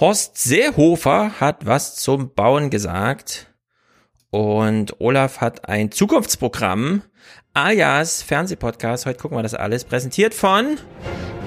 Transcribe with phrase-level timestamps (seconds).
[0.00, 3.48] Horst Seehofer hat was zum Bauen gesagt.
[4.30, 7.02] Und Olaf hat ein Zukunftsprogramm
[7.52, 9.04] alias Fernsehpodcast.
[9.04, 9.84] Heute gucken wir das alles.
[9.84, 10.78] Präsentiert von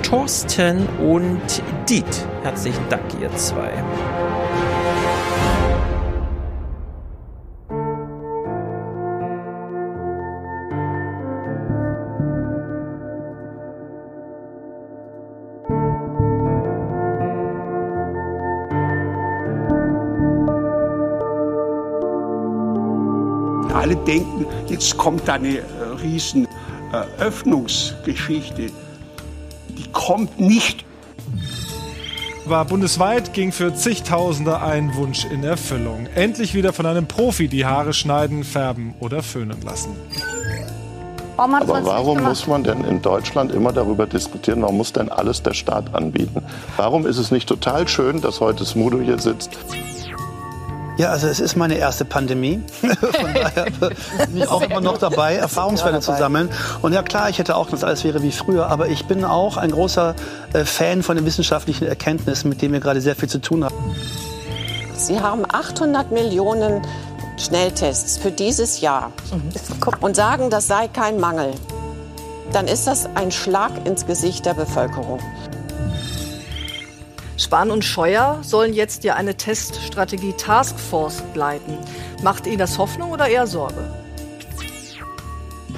[0.04, 1.42] Thorsten und
[1.90, 2.28] Diet.
[2.44, 3.72] Herzlichen Dank, ihr zwei.
[24.06, 25.64] Denken, jetzt kommt da eine äh,
[26.02, 26.48] riesen
[27.18, 28.70] Öffnungsgeschichte.
[29.70, 30.86] Die kommt nicht.
[32.46, 36.08] War bundesweit ging für zigtausende ein Wunsch in Erfüllung.
[36.14, 39.96] Endlich wieder von einem Profi die Haare schneiden, färben oder föhnen lassen.
[41.38, 45.54] Aber warum muss man denn in Deutschland immer darüber diskutieren, warum muss denn alles der
[45.54, 46.44] Staat anbieten?
[46.78, 49.58] Warum ist es nicht total schön, dass heute Smudo hier sitzt?
[50.98, 52.62] Ja, also es ist meine erste Pandemie.
[52.82, 53.66] Von daher
[54.28, 56.50] bin ich auch immer noch dabei, Erfahrungswerte zu sammeln.
[56.82, 59.58] Und ja klar, ich hätte auch, dass alles wäre wie früher, aber ich bin auch
[59.58, 60.16] ein großer
[60.54, 63.76] äh, Fan von den wissenschaftlichen Erkenntnissen, mit denen wir gerade sehr viel zu tun haben.
[64.96, 66.82] Sie haben 800 Millionen
[67.38, 69.12] Schnelltests für dieses Jahr
[70.00, 71.52] und sagen, das sei kein Mangel.
[72.52, 75.20] Dann ist das ein Schlag ins Gesicht der Bevölkerung.
[77.44, 81.78] Spahn und Scheuer sollen jetzt ja eine Teststrategie Taskforce leiten.
[82.24, 83.92] Macht Ihnen das Hoffnung oder eher Sorge?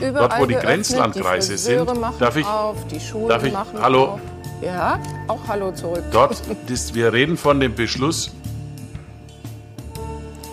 [0.01, 3.81] Überall Dort, wo die Grenzlandkreise die sind, darf ich, auf, die Schulen darf ich, machen
[3.81, 4.19] hallo, auf.
[4.61, 6.03] Ja, auch Hallo zurück.
[6.11, 8.31] dort, das, wir reden von dem Beschluss,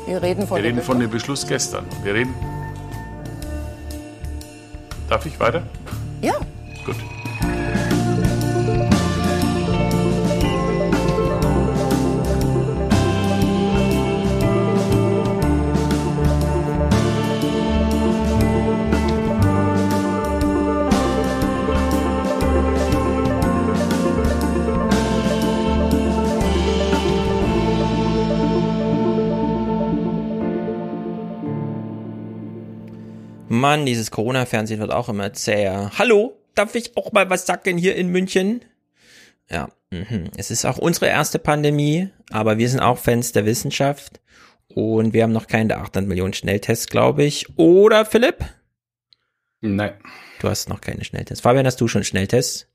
[0.06, 1.84] Wir reden von, wir dem reden von dem Beschluss gestern.
[2.02, 2.34] Wir reden,
[5.08, 5.62] darf ich weiter?
[6.20, 6.34] Ja.
[6.84, 6.96] Gut.
[33.62, 35.92] Mann, dieses Corona-Fernsehen wird auch immer zäher.
[35.96, 38.64] Hallo, darf ich auch mal was sagen hier in München?
[39.48, 40.30] Ja, mhm.
[40.36, 44.20] es ist auch unsere erste Pandemie, aber wir sind auch Fans der Wissenschaft
[44.67, 47.56] und wir haben noch keine 800 Millionen Schnelltests, glaube ich.
[47.56, 48.45] Oder Philipp?
[49.61, 49.95] Nein.
[50.40, 51.42] Du hast noch keine Schnelltests.
[51.42, 52.67] Fabian, hast du schon Schnelltests?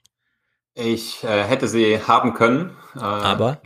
[0.73, 2.77] Ich äh, hätte sie haben können.
[2.95, 3.61] Äh, Aber?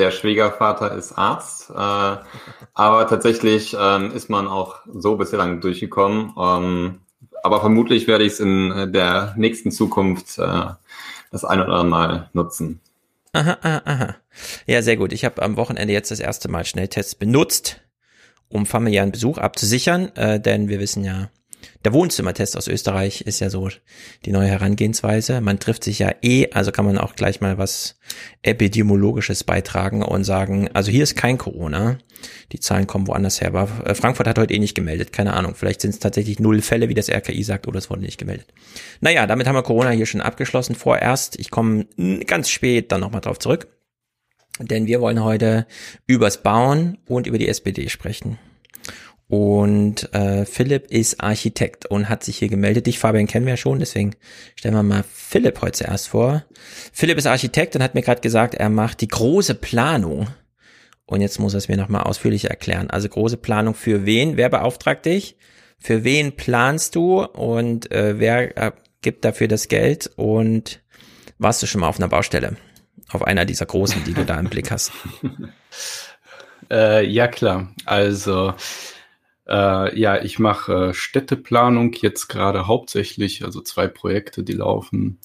[0.00, 1.68] Der Schwiegervater ist Arzt.
[1.70, 6.32] Äh, aber tatsächlich ähm, ist man auch so bislang durchgekommen.
[6.38, 7.00] Ähm,
[7.42, 10.64] aber vermutlich werde ich es in der nächsten Zukunft äh,
[11.30, 12.80] das ein oder andere Mal nutzen.
[13.32, 14.16] Aha, aha, aha.
[14.66, 15.12] Ja, sehr gut.
[15.12, 17.82] Ich habe am Wochenende jetzt das erste Mal Schnelltests benutzt,
[18.48, 21.28] um familiären Besuch abzusichern, äh, denn wir wissen ja,
[21.84, 23.70] der Wohnzimmertest aus Österreich ist ja so
[24.26, 25.40] die neue Herangehensweise.
[25.40, 27.98] Man trifft sich ja eh, also kann man auch gleich mal was
[28.42, 31.98] Epidemiologisches beitragen und sagen, also hier ist kein Corona.
[32.52, 33.48] Die Zahlen kommen woanders her.
[33.48, 35.12] Aber äh, Frankfurt hat heute eh nicht gemeldet.
[35.12, 35.54] Keine Ahnung.
[35.54, 38.52] Vielleicht sind es tatsächlich null Fälle, wie das RKI sagt, oder es wurde nicht gemeldet.
[39.00, 40.74] Naja, damit haben wir Corona hier schon abgeschlossen.
[40.74, 41.86] Vorerst, ich komme
[42.26, 43.68] ganz spät dann nochmal drauf zurück.
[44.58, 45.66] Denn wir wollen heute
[46.06, 48.38] übers Bauen und über die SPD sprechen.
[49.30, 52.88] Und äh, Philipp ist Architekt und hat sich hier gemeldet.
[52.88, 54.16] Dich, Fabian, kennen wir ja schon, deswegen
[54.56, 56.44] stellen wir mal Philipp heute zuerst vor.
[56.92, 60.26] Philipp ist Architekt und hat mir gerade gesagt, er macht die große Planung.
[61.06, 62.90] Und jetzt muss er es mir nochmal ausführlicher erklären.
[62.90, 64.36] Also große Planung für wen?
[64.36, 65.36] Wer beauftragt dich?
[65.78, 67.22] Für wen planst du?
[67.22, 70.10] Und äh, wer äh, gibt dafür das Geld?
[70.16, 70.80] Und
[71.38, 72.56] warst du schon mal auf einer Baustelle?
[73.10, 74.90] Auf einer dieser großen, die du da im Blick hast?
[76.70, 77.72] äh, ja, klar.
[77.86, 78.54] Also
[79.50, 85.18] äh, ja, ich mache äh, Städteplanung jetzt gerade hauptsächlich, also zwei Projekte, die laufen.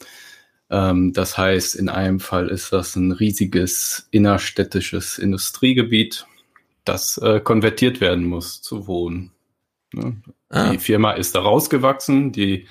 [0.69, 6.25] Ähm, das heißt, in einem Fall ist das ein riesiges innerstädtisches Industriegebiet,
[6.86, 9.31] das äh, konvertiert werden muss zu Wohnen.
[9.94, 10.22] Ne?
[10.50, 10.72] Ah.
[10.72, 12.68] Die Firma ist da rausgewachsen, die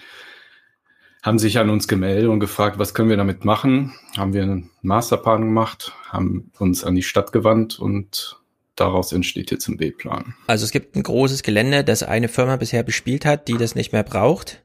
[1.23, 3.95] haben sich an uns gemeldet und gefragt, was können wir damit machen?
[4.17, 8.44] Haben wir einen Masterplan gemacht, haben uns an die Stadt gewandt und
[8.77, 10.35] daraus entsteht jetzt ein B-Plan.
[10.47, 13.93] Also es gibt ein großes Gelände, das eine Firma bisher bespielt hat, die das nicht
[13.93, 14.65] mehr braucht.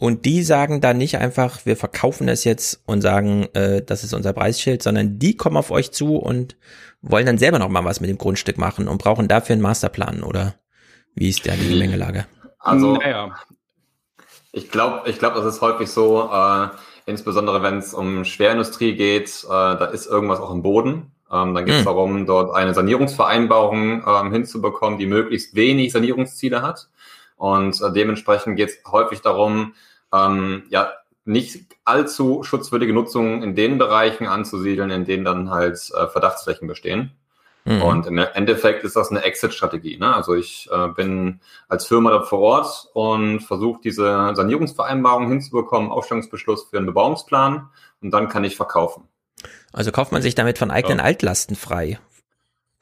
[0.00, 4.14] Und die sagen dann nicht einfach, wir verkaufen das jetzt und sagen, äh, das ist
[4.14, 6.56] unser Preisschild, sondern die kommen auf euch zu und
[7.02, 10.22] wollen dann selber noch mal was mit dem Grundstück machen und brauchen dafür einen Masterplan
[10.22, 10.54] oder
[11.14, 11.78] wie ist da die hm.
[11.78, 12.26] Mengelage?
[12.60, 13.34] Also, naja.
[14.52, 16.68] ich glaube, ich glaube, das ist häufig so, äh,
[17.06, 21.64] insbesondere wenn es um Schwerindustrie geht, äh, da ist irgendwas auch im Boden Ähm, dann
[21.64, 21.86] geht es mhm.
[21.86, 26.88] darum, dort eine Sanierungsvereinbarung ähm, hinzubekommen, die möglichst wenig Sanierungsziele hat.
[27.36, 29.74] Und äh, dementsprechend geht es häufig darum,
[30.12, 30.92] ähm, ja,
[31.24, 37.12] nicht allzu schutzwürdige Nutzungen in den Bereichen anzusiedeln, in denen dann halt äh, Verdachtsflächen bestehen.
[37.68, 37.82] Mhm.
[37.82, 39.98] Und im Endeffekt ist das eine Exit-Strategie.
[39.98, 40.14] Ne?
[40.14, 46.64] Also ich äh, bin als Firma da vor Ort und versuche diese Sanierungsvereinbarung hinzubekommen, Aufstellungsbeschluss
[46.64, 47.68] für einen Bebauungsplan
[48.00, 49.04] und dann kann ich verkaufen.
[49.72, 51.04] Also kauft man sich damit von eigenen ja.
[51.04, 51.98] Altlasten frei.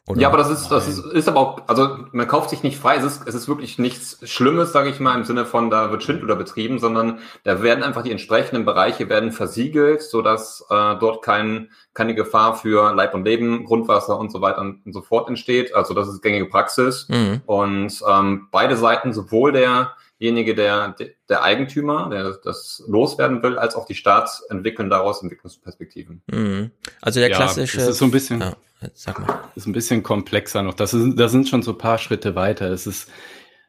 [0.08, 0.20] Oder?
[0.20, 2.94] Ja, aber das ist, das ist, ist aber auch, also man kauft sich nicht frei,
[2.94, 6.04] es ist, es ist wirklich nichts Schlimmes, sage ich mal, im Sinne von, da wird
[6.04, 11.70] Schindluder betrieben, sondern da werden einfach die entsprechenden Bereiche werden versiegelt, sodass äh, dort kein,
[11.92, 15.74] keine Gefahr für Leib und Leben, Grundwasser und so weiter und, und so fort entsteht.
[15.74, 17.08] Also das ist gängige Praxis.
[17.08, 17.42] Mhm.
[17.46, 20.96] Und ähm, beide Seiten, sowohl der derjenige, der,
[21.28, 26.22] der Eigentümer, der das loswerden will, als auch die Stadt entwickeln daraus Entwicklungsperspektiven.
[26.26, 26.70] Mhm.
[27.00, 27.78] Also der klassische.
[27.78, 28.56] Ja, das ist so ein bisschen, ja,
[28.94, 29.44] sag mal.
[29.54, 30.74] ist ein bisschen komplexer noch.
[30.74, 32.70] Das ist, da sind schon so ein paar Schritte weiter.
[32.70, 33.10] Es ist,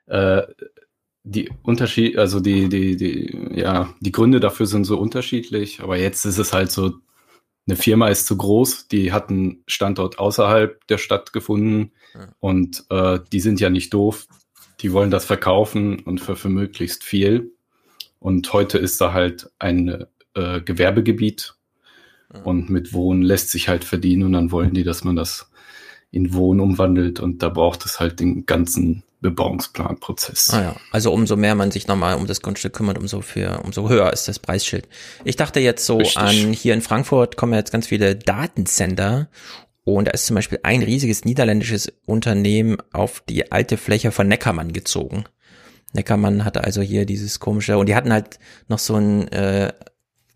[0.07, 0.43] äh,
[1.29, 6.25] die Unterschied, also die, die, die, ja, die Gründe dafür sind so unterschiedlich, aber jetzt
[6.25, 6.93] ist es halt so,
[7.67, 12.29] eine Firma ist zu groß, die hat einen Standort außerhalb der Stadt gefunden ja.
[12.39, 14.25] und äh, die sind ja nicht doof,
[14.81, 17.51] die wollen das verkaufen und für, für möglichst viel.
[18.19, 21.55] Und heute ist da halt ein äh, Gewerbegebiet
[22.43, 25.49] und mit Wohnen lässt sich halt verdienen und dann wollen die, dass man das
[26.11, 30.51] in Wohnen umwandelt und da braucht es halt den ganzen Bebauungsplanprozess.
[30.53, 33.89] Ah ja, also umso mehr man sich nochmal um das Grundstück kümmert, umso für, umso
[33.89, 34.87] höher ist das Preisschild.
[35.23, 36.17] Ich dachte jetzt so Richtig.
[36.17, 39.27] an, hier in Frankfurt kommen jetzt ganz viele Datencenter
[39.95, 44.73] und da ist zum Beispiel ein riesiges niederländisches Unternehmen auf die alte Fläche von Neckermann
[44.73, 45.23] gezogen.
[45.93, 48.37] Neckermann hatte also hier dieses komische, und die hatten halt
[48.67, 49.71] noch so ein äh,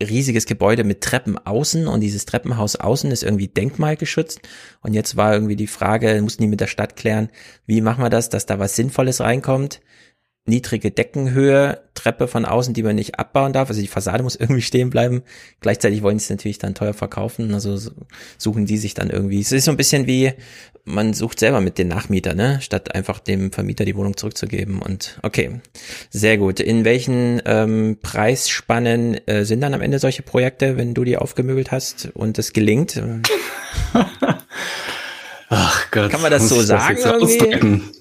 [0.01, 4.39] riesiges Gebäude mit Treppen außen und dieses Treppenhaus außen ist irgendwie denkmalgeschützt.
[4.81, 7.29] Und jetzt war irgendwie die Frage, mussten die mit der Stadt klären,
[7.65, 9.81] wie machen wir das, dass da was Sinnvolles reinkommt
[10.45, 13.69] niedrige Deckenhöhe, Treppe von außen, die man nicht abbauen darf.
[13.69, 15.23] Also die Fassade muss irgendwie stehen bleiben.
[15.59, 17.53] Gleichzeitig wollen sie es natürlich dann teuer verkaufen.
[17.53, 17.77] Also
[18.37, 19.39] suchen die sich dann irgendwie.
[19.39, 20.33] Es ist so ein bisschen wie,
[20.83, 22.59] man sucht selber mit den Nachmieter, ne?
[22.61, 24.81] Statt einfach dem Vermieter die Wohnung zurückzugeben.
[24.81, 25.61] Und okay,
[26.09, 26.59] sehr gut.
[26.59, 31.71] In welchen ähm, Preisspannen äh, sind dann am Ende solche Projekte, wenn du die aufgemöbelt
[31.71, 33.01] hast und es gelingt?
[35.53, 36.11] Ach Gott.
[36.11, 36.97] Kann man das so sagen?
[37.03, 38.00] Das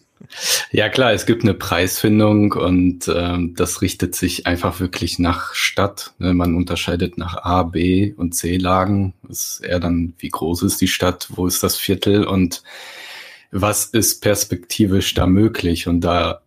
[0.71, 6.13] ja klar, es gibt eine Preisfindung und ähm, das richtet sich einfach wirklich nach Stadt.
[6.19, 6.35] Ne?
[6.35, 9.15] Man unterscheidet nach A, B und C Lagen.
[9.23, 12.63] Das ist eher dann, wie groß ist die Stadt, wo ist das Viertel und
[13.51, 15.89] was ist perspektivisch da möglich?
[15.89, 16.43] Und da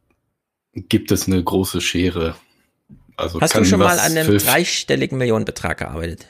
[0.73, 2.35] gibt es eine große Schere.
[3.15, 6.25] Also Hast du schon mal an einem dreistelligen Millionenbetrag gearbeitet?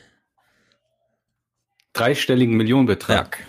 [1.93, 3.37] Dreistelligen Millionenbetrag.
[3.39, 3.45] Ja.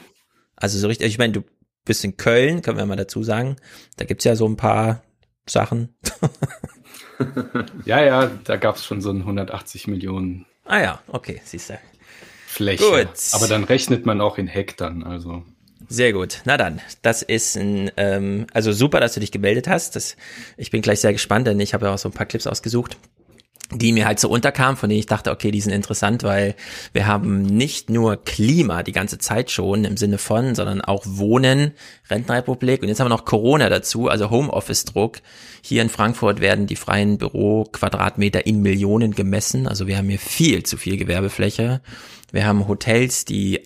[0.56, 1.44] Also so richtig, ich meine, du
[1.84, 3.56] bist in Köln, können wir mal dazu sagen.
[3.96, 5.02] Da gibt's ja so ein paar
[5.46, 5.94] Sachen.
[7.84, 10.46] ja, ja, da gab's schon so ein 180 Millionen.
[10.64, 11.78] Ah ja, okay, siehst du.
[12.46, 12.84] Fläche.
[12.84, 13.08] Gut.
[13.32, 15.42] Aber dann rechnet man auch in Hektar, also.
[15.88, 16.40] Sehr gut.
[16.44, 19.96] Na dann, das ist ein, ähm, also super, dass du dich gemeldet hast.
[19.96, 20.16] Das,
[20.56, 22.96] ich bin gleich sehr gespannt, denn ich habe ja auch so ein paar Clips ausgesucht
[23.70, 26.54] die mir halt so unterkamen, von denen ich dachte, okay, die sind interessant, weil
[26.92, 31.72] wir haben nicht nur Klima die ganze Zeit schon im Sinne von, sondern auch Wohnen,
[32.10, 35.20] Rentenrepublik und jetzt haben wir noch Corona dazu, also Homeoffice-Druck.
[35.62, 40.62] Hier in Frankfurt werden die freien Büroquadratmeter in Millionen gemessen, also wir haben hier viel
[40.62, 41.80] zu viel Gewerbefläche.
[42.32, 43.60] Wir haben Hotels, die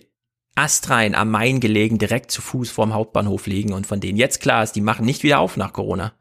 [0.55, 4.63] astrein am Main gelegen, direkt zu Fuß vorm Hauptbahnhof liegen und von denen jetzt klar
[4.63, 6.13] ist, die machen nicht wieder auf nach Corona.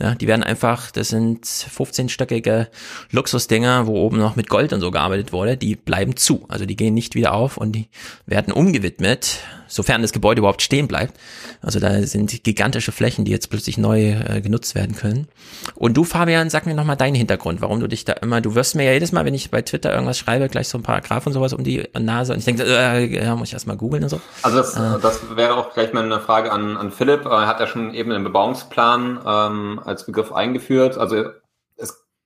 [0.00, 2.68] Ja, die werden einfach, das sind 15-stöckige
[3.10, 6.44] Luxusdinger, wo oben noch mit Gold und so gearbeitet wurde, die bleiben zu.
[6.48, 7.88] Also die gehen nicht wieder auf und die
[8.24, 11.14] werden umgewidmet sofern das Gebäude überhaupt stehen bleibt.
[11.62, 15.28] Also da sind gigantische Flächen, die jetzt plötzlich neu äh, genutzt werden können.
[15.74, 18.74] Und du, Fabian, sag mir nochmal deinen Hintergrund, warum du dich da immer, du wirst
[18.74, 21.32] mir ja jedes Mal, wenn ich bei Twitter irgendwas schreibe, gleich so ein Paragraph und
[21.32, 24.20] sowas um die Nase und ich denke, äh, ja, muss ich erstmal googeln und so.
[24.42, 25.00] Also das, äh.
[25.00, 27.24] das wäre auch gleich mal eine Frage an, an Philipp.
[27.26, 30.98] Er hat ja schon eben den Bebauungsplan ähm, als Begriff eingeführt.
[30.98, 31.24] Also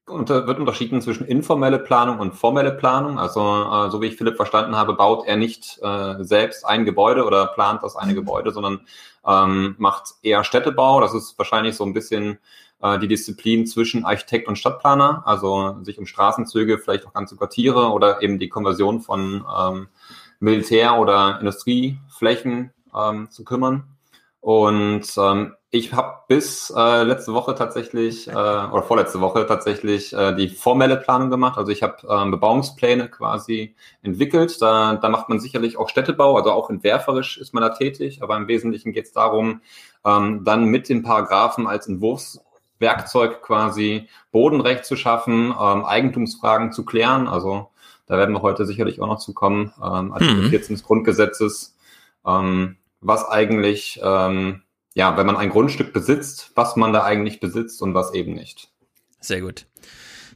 [0.07, 3.19] unter, wird unterschieden zwischen informelle Planung und formelle Planung.
[3.19, 7.25] Also äh, so wie ich Philipp verstanden habe, baut er nicht äh, selbst ein Gebäude
[7.25, 8.81] oder plant das eine Gebäude, sondern
[9.27, 11.01] ähm, macht eher Städtebau.
[11.01, 12.39] Das ist wahrscheinlich so ein bisschen
[12.83, 17.93] äh, die Disziplin zwischen Architekt und Stadtplaner, also sich um Straßenzüge, vielleicht auch ganze Quartiere
[17.93, 19.89] oder eben die Konversion von ähm,
[20.41, 23.85] Militär- oder Industrieflächen ähm, zu kümmern.
[24.43, 30.35] Und ähm, ich habe bis äh, letzte Woche tatsächlich, äh, oder vorletzte Woche tatsächlich äh,
[30.35, 31.59] die formelle Planung gemacht.
[31.59, 34.61] Also ich habe ähm, Bebauungspläne quasi entwickelt.
[34.61, 38.21] Da, da macht man sicherlich auch Städtebau, also auch entwerferisch ist man da tätig.
[38.21, 39.61] Aber im Wesentlichen geht es darum,
[40.05, 47.29] ähm, dann mit den Paragraphen als Entwurfswerkzeug quasi Bodenrecht zu schaffen, ähm, Eigentumsfragen zu klären.
[47.29, 47.69] Also
[48.09, 49.73] da werden wir heute sicherlich auch noch zu kommen.
[49.81, 50.51] Ähm, Artikel mhm.
[50.51, 51.77] 14 des Grundgesetzes.
[52.27, 54.63] Ähm, was eigentlich, ähm,
[54.95, 58.71] ja, wenn man ein Grundstück besitzt, was man da eigentlich besitzt und was eben nicht.
[59.21, 59.67] Sehr gut.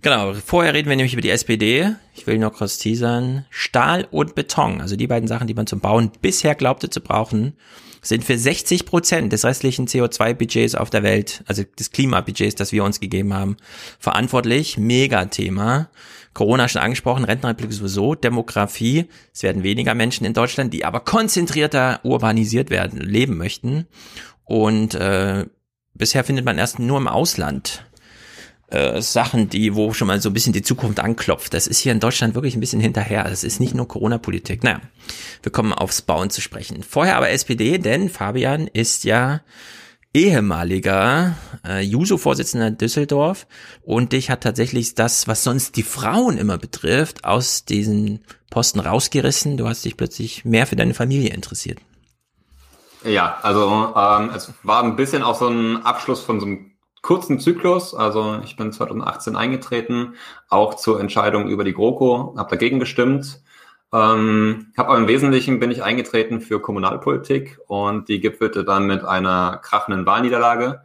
[0.02, 1.94] Genau, vorher reden wir nämlich über die SPD.
[2.14, 3.46] Ich will noch kurz teasern.
[3.50, 7.54] Stahl und Beton, also die beiden Sachen, die man zum Bauen bisher glaubte zu brauchen,
[8.02, 12.84] sind für 60 Prozent des restlichen CO2-Budgets auf der Welt, also des Klimabudgets, das wir
[12.84, 13.56] uns gegeben haben,
[13.98, 14.78] verantwortlich.
[14.78, 15.88] Megathema.
[16.36, 19.06] Corona schon angesprochen, Rentenrepublik sowieso, Demografie.
[19.32, 23.86] Es werden weniger Menschen in Deutschland, die aber konzentrierter urbanisiert werden, leben möchten.
[24.44, 25.46] Und äh,
[25.94, 27.86] bisher findet man erst nur im Ausland
[28.68, 31.54] äh, Sachen, die, wo schon mal so ein bisschen die Zukunft anklopft.
[31.54, 33.24] Das ist hier in Deutschland wirklich ein bisschen hinterher.
[33.24, 34.62] Das ist nicht nur Corona-Politik.
[34.62, 34.82] Naja,
[35.42, 36.82] wir kommen aufs Bauen zu sprechen.
[36.82, 39.40] Vorher aber SPD, denn Fabian ist ja
[40.16, 43.46] ehemaliger äh, Juso-Vorsitzender Düsseldorf
[43.82, 49.58] und dich hat tatsächlich das, was sonst die Frauen immer betrifft, aus diesen Posten rausgerissen.
[49.58, 51.80] Du hast dich plötzlich mehr für deine Familie interessiert.
[53.04, 57.38] Ja, also ähm, es war ein bisschen auch so ein Abschluss von so einem kurzen
[57.38, 57.94] Zyklus.
[57.94, 60.14] Also ich bin 2018 eingetreten,
[60.48, 63.42] auch zur Entscheidung über die GroKo, habe dagegen gestimmt
[63.92, 69.04] ähm, habe aber im Wesentlichen bin ich eingetreten für Kommunalpolitik und die gipfelte dann mit
[69.04, 70.82] einer krachenden Wahlniederlage.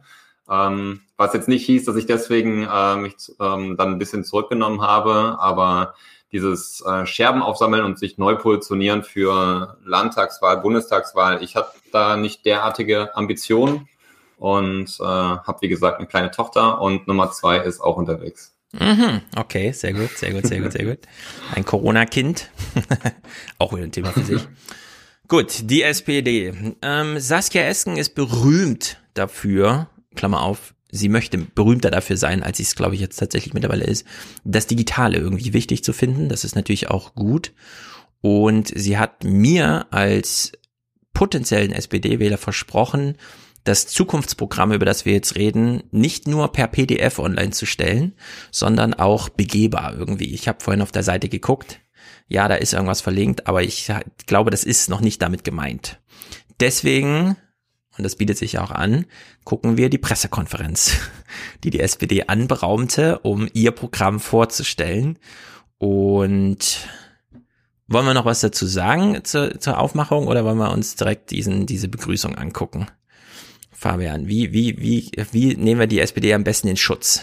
[0.48, 4.82] Ähm, was jetzt nicht hieß, dass ich deswegen äh, mich ähm, dann ein bisschen zurückgenommen
[4.82, 5.94] habe, aber
[6.32, 12.46] dieses äh, Scherben aufsammeln und sich neu positionieren für Landtagswahl, Bundestagswahl, ich hatte da nicht
[12.46, 13.88] derartige Ambitionen
[14.38, 18.51] und äh, habe wie gesagt eine kleine Tochter und Nummer zwei ist auch unterwegs.
[18.72, 20.98] Mhm, okay, sehr gut, sehr gut, sehr gut, sehr gut.
[21.54, 22.50] Ein Corona-Kind.
[23.58, 24.42] Auch wieder ein Thema für sich.
[25.28, 26.52] Gut, die SPD.
[26.80, 32.64] Ähm, Saskia Esken ist berühmt dafür, Klammer auf, sie möchte berühmter dafür sein, als sie
[32.64, 34.06] es, glaube ich, jetzt tatsächlich mittlerweile ist,
[34.44, 36.28] das Digitale irgendwie wichtig zu finden.
[36.28, 37.52] Das ist natürlich auch gut.
[38.20, 40.52] Und sie hat mir als
[41.14, 43.16] potenziellen SPD-Wähler versprochen,
[43.64, 48.14] das Zukunftsprogramm, über das wir jetzt reden, nicht nur per PDF online zu stellen,
[48.50, 50.34] sondern auch begehbar irgendwie.
[50.34, 51.80] Ich habe vorhin auf der Seite geguckt.
[52.28, 53.92] Ja, da ist irgendwas verlinkt, aber ich
[54.26, 56.00] glaube, das ist noch nicht damit gemeint.
[56.60, 57.36] Deswegen,
[57.96, 59.06] und das bietet sich auch an,
[59.44, 60.96] gucken wir die Pressekonferenz,
[61.64, 65.18] die die SPD anberaumte, um ihr Programm vorzustellen.
[65.78, 66.88] Und
[67.86, 71.66] wollen wir noch was dazu sagen zur, zur Aufmachung oder wollen wir uns direkt diesen,
[71.66, 72.86] diese Begrüßung angucken?
[73.82, 77.22] Fabian, wie, wie, wie, wie nehmen wir die SPD am besten in Schutz?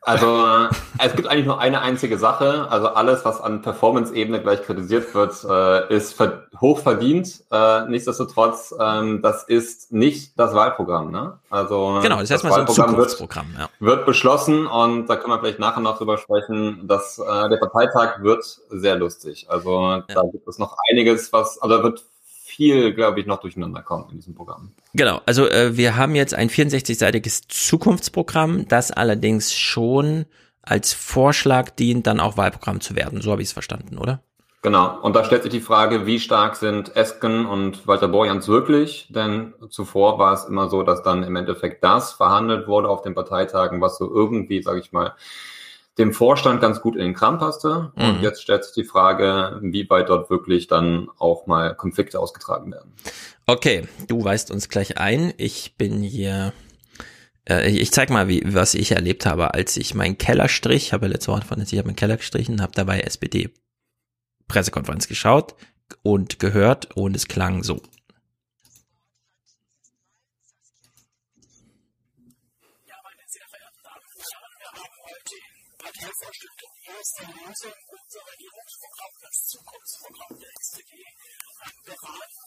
[0.00, 2.68] Also es gibt eigentlich nur eine einzige Sache.
[2.70, 6.16] Also alles, was an Performance-Ebene gleich kritisiert wird, äh, ist
[6.60, 7.42] hoch verdient.
[7.50, 11.10] Äh, nichtsdestotrotz, ähm, das ist nicht das Wahlprogramm.
[11.10, 11.38] Ne?
[11.50, 13.68] Also genau, das, das heißt Wahlprogramm so wird, ja.
[13.80, 16.86] wird beschlossen und da können wir vielleicht nachher noch drüber sprechen.
[16.86, 19.50] Dass äh, der Parteitag wird sehr lustig.
[19.50, 20.04] Also ja.
[20.06, 22.06] da gibt es noch einiges, was also wird
[22.56, 24.72] viel, glaube ich, noch durcheinander kommt in diesem Programm.
[24.94, 30.24] Genau, also äh, wir haben jetzt ein 64-seitiges Zukunftsprogramm, das allerdings schon
[30.62, 33.20] als Vorschlag dient, dann auch Wahlprogramm zu werden.
[33.20, 34.22] So habe ich es verstanden, oder?
[34.62, 39.06] Genau, und da stellt sich die Frage, wie stark sind Esken und Walter Borjans wirklich?
[39.10, 43.14] Denn zuvor war es immer so, dass dann im Endeffekt das verhandelt wurde auf den
[43.14, 45.14] Parteitagen, was so irgendwie, sage ich mal,
[45.98, 47.92] dem Vorstand ganz gut in den Kram passte.
[47.96, 48.04] Mhm.
[48.04, 52.70] Und jetzt stellt sich die Frage, wie weit dort wirklich dann auch mal Konflikte ausgetragen
[52.72, 52.92] werden.
[53.46, 55.32] Okay, du weist uns gleich ein.
[55.36, 56.52] Ich bin hier
[57.48, 60.92] äh, ich zeig mal, wie, was ich erlebt habe, als ich meinen Keller strich.
[60.92, 63.50] Habe letzte Woche von ich habe meinen Keller gestrichen, habe dabei SPD
[64.48, 65.54] Pressekonferenz geschaut
[66.02, 67.80] und gehört und es klang so.
[77.06, 81.04] Lesung unser Regierungsprogramm, das Zukunftsprogramm der SPD,
[81.86, 82.46] beraten.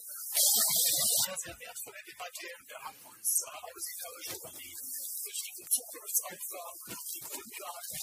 [1.28, 2.48] Eine sehr wertvolle Debatte.
[2.68, 4.84] Wir haben uns außerirdische überlegt,
[5.24, 8.00] wichtige Zukunftsaufgaben, die Grundlagen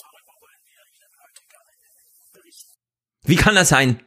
[0.00, 1.72] darüber wollen wir Ihnen heute gerne
[2.32, 2.72] berichten.
[3.24, 4.06] Wie kann das sein?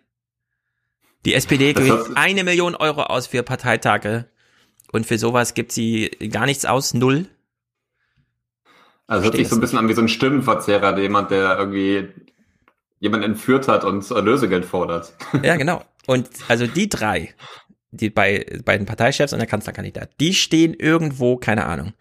[1.25, 4.31] Die SPD gibt eine Million Euro aus für Parteitage
[4.91, 7.29] und für sowas gibt sie gar nichts aus, null.
[9.12, 12.08] Also hört sich so ein bisschen an wie so ein Stimmenverzehrer, jemand, der irgendwie
[13.01, 15.13] jemand entführt hat und Lösegeld fordert.
[15.44, 15.84] Ja, genau.
[16.08, 17.34] Und also die drei,
[17.91, 21.91] die bei beiden Parteichefs und der Kanzlerkandidat, die stehen irgendwo, keine Ahnung,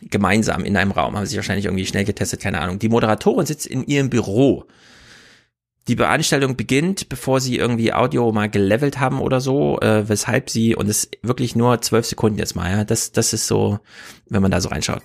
[0.00, 2.78] gemeinsam in einem Raum, haben sich wahrscheinlich irgendwie schnell getestet, keine Ahnung.
[2.78, 4.64] Die Moderatorin sitzt in ihrem Büro.
[5.86, 10.74] Die Veranstaltung beginnt, bevor sie irgendwie Audio mal gelevelt haben oder so, äh, weshalb sie,
[10.74, 13.80] und es wirklich nur zwölf Sekunden jetzt mal, ja, das, das ist so,
[14.30, 15.02] wenn man da so reinschaut.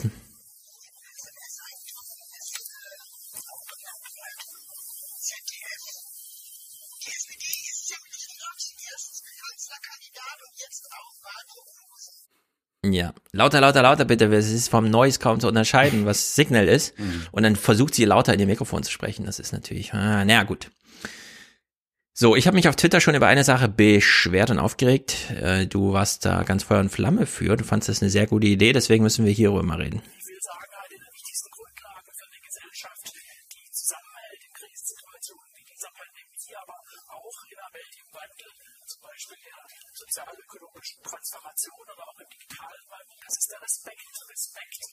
[12.86, 14.26] Ja, lauter, lauter, lauter bitte.
[14.34, 16.98] Es ist vom Noise kaum zu unterscheiden, was Signal ist.
[16.98, 17.26] Mhm.
[17.32, 19.26] Und dann versucht sie lauter in ihr Mikrofon zu sprechen.
[19.26, 20.72] Das ist natürlich, ah, naja, gut.
[22.14, 25.16] So, ich habe mich auf Twitter schon über eine Sache beschwert und aufgeregt.
[25.42, 27.56] Äh, du warst da ganz Feuer und Flamme für.
[27.56, 30.02] Du fandest das eine sehr gute Idee, deswegen müssen wir hierüber mal reden.
[40.10, 43.16] sozialökologischen Transformation, aber auch im digitalen Wandel.
[43.26, 44.10] Das ist der Respekt.
[44.30, 44.84] Respekt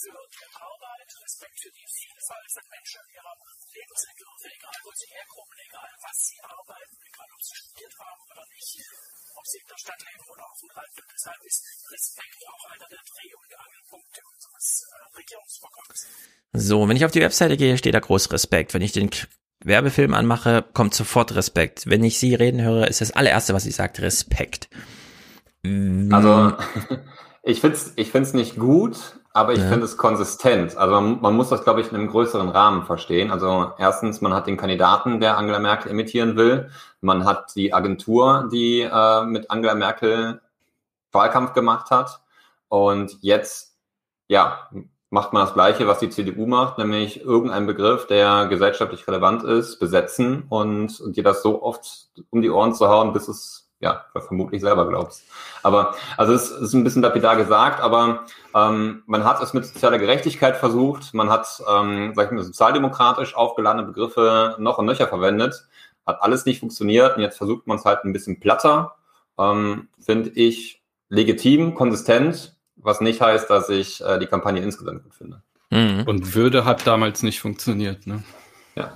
[0.00, 3.34] für die Arbeit, Respekt für die Vielfalt von Menschen in ihrer
[3.72, 8.44] Lebensentwürfe, egal wo sie herkommen, egal was sie arbeiten, egal ob sie studiert haben oder
[8.52, 8.72] nicht,
[9.32, 10.92] ob sie in der Stadt leben oder auf dem Land.
[10.92, 16.00] Und deshalb ist Respekt auch einer der Dreh- und Angelpunkte unseres äh, Regierungsprogramms.
[16.52, 18.76] So, wenn ich auf die Webseite gehe, steht da groß Respekt.
[18.76, 19.08] Wenn ich den
[19.64, 21.88] Werbefilm anmache, kommt sofort Respekt.
[21.88, 24.68] Wenn ich sie reden höre, ist das allererste, was sie sagt, Respekt.
[25.64, 26.60] Also,
[27.42, 29.68] ich finde es ich find's nicht gut, aber ich ja.
[29.68, 30.76] finde es konsistent.
[30.76, 33.30] Also man, man muss das, glaube ich, in einem größeren Rahmen verstehen.
[33.30, 36.70] Also erstens, man hat den Kandidaten, der Angela Merkel imitieren will.
[37.00, 40.40] Man hat die Agentur, die äh, mit Angela Merkel
[41.12, 42.20] Wahlkampf gemacht hat.
[42.68, 43.76] Und jetzt,
[44.28, 44.68] ja,
[45.10, 49.78] macht man das Gleiche, was die CDU macht, nämlich irgendeinen Begriff, der gesellschaftlich relevant ist,
[49.78, 54.06] besetzen und, und dir das so oft um die Ohren zu hauen, bis es ja
[54.16, 55.24] vermutlich selber glaubst.
[55.62, 58.24] Aber also es ist ein bisschen lapidar gesagt, aber
[58.54, 63.34] ähm, man hat es mit sozialer Gerechtigkeit versucht, man hat, ähm, sag ich mal, sozialdemokratisch
[63.34, 65.66] aufgeladene Begriffe noch und nöcher verwendet,
[66.06, 68.94] hat alles nicht funktioniert und jetzt versucht man es halt ein bisschen platter.
[69.38, 75.14] Ähm, Finde ich legitim, konsistent, was nicht heißt, dass ich äh, die Kampagne insgesamt gut
[75.14, 75.42] finde.
[75.70, 76.04] Mhm.
[76.06, 78.22] Und Würde hat damals nicht funktioniert, ne?
[78.76, 78.92] Ja.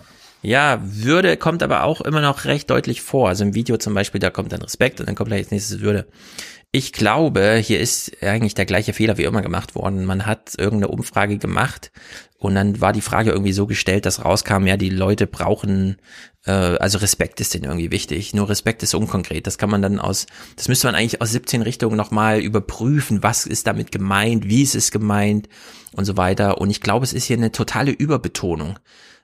[0.46, 3.26] Ja, Würde kommt aber auch immer noch recht deutlich vor.
[3.26, 5.80] Also im Video zum Beispiel, da kommt dann Respekt und dann kommt gleich als nächstes
[5.80, 6.06] Würde.
[6.70, 10.04] Ich glaube, hier ist eigentlich der gleiche Fehler wie immer gemacht worden.
[10.04, 11.90] Man hat irgendeine Umfrage gemacht
[12.38, 15.96] und dann war die Frage irgendwie so gestellt, dass rauskam, ja, die Leute brauchen,
[16.44, 18.32] äh, also Respekt ist denen irgendwie wichtig.
[18.32, 19.48] Nur Respekt ist unkonkret.
[19.48, 23.24] Das kann man dann aus, das müsste man eigentlich aus 17 Richtungen nochmal überprüfen.
[23.24, 24.48] Was ist damit gemeint?
[24.48, 25.48] Wie ist es gemeint?
[25.90, 26.58] Und so weiter.
[26.60, 28.78] Und ich glaube, es ist hier eine totale Überbetonung.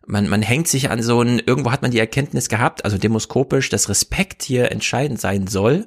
[0.06, 3.68] Man, man hängt sich an so ein, irgendwo hat man die Erkenntnis gehabt, also demoskopisch,
[3.68, 5.86] dass Respekt hier entscheidend sein soll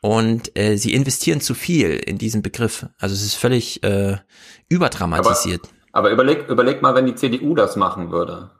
[0.00, 2.86] und äh, sie investieren zu viel in diesen Begriff.
[2.98, 4.16] Also es ist völlig äh,
[4.68, 5.62] überdramatisiert.
[5.92, 8.50] Aber, aber überleg, überleg mal, wenn die CDU das machen würde.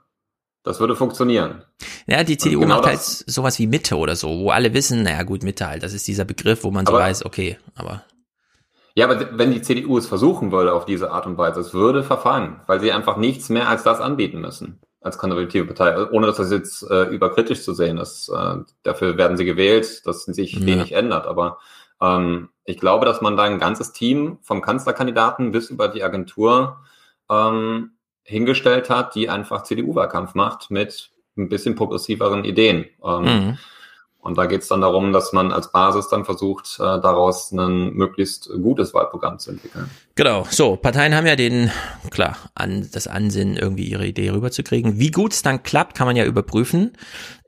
[0.63, 1.61] Das würde funktionieren.
[2.07, 5.23] Ja, die CDU genau macht halt sowas wie Mitte oder so, wo alle wissen, naja
[5.23, 8.03] gut, Mitte halt, das ist dieser Begriff, wo man so aber, weiß, okay, aber.
[8.97, 12.01] Ja, aber wenn die CDU es versuchen würde auf diese Art und Weise, es würde
[12.01, 16.37] verfallen, weil sie einfach nichts mehr als das anbieten müssen als konservative Partei, ohne dass
[16.37, 18.27] das jetzt äh, überkritisch zu sehen ist.
[18.27, 20.65] Äh, dafür werden sie gewählt, dass sich ja.
[20.65, 21.27] wenig ändert.
[21.27, 21.59] Aber
[22.01, 26.79] ähm, ich glaube, dass man da ein ganzes Team vom Kanzlerkandidaten bis über die Agentur
[27.29, 27.91] ähm,
[28.23, 32.85] hingestellt hat, die einfach CDU-Wahlkampf macht mit ein bisschen progressiveren Ideen.
[33.05, 33.57] Ähm, mhm.
[34.27, 37.93] Und da geht es dann darum, dass man als Basis dann versucht, äh, daraus ein
[37.93, 39.89] möglichst gutes Wahlprogramm zu entwickeln.
[40.15, 40.45] Genau.
[40.49, 41.71] So, Parteien haben ja den,
[42.09, 44.99] klar, an, das Ansinnen, irgendwie ihre Idee rüberzukriegen.
[44.99, 46.91] Wie gut es dann klappt, kann man ja überprüfen,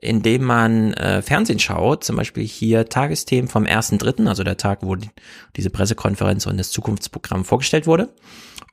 [0.00, 2.02] indem man äh, Fernsehen schaut.
[2.02, 5.10] Zum Beispiel hier Tagesthemen vom 1.3., also der Tag, wo die,
[5.56, 8.08] diese Pressekonferenz und das Zukunftsprogramm vorgestellt wurde.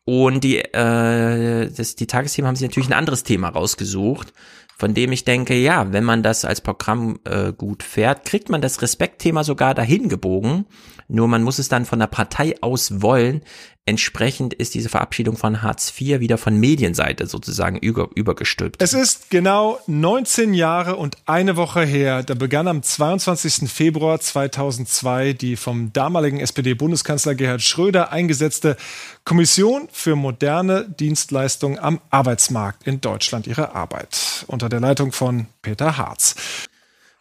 [0.05, 4.31] Und die, äh, das, die Tagesthemen haben sich natürlich ein anderes Thema rausgesucht,
[4.77, 8.61] von dem ich denke, ja, wenn man das als Programm äh, gut fährt, kriegt man
[8.61, 10.65] das Respektthema sogar dahin gebogen.
[11.07, 13.41] Nur man muss es dann von der Partei aus wollen.
[13.87, 18.81] Entsprechend ist diese Verabschiedung von Hartz IV wieder von Medienseite sozusagen über, übergestülpt.
[18.83, 22.21] Es ist genau 19 Jahre und eine Woche her.
[22.21, 23.71] Da begann am 22.
[23.71, 28.75] Februar 2002 die vom damaligen SPD-Bundeskanzler Gerhard Schröder eingesetzte
[29.23, 35.95] Kommission für moderne Dienstleistungen am Arbeitsmarkt in Deutschland ihre Arbeit unter der Leitung von Peter
[35.95, 36.35] Harz.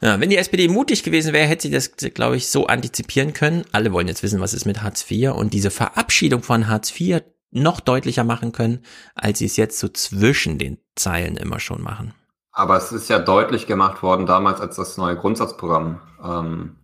[0.03, 3.65] Ja, wenn die SPD mutig gewesen wäre, hätte sie das, glaube ich, so antizipieren können.
[3.73, 7.23] Alle wollen jetzt wissen, was ist mit Hartz IV und diese Verabschiedung von Hartz IV
[7.51, 12.13] noch deutlicher machen können, als sie es jetzt so zwischen den Zeilen immer schon machen.
[12.53, 16.77] Aber es ist ja deutlich gemacht worden damals, als das neue Grundsatzprogramm ähm,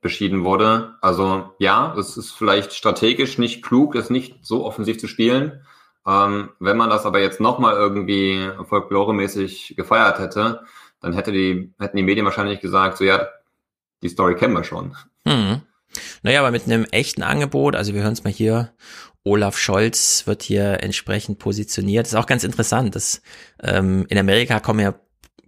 [0.00, 0.94] beschieden wurde.
[1.00, 5.64] Also ja, es ist vielleicht strategisch nicht klug, es nicht so offensiv zu spielen.
[6.06, 10.64] Ähm, wenn man das aber jetzt nochmal irgendwie folkloremäßig gefeiert hätte,
[11.06, 13.28] dann hätte die, hätten die Medien wahrscheinlich gesagt, so ja,
[14.02, 14.96] die Story kennen wir schon.
[15.26, 15.62] Hm.
[16.22, 18.72] Naja, aber mit einem echten Angebot, also wir hören es mal hier,
[19.22, 22.06] Olaf Scholz wird hier entsprechend positioniert.
[22.06, 23.22] Das ist auch ganz interessant, dass
[23.62, 24.94] ähm, in Amerika kommen ja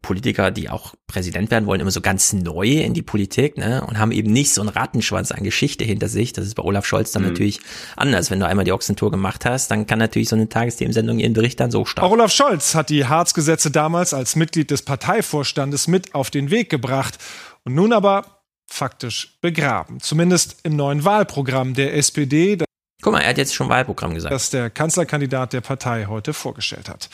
[0.03, 3.85] Politiker, die auch Präsident werden wollen, immer so ganz neu in die Politik, ne?
[3.87, 6.33] Und haben eben nicht so einen Rattenschwanz an Geschichte hinter sich.
[6.33, 7.31] Das ist bei Olaf Scholz dann mhm.
[7.31, 7.61] natürlich
[7.97, 8.31] anders.
[8.31, 11.59] Wenn du einmal die Ochsentour gemacht hast, dann kann natürlich so eine Tagesthemensendung ihren Bericht
[11.61, 12.07] dann so starten.
[12.07, 16.71] Auch Olaf Scholz hat die Harzgesetze damals als Mitglied des Parteivorstandes mit auf den Weg
[16.71, 17.19] gebracht
[17.65, 20.01] und nun aber faktisch begraben.
[20.01, 22.59] Zumindest im neuen Wahlprogramm der SPD.
[23.03, 24.33] Guck mal, er hat jetzt schon Wahlprogramm gesagt.
[24.33, 27.09] Das der Kanzlerkandidat der Partei heute vorgestellt hat.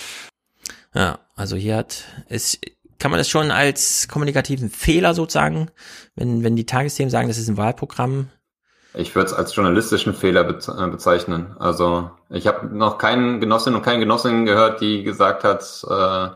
[0.95, 2.61] Ja, also hier hat, ist,
[2.99, 5.71] kann man das schon als kommunikativen Fehler sozusagen,
[6.15, 8.31] wenn, wenn die Tagesthemen sagen, das ist ein Wahlprogramm?
[8.97, 11.57] Ich würde es als journalistischen Fehler äh, bezeichnen.
[11.59, 16.35] Also ich habe noch keinen Genossin und keine Genossin gehört, die gesagt hat, äh,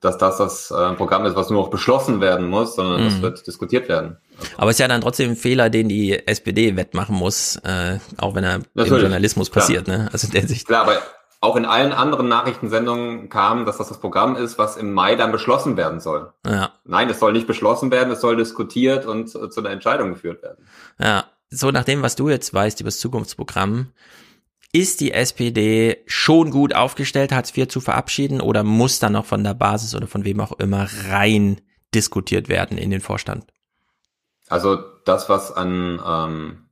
[0.00, 3.04] dass das das äh, Programm ist, was nur noch beschlossen werden muss, sondern mhm.
[3.06, 4.18] das wird diskutiert werden.
[4.56, 8.34] Aber es ist ja dann trotzdem ein Fehler, den die SPD wettmachen muss, äh, auch
[8.34, 8.92] wenn er Natürlich.
[8.92, 9.88] im Journalismus passiert.
[9.88, 10.08] Ne?
[10.12, 10.98] Also der sich Klar, aber
[11.40, 15.32] auch in allen anderen Nachrichtensendungen kam, dass das das Programm ist, was im Mai dann
[15.32, 16.32] beschlossen werden soll.
[16.46, 16.72] Ja.
[16.84, 20.42] Nein, es soll nicht beschlossen werden, es soll diskutiert und äh, zu einer Entscheidung geführt
[20.42, 20.66] werden.
[20.98, 23.92] Ja, so nach dem, was du jetzt weißt über das Zukunftsprogramm,
[24.72, 29.44] ist die SPD schon gut aufgestellt, Hartz IV zu verabschieden oder muss dann noch von
[29.44, 31.60] der Basis oder von wem auch immer rein
[31.94, 33.46] diskutiert werden in den Vorstand?
[34.48, 36.66] Also das, was an ähm,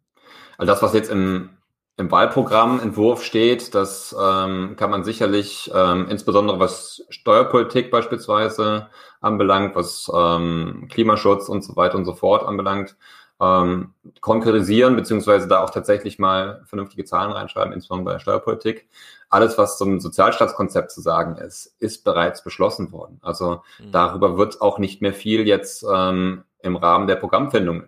[0.58, 1.50] also das, was jetzt im
[1.96, 8.88] im Wahlprogrammentwurf steht, das ähm, kann man sicherlich, ähm, insbesondere was Steuerpolitik beispielsweise
[9.20, 12.96] anbelangt, was ähm, Klimaschutz und so weiter und so fort anbelangt,
[13.40, 18.88] ähm, konkretisieren, beziehungsweise da auch tatsächlich mal vernünftige Zahlen reinschreiben, insbesondere bei der Steuerpolitik.
[19.28, 23.18] Alles, was zum Sozialstaatskonzept zu sagen ist, ist bereits beschlossen worden.
[23.22, 23.92] Also mhm.
[23.92, 27.84] darüber wird auch nicht mehr viel jetzt ähm, im Rahmen der Programmfindung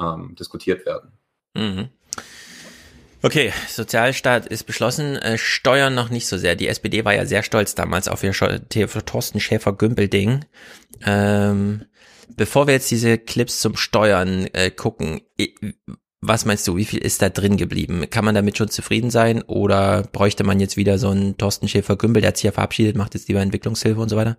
[0.00, 1.12] ähm, diskutiert werden.
[1.54, 1.88] Mhm.
[3.20, 6.54] Okay, Sozialstaat ist beschlossen, äh, Steuern noch nicht so sehr.
[6.54, 10.44] Die SPD war ja sehr stolz damals auf ihr Thorsten Schäfer-Gümbel-Ding.
[11.04, 11.84] Ähm,
[12.36, 15.22] bevor wir jetzt diese Clips zum Steuern äh, gucken,
[16.20, 18.04] was meinst du, wie viel ist da drin geblieben?
[18.08, 22.22] Kann man damit schon zufrieden sein oder bräuchte man jetzt wieder so einen Thorsten Schäfer-Gümbel,
[22.22, 24.36] der hat sich ja verabschiedet, macht jetzt lieber Entwicklungshilfe und so weiter?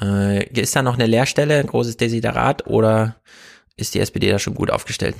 [0.00, 3.16] Äh, ist da noch eine Leerstelle, ein großes Desiderat oder
[3.76, 5.16] ist die SPD da schon gut aufgestellt?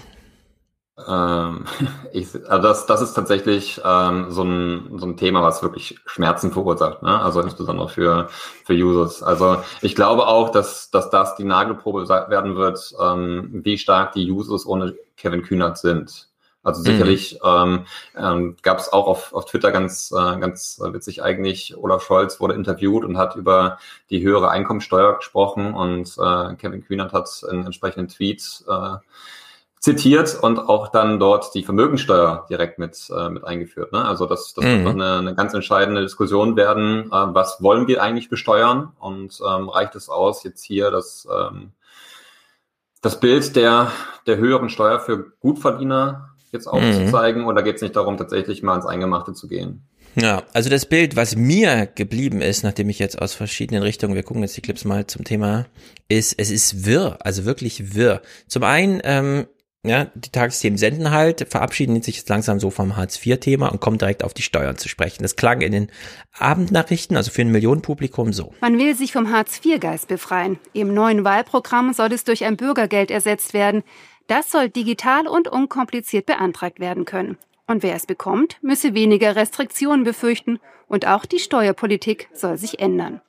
[1.08, 1.64] Ähm,
[2.12, 6.52] ich, also das, das ist tatsächlich ähm, so, ein, so ein Thema, was wirklich Schmerzen
[6.52, 7.20] verursacht, ne?
[7.20, 8.28] also insbesondere für,
[8.64, 9.22] für Users.
[9.22, 14.30] Also ich glaube auch, dass, dass das die Nagelprobe werden wird, ähm, wie stark die
[14.30, 16.30] Users ohne Kevin Kühnert sind.
[16.62, 17.48] Also sicherlich mhm.
[17.48, 17.86] ähm,
[18.16, 22.54] ähm, gab es auch auf, auf Twitter ganz, äh, ganz witzig eigentlich, Olaf Scholz wurde
[22.54, 23.78] interviewt und hat über
[24.10, 28.96] die höhere Einkommensteuer gesprochen und äh, Kevin Kühnert hat in entsprechenden Tweets äh,
[29.81, 33.93] zitiert und auch dann dort die Vermögensteuer direkt mit, äh, mit eingeführt.
[33.93, 34.05] Ne?
[34.05, 34.69] Also das, das mhm.
[34.69, 37.07] wird noch eine, eine ganz entscheidende Diskussion werden.
[37.07, 38.93] Äh, was wollen wir eigentlich besteuern?
[39.01, 41.73] Und ähm, reicht es aus, jetzt hier das, ähm,
[43.01, 43.90] das Bild der,
[44.27, 47.43] der höheren Steuer für Gutverdiener jetzt aufzuzeigen?
[47.43, 47.49] Mhm.
[47.49, 49.87] Oder geht es nicht darum, tatsächlich mal ins Eingemachte zu gehen?
[50.14, 54.25] Ja, also das Bild, was mir geblieben ist, nachdem ich jetzt aus verschiedenen Richtungen, wir
[54.25, 55.66] gucken jetzt die Clips mal zum Thema,
[56.09, 58.21] ist, es ist wirr, also wirklich wirr.
[58.49, 59.47] Zum einen ähm,
[59.83, 64.23] ja, die Tagesthemen senden halt, verabschieden sich jetzt langsam so vom Hartz-IV-Thema und kommen direkt
[64.23, 65.23] auf die Steuern zu sprechen.
[65.23, 65.90] Das klang in den
[66.38, 68.53] Abendnachrichten, also für ein Millionenpublikum so.
[68.61, 70.59] Man will sich vom Hartz-IV-Geist befreien.
[70.75, 73.83] Im neuen Wahlprogramm soll es durch ein Bürgergeld ersetzt werden.
[74.27, 77.38] Das soll digital und unkompliziert beantragt werden können.
[77.66, 83.23] Und wer es bekommt, müsse weniger Restriktionen befürchten und auch die Steuerpolitik soll sich ändern.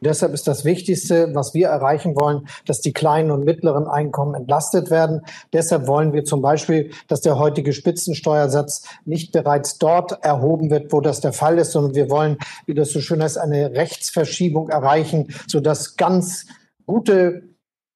[0.00, 4.90] Deshalb ist das Wichtigste, was wir erreichen wollen, dass die kleinen und mittleren Einkommen entlastet
[4.90, 5.22] werden.
[5.52, 11.00] Deshalb wollen wir zum Beispiel, dass der heutige Spitzensteuersatz nicht bereits dort erhoben wird, wo
[11.00, 15.28] das der Fall ist, sondern wir wollen, wie das so schön heißt, eine Rechtsverschiebung erreichen,
[15.46, 16.46] sodass ganz
[16.86, 17.42] gute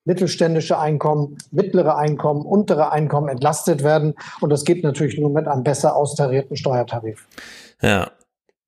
[0.05, 4.15] mittelständische Einkommen, mittlere Einkommen, untere Einkommen entlastet werden.
[4.41, 7.27] Und das geht natürlich nur mit einem besser austarierten Steuertarif.
[7.81, 8.11] Ja,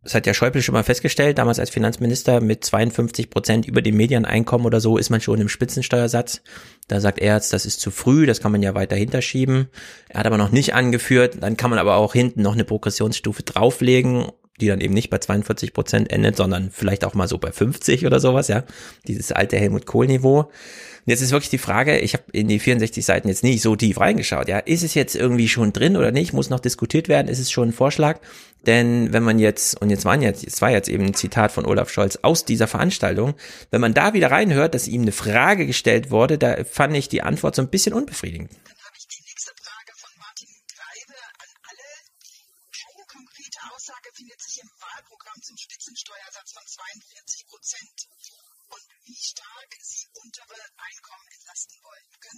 [0.07, 3.97] das hat ja Schäuble schon mal festgestellt, damals als Finanzminister, mit 52 Prozent über dem
[3.97, 6.43] Medianeinkommen oder so ist man schon im Spitzensteuersatz.
[6.87, 9.67] Da sagt er jetzt, das ist zu früh, das kann man ja weiter hinterschieben.
[10.09, 13.43] Er hat aber noch nicht angeführt, dann kann man aber auch hinten noch eine Progressionsstufe
[13.43, 14.27] drauflegen.
[14.61, 18.07] die dann eben nicht bei 42 Prozent endet, sondern vielleicht auch mal so bei 50
[18.07, 18.65] oder sowas, ja.
[19.07, 20.39] Dieses alte Helmut Kohl-Niveau.
[20.41, 20.51] Und
[21.05, 24.01] jetzt ist wirklich die Frage, ich habe in die 64 Seiten jetzt nicht so tief
[24.01, 24.59] reingeschaut, ja.
[24.59, 26.33] Ist es jetzt irgendwie schon drin oder nicht?
[26.33, 27.29] Muss noch diskutiert werden?
[27.29, 28.21] Ist es schon ein Vorschlag?
[28.67, 31.65] Denn wenn man jetzt, und jetzt waren jetzt, jetzt war jetzt eben ein Zitat von
[31.65, 33.35] Olaf Scholz aus dieser Veranstaltung,
[33.71, 37.23] wenn man da wieder reinhört, dass ihm eine Frage gestellt wurde, da fand ich die
[37.23, 38.51] Antwort so ein bisschen unbefriedigend.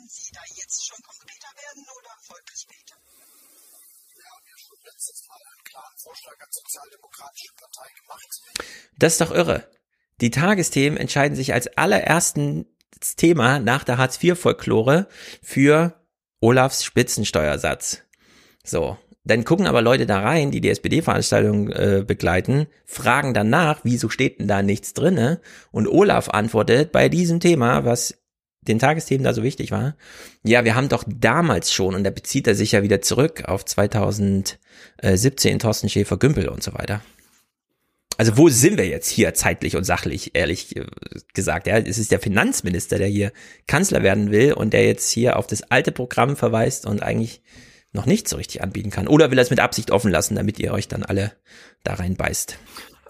[0.08, 2.96] Sie da jetzt schon konkreter werden oder folglich später?
[2.96, 5.96] Ja, wir haben schon letztes Mal einen klaren
[6.68, 8.42] Sozialdemokratische Partei gemacht.
[8.98, 9.64] Das ist doch irre.
[10.20, 12.66] Die Tagesthemen entscheiden sich als allerersten
[13.16, 15.08] Thema nach der Hartz-IV-Folklore
[15.42, 15.94] für
[16.40, 18.02] Olafs Spitzensteuersatz.
[18.64, 18.98] So.
[19.24, 24.40] Dann gucken aber Leute da rein, die die SPD-Veranstaltung äh, begleiten, fragen danach, wieso steht
[24.40, 25.40] denn da nichts drinne?
[25.70, 28.14] Und Olaf antwortet bei diesem Thema, was
[28.62, 29.96] den Tagesthemen da so wichtig war.
[30.42, 33.64] Ja, wir haben doch damals schon, und da bezieht er sich ja wieder zurück auf
[33.64, 37.00] 2017 Thorsten Schäfer-Gümbel und so weiter.
[38.18, 40.86] Also wo sind wir jetzt hier zeitlich und sachlich, ehrlich äh,
[41.34, 41.68] gesagt?
[41.68, 43.32] Ja, es ist der Finanzminister, der hier
[43.68, 47.42] Kanzler werden will und der jetzt hier auf das alte Programm verweist und eigentlich
[47.92, 49.06] noch nicht so richtig anbieten kann.
[49.06, 51.32] Oder will er es mit Absicht offen lassen, damit ihr euch dann alle
[51.84, 52.58] da reinbeißt?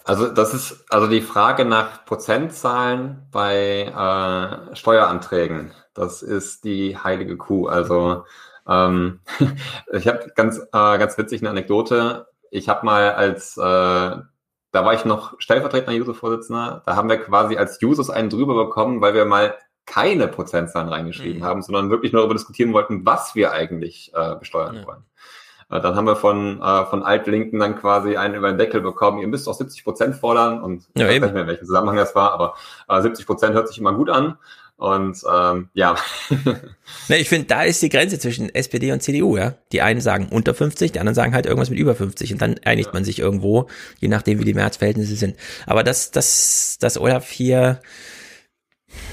[0.08, 5.72] Also das ist also die Frage nach Prozentzahlen bei äh, Steueranträgen.
[5.92, 7.66] Das ist die heilige Kuh.
[7.68, 8.24] Also
[8.66, 9.20] ähm,
[9.92, 12.26] ich habe ganz äh, ganz witzig eine Anekdote.
[12.50, 14.24] Ich habe mal als äh, da
[14.72, 16.82] war ich noch stellvertretender User-Vorsitzender.
[16.86, 21.40] Da haben wir quasi als Users einen drüber bekommen, weil wir mal keine Prozentzahlen reingeschrieben
[21.40, 21.44] mhm.
[21.44, 24.86] haben, sondern wirklich nur darüber diskutieren wollten, was wir eigentlich äh, besteuern ja.
[24.86, 25.04] wollen.
[25.70, 29.18] Äh, dann haben wir von, äh, von Altlinken dann quasi einen über den Deckel bekommen,
[29.18, 31.96] ihr müsst auch 70 Prozent fordern und ja, ich weiß nicht mehr, in welchem Zusammenhang
[31.96, 32.54] das war, aber
[32.88, 34.38] äh, 70 Prozent hört sich immer gut an.
[34.78, 35.96] Und ähm, ja.
[37.08, 39.54] ne, ich finde, da ist die Grenze zwischen SPD und CDU, ja.
[39.72, 42.60] Die einen sagen unter 50, die anderen sagen halt irgendwas mit über 50 und dann
[42.64, 42.92] einigt ja.
[42.94, 43.66] man sich irgendwo,
[43.98, 45.34] je nachdem wie die Mehrheitsverhältnisse sind.
[45.66, 47.80] Aber das, das, das Olaf hier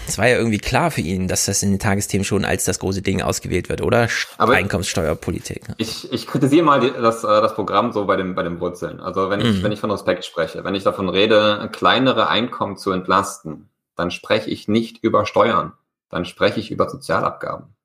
[0.07, 2.79] es war ja irgendwie klar für ihn, dass das in den Tagesthemen schon als das
[2.79, 4.07] große Ding ausgewählt wird, oder?
[4.38, 5.63] Aber Einkommenssteuerpolitik.
[5.77, 8.99] Ich, ich kritisiere mal die, das, äh, das Programm so bei dem, bei dem Wurzeln.
[8.99, 9.63] Also wenn ich, mhm.
[9.63, 14.49] wenn ich von Respekt spreche, wenn ich davon rede, kleinere Einkommen zu entlasten, dann spreche
[14.49, 15.73] ich nicht über Steuern.
[16.09, 17.75] Dann spreche ich über Sozialabgaben.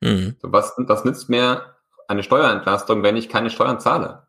[0.00, 0.36] Mhm.
[0.40, 1.74] So, was, was nützt mir
[2.06, 4.27] eine Steuerentlastung, wenn ich keine Steuern zahle?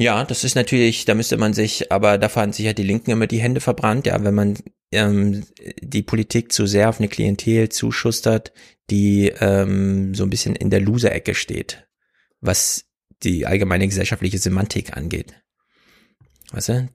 [0.00, 3.10] Ja, das ist natürlich, da müsste man sich, aber da fanden sich ja die Linken
[3.10, 4.56] immer die Hände verbrannt, ja, wenn man
[4.92, 5.44] ähm,
[5.82, 8.54] die Politik zu sehr auf eine Klientel zuschustert,
[8.88, 11.86] die ähm, so ein bisschen in der Loser-Ecke steht,
[12.40, 12.86] was
[13.22, 15.34] die allgemeine gesellschaftliche Semantik angeht.
[16.50, 16.88] Weißt du?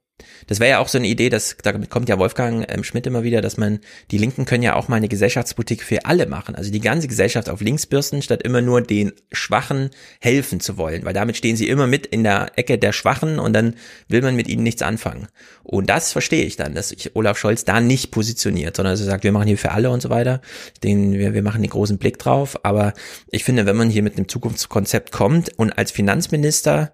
[0.47, 3.23] Das wäre ja auch so eine Idee, dass damit kommt ja Wolfgang ähm, Schmidt immer
[3.23, 3.79] wieder, dass man
[4.11, 7.49] die Linken können ja auch mal eine Gesellschaftspolitik für alle machen, also die ganze Gesellschaft
[7.49, 9.89] auf links bürsten, statt immer nur den Schwachen
[10.21, 13.53] helfen zu wollen, weil damit stehen sie immer mit in der Ecke der Schwachen und
[13.53, 13.75] dann
[14.07, 15.27] will man mit ihnen nichts anfangen.
[15.63, 19.07] Und das verstehe ich dann, dass sich Olaf Scholz da nicht positioniert, sondern dass er
[19.07, 20.41] sagt, wir machen hier für alle und so weiter.
[20.83, 22.63] Den, wir, wir machen den großen Blick drauf.
[22.63, 22.93] Aber
[23.31, 26.93] ich finde, wenn man hier mit einem Zukunftskonzept kommt und als Finanzminister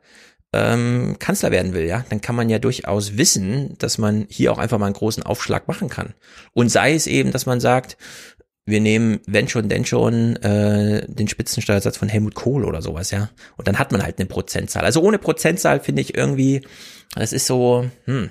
[0.54, 4.58] ähm, Kanzler werden will, ja, dann kann man ja durchaus wissen, dass man hier auch
[4.58, 6.14] einfach mal einen großen Aufschlag machen kann.
[6.54, 7.98] Und sei es eben, dass man sagt,
[8.66, 13.30] wir nehmen, wenn schon, denn schon, äh, den Spitzensteuersatz von Helmut Kohl oder sowas, ja.
[13.58, 14.84] Und dann hat man halt eine Prozentzahl.
[14.84, 16.62] Also ohne Prozentzahl finde ich irgendwie,
[17.16, 18.30] das ist so, hm.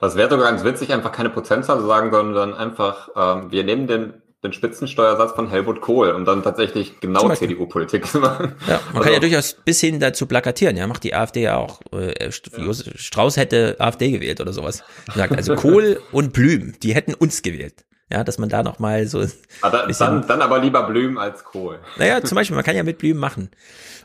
[0.00, 3.86] Das wäre sogar ganz witzig, einfach keine Prozentzahl zu sagen, sondern einfach, ähm, wir nehmen
[3.86, 8.54] den den Spitzensteuersatz von Helmut Kohl und dann tatsächlich genau CDU-Politik zu machen.
[8.68, 11.56] Ja, man also, kann ja durchaus bis hin dazu plakatieren, ja, macht die AfD ja
[11.56, 11.80] auch.
[11.92, 14.84] Äh, Strauß hätte AfD gewählt oder sowas.
[15.14, 17.84] Sagt also Kohl und Blüm, die hätten uns gewählt.
[18.10, 19.20] Ja, dass man da noch mal so.
[19.60, 21.78] Aber ah, dann, dann aber lieber Blüm als Kohl.
[21.98, 23.50] Naja, zum Beispiel, man kann ja mit Blüm machen.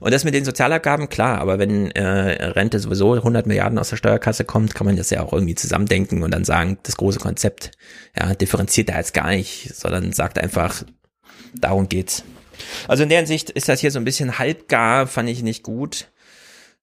[0.02, 3.96] Und das mit den Sozialabgaben, klar, aber wenn äh, Rente sowieso 100 Milliarden aus der
[3.96, 7.72] Steuerkasse kommt, kann man das ja auch irgendwie zusammendenken und dann sagen, das große Konzept,
[8.20, 10.84] ja, differenziert da jetzt gar nicht, sondern sagt einfach,
[11.56, 12.26] darum geht's.
[12.90, 16.08] Also in der Hinsicht ist das hier so ein bisschen halbgar, fand ich nicht gut.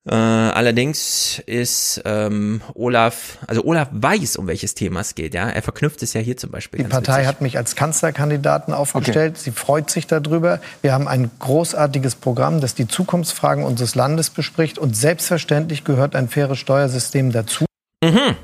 [0.09, 5.51] Äh, allerdings ist ähm, Olaf, also Olaf weiß, um welches Thema es geht, ja.
[5.51, 6.83] Er verknüpft es ja hier zum Beispiel.
[6.83, 7.27] Die Partei witzig.
[7.27, 9.33] hat mich als Kanzlerkandidaten aufgestellt.
[9.33, 9.43] Okay.
[9.43, 10.61] Sie freut sich darüber.
[10.81, 14.79] Wir haben ein großartiges Programm, das die Zukunftsfragen unseres Landes bespricht.
[14.79, 17.67] Und selbstverständlich gehört ein faires Steuersystem dazu.
[18.03, 18.37] Mhm.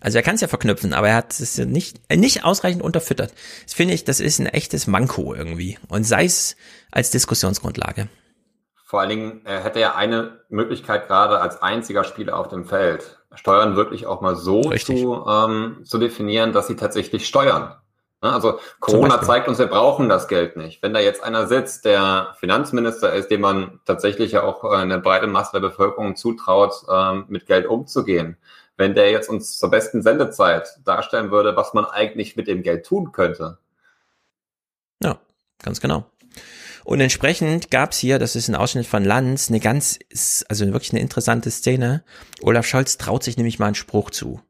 [0.00, 3.32] Also er kann es ja verknüpfen, aber er hat es nicht, nicht ausreichend unterfüttert.
[3.64, 5.78] Das finde ich, das ist ein echtes Manko irgendwie.
[5.86, 6.56] Und sei es
[6.90, 8.08] als Diskussionsgrundlage
[8.92, 13.20] Vor allen Dingen, er hätte ja eine Möglichkeit gerade als einziger Spieler auf dem Feld,
[13.34, 17.74] Steuern wirklich auch mal so zu, ähm, zu definieren, dass sie tatsächlich steuern.
[18.20, 20.82] Ne, also Corona zeigt uns, wir brauchen das Geld nicht.
[20.82, 25.26] Wenn da jetzt einer sitzt, der Finanzminister ist, dem man tatsächlich ja auch eine breite
[25.26, 28.36] Masse der Bevölkerung zutraut, ähm, mit Geld umzugehen,
[28.76, 32.84] wenn der jetzt uns zur besten Sendezeit darstellen würde, was man eigentlich mit dem Geld
[32.84, 33.56] tun könnte.
[35.02, 35.16] Ja,
[35.62, 36.04] ganz genau.
[36.84, 39.98] Und entsprechend gab's hier, das ist ein Ausschnitt von Lanz, eine ganz,
[40.48, 42.04] also wirklich eine interessante Szene.
[42.40, 44.40] Olaf Scholz traut sich nämlich mal einen Spruch zu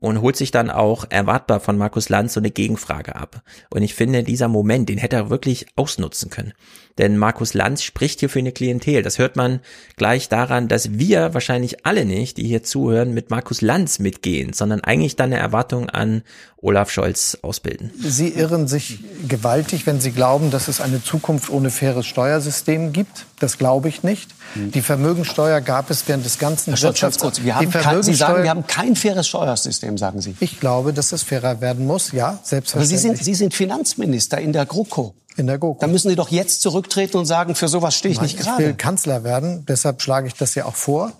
[0.00, 3.42] und holt sich dann auch erwartbar von Markus Lanz so eine Gegenfrage ab.
[3.70, 6.52] Und ich finde, dieser Moment, den hätte er wirklich ausnutzen können.
[6.98, 9.02] Denn Markus Lanz spricht hier für eine Klientel.
[9.02, 9.60] Das hört man
[9.96, 14.80] gleich daran, dass wir wahrscheinlich alle nicht, die hier zuhören, mit Markus Lanz mitgehen, sondern
[14.80, 16.22] eigentlich dann eine Erwartung an
[16.56, 17.92] Olaf Scholz ausbilden.
[18.00, 23.26] Sie irren sich gewaltig, wenn Sie glauben, dass es eine Zukunft ohne faires Steuersystem gibt.
[23.38, 24.30] Das glaube ich nicht.
[24.54, 24.72] Hm.
[24.72, 27.18] Die Vermögensteuer gab es während des ganzen Herr Wirtschafts...
[27.18, 30.34] Kurz, wir haben kein, Sie sagen, wir haben kein faires Steuersystem, sagen Sie.
[30.40, 32.98] Ich glaube, dass es fairer werden muss, ja, selbstverständlich.
[32.98, 35.14] Aber Sie sind, Sie sind Finanzminister in der GroKo.
[35.36, 35.80] In der GroKo.
[35.80, 38.62] Da müssen Sie doch jetzt zurücktreten und sagen, für sowas stehe ich Nein, nicht gerade.
[38.62, 41.12] Ich will Kanzler werden, deshalb schlage ich das ja auch vor.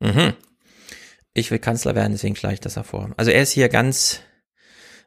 [0.00, 0.34] Mhm.
[1.34, 3.10] Ich will Kanzler werden, deswegen schlage ich das auch vor.
[3.16, 4.20] Also er ist hier ganz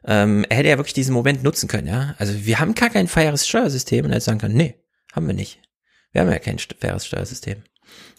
[0.06, 2.14] ähm, er hätte ja wirklich diesen Moment nutzen können, ja.
[2.18, 4.76] Also wir haben gar kein faires Steuersystem und er hätte sagen können, nee,
[5.12, 5.60] haben wir nicht.
[6.12, 7.62] Wir haben ja kein faires Steuersystem.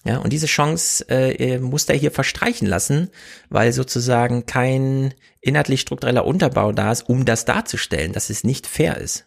[0.04, 3.10] Ja, und diese Chance äh, muss er hier verstreichen lassen,
[3.50, 8.98] weil sozusagen kein inhaltlich struktureller Unterbau da ist, um das darzustellen, dass es nicht fair
[8.98, 9.27] ist.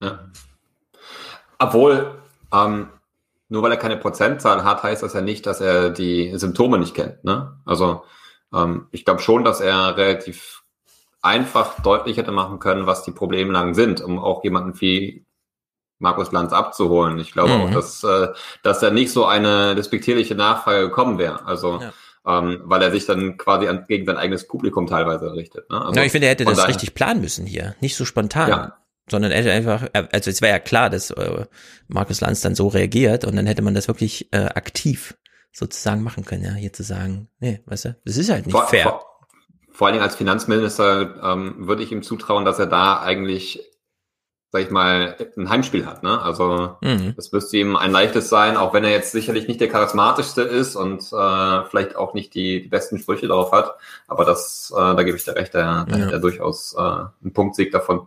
[0.00, 0.30] Ja.
[1.58, 2.20] Obwohl,
[2.52, 2.88] ähm,
[3.48, 6.94] nur weil er keine Prozentzahl hat, heißt das ja nicht, dass er die Symptome nicht
[6.94, 7.22] kennt.
[7.24, 7.58] Ne?
[7.64, 8.04] Also
[8.54, 10.62] ähm, ich glaube schon, dass er relativ
[11.22, 15.26] einfach deutlich hätte machen können, was die Problemlagen sind, um auch jemanden wie
[15.98, 17.18] Markus Lanz abzuholen.
[17.18, 17.60] Ich glaube mhm.
[17.62, 18.28] auch, dass, äh,
[18.62, 21.44] dass da nicht so eine despektierliche Nachfrage gekommen wäre.
[21.44, 21.92] Also ja.
[22.38, 25.68] ähm, weil er sich dann quasi an, gegen sein eigenes Publikum teilweise richtet.
[25.68, 25.84] Ne?
[25.84, 27.74] Also, ja, ich finde, er hätte das daher, richtig planen müssen hier.
[27.80, 28.48] Nicht so spontan.
[28.48, 28.76] Ja.
[29.10, 31.46] Sondern er hätte einfach, also es wäre ja klar, dass äh,
[31.88, 35.16] Markus Lanz dann so reagiert und dann hätte man das wirklich äh, aktiv
[35.52, 38.66] sozusagen machen können, ja, hier zu sagen, nee, weißt du, das ist halt nicht vor,
[38.68, 38.84] fair.
[38.84, 39.10] Vor,
[39.72, 43.60] vor allen Dingen als Finanzminister ähm, würde ich ihm zutrauen, dass er da eigentlich,
[44.52, 46.02] sag ich mal, ein Heimspiel hat.
[46.02, 46.20] Ne?
[46.20, 47.14] Also mhm.
[47.16, 50.76] das müsste ihm ein leichtes sein, auch wenn er jetzt sicherlich nicht der charismatischste ist
[50.76, 53.74] und äh, vielleicht auch nicht die, die besten Sprüche darauf hat.
[54.06, 56.04] Aber das, äh, da gebe ich dir recht, da, da ja.
[56.04, 58.06] hätte er durchaus äh, einen Punktsieg davon,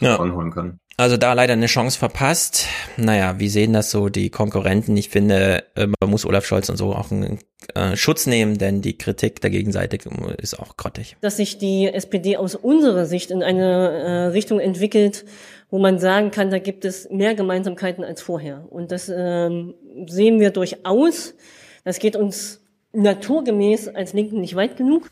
[0.00, 0.12] ja.
[0.12, 0.78] davon holen können.
[0.96, 2.66] Also da leider eine Chance verpasst.
[2.96, 4.96] Naja, wie sehen das so die Konkurrenten?
[4.96, 7.40] Ich finde, äh, man muss Olaf Scholz und so auch einen
[7.74, 9.98] äh, Schutz nehmen, denn die Kritik der Gegenseite
[10.38, 11.16] ist auch grottig.
[11.20, 15.24] Dass sich die SPD aus unserer Sicht in eine äh, Richtung entwickelt,
[15.68, 18.64] wo man sagen kann, da gibt es mehr Gemeinsamkeiten als vorher.
[18.70, 19.74] Und das ähm,
[20.06, 21.34] sehen wir durchaus.
[21.82, 22.60] Das geht uns
[22.92, 25.10] naturgemäß als Linken nicht weit genug.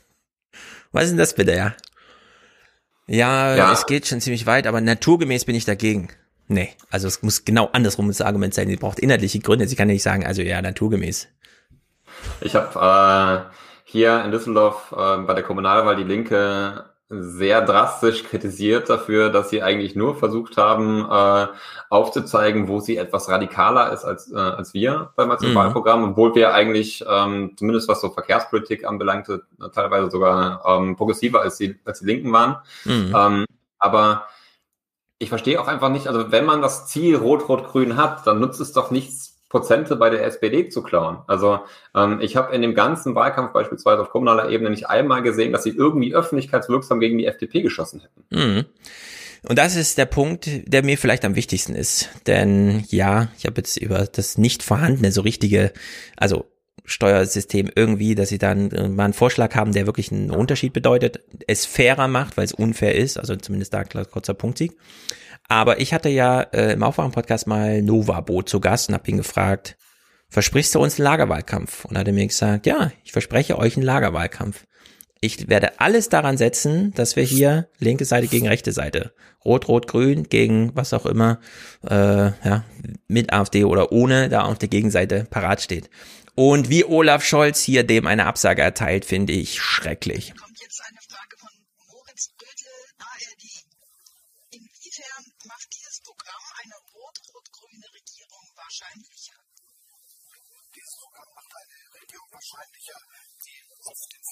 [0.93, 1.75] Was ist denn das bitte, ja?
[3.13, 6.09] Ja, ja, es geht schon ziemlich weit, aber naturgemäß bin ich dagegen.
[6.49, 8.69] Nee, also es muss genau andersrum das Argument sein.
[8.69, 9.69] Sie braucht inhaltliche Gründe.
[9.69, 11.29] Sie kann ja nicht sagen, also ja, naturgemäß.
[12.41, 18.89] Ich habe äh, hier in Düsseldorf äh, bei der Kommunalwahl die Linke sehr drastisch kritisiert
[18.89, 21.47] dafür, dass sie eigentlich nur versucht haben, äh,
[21.91, 26.09] aufzuzeigen, wo sie etwas radikaler ist als, äh, als wir beim Wahlprogramm, mhm.
[26.11, 29.43] obwohl wir eigentlich, ähm, zumindest was so Verkehrspolitik anbelangte,
[29.75, 32.57] teilweise sogar ähm, progressiver als die, als die Linken waren.
[32.85, 33.15] Mhm.
[33.15, 33.45] Ähm,
[33.79, 34.27] aber
[35.19, 38.73] ich verstehe auch einfach nicht, also wenn man das Ziel Rot-Rot-Grün hat, dann nutzt es
[38.73, 39.22] doch nichts,
[39.53, 41.19] Prozente bei der SPD zu klauen.
[41.27, 41.61] Also
[41.95, 45.63] ähm, ich habe in dem ganzen Wahlkampf beispielsweise auf kommunaler Ebene nicht einmal gesehen, dass
[45.63, 48.25] sie irgendwie öffentlichkeitswirksam gegen die FDP geschossen hätten.
[48.31, 48.65] Mhm.
[49.47, 52.09] Und das ist der Punkt, der mir vielleicht am wichtigsten ist.
[52.27, 55.73] Denn ja, ich habe jetzt über das nicht vorhandene, so richtige,
[56.17, 56.47] also
[56.87, 61.21] Steuersystem irgendwie, dass sie dann äh, mal einen Vorschlag haben, der wirklich einen Unterschied bedeutet,
[61.47, 64.73] es fairer macht, weil es unfair ist, also zumindest da kurzer Punktsieg.
[65.49, 69.77] Aber ich hatte ja äh, im Aufwachen-Podcast mal Nova-Boot zu Gast und habe ihn gefragt,
[70.29, 71.85] versprichst du uns einen Lagerwahlkampf?
[71.85, 74.65] Und er hat mir gesagt, ja, ich verspreche euch einen Lagerwahlkampf.
[75.25, 79.13] Ich werde alles daran setzen, dass wir hier linke Seite gegen rechte Seite,
[79.45, 81.39] rot, rot, grün gegen was auch immer,
[81.89, 81.95] äh,
[82.45, 82.65] ja,
[83.07, 85.91] mit AfD oder ohne, da auf der Gegenseite parat steht.
[86.35, 90.35] Und wie Olaf Scholz hier dem eine Absage erteilt, finde ich schrecklich.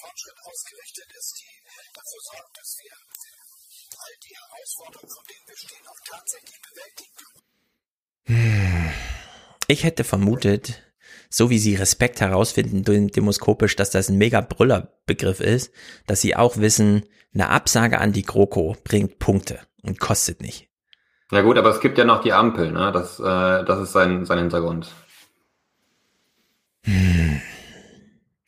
[0.01, 1.61] Fortschritt ausgerichtet ist, die
[1.93, 2.93] dafür sorgt, dass wir
[3.99, 7.41] all die Herausforderungen, von denen wir stehen, auch tatsächlich bewältigen können.
[9.67, 10.81] Ich hätte vermutet,
[11.29, 15.71] so wie sie Respekt herausfinden demoskopisch, dass das ein mega Brüllerbegriff ist,
[16.07, 17.03] dass sie auch wissen,
[17.33, 20.67] eine Absage an die GroKo bringt Punkte und kostet nicht.
[21.31, 22.91] Ja gut, aber es gibt ja noch die Ampel, ne?
[22.91, 23.23] Das, äh,
[23.63, 24.93] das ist sein, sein Hintergrund.
[26.83, 27.41] Hm.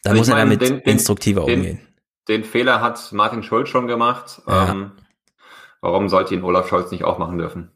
[0.04, 1.88] Da also muss er damit den, instruktiver den, umgehen.
[2.28, 4.42] Den Fehler hat Martin Schulz schon gemacht.
[4.46, 4.72] Ja.
[4.72, 4.92] Ähm,
[5.80, 7.72] warum sollte ihn Olaf Scholz nicht auch machen dürfen?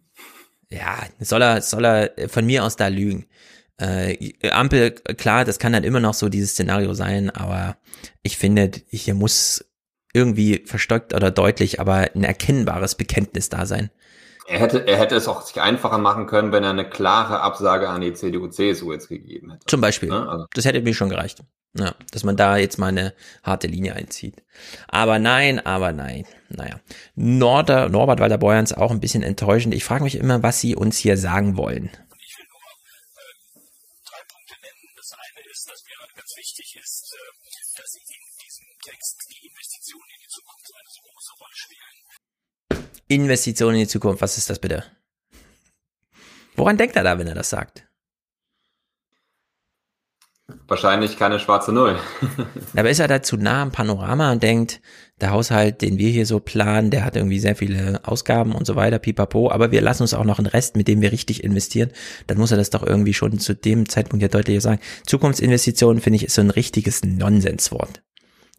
[0.70, 3.28] Ja, soll er, soll er von mir aus da lügen.
[3.80, 7.78] Äh, Ampel, klar, das kann dann immer noch so dieses Szenario sein, aber
[8.24, 9.66] ich finde, hier muss
[10.14, 13.92] irgendwie verstockt oder deutlich, aber ein erkennbares Bekenntnis da sein.
[14.48, 17.90] Er hätte, er hätte es auch sich einfacher machen können, wenn er eine klare Absage
[17.90, 19.66] an die CDU, CSU jetzt gegeben hätte.
[19.68, 20.10] Zum Beispiel.
[20.10, 20.46] Ja, also.
[20.54, 21.44] Das hätte mir schon gereicht.
[21.80, 23.14] Ja, dass man da jetzt mal eine
[23.44, 24.44] harte Linie einzieht.
[24.88, 26.26] Aber nein, aber nein.
[26.50, 26.80] Naja.
[27.16, 29.76] Norder, Norbert Walter Beuerns auch ein bisschen enttäuschend.
[29.76, 31.92] Ich frage mich immer, was sie uns hier sagen wollen.
[32.20, 33.66] Ich will nur äh,
[34.06, 34.96] drei Punkte nennen.
[34.96, 39.48] Das eine ist, dass mir ganz wichtig ist, äh, dass sie in diesem Text die
[39.48, 42.98] Investitionen in die Zukunft eine so große Rolle spielen.
[43.08, 44.84] Investitionen in die Zukunft, was ist das bitte?
[46.56, 47.87] Woran denkt er da, wenn er das sagt?
[50.68, 51.98] Wahrscheinlich keine schwarze Null.
[52.76, 54.80] Aber ist er da zu nah am Panorama und denkt,
[55.20, 58.76] der Haushalt, den wir hier so planen, der hat irgendwie sehr viele Ausgaben und so
[58.76, 61.92] weiter, pipapo, aber wir lassen uns auch noch einen Rest, mit dem wir richtig investieren.
[62.28, 64.80] Dann muss er das doch irgendwie schon zu dem Zeitpunkt ja deutlicher sagen.
[65.06, 68.04] Zukunftsinvestitionen, finde ich, ist so ein richtiges Nonsenswort.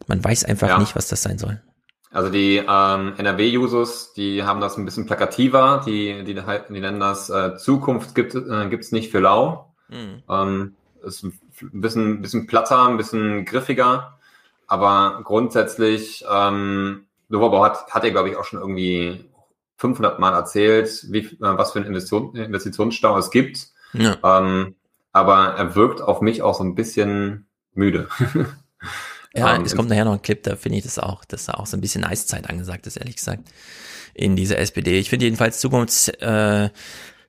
[0.09, 0.79] Man weiß einfach ja.
[0.79, 1.63] nicht, was das sein soll.
[2.11, 7.31] Also die ähm, NRW-Jusos, die haben das ein bisschen plakativer, die, die, die nennen das
[7.31, 9.75] äh, Zukunft gibt äh, gibt's nicht für lau.
[9.89, 10.23] Mhm.
[10.29, 10.75] Ähm,
[11.05, 11.25] ist
[11.63, 14.19] ein bisschen, bisschen platter, ein bisschen griffiger,
[14.67, 19.29] aber grundsätzlich, ähm, Novabau hat, hat er, glaube ich, auch schon irgendwie
[19.77, 23.69] 500 Mal erzählt, wie, äh, was für einen Investition, Investitionsstau es gibt.
[23.93, 24.17] Ja.
[24.23, 24.75] Ähm,
[25.13, 28.09] aber er wirkt auf mich auch so ein bisschen müde.
[29.35, 31.55] ja, ähm, es kommt nachher noch ein Clip, da finde ich das auch, dass da
[31.55, 33.49] auch so ein bisschen Eiszeit angesagt ist, ehrlich gesagt,
[34.15, 34.99] in dieser SPD.
[34.99, 36.71] Ich finde jedenfalls Zukunfts, äh,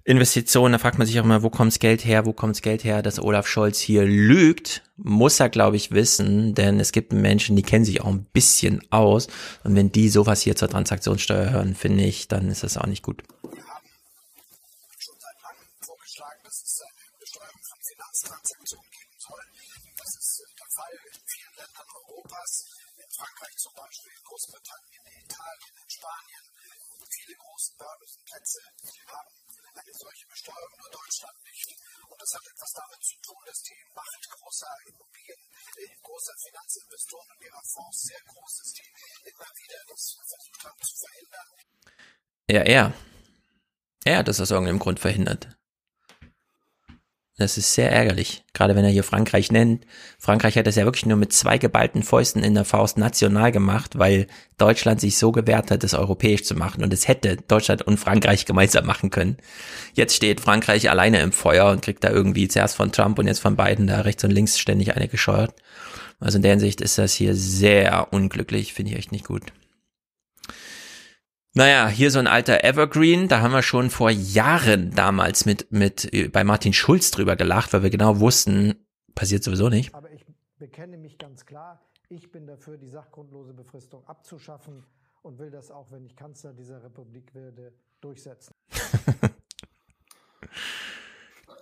[0.05, 3.01] Investitionen, da fragt man sich auch mal, wo kommt's Geld her, wo kommt's Geld her,
[3.01, 7.63] dass Olaf Scholz hier lügt, muss er, glaube ich, wissen, denn es gibt Menschen, die
[7.63, 9.27] kennen sich auch ein bisschen aus
[9.63, 13.03] und wenn die sowas hier zur Transaktionssteuer hören, finde ich, dann ist das auch nicht
[13.03, 13.23] gut.
[23.19, 26.43] Frankreich zum Beispiel, Großbritannien, Italien, Spanien,
[27.09, 28.59] viele große Börsenplätze
[29.07, 29.39] haben
[29.79, 31.69] eine solche Besteuerung nur Deutschland nicht.
[32.09, 35.39] Und das hat etwas damit zu tun, dass die Macht großer Immobilien,
[35.77, 40.81] äh, großer Finanzinvestoren und ihrer Fonds sehr groß ist, die immer wieder das versucht haben
[40.81, 41.47] zu verhindern.
[42.49, 42.93] Ja, er.
[44.05, 45.58] Er hat das aus irgendeinem Grund verhindert.
[47.39, 49.85] Das ist sehr ärgerlich, gerade wenn er hier Frankreich nennt.
[50.17, 53.97] Frankreich hat das ja wirklich nur mit zwei geballten Fäusten in der Faust national gemacht,
[53.97, 54.27] weil
[54.57, 56.83] Deutschland sich so gewehrt hat, das europäisch zu machen.
[56.83, 59.37] Und es hätte Deutschland und Frankreich gemeinsam machen können.
[59.93, 63.39] Jetzt steht Frankreich alleine im Feuer und kriegt da irgendwie zuerst von Trump und jetzt
[63.39, 65.53] von beiden da rechts und links ständig eine gescheuert.
[66.19, 69.43] Also in der Hinsicht ist das hier sehr unglücklich, finde ich echt nicht gut.
[71.55, 76.13] Naja, hier so ein alter Evergreen, da haben wir schon vor Jahren damals mit, mit
[76.13, 78.75] äh, bei Martin Schulz drüber gelacht, weil wir genau wussten,
[79.15, 79.95] passiert sowieso nicht.
[79.95, 80.23] Aber ich
[80.59, 84.85] bekenne mich ganz klar, ich bin dafür, die sachgrundlose Befristung abzuschaffen
[85.23, 88.53] und will das auch, wenn ich Kanzler dieser Republik werde, durchsetzen.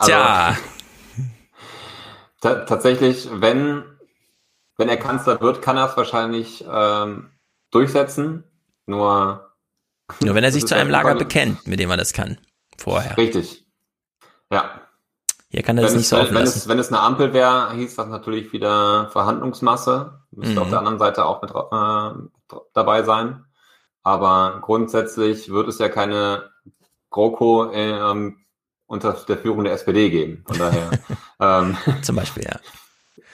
[0.03, 0.55] Tja.
[2.39, 3.83] Also, tatsächlich, wenn,
[4.77, 7.31] wenn er Kanzler wird, kann er es wahrscheinlich ähm,
[7.71, 8.43] durchsetzen.
[8.85, 9.46] Nur
[10.21, 12.37] nur wenn er sich zu einem Lager bekennt, mit dem er das kann.
[12.77, 13.17] Vorher.
[13.17, 13.65] Richtig.
[14.51, 14.81] Ja.
[15.49, 18.07] Hier kann er das nicht so wenn es, wenn es eine Ampel wäre, hieß das
[18.07, 20.21] natürlich wieder Verhandlungsmasse.
[20.31, 20.61] Müsste mhm.
[20.61, 23.45] auf der anderen Seite auch mit äh, dabei sein.
[24.03, 26.49] Aber grundsätzlich wird es ja keine
[27.09, 28.33] GroKo äh,
[28.85, 30.43] unter der Führung der SPD geben.
[30.47, 30.89] Von daher.
[31.39, 32.59] ähm, Zum Beispiel, ja.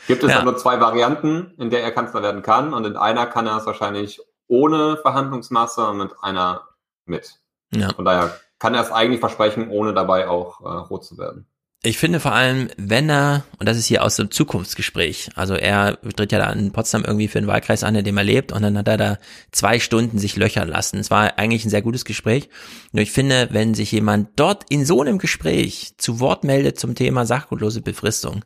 [0.07, 0.43] Gibt es ja.
[0.43, 2.73] nur zwei Varianten, in der er Kanzler werden kann.
[2.73, 6.61] Und in einer kann er es wahrscheinlich ohne Verhandlungsmasse und mit einer
[7.05, 7.39] mit.
[7.73, 7.93] Ja.
[7.93, 11.47] Von daher kann er es eigentlich versprechen, ohne dabei auch äh, rot zu werden.
[11.85, 15.99] Ich finde vor allem, wenn er, und das ist hier aus dem Zukunftsgespräch, also er
[16.15, 18.61] tritt ja da in Potsdam irgendwie für einen Wahlkreis an, in dem er lebt, und
[18.61, 19.17] dann hat er da
[19.51, 20.97] zwei Stunden sich löchern lassen.
[20.97, 22.47] Es war eigentlich ein sehr gutes Gespräch.
[22.93, 26.95] Nur ich finde, wenn sich jemand dort in so einem Gespräch zu Wort meldet zum
[26.95, 28.45] Thema sachgrundlose Befristung,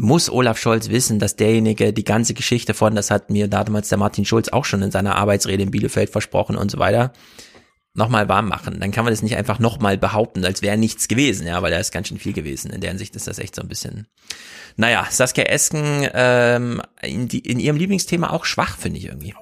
[0.00, 3.98] muss Olaf Scholz wissen, dass derjenige die ganze Geschichte von, das hat mir damals der
[3.98, 7.12] Martin Schulz auch schon in seiner Arbeitsrede in Bielefeld versprochen und so weiter,
[7.94, 8.78] nochmal warm machen.
[8.80, 11.78] Dann kann man das nicht einfach nochmal behaupten, als wäre nichts gewesen, ja, weil da
[11.78, 12.70] ist ganz schön viel gewesen.
[12.72, 14.06] In deren Sicht ist das echt so ein bisschen.
[14.76, 19.34] Naja, Saskia Esken ähm, in, die, in ihrem Lieblingsthema auch schwach, finde ich irgendwie.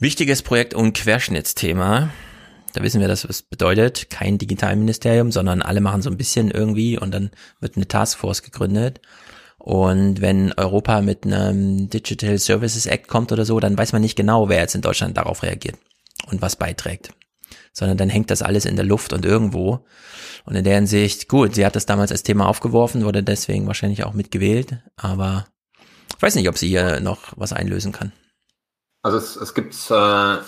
[0.00, 2.10] Wichtiges Projekt und Querschnittsthema.
[2.72, 6.98] Da wissen wir, dass es bedeutet, kein Digitalministerium, sondern alle machen so ein bisschen irgendwie
[6.98, 7.30] und dann
[7.60, 9.00] wird eine Taskforce gegründet.
[9.58, 14.16] Und wenn Europa mit einem Digital Services Act kommt oder so, dann weiß man nicht
[14.16, 15.76] genau, wer jetzt in Deutschland darauf reagiert
[16.26, 17.10] und was beiträgt.
[17.72, 19.86] Sondern dann hängt das alles in der Luft und irgendwo.
[20.44, 24.02] Und in der Hinsicht, gut, sie hat das damals als Thema aufgeworfen, wurde deswegen wahrscheinlich
[24.02, 25.46] auch mitgewählt, aber
[26.16, 28.12] ich weiß nicht, ob sie hier noch was einlösen kann.
[29.04, 30.38] Also es, es gibt äh,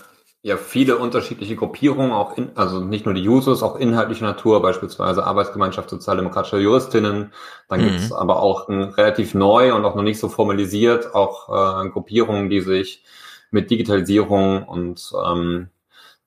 [0.41, 5.27] ja viele unterschiedliche Gruppierungen, auch in, also nicht nur die Users, auch inhaltlicher Natur, beispielsweise
[5.27, 7.35] Arbeitsgemeinschaft sozialdemokratischer Juristinnen.
[7.69, 7.85] Dann mhm.
[7.85, 11.91] gibt es aber auch ein, relativ neu und auch noch nicht so formalisiert auch äh,
[11.91, 13.05] Gruppierungen, die sich
[13.51, 15.69] mit Digitalisierung und ähm,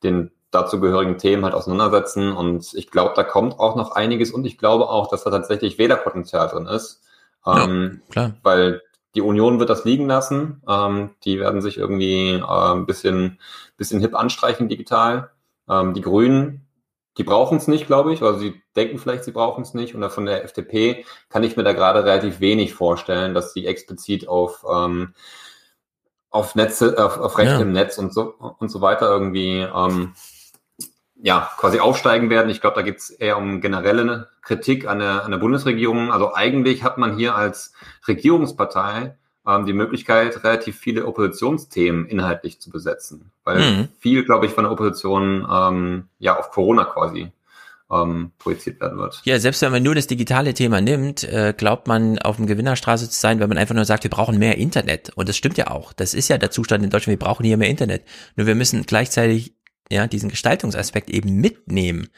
[0.04, 2.32] den dazugehörigen Themen halt auseinandersetzen.
[2.32, 5.80] Und ich glaube, da kommt auch noch einiges und ich glaube auch, dass da tatsächlich
[5.80, 7.02] Wählerpotenzial drin ist.
[7.44, 8.36] Ähm, ja, klar.
[8.44, 8.82] Weil
[9.16, 10.62] die Union wird das liegen lassen.
[10.68, 13.40] Ähm, die werden sich irgendwie äh, ein bisschen,
[13.78, 15.32] bisschen hip anstreichen digital.
[15.70, 16.68] Ähm, die Grünen,
[17.18, 18.22] die brauchen es nicht, glaube ich.
[18.22, 19.96] Also sie denken vielleicht, sie brauchen es nicht.
[19.96, 24.28] Und von der FDP kann ich mir da gerade relativ wenig vorstellen, dass sie explizit
[24.28, 25.14] auf ähm,
[26.32, 27.60] auf Netze, auf, auf Recht ja.
[27.60, 30.14] im Netz und so und so weiter irgendwie ähm,
[31.22, 32.50] ja, quasi aufsteigen werden.
[32.50, 36.12] Ich glaube, da geht es eher um generelle Kritik an der, an der Bundesregierung.
[36.12, 37.72] Also eigentlich hat man hier als
[38.08, 39.16] Regierungspartei
[39.48, 43.32] ähm, die Möglichkeit, relativ viele Oppositionsthemen inhaltlich zu besetzen.
[43.44, 43.88] Weil mhm.
[44.00, 47.32] viel, glaube ich, von der Opposition ähm, ja auf Corona quasi
[47.92, 49.22] ähm, projiziert werden wird.
[49.24, 53.08] Ja, selbst wenn man nur das digitale Thema nimmt, äh, glaubt man auf dem Gewinnerstraße
[53.08, 55.12] zu sein, wenn man einfach nur sagt, wir brauchen mehr Internet.
[55.16, 55.94] Und das stimmt ja auch.
[55.94, 58.04] Das ist ja der Zustand in Deutschland, wir brauchen hier mehr Internet.
[58.36, 59.54] Nur wir müssen gleichzeitig
[59.92, 62.10] ja, diesen Gestaltungsaspekt eben mitnehmen.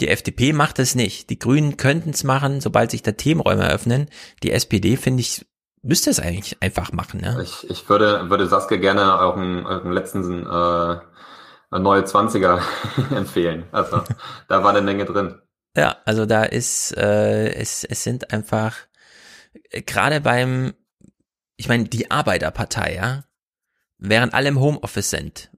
[0.00, 1.30] Die FDP macht es nicht.
[1.30, 4.08] Die Grünen könnten es machen, sobald sich da Themenräume eröffnen.
[4.42, 5.46] Die SPD, finde ich,
[5.82, 7.20] müsste es eigentlich einfach machen.
[7.24, 7.40] Ja?
[7.40, 12.60] Ich, ich würde, würde Saskia gerne auch einen, einen letzten äh, neue 20er
[13.14, 13.64] empfehlen.
[13.72, 14.02] Also
[14.48, 15.40] da war eine Menge drin.
[15.76, 18.76] Ja, also da ist, äh, es, es sind einfach,
[19.86, 20.74] gerade beim,
[21.56, 23.24] ich meine, die Arbeiterpartei, ja,
[23.98, 25.50] während alle im Homeoffice sind,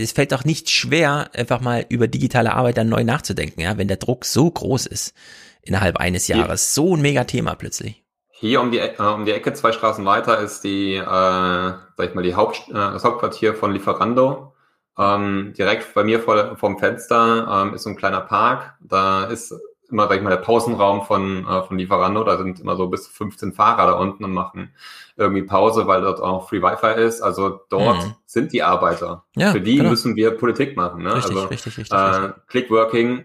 [0.00, 3.88] es fällt doch nicht schwer, einfach mal über digitale Arbeit dann neu nachzudenken, ja, wenn
[3.88, 5.14] der Druck so groß ist
[5.62, 6.74] innerhalb eines Jahres.
[6.74, 8.02] So ein Megathema plötzlich.
[8.30, 12.14] Hier um die, äh, um die Ecke, zwei Straßen weiter, ist die, äh, sag ich
[12.14, 14.54] mal, die Haupt, äh, das Hauptquartier von Lieferando.
[14.98, 18.74] Ähm, direkt bei mir vor, vor dem Fenster ähm, ist so ein kleiner Park.
[18.80, 19.54] Da ist
[19.90, 22.24] immer, sag ich mal, der Pausenraum von, äh, von Lieferando.
[22.24, 24.74] Da sind immer so bis zu 15 Fahrer da unten und machen
[25.16, 27.20] irgendwie Pause, weil dort auch Free Wi-Fi ist.
[27.20, 28.14] Also dort mhm.
[28.26, 29.24] sind die Arbeiter.
[29.36, 29.90] Ja, Für die genau.
[29.90, 31.02] müssen wir Politik machen.
[31.02, 31.14] Ne?
[31.14, 32.46] Richtig, also, richtig, richtig, äh, richtig.
[32.48, 33.24] Clickworking,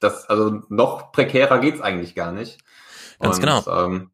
[0.00, 2.58] das, also noch prekärer geht's eigentlich gar nicht.
[3.20, 3.62] Ganz und, genau.
[3.66, 4.10] Ähm,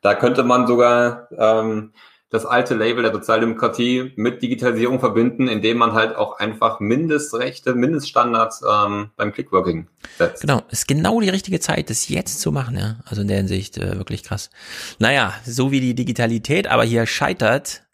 [0.00, 1.92] da könnte man sogar ähm,
[2.34, 8.62] das alte Label der Sozialdemokratie mit Digitalisierung verbinden, indem man halt auch einfach Mindestrechte, Mindeststandards
[8.68, 9.86] ähm, beim Clickworking
[10.18, 10.40] setzt.
[10.40, 12.96] Genau, ist genau die richtige Zeit, das jetzt zu machen, ja.
[13.04, 14.50] Also in der Hinsicht äh, wirklich krass.
[14.98, 17.84] Naja, so wie die Digitalität aber hier scheitert,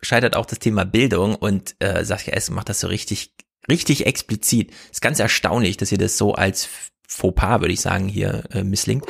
[0.00, 3.34] scheitert auch das Thema Bildung und äh, Saskia Essen macht das so richtig,
[3.70, 4.72] richtig explizit.
[4.90, 6.66] Ist ganz erstaunlich, dass ihr das so als
[7.06, 9.04] Fauxpas, würde ich sagen, hier äh, misslingt.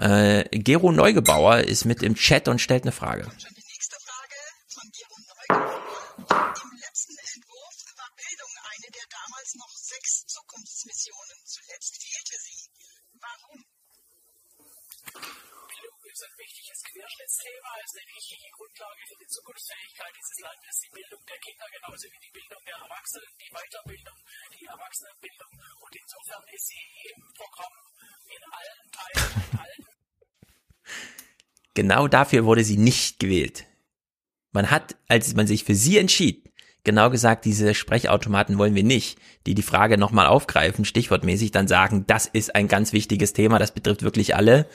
[0.00, 3.28] Äh, Gero Neugebauer ist mit im Chat und stellt eine Frage.
[16.94, 20.74] Querschnittsthema ist eine wichtige Grundlage für die Zukunftsfähigkeit dieses Landes.
[20.78, 24.18] Die Bildung der Kinder genauso wie die Bildung der Erwachsenen, die Weiterbildung,
[24.54, 25.50] die Erwachsenenbildung.
[25.82, 27.74] Und insofern ist sie im Programm
[28.30, 29.82] in allen Teilen, in allen
[31.74, 33.66] Genau dafür wurde sie nicht gewählt.
[34.54, 36.50] Man hat, als man sich für sie entschied,
[36.84, 42.04] genau gesagt, diese Sprechautomaten wollen wir nicht, die die Frage nochmal aufgreifen, stichwortmäßig dann sagen,
[42.06, 44.66] das ist ein ganz wichtiges Thema, das betrifft wirklich alle.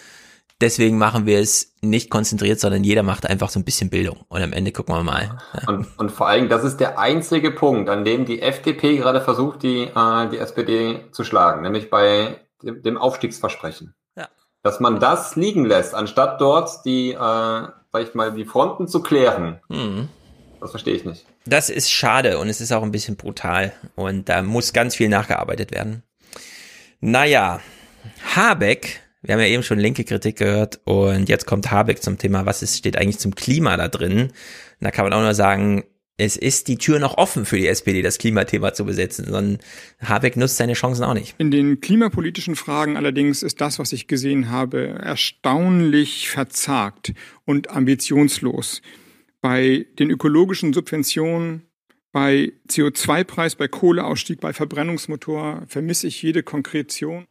[0.61, 4.25] Deswegen machen wir es nicht konzentriert, sondern jeder macht einfach so ein bisschen Bildung.
[4.27, 5.37] Und am Ende gucken wir mal.
[5.67, 9.63] Und, und vor allem, das ist der einzige Punkt, an dem die FDP gerade versucht,
[9.63, 13.95] die, äh, die SPD zu schlagen, nämlich bei dem, dem Aufstiegsversprechen.
[14.17, 14.27] Ja.
[14.61, 19.01] Dass man das liegen lässt, anstatt dort die, äh, sag ich mal, die Fronten zu
[19.01, 19.59] klären.
[19.69, 20.09] Mhm.
[20.59, 21.25] Das verstehe ich nicht.
[21.45, 23.73] Das ist schade und es ist auch ein bisschen brutal.
[23.95, 26.03] Und da muss ganz viel nachgearbeitet werden.
[26.99, 27.61] Naja,
[28.35, 32.45] Habeck, wir haben ja eben schon linke Kritik gehört und jetzt kommt Habeck zum Thema,
[32.45, 34.31] was ist, steht eigentlich zum Klima da drin.
[34.79, 35.85] da kann man auch nur sagen,
[36.19, 39.59] es ist die Tür noch offen für die SPD, das Klimathema zu besetzen, sondern
[40.03, 41.33] Habeck nutzt seine Chancen auch nicht.
[41.37, 47.13] In den klimapolitischen Fragen allerdings ist das, was ich gesehen habe, erstaunlich verzagt
[47.45, 48.81] und ambitionslos.
[49.39, 51.63] Bei den ökologischen Subventionen,
[52.11, 57.27] bei CO2-Preis, bei Kohleausstieg, bei Verbrennungsmotor vermisse ich jede Konkretion.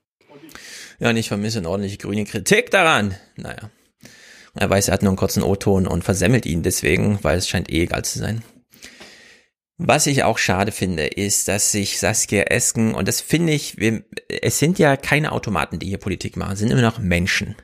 [0.98, 3.14] Ja, und ich vermisse eine ordentliche grüne Kritik daran.
[3.36, 3.70] Naja.
[4.54, 7.70] Er weiß, er hat nur einen kurzen O-Ton und versemmelt ihn deswegen, weil es scheint
[7.70, 8.42] eh egal zu sein.
[9.78, 14.02] Was ich auch schade finde, ist, dass sich Saskia Esken, und das finde ich, wir,
[14.28, 17.54] es sind ja keine Automaten, die hier Politik machen, es sind immer noch Menschen.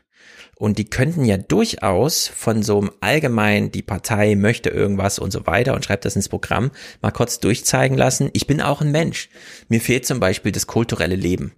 [0.56, 5.46] Und die könnten ja durchaus von so einem allgemein, die Partei möchte irgendwas und so
[5.46, 6.70] weiter und schreibt das ins Programm,
[7.02, 8.30] mal kurz durchzeigen lassen.
[8.32, 9.28] Ich bin auch ein Mensch.
[9.68, 11.52] Mir fehlt zum Beispiel das kulturelle Leben.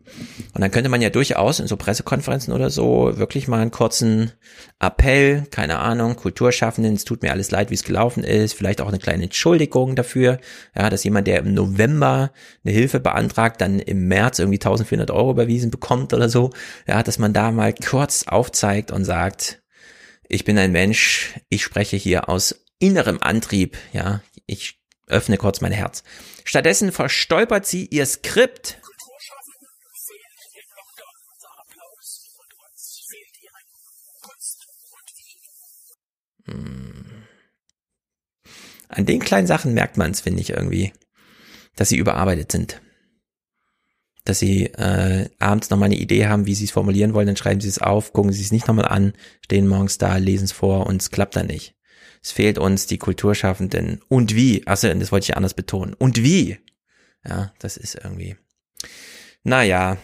[0.55, 4.33] Und dann könnte man ja durchaus in so Pressekonferenzen oder so wirklich mal einen kurzen
[4.79, 8.89] Appell, keine Ahnung, Kulturschaffenden, es tut mir alles leid, wie es gelaufen ist, vielleicht auch
[8.89, 10.39] eine kleine Entschuldigung dafür,
[10.77, 12.31] ja, dass jemand, der im November
[12.65, 16.51] eine Hilfe beantragt, dann im März irgendwie 1400 Euro überwiesen bekommt oder so,
[16.87, 19.63] ja, dass man da mal kurz aufzeigt, und sagt,
[20.29, 25.73] ich bin ein Mensch, ich spreche hier aus innerem Antrieb, ja, ich öffne kurz mein
[25.73, 26.03] Herz.
[26.45, 28.81] Stattdessen verstolpert sie ihr Skript.
[36.45, 37.25] Hm.
[38.89, 40.93] An den kleinen Sachen merkt man es, finde ich irgendwie,
[41.77, 42.81] dass sie überarbeitet sind
[44.27, 47.61] dass sie äh, abends nochmal eine Idee haben, wie sie es formulieren wollen, dann schreiben
[47.61, 50.87] sie es auf, gucken sie es nicht nochmal an, stehen morgens da, lesen es vor
[50.87, 51.75] und es klappt dann nicht.
[52.23, 54.03] Es fehlt uns die Kulturschaffenden.
[54.09, 54.67] Und wie?
[54.67, 55.95] Achso, das wollte ich anders betonen.
[55.95, 56.59] Und wie?
[57.25, 58.37] Ja, das ist irgendwie.
[59.45, 59.97] Naja,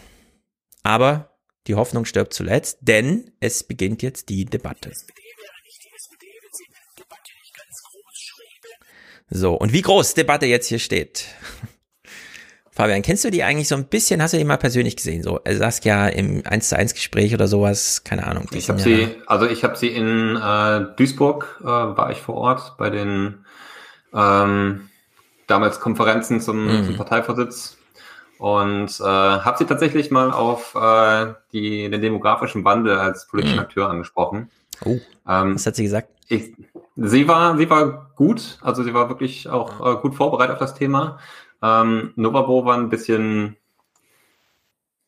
[0.83, 4.91] aber die Hoffnung stirbt zuletzt, denn es beginnt jetzt die Debatte.
[9.29, 11.25] So, und wie groß Debatte jetzt hier steht.
[12.75, 14.21] Fabian, kennst du die eigentlich so ein bisschen?
[14.21, 15.21] Hast du die mal persönlich gesehen?
[15.21, 18.03] So, also Saskia im 1 zu 1 Gespräch oder sowas?
[18.03, 18.49] Keine Ahnung.
[18.51, 22.75] Ich habe sie, also ich habe sie in äh, Duisburg, äh, war ich vor Ort
[22.79, 23.45] bei den
[24.11, 24.89] ähm,
[25.45, 26.85] damals Konferenzen zum, mhm.
[26.85, 27.77] zum Parteivorsitz
[28.39, 33.61] und äh, habe sie tatsächlich mal auf äh, die, den demografischen Wandel als politischen mhm.
[33.61, 34.49] Akteur angesprochen.
[34.83, 34.97] Oh,
[35.27, 36.09] ähm, was hat sie gesagt?
[36.27, 36.53] Ich,
[36.95, 40.73] sie war, sie war gut, also sie war wirklich auch äh, gut vorbereitet auf das
[40.73, 41.19] Thema.
[41.63, 43.55] Ähm, Novabo war ein bisschen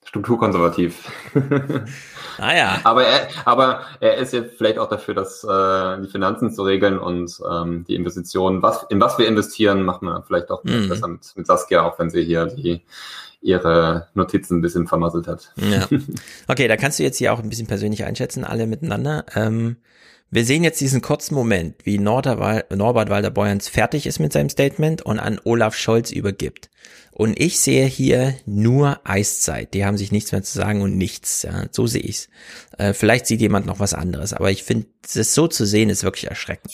[0.06, 1.12] strukturkonservativ.
[2.38, 2.80] ah ja.
[2.84, 6.98] Aber er, aber er ist jetzt vielleicht auch dafür, dass äh, die Finanzen zu regeln
[6.98, 10.88] und ähm, die Investitionen, was, in was wir investieren, macht man vielleicht auch mhm.
[10.88, 12.82] besser mit, mit Saskia, auch wenn sie hier die
[13.42, 15.52] ihre Notizen ein bisschen vermasselt hat.
[15.58, 15.88] Ja.
[16.48, 19.26] Okay, da kannst du jetzt hier auch ein bisschen persönlich einschätzen, alle miteinander.
[19.36, 19.78] Ähm,
[20.32, 25.20] wir sehen jetzt diesen kurzen Moment, wie Norbert Walder-Beuerns fertig ist mit seinem Statement und
[25.20, 26.70] an Olaf Scholz übergibt.
[27.12, 29.74] Und ich sehe hier nur Eiszeit.
[29.74, 31.44] Die haben sich nichts mehr zu sagen und nichts.
[31.44, 32.28] Ja, so sehe ich's.
[32.78, 36.04] Äh, vielleicht sieht jemand noch was anderes, aber ich finde, das so zu sehen ist
[36.04, 36.74] wirklich erschreckend.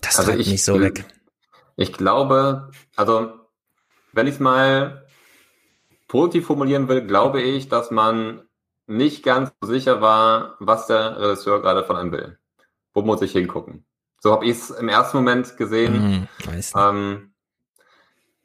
[0.00, 1.04] Das also ich, nicht so weg.
[1.76, 3.32] Ich glaube, also
[4.12, 5.06] wenn ich es mal
[6.08, 8.42] positiv formulieren will, glaube ich, dass man
[8.86, 12.38] nicht ganz so sicher war, was der Regisseur gerade von einem will.
[12.92, 13.84] Wo muss ich hingucken?
[14.20, 16.28] So habe ich es im ersten Moment gesehen.
[16.44, 17.34] Mm, ähm,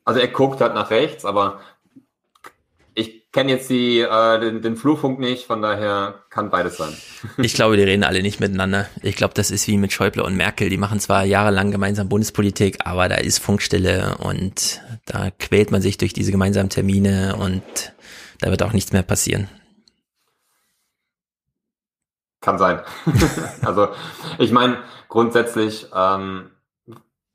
[0.03, 1.61] also er guckt halt nach rechts, aber
[3.31, 6.95] kenne jetzt die, äh, den, den Flurfunk nicht, von daher kann beides sein.
[7.37, 8.87] ich glaube, die reden alle nicht miteinander.
[9.01, 10.69] Ich glaube, das ist wie mit Schäuble und Merkel.
[10.69, 15.97] Die machen zwar jahrelang gemeinsam Bundespolitik, aber da ist Funkstille und da quält man sich
[15.97, 17.63] durch diese gemeinsamen Termine und
[18.39, 19.47] da wird auch nichts mehr passieren.
[22.41, 22.81] Kann sein.
[23.61, 23.89] also
[24.39, 26.49] ich meine, grundsätzlich ähm,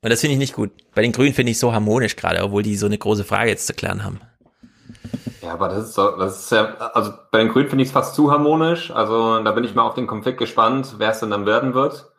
[0.03, 0.71] und das finde ich nicht gut.
[0.93, 3.65] Bei den Grünen finde ich so harmonisch gerade, obwohl die so eine große Frage jetzt
[3.65, 4.21] zu klären haben.
[5.41, 7.93] Ja, aber das ist, so, das ist ja, also bei den Grünen finde ich es
[7.93, 8.91] fast zu harmonisch.
[8.91, 12.11] Also da bin ich mal auf den Konflikt gespannt, wer es denn dann werden wird.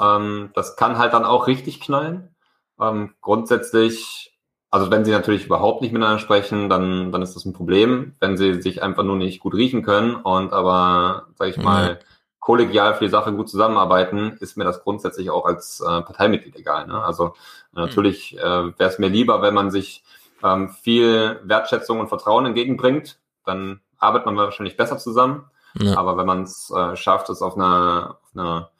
[0.00, 2.34] Ähm, das kann halt dann auch richtig knallen.
[2.80, 4.36] Ähm, grundsätzlich,
[4.70, 8.16] also wenn sie natürlich überhaupt nicht miteinander sprechen, dann, dann ist das ein Problem.
[8.20, 12.00] Wenn sie sich einfach nur nicht gut riechen können und aber, sag ich mal,
[12.40, 16.88] kollegial für die Sache gut zusammenarbeiten, ist mir das grundsätzlich auch als äh, Parteimitglied egal.
[16.88, 17.02] Ne?
[17.02, 17.34] Also
[17.70, 20.02] natürlich äh, wäre es mir lieber, wenn man sich
[20.42, 25.44] ähm, viel Wertschätzung und Vertrauen entgegenbringt, dann arbeitet man wahrscheinlich besser zusammen.
[25.74, 25.96] Ja.
[25.96, 28.70] Aber wenn man es äh, schafft, es auf einer, auf einer,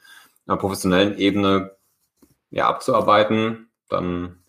[0.47, 1.73] einer professionellen Ebene
[2.51, 4.43] ja, abzuarbeiten, dann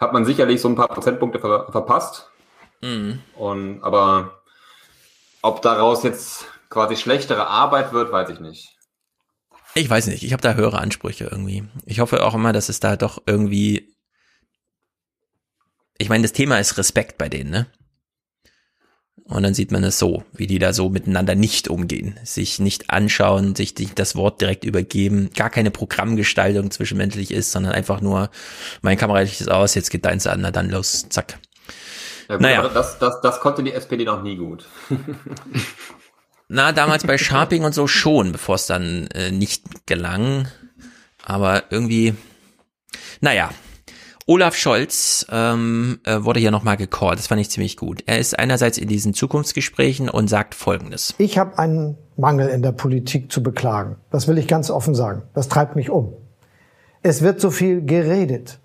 [0.00, 2.30] hat man sicherlich so ein paar Prozentpunkte ver verpasst.
[2.80, 3.20] Mhm.
[3.36, 4.42] Und aber
[5.42, 8.76] ob daraus jetzt quasi schlechtere Arbeit wird, weiß ich nicht.
[9.74, 11.64] Ich weiß nicht, ich habe da höhere Ansprüche irgendwie.
[11.84, 13.93] Ich hoffe auch immer, dass es da doch irgendwie.
[15.98, 17.66] Ich meine, das Thema ist Respekt bei denen, ne?
[19.26, 22.90] Und dann sieht man es so, wie die da so miteinander nicht umgehen, sich nicht
[22.90, 28.30] anschauen, sich das Wort direkt übergeben, gar keine Programmgestaltung zwischenmenschlich ist, sondern einfach nur,
[28.82, 31.38] mein Kamerad ist aus, jetzt geht deins an, na dann los, zack.
[32.28, 32.68] Ja, gut, naja.
[32.68, 34.66] das, das, das konnte die SPD noch nie gut.
[36.48, 40.46] Na, damals bei Sharping und so schon, bevor es dann äh, nicht gelang.
[41.22, 42.14] Aber irgendwie,
[43.20, 43.50] naja,
[44.26, 47.18] Olaf Scholz ähm, äh, wurde hier nochmal gecallt.
[47.18, 48.02] Das fand ich ziemlich gut.
[48.06, 51.14] Er ist einerseits in diesen Zukunftsgesprächen und sagt Folgendes.
[51.18, 53.96] Ich habe einen Mangel in der Politik zu beklagen.
[54.10, 55.24] Das will ich ganz offen sagen.
[55.34, 56.14] Das treibt mich um.
[57.02, 58.60] Es wird so viel geredet.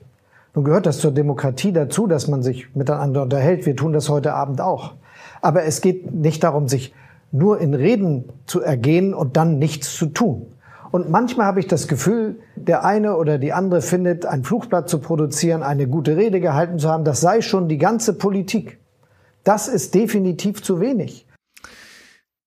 [0.55, 3.65] Nun gehört das zur Demokratie dazu, dass man sich miteinander unterhält.
[3.65, 4.93] Wir tun das heute Abend auch.
[5.41, 6.93] Aber es geht nicht darum, sich
[7.33, 10.53] nur in Reden zu ergehen und dann nichts zu tun.
[10.91, 14.99] Und manchmal habe ich das Gefühl, der eine oder die andere findet, ein Fluchblatt zu
[14.99, 18.79] produzieren, eine gute Rede gehalten zu haben, das sei schon die ganze Politik.
[19.43, 21.27] Das ist definitiv zu wenig.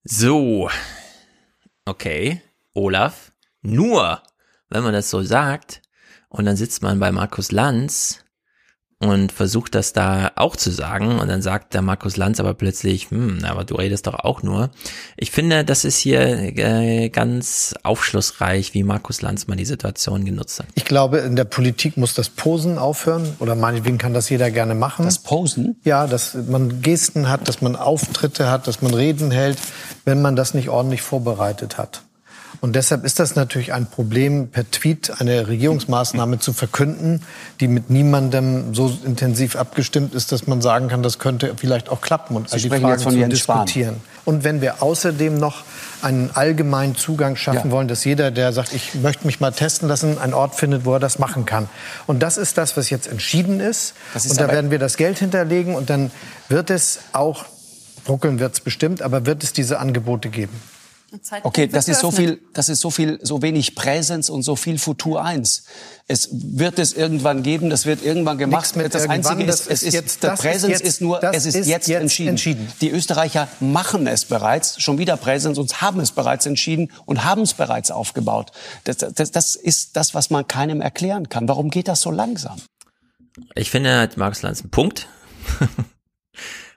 [0.05, 0.69] So.
[1.85, 2.43] Okay.
[2.75, 3.33] Olaf.
[3.63, 4.23] Nur,
[4.69, 5.83] wenn man das so sagt,
[6.29, 8.22] und dann sitzt man bei Markus Lanz
[9.03, 13.11] und versucht das da auch zu sagen und dann sagt der Markus Lanz aber plötzlich,
[13.11, 14.71] hm, aber du redest doch auch nur.
[15.17, 20.61] Ich finde, das ist hier äh, ganz aufschlussreich, wie Markus Lanz mal die Situation genutzt
[20.61, 20.67] hat.
[20.75, 24.75] Ich glaube, in der Politik muss das Posen aufhören oder meinetwegen kann das jeder gerne
[24.75, 25.05] machen.
[25.05, 25.77] Das Posen?
[25.85, 29.59] Ja, dass man Gesten hat, dass man Auftritte hat, dass man Reden hält,
[30.05, 32.03] wenn man das nicht ordentlich vorbereitet hat.
[32.63, 37.25] Und deshalb ist das natürlich ein Problem, per Tweet eine Regierungsmaßnahme zu verkünden,
[37.59, 42.01] die mit niemandem so intensiv abgestimmt ist, dass man sagen kann, das könnte vielleicht auch
[42.01, 43.97] klappen und Sie all die Fragen zu diskutieren.
[43.97, 44.23] Spahn.
[44.25, 45.65] Und wenn wir außerdem noch
[46.03, 47.71] einen allgemeinen Zugang schaffen ja.
[47.73, 50.95] wollen, dass jeder, der sagt, ich möchte mich mal testen lassen, einen Ort findet, wo
[50.95, 51.69] er das machen kann.
[52.07, 53.95] Und das ist das, was jetzt entschieden ist.
[54.15, 56.13] ist und da werden wir das Geld hinterlegen und dann
[56.49, 57.45] wird es auch,
[58.09, 60.61] ruckeln wird es bestimmt, aber wird es diese Angebote geben.
[61.43, 64.79] Okay, das ist so viel, das ist so viel, so wenig Präsenz und so viel
[64.79, 65.65] Futur 1.
[66.09, 68.75] Es wird es irgendwann geben, das wird irgendwann gemacht.
[68.75, 71.67] das Einzige ist, es ist, jetzt, der Präsenz ist, jetzt, ist nur, es ist, ist
[71.67, 72.29] jetzt, jetzt entschieden.
[72.31, 72.73] entschieden.
[72.81, 77.43] Die Österreicher machen es bereits, schon wieder Präsenz und haben es bereits entschieden und haben
[77.43, 78.53] es bereits aufgebaut.
[78.85, 81.47] Das, das, das ist das, was man keinem erklären kann.
[81.49, 82.57] Warum geht das so langsam?
[83.55, 85.09] Ich finde, Markus Lanz einen Punkt.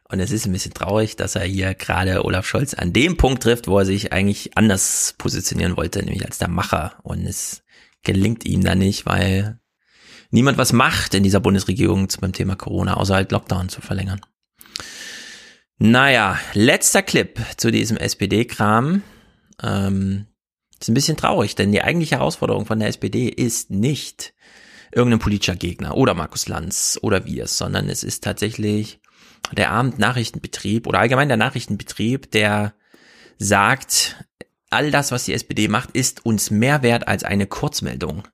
[0.08, 3.42] Und es ist ein bisschen traurig, dass er hier gerade Olaf Scholz an dem Punkt
[3.42, 7.00] trifft, wo er sich eigentlich anders positionieren wollte, nämlich als der Macher.
[7.02, 7.64] Und es
[8.04, 9.60] gelingt ihm da nicht, weil
[10.30, 14.22] niemand was macht in dieser Bundesregierung beim Thema Corona, außer halt Lockdown zu verlängern.
[15.80, 19.02] Naja, letzter Clip zu diesem SPD-Kram.
[19.62, 20.28] Ähm,
[20.80, 24.34] ist ein bisschen traurig, denn die eigentliche Herausforderung von der SPD ist nicht
[24.92, 29.00] irgendein politischer Gegner oder Markus Lanz oder wir, sondern es ist tatsächlich
[29.52, 32.74] der Abendnachrichtenbetrieb oder allgemein der Nachrichtenbetrieb, der
[33.38, 34.24] sagt,
[34.70, 38.28] all das, was die SPD macht, ist uns mehr wert als eine Kurzmeldung.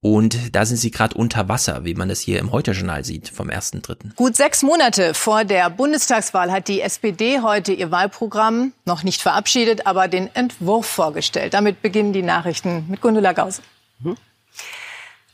[0.00, 3.48] Und da sind sie gerade unter Wasser, wie man das hier im Heute-Journal sieht, vom
[3.48, 4.14] 1.3.
[4.16, 9.86] Gut sechs Monate vor der Bundestagswahl hat die SPD heute ihr Wahlprogramm noch nicht verabschiedet,
[9.86, 11.54] aber den Entwurf vorgestellt.
[11.54, 13.62] Damit beginnen die Nachrichten mit Gundula Gause.
[14.00, 14.16] Mhm.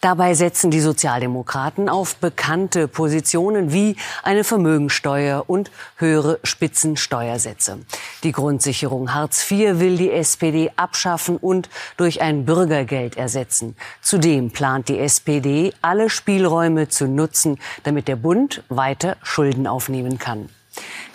[0.01, 7.81] Dabei setzen die Sozialdemokraten auf bekannte Positionen wie eine Vermögensteuer und höhere Spitzensteuersätze.
[8.23, 13.77] Die Grundsicherung Hartz IV will die SPD abschaffen und durch ein Bürgergeld ersetzen.
[14.01, 20.49] Zudem plant die SPD, alle Spielräume zu nutzen, damit der Bund weiter Schulden aufnehmen kann.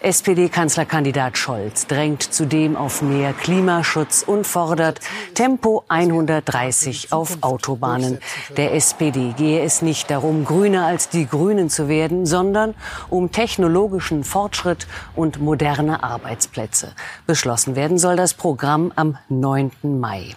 [0.01, 4.99] SPD-Kanzlerkandidat Scholz drängt zudem auf mehr Klimaschutz und fordert
[5.33, 8.19] Tempo 130 auf Autobahnen.
[8.57, 12.75] Der SPD gehe es nicht darum, grüner als die Grünen zu werden, sondern
[13.09, 16.93] um technologischen Fortschritt und moderne Arbeitsplätze.
[17.25, 19.71] Beschlossen werden soll das Programm am 9.
[19.81, 20.35] Mai.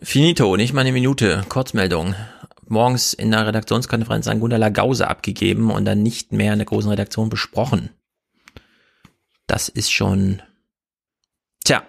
[0.00, 1.44] Finito, nicht mal eine Minute.
[1.48, 2.14] Kurzmeldung
[2.68, 6.90] morgens in der Redaktionskonferenz an Gundala Gause abgegeben und dann nicht mehr in der großen
[6.90, 7.90] Redaktion besprochen.
[9.46, 10.42] Das ist schon,
[11.64, 11.82] tja,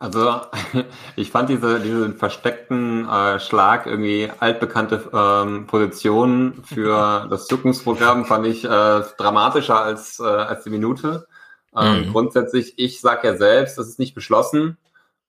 [0.00, 0.40] Also
[1.16, 8.46] ich fand diese, diesen versteckten äh, Schlag irgendwie altbekannte ähm, Positionen für das Zukunftsprogramm fand
[8.46, 11.28] ich äh, dramatischer als, äh, als die Minute.
[11.76, 12.12] Ähm, mhm.
[12.12, 14.78] Grundsätzlich, ich sage ja selbst, das ist nicht beschlossen.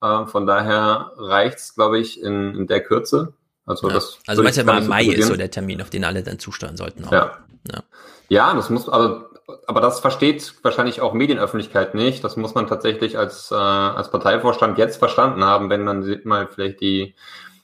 [0.02, 3.34] Äh, von daher reicht es, glaube ich, in, in der Kürze.
[3.66, 3.94] Also, ja.
[3.94, 6.78] das also meinst du mal, Mai ist so der Termin, auf den alle dann zusteuern
[6.78, 7.04] sollten.
[7.04, 7.12] Auch.
[7.12, 7.38] Ja.
[7.70, 7.84] ja.
[8.32, 9.26] Ja, das muss, also
[9.68, 12.24] aber das versteht wahrscheinlich auch Medienöffentlichkeit nicht.
[12.24, 16.48] Das muss man tatsächlich als, äh, als Parteivorstand jetzt verstanden haben, wenn man sieht mal
[16.48, 17.14] vielleicht die,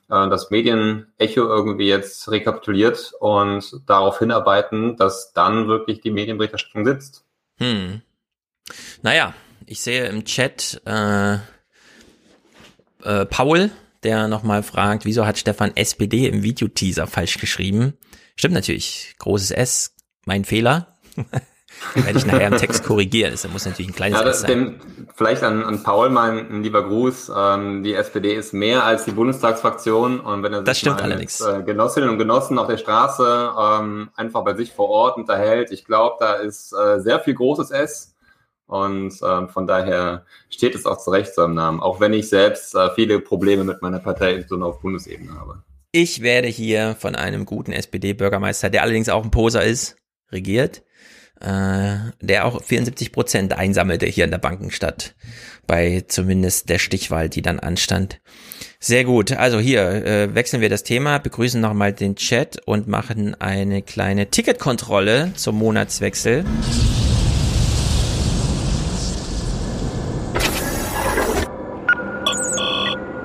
[0.10, 7.24] äh, das Medienecho irgendwie jetzt rekapituliert und darauf hinarbeiten, dass dann wirklich die Medienberichterstattung sitzt.
[7.60, 8.02] Hm.
[9.02, 9.34] Naja,
[9.68, 11.36] ich sehe im Chat äh,
[13.06, 13.72] äh, Paul,
[14.04, 17.98] der nochmal fragt, wieso hat Stefan SPD im Videoteaser falsch geschrieben?
[18.36, 19.94] Stimmt natürlich, großes S,
[20.28, 20.88] mein Fehler.
[21.94, 23.32] Werde ich nachher im Text korrigieren.
[23.32, 24.80] Das muss natürlich ein kleines ja, das sein.
[25.16, 27.32] Vielleicht an, an Paul mal ein, lieber Gruß.
[27.36, 30.20] Ähm, die SPD ist mehr als die Bundestagsfraktion.
[30.20, 31.40] Und wenn er das stimmt allerdings.
[31.40, 35.72] Mit, äh, Genossinnen und Genossen auf der Straße ähm, einfach bei sich vor Ort unterhält,
[35.72, 38.16] ich glaube, da ist äh, sehr viel großes S.
[38.66, 42.28] Und ähm, von daher steht es auch zu Recht so im Namen, auch wenn ich
[42.28, 45.64] selbst äh, viele Probleme mit meiner Partei auf Bundesebene habe.
[45.94, 49.96] Ich werde hier von einem guten SPD-Bürgermeister, der allerdings auch ein Poser ist,
[50.32, 50.84] regiert
[51.42, 55.16] äh, der auch 74 Prozent einsammelte hier in der Bankenstadt
[55.68, 58.22] bei zumindest der Stichwahl, die dann anstand.
[58.80, 59.34] Sehr gut.
[59.34, 64.28] Also hier äh, wechseln wir das Thema, begrüßen nochmal den Chat und machen eine kleine
[64.28, 66.46] Ticketkontrolle zum Monatswechsel.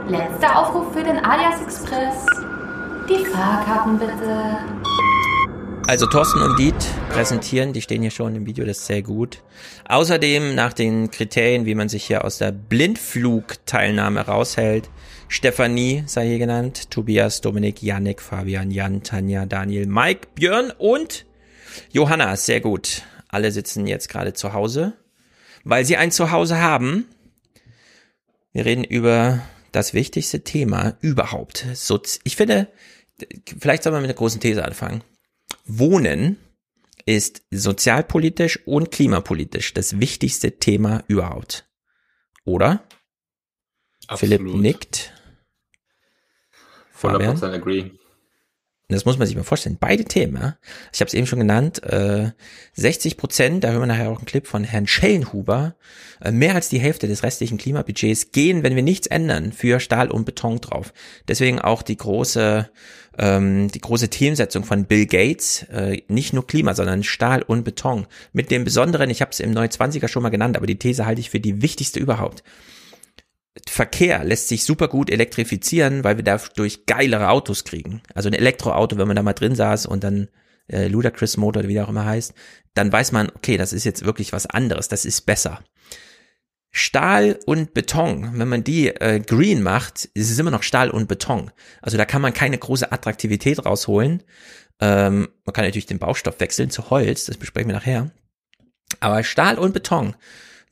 [0.08, 2.26] Letzter Aufruf für den Alias Express.
[3.08, 4.58] Die Fahrkarten bitte.
[5.88, 6.74] Also Thorsten und Diet
[7.10, 9.42] präsentieren, die stehen hier schon im Video, das ist sehr gut.
[9.88, 14.88] Außerdem nach den Kriterien, wie man sich hier aus der Blindflugteilnahme raushält,
[15.28, 21.26] Stefanie sei hier genannt, Tobias, Dominik, Yannick, Fabian, Jan, Tanja, Daniel, Mike, Björn und
[21.90, 23.02] Johanna, sehr gut.
[23.28, 24.94] Alle sitzen jetzt gerade zu Hause,
[25.64, 27.06] weil sie ein Zuhause haben.
[28.52, 29.40] Wir reden über
[29.72, 31.66] das wichtigste Thema überhaupt.
[32.24, 32.68] Ich finde,
[33.58, 35.02] vielleicht soll man mit einer großen These anfangen.
[35.64, 36.38] Wohnen
[37.06, 41.68] ist sozialpolitisch und klimapolitisch das wichtigste Thema überhaupt.
[42.44, 42.84] Oder?
[44.06, 44.38] Absolut.
[44.38, 45.12] Philipp nickt.
[46.92, 47.36] Fabian?
[47.36, 47.90] 100% agree.
[48.88, 49.78] Das muss man sich mal vorstellen.
[49.80, 50.56] Beide Themen, ja?
[50.92, 52.32] ich habe es eben schon genannt, äh,
[52.74, 55.76] 60 Prozent, da hören wir nachher auch einen Clip von Herrn Schellenhuber,
[56.20, 60.10] äh, mehr als die Hälfte des restlichen Klimabudgets gehen, wenn wir nichts ändern, für Stahl
[60.10, 60.92] und Beton drauf.
[61.26, 62.68] Deswegen auch die große,
[63.18, 68.06] ähm, die große Themensetzung von Bill Gates, äh, nicht nur Klima, sondern Stahl und Beton.
[68.32, 71.20] Mit dem Besonderen, ich habe es im 29er schon mal genannt, aber die These halte
[71.20, 72.42] ich für die wichtigste überhaupt.
[73.68, 78.02] Verkehr lässt sich super gut elektrifizieren, weil wir dadurch geilere Autos kriegen.
[78.14, 80.28] Also ein Elektroauto, wenn man da mal drin saß und dann
[80.68, 82.32] äh, Ludacris Motor, wie der auch immer heißt,
[82.74, 85.62] dann weiß man, okay, das ist jetzt wirklich was anderes, das ist besser.
[86.70, 91.06] Stahl und Beton, wenn man die äh, green macht, ist es immer noch Stahl und
[91.06, 91.50] Beton.
[91.82, 94.22] Also da kann man keine große Attraktivität rausholen.
[94.80, 98.10] Ähm, man kann natürlich den Baustoff wechseln zu Holz, das besprechen wir nachher.
[99.00, 100.16] Aber Stahl und Beton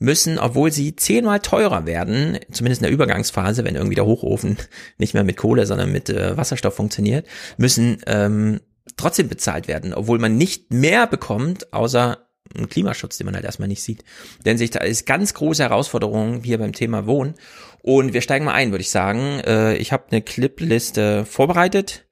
[0.01, 4.57] müssen, obwohl sie zehnmal teurer werden, zumindest in der Übergangsphase, wenn irgendwie der Hochofen
[4.97, 7.27] nicht mehr mit Kohle, sondern mit äh, Wasserstoff funktioniert,
[7.57, 8.59] müssen ähm,
[8.97, 12.17] trotzdem bezahlt werden, obwohl man nicht mehr bekommt, außer
[12.55, 14.03] einen Klimaschutz, den man halt erstmal nicht sieht.
[14.43, 17.35] Denn sich da ist ganz große Herausforderung hier beim Thema Wohnen.
[17.83, 19.39] Und wir steigen mal ein, würde ich sagen.
[19.45, 22.05] Äh, ich habe eine Clipliste vorbereitet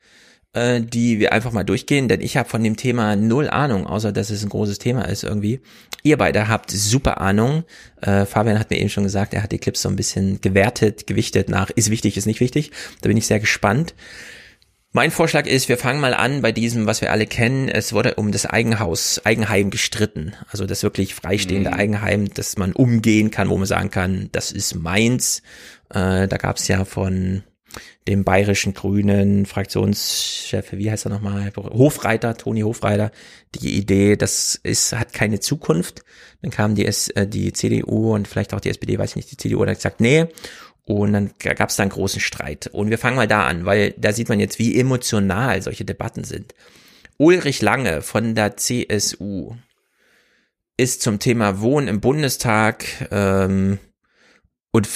[0.54, 4.12] äh, die wir einfach mal durchgehen, denn ich habe von dem Thema null Ahnung, außer
[4.12, 5.62] dass es ein großes Thema ist irgendwie.
[6.04, 7.64] Ihr beide habt super Ahnung.
[8.02, 11.08] Äh, Fabian hat mir eben schon gesagt, er hat die Clips so ein bisschen gewertet,
[11.08, 12.72] gewichtet nach, ist wichtig, ist nicht wichtig.
[13.02, 13.94] Da bin ich sehr gespannt.
[14.92, 17.70] Mein Vorschlag ist, wir fangen mal an bei diesem, was wir alle kennen.
[17.70, 20.34] Es wurde um das Eigenhaus, Eigenheim gestritten.
[20.50, 21.76] Also das wirklich freistehende mhm.
[21.76, 25.44] Eigenheim, dass man umgehen kann, wo man sagen kann, das ist meins.
[25.90, 27.44] Äh, da gab es ja von
[28.08, 33.12] dem bayerischen Grünen Fraktionschef, wie heißt er nochmal, Hofreiter, Toni Hofreiter,
[33.56, 36.04] die Idee, das ist, hat keine Zukunft.
[36.42, 39.32] Dann kam die, S, äh, die CDU und vielleicht auch die SPD, weiß ich nicht,
[39.32, 40.28] die CDU hat gesagt, nee.
[40.86, 42.68] Und dann gab es da einen großen Streit.
[42.68, 46.24] Und wir fangen mal da an, weil da sieht man jetzt, wie emotional solche Debatten
[46.24, 46.56] sind.
[47.18, 49.56] Ulrich Lange von der CSU
[50.78, 53.78] ist zum Thema Wohnen im Bundestag ähm,
[54.72, 54.88] und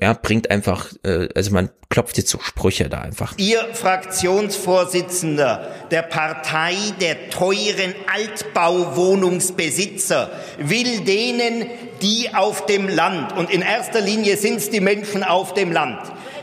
[0.00, 3.34] ja, bringt einfach, äh, also man klopft jetzt so Sprüche da einfach.
[3.36, 11.66] Ihr Fraktionsvorsitzender der Partei der teuren Altbauwohnungsbesitzer will denen,
[12.00, 15.98] die auf dem Land, und in erster Linie sind es die Menschen auf dem Land,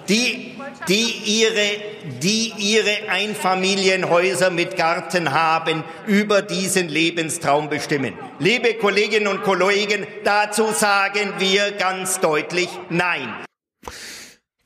[0.09, 0.54] die
[0.87, 1.81] die ihre,
[2.21, 8.13] die ihre Einfamilienhäuser mit Garten haben, über diesen Lebenstraum bestimmen.
[8.39, 13.33] Liebe Kolleginnen und Kollegen, dazu sagen wir ganz deutlich Nein.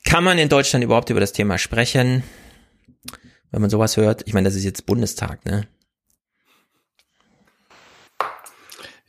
[0.04, 2.24] Kann man in Deutschland überhaupt über das Thema sprechen,
[3.50, 4.22] wenn man sowas hört?
[4.26, 5.68] Ich meine, das ist jetzt Bundestag, ne?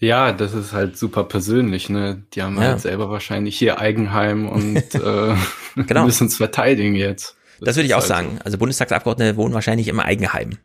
[0.02, 2.24] Ja, das ist halt super persönlich, ne?
[2.34, 2.70] Die haben ja.
[2.70, 5.36] halt selber wahrscheinlich hier Eigenheim und äh,
[5.76, 6.06] genau.
[6.06, 7.38] müssen es verteidigen jetzt.
[7.60, 8.40] Das, das würde ich auch halt sagen.
[8.44, 10.58] Also Bundestagsabgeordnete wohnen wahrscheinlich im Eigenheim.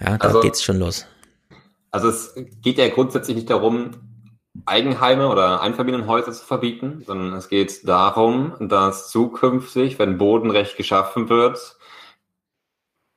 [0.00, 1.04] Ja, da also, geht's schon los.
[1.90, 3.90] Also es geht ja grundsätzlich nicht darum,
[4.64, 11.76] Eigenheime oder Einfamilienhäuser zu verbieten, sondern es geht darum, dass zukünftig, wenn Bodenrecht geschaffen wird,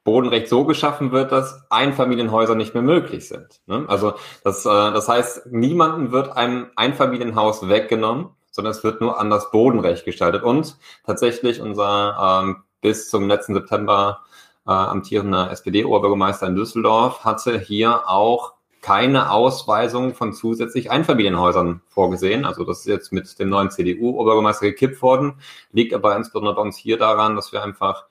[0.10, 3.62] Bodenrecht so geschaffen wird, dass Einfamilienhäuser nicht mehr möglich sind.
[3.68, 3.86] Ne?
[3.88, 9.52] Also das, äh, das heißt, niemanden wird ein Einfamilienhaus weggenommen, sondern es wird nur anders
[9.52, 10.42] Bodenrecht gestaltet.
[10.42, 14.22] Und tatsächlich unser ähm, bis zum letzten September
[14.66, 22.46] äh, amtierender SPD-Oberbürgermeister in Düsseldorf hatte hier auch keine Ausweisung von zusätzlich Einfamilienhäusern vorgesehen.
[22.46, 25.36] Also das ist jetzt mit dem neuen CDU-Oberbürgermeister gekippt worden,
[25.72, 28.06] liegt aber insbesondere bei uns hier daran, dass wir einfach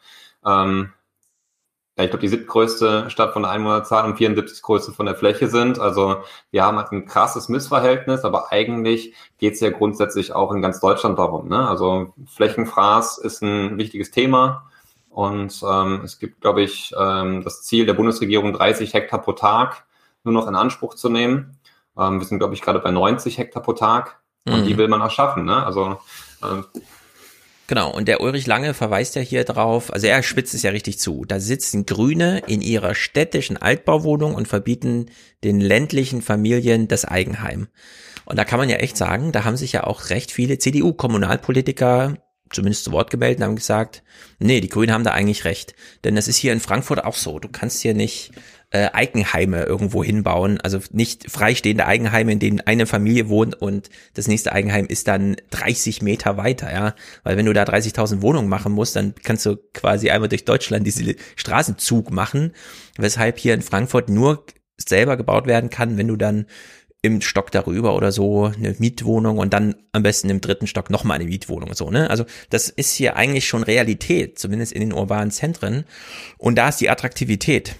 [0.47, 0.93] ähm,
[1.99, 5.49] ja, ich glaube, die siebtgrößte Stadt von der Einwohnerzahl und 74 größte von der Fläche
[5.49, 5.81] sind.
[5.81, 6.19] Also
[6.53, 10.79] wir haben halt ein krasses Missverhältnis, aber eigentlich geht es ja grundsätzlich auch in ganz
[10.79, 11.49] Deutschland darum.
[11.49, 11.69] Ne?
[11.69, 14.71] Also Flächenfraß ist ein wichtiges Thema.
[15.11, 19.85] Und ähm, es gibt, glaube ich, ähm, das Ziel der Bundesregierung, 30 Hektar pro Tag
[20.23, 21.59] nur noch in Anspruch zu nehmen.
[21.99, 24.21] Ähm, wir sind, glaube ich, gerade bei 90 Hektar pro Tag.
[24.47, 24.67] Und mhm.
[24.67, 25.45] die will man auch schaffen.
[25.45, 25.67] Ne?
[25.67, 25.99] Also
[26.43, 26.63] äh,
[27.69, 30.99] Genau, und der Ulrich Lange verweist ja hier drauf, also er spitzt es ja richtig
[30.99, 31.27] zu.
[31.27, 35.11] Da sitzen Grüne in ihrer städtischen Altbauwohnung und verbieten
[35.45, 37.69] den ländlichen Familien das Eigenheim.
[38.25, 42.15] Und da kann man ja echt sagen, da haben sich ja auch recht viele CDU-Kommunalpolitiker
[42.51, 44.03] zumindest zu Wort gemeldet und haben gesagt,
[44.39, 45.75] nee, die Grünen haben da eigentlich recht.
[46.05, 47.39] Denn das ist hier in Frankfurt auch so.
[47.39, 48.33] Du kannst hier nicht
[48.71, 50.61] äh, Eigenheime irgendwo hinbauen.
[50.61, 55.37] Also nicht freistehende Eigenheime, in denen eine Familie wohnt und das nächste Eigenheim ist dann
[55.51, 56.95] 30 Meter weiter, ja.
[57.23, 60.87] Weil wenn du da 30.000 Wohnungen machen musst, dann kannst du quasi einmal durch Deutschland
[60.87, 62.53] diese Straßenzug machen,
[62.97, 64.45] weshalb hier in Frankfurt nur
[64.77, 66.47] selber gebaut werden kann, wenn du dann
[67.03, 71.17] im Stock darüber oder so eine Mietwohnung und dann am besten im dritten Stock nochmal
[71.17, 72.11] eine Mietwohnung so, ne?
[72.11, 75.85] Also das ist hier eigentlich schon Realität, zumindest in den urbanen Zentren.
[76.39, 77.77] Und da ist die Attraktivität.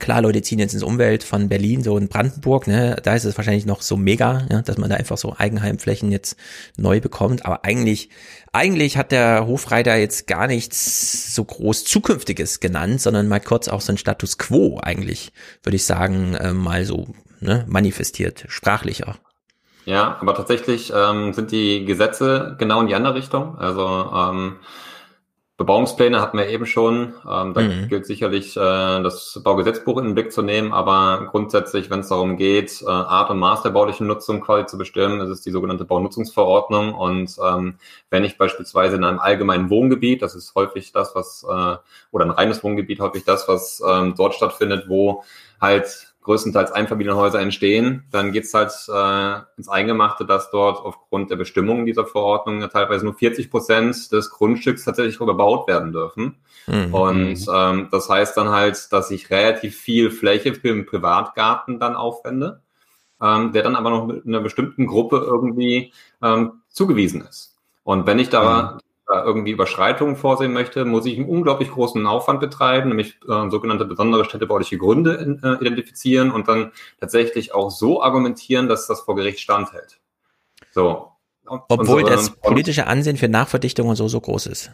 [0.00, 3.36] Klar, Leute ziehen jetzt ins Umwelt von Berlin, so in Brandenburg, ne, da ist es
[3.36, 6.36] wahrscheinlich noch so mega, ja, dass man da einfach so Eigenheimflächen jetzt
[6.76, 7.46] neu bekommt.
[7.46, 8.08] Aber eigentlich,
[8.52, 13.80] eigentlich hat der Hofreiter jetzt gar nichts so groß Zukünftiges genannt, sondern mal kurz auch
[13.80, 15.32] so ein Status Quo eigentlich,
[15.62, 17.14] würde ich sagen, äh, mal so
[17.44, 19.16] ne, manifestiert, sprachlich auch.
[19.84, 23.58] Ja, aber tatsächlich ähm, sind die Gesetze genau in die andere Richtung.
[23.58, 24.56] Also ähm,
[25.56, 27.14] Bebauungspläne hatten wir eben schon.
[27.30, 27.88] Ähm, da mhm.
[27.88, 32.36] gilt sicherlich äh, das Baugesetzbuch in den Blick zu nehmen, aber grundsätzlich, wenn es darum
[32.36, 35.84] geht, äh, Art und Maß der baulichen Nutzung quasi zu bestimmen, ist es die sogenannte
[35.84, 36.94] Baunutzungsverordnung.
[36.94, 37.78] Und ähm,
[38.10, 41.76] wenn ich beispielsweise in einem allgemeinen Wohngebiet, das ist häufig das, was, äh,
[42.10, 45.22] oder ein reines Wohngebiet, häufig das, was ähm, dort stattfindet, wo
[45.60, 51.86] halt größtenteils Einfamilienhäuser entstehen, dann geht's halt äh, ins Eingemachte, dass dort aufgrund der Bestimmungen
[51.86, 56.38] dieser Verordnung ja teilweise nur 40 Prozent des Grundstücks tatsächlich überbaut werden dürfen.
[56.66, 56.94] Mhm.
[56.94, 61.94] Und ähm, das heißt dann halt, dass ich relativ viel Fläche für einen Privatgarten dann
[61.94, 62.62] aufwende,
[63.22, 67.54] ähm, der dann aber noch mit einer bestimmten Gruppe irgendwie ähm, zugewiesen ist.
[67.84, 68.83] Und wenn ich da mhm
[69.22, 74.24] irgendwie Überschreitungen vorsehen möchte, muss ich einen unglaublich großen Aufwand betreiben, nämlich äh, sogenannte besondere
[74.24, 79.40] städtebauliche Gründe in, äh, identifizieren und dann tatsächlich auch so argumentieren, dass das vor Gericht
[79.40, 80.00] standhält.
[80.72, 81.10] So.
[81.46, 84.72] Obwohl so, das politische Ansehen für Nachverdichtung und so so groß ist.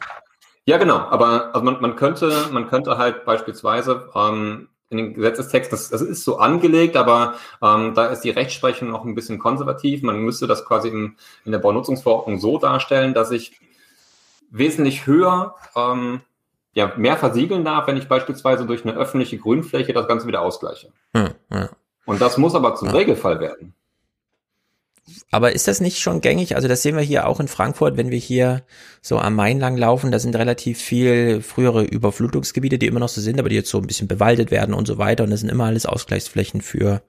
[0.67, 0.99] Ja, genau.
[0.99, 6.03] Aber also man, man könnte, man könnte halt beispielsweise ähm, in den Gesetzestext, das, das
[6.03, 10.03] ist so angelegt, aber ähm, da ist die Rechtsprechung noch ein bisschen konservativ.
[10.03, 13.59] Man müsste das quasi im, in der Baunutzungsverordnung so darstellen, dass ich
[14.51, 16.21] wesentlich höher, ähm,
[16.73, 20.93] ja, mehr versiegeln darf, wenn ich beispielsweise durch eine öffentliche Grünfläche das Ganze wieder ausgleiche.
[21.15, 21.69] Hm, ja.
[22.07, 22.95] Und das muss aber zum ja.
[22.95, 23.75] Regelfall werden.
[25.31, 26.57] Aber ist das nicht schon gängig?
[26.57, 28.63] Also das sehen wir hier auch in Frankfurt, wenn wir hier
[29.03, 33.21] so am Main lang laufen, da sind relativ viel frühere Überflutungsgebiete, die immer noch so
[33.21, 35.25] sind, aber die jetzt so ein bisschen bewaldet werden und so weiter.
[35.25, 37.03] Und das sind immer alles Ausgleichsflächen für,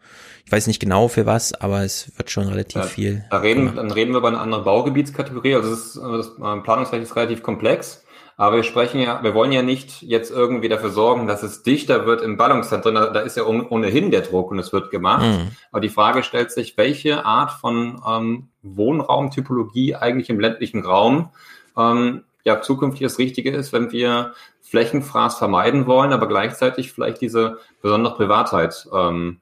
[0.46, 3.26] ich weiß nicht genau für was, aber es wird schon relativ ja, viel.
[3.30, 5.56] Da reden, dann reden wir über eine andere Baugebietskategorie.
[5.56, 8.04] Also das, ist, das äh, Planungsrecht ist relativ komplex.
[8.42, 12.08] Aber wir sprechen ja, wir wollen ja nicht jetzt irgendwie dafür sorgen, dass es dichter
[12.08, 12.96] wird im Ballungszentrum.
[12.96, 15.22] Da, da ist ja ohnehin der Druck und es wird gemacht.
[15.22, 15.52] Mhm.
[15.72, 21.30] Aber die Frage stellt sich, welche Art von ähm, Wohnraumtypologie eigentlich im ländlichen Raum
[21.78, 27.60] ähm, ja zukünftig das Richtige ist, wenn wir Flächenfraß vermeiden wollen, aber gleichzeitig vielleicht diese
[27.84, 29.41] besondere Privatheit ähm,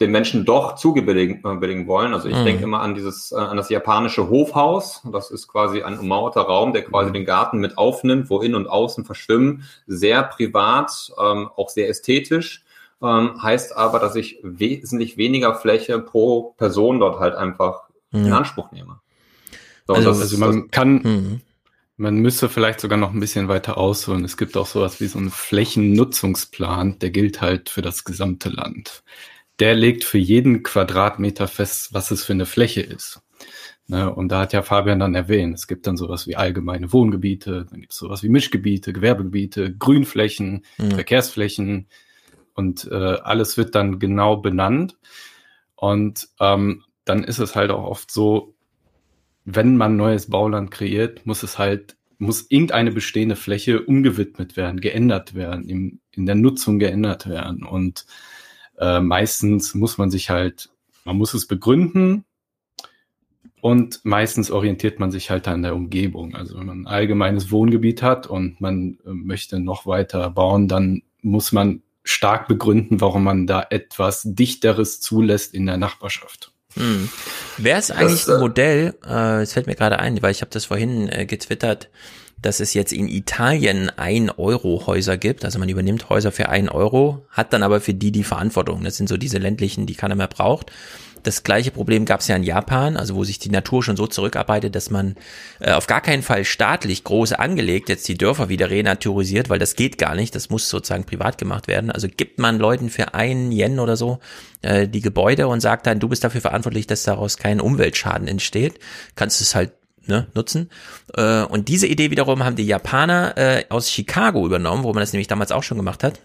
[0.00, 2.12] den Menschen doch zugebilligen äh, wollen.
[2.12, 2.44] Also ich mhm.
[2.44, 5.02] denke immer an dieses, äh, an das japanische Hofhaus.
[5.10, 7.14] Das ist quasi ein ummauerter Raum, der quasi mhm.
[7.14, 9.64] den Garten mit aufnimmt, wo innen und außen verschwimmen.
[9.86, 12.62] Sehr privat, ähm, auch sehr ästhetisch.
[13.02, 18.26] Ähm, heißt aber, dass ich wesentlich weniger Fläche pro Person dort halt einfach mhm.
[18.26, 19.00] in Anspruch nehme.
[19.86, 21.40] So, also, also, man ist, kann, mhm.
[21.96, 24.24] man müsste vielleicht sogar noch ein bisschen weiter ausholen.
[24.24, 29.02] Es gibt auch sowas wie so einen Flächennutzungsplan, der gilt halt für das gesamte Land
[29.60, 33.22] der legt für jeden Quadratmeter fest, was es für eine Fläche ist.
[33.88, 37.66] Ne, und da hat ja Fabian dann erwähnt, es gibt dann sowas wie allgemeine Wohngebiete,
[37.70, 40.90] dann gibt es sowas wie Mischgebiete, Gewerbegebiete, Grünflächen, mhm.
[40.90, 41.86] Verkehrsflächen
[42.54, 44.96] und äh, alles wird dann genau benannt.
[45.76, 48.54] Und ähm, dann ist es halt auch oft so,
[49.44, 55.34] wenn man neues Bauland kreiert, muss es halt, muss irgendeine bestehende Fläche umgewidmet werden, geändert
[55.34, 57.62] werden, im, in der Nutzung geändert werden.
[57.62, 58.06] Und
[58.78, 60.70] äh, meistens muss man sich halt,
[61.04, 62.24] man muss es begründen
[63.60, 66.34] und meistens orientiert man sich halt an der Umgebung.
[66.34, 71.02] Also wenn man ein allgemeines Wohngebiet hat und man äh, möchte noch weiter bauen, dann
[71.22, 76.52] muss man stark begründen, warum man da etwas Dichteres zulässt in der Nachbarschaft.
[76.74, 77.08] Hm.
[77.56, 80.42] Wäre es eigentlich das, ein äh, Modell, äh, es fällt mir gerade ein, weil ich
[80.42, 81.90] habe das vorhin äh, getwittert,
[82.42, 85.44] dass es jetzt in Italien ein Euro Häuser gibt.
[85.44, 88.84] Also man übernimmt Häuser für ein Euro, hat dann aber für die die Verantwortung.
[88.84, 90.70] Das sind so diese ländlichen, die keiner mehr braucht.
[91.26, 94.06] Das gleiche Problem gab es ja in Japan, also wo sich die Natur schon so
[94.06, 95.16] zurückarbeitet, dass man
[95.58, 99.74] äh, auf gar keinen Fall staatlich groß angelegt jetzt die Dörfer wieder renaturisiert, weil das
[99.74, 100.36] geht gar nicht.
[100.36, 101.90] Das muss sozusagen privat gemacht werden.
[101.90, 104.20] Also gibt man Leuten für einen Yen oder so
[104.62, 108.78] äh, die Gebäude und sagt dann, du bist dafür verantwortlich, dass daraus kein Umweltschaden entsteht.
[109.16, 109.72] Kannst es halt
[110.06, 110.70] ne, nutzen.
[111.14, 115.12] Äh, und diese Idee wiederum haben die Japaner äh, aus Chicago übernommen, wo man das
[115.12, 116.20] nämlich damals auch schon gemacht hat.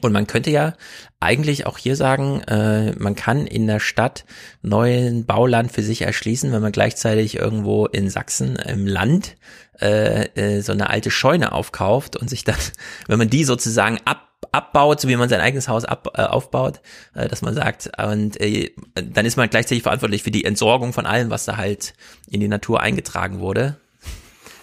[0.00, 0.74] Und man könnte ja
[1.20, 4.24] eigentlich auch hier sagen, äh, man kann in der Stadt
[4.62, 9.36] neuen Bauland für sich erschließen, wenn man gleichzeitig irgendwo in Sachsen im Land
[9.80, 12.56] äh, äh, so eine alte Scheune aufkauft und sich dann,
[13.06, 16.80] wenn man die sozusagen ab abbaut, so wie man sein eigenes Haus ab, äh, aufbaut,
[17.14, 21.06] äh, dass man sagt, und äh, dann ist man gleichzeitig verantwortlich für die Entsorgung von
[21.06, 21.94] allem, was da halt
[22.28, 23.76] in die Natur eingetragen wurde.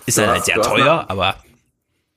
[0.05, 1.35] Ist dann halt sehr teuer, nach, aber.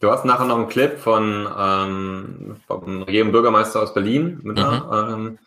[0.00, 4.58] Du hast nachher noch einen Clip von, ähm, vom Regierung Bürgermeister aus Berlin, mhm.
[4.58, 5.38] ähm,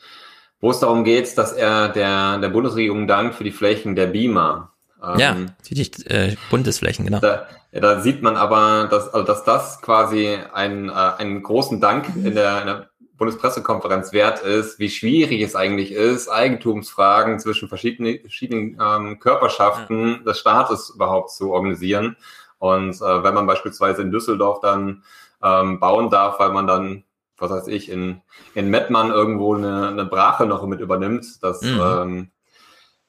[0.62, 4.72] wo es darum geht, dass er der, der Bundesregierung dankt für die Flächen der Beamer.
[5.04, 5.36] Ähm, ja,
[5.70, 7.20] die äh, Bundesflächen, genau.
[7.20, 12.08] Da, da sieht man aber, dass, also dass das quasi ein, äh, einen großen Dank
[12.16, 12.89] in der, in der
[13.20, 20.18] Bundespressekonferenz wert ist, wie schwierig es eigentlich ist, Eigentumsfragen zwischen verschiedenen, verschiedenen ähm, Körperschaften ja.
[20.20, 22.16] des Staates überhaupt zu organisieren.
[22.58, 25.04] Und äh, wenn man beispielsweise in Düsseldorf dann
[25.43, 27.04] ähm, bauen darf, weil man dann,
[27.38, 28.22] was weiß ich, in,
[28.56, 31.82] in Mettmann irgendwo eine, eine Brache noch mit übernimmt, das mhm.
[31.82, 32.32] ähm,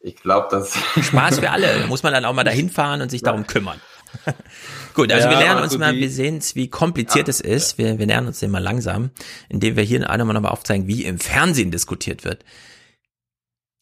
[0.01, 1.87] ich glaube, das Spaß für alle.
[1.89, 3.81] Muss man dann auch mal dahin fahren und sich darum kümmern.
[4.95, 7.41] Gut, also ja, wir lernen uns also mal, wir sehen es, wie kompliziert ja, es
[7.41, 7.79] ist.
[7.79, 9.11] Wir, wir lernen uns den mal langsam,
[9.49, 12.45] indem wir hier einmal nochmal aufzeigen, wie im Fernsehen diskutiert wird.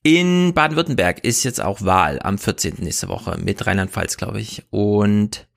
[0.02, 2.76] In Baden-Württemberg ist jetzt auch Wahl am 14.
[2.78, 4.64] nächste Woche mit Rheinland-Pfalz, glaube ich.
[4.70, 5.47] Und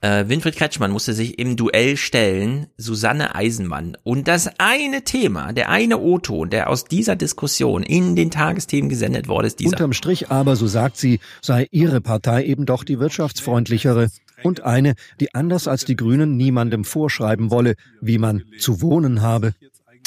[0.00, 3.96] äh, Winfried Kretschmann musste sich im Duell stellen, Susanne Eisenmann.
[4.04, 9.28] Und das eine Thema, der eine O-Ton, der aus dieser Diskussion in den Tagesthemen gesendet
[9.28, 9.70] wurde, ist dieser.
[9.70, 14.08] Unterm Strich aber, so sagt sie, sei ihre Partei eben doch die wirtschaftsfreundlichere
[14.42, 19.54] und eine, die anders als die Grünen niemandem vorschreiben wolle, wie man zu wohnen habe.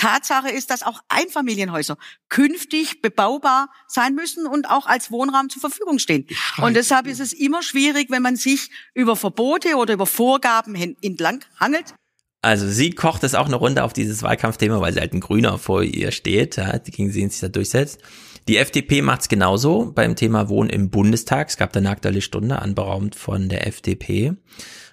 [0.01, 1.95] Tatsache ist, dass auch Einfamilienhäuser
[2.27, 6.25] künftig bebaubar sein müssen und auch als Wohnraum zur Verfügung stehen.
[6.57, 11.43] Und deshalb ist es immer schwierig, wenn man sich über Verbote oder über Vorgaben entlang
[11.59, 11.93] hangelt.
[12.41, 15.59] Also sie kocht es auch eine Runde auf dieses Wahlkampfthema, weil sie halt ein Grüner
[15.59, 18.01] vor ihr steht, ja, gegen sie sich da durchsetzt.
[18.47, 21.49] Die FDP macht's genauso beim Thema Wohnen im Bundestag.
[21.49, 24.33] Es gab eine aktuelle Stunde anberaumt von der FDP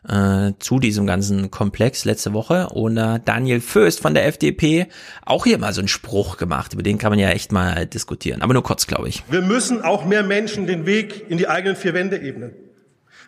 [0.07, 2.69] äh, zu diesem ganzen Komplex letzte Woche.
[2.69, 4.89] Und äh, Daniel Föst von der FDP
[5.25, 6.75] auch hier mal so einen Spruch gemacht.
[6.75, 8.43] Über den kann man ja echt mal diskutieren.
[8.43, 9.25] Aber nur kurz, glaube ich.
[9.31, 12.53] Wir müssen auch mehr Menschen den Weg in die eigenen vier Wände ebnen.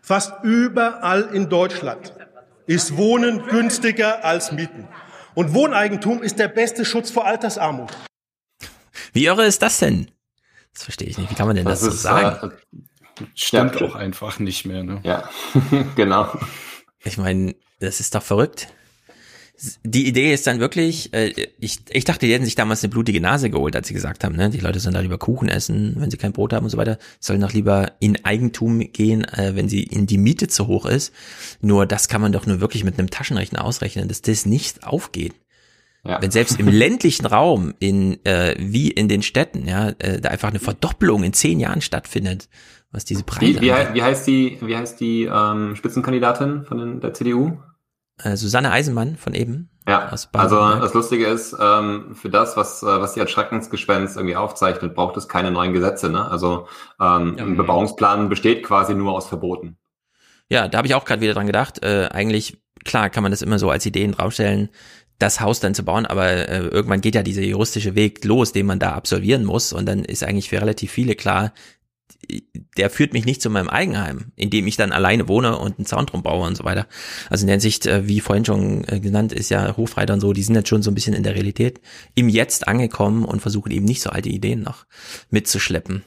[0.03, 2.15] Fast überall in Deutschland
[2.67, 4.87] ist Wohnen günstiger als Mieten.
[5.35, 7.91] Und Wohneigentum ist der beste Schutz vor Altersarmut.
[9.13, 10.11] Wie irre ist das denn?
[10.73, 11.31] Das verstehe ich nicht.
[11.31, 12.51] Wie kann man denn das, das so sagen?
[12.51, 13.87] Äh, stimmt ja.
[13.87, 14.83] auch einfach nicht mehr.
[14.83, 15.01] Ne?
[15.03, 15.29] Ja,
[15.97, 16.33] genau.
[17.05, 18.69] Ich meine, das ist doch verrückt.
[19.85, 23.21] Die Idee ist dann wirklich, äh, ich, ich dachte, die hätten sich damals eine blutige
[23.21, 24.49] Nase geholt, als sie gesagt haben, ne?
[24.49, 26.99] die Leute sollen da lieber Kuchen essen, wenn sie kein Brot haben und so weiter,
[27.19, 31.13] sollen doch lieber in Eigentum gehen, äh, wenn sie in die Miete zu hoch ist.
[31.61, 35.35] Nur das kann man doch nur wirklich mit einem Taschenrechner ausrechnen, dass das nicht aufgeht.
[36.05, 36.21] Ja.
[36.23, 40.49] Wenn selbst im ländlichen Raum, in äh, wie in den Städten, ja, äh, da einfach
[40.49, 42.49] eine Verdopplung in zehn Jahren stattfindet,
[42.91, 43.61] was diese Preise.
[43.61, 47.59] Wie, wie, wie heißt die, wie heißt die ähm, Spitzenkandidatin von den, der CDU?
[48.23, 49.71] Äh, Susanne Eisenmann von eben.
[49.89, 54.37] Ja, also das Lustige ist, ähm, für das, was, äh, was sie als Schreckensgespenst irgendwie
[54.37, 56.11] aufzeichnet, braucht es keine neuen Gesetze.
[56.11, 56.31] Ne?
[56.31, 56.69] Also
[57.01, 59.79] ähm, ja, ein Bebauungsplan besteht quasi nur aus Verboten.
[60.49, 61.83] Ja, da habe ich auch gerade wieder dran gedacht.
[61.83, 64.69] Äh, eigentlich, klar, kann man das immer so als Ideen draufstellen,
[65.21, 68.67] das Haus dann zu bauen, aber äh, irgendwann geht ja dieser juristische Weg los, den
[68.67, 71.53] man da absolvieren muss und dann ist eigentlich für relativ viele klar,
[72.77, 75.87] der führt mich nicht zu meinem Eigenheim, in dem ich dann alleine wohne und einen
[75.87, 76.87] Zaun drum baue und so weiter.
[77.29, 80.33] Also in der Hinsicht, äh, wie vorhin schon äh, genannt, ist ja Hofreiter und so,
[80.33, 81.81] die sind jetzt schon so ein bisschen in der Realität
[82.15, 84.87] im Jetzt angekommen und versuchen eben nicht so alte Ideen noch
[85.31, 86.05] mitzuschleppen.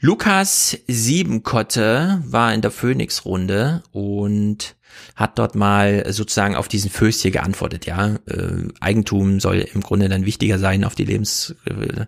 [0.00, 4.76] Lukas Siebenkotte war in der Phoenix-Runde und
[5.16, 8.16] hat dort mal sozusagen auf diesen Föst hier geantwortet, ja.
[8.26, 12.06] Äh, Eigentum soll im Grunde dann wichtiger sein auf die Lebens, äh,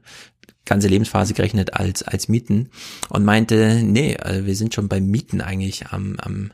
[0.64, 2.70] ganze Lebensphase gerechnet als, als Mieten
[3.10, 6.52] und meinte, nee, also wir sind schon beim Mieten eigentlich am, am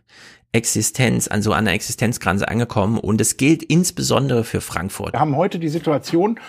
[0.52, 5.12] Existenz, also an der Existenzgrenze angekommen und es gilt insbesondere für Frankfurt.
[5.12, 6.40] Wir haben heute die Situation,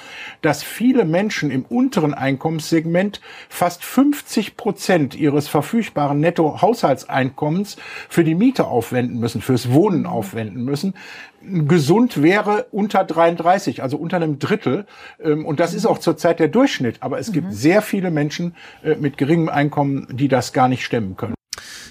[0.42, 7.78] dass viele Menschen im unteren Einkommenssegment fast 50 Prozent ihres verfügbaren Nettohaushaltseinkommens
[8.10, 10.96] für die Miete aufwenden müssen, fürs Wohnen aufwenden müssen
[11.44, 14.86] gesund wäre unter 33, also unter einem Drittel.
[15.20, 16.98] Ähm, und das ist auch zurzeit der Durchschnitt.
[17.00, 17.52] Aber es gibt mhm.
[17.52, 21.34] sehr viele Menschen äh, mit geringem Einkommen, die das gar nicht stemmen können.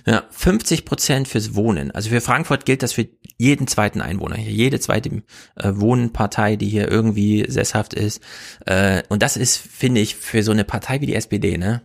[0.07, 1.91] Ja, 50 Prozent fürs Wohnen.
[1.91, 5.23] Also für Frankfurt gilt das für jeden zweiten Einwohner hier, jede zweite
[5.57, 8.23] äh, Wohnpartei, die hier irgendwie sesshaft ist.
[8.67, 11.83] Äh, und das ist, finde ich, für so eine Partei wie die SPD, ne?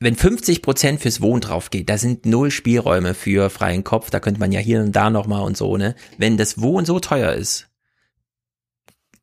[0.00, 4.20] Wenn 50 Prozent fürs Wohnen drauf geht, da sind null Spielräume für freien Kopf, da
[4.20, 5.94] könnte man ja hier und da nochmal und so, ne?
[6.18, 7.68] Wenn das Wohnen so teuer ist,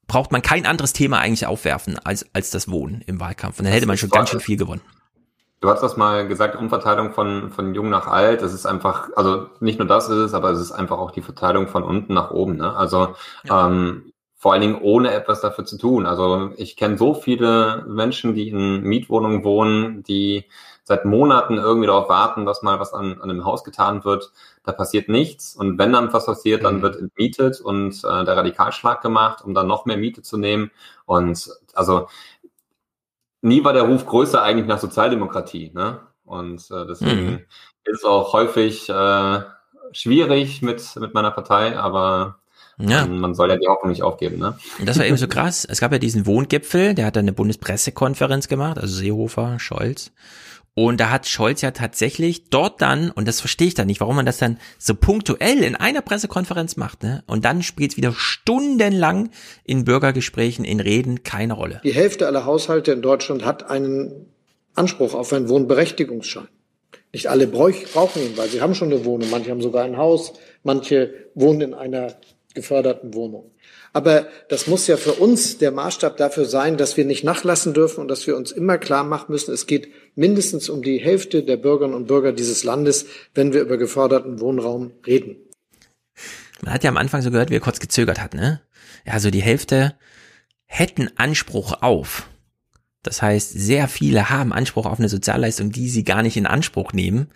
[0.07, 3.59] braucht man kein anderes Thema eigentlich aufwerfen als, als das Wohnen im Wahlkampf.
[3.59, 4.81] Und dann hätte man schon ganz schön viel gewonnen.
[5.61, 8.41] Du hast das mal gesagt, Umverteilung von, von jung nach alt.
[8.41, 11.21] Das ist einfach, also nicht nur das ist es, aber es ist einfach auch die
[11.21, 12.57] Verteilung von unten nach oben.
[12.57, 12.75] Ne?
[12.75, 13.13] Also
[13.43, 13.67] ja.
[13.67, 16.07] ähm, vor allen Dingen ohne etwas dafür zu tun.
[16.07, 20.45] Also ich kenne so viele Menschen, die in Mietwohnungen wohnen, die
[20.83, 24.31] seit Monaten irgendwie darauf warten, dass mal was an, an einem Haus getan wird.
[24.63, 25.55] Da passiert nichts.
[25.55, 26.81] Und wenn dann was passiert, dann mhm.
[26.81, 30.71] wird entmietet und äh, der Radikalschlag gemacht, um dann noch mehr Miete zu nehmen.
[31.05, 32.07] Und also
[33.41, 35.71] nie war der Ruf größer eigentlich nach Sozialdemokratie.
[35.73, 35.99] Ne?
[36.25, 37.39] Und äh, deswegen mhm.
[37.83, 39.41] ist es auch häufig äh,
[39.91, 42.37] schwierig mit, mit meiner Partei, aber
[42.77, 43.05] ja.
[43.05, 44.57] Man soll ja die Hoffnung nicht aufgeben, ne?
[44.83, 45.65] Das war eben so krass.
[45.65, 50.11] Es gab ja diesen Wohngipfel, der hat dann eine Bundespressekonferenz gemacht, also Seehofer, Scholz.
[50.73, 54.15] Und da hat Scholz ja tatsächlich dort dann, und das verstehe ich dann nicht, warum
[54.15, 57.23] man das dann so punktuell in einer Pressekonferenz macht, ne?
[57.27, 59.31] Und dann spielt es wieder stundenlang
[59.65, 61.81] in Bürgergesprächen, in Reden keine Rolle.
[61.83, 64.27] Die Hälfte aller Haushalte in Deutschland hat einen
[64.73, 66.47] Anspruch auf einen Wohnberechtigungsschein.
[67.11, 69.29] Nicht alle brauchen ihn, weil sie haben schon eine Wohnung.
[69.29, 70.33] Manche haben sogar ein Haus,
[70.63, 72.15] manche wohnen in einer
[72.53, 73.51] geförderten Wohnung.
[73.93, 77.99] Aber das muss ja für uns der Maßstab dafür sein, dass wir nicht nachlassen dürfen
[77.99, 81.57] und dass wir uns immer klar machen müssen, es geht mindestens um die Hälfte der
[81.57, 85.37] Bürgerinnen und Bürger dieses Landes, wenn wir über geförderten Wohnraum reden.
[86.61, 88.61] Man hat ja am Anfang so gehört, wie er kurz gezögert hat, ne?
[89.05, 89.95] Ja, so die Hälfte
[90.65, 92.29] hätten Anspruch auf.
[93.03, 96.93] Das heißt, sehr viele haben Anspruch auf eine Sozialleistung, die sie gar nicht in Anspruch
[96.93, 97.29] nehmen,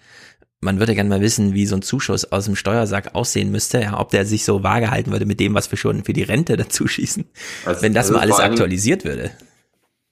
[0.65, 3.99] man würde gerne mal wissen, wie so ein Zuschuss aus dem Steuersack aussehen müsste, ja,
[3.99, 6.57] ob der sich so vage halten würde mit dem, was wir schon für die Rente
[6.57, 7.25] dazu schießen,
[7.65, 9.31] also, wenn das also mal alles aktualisiert würde.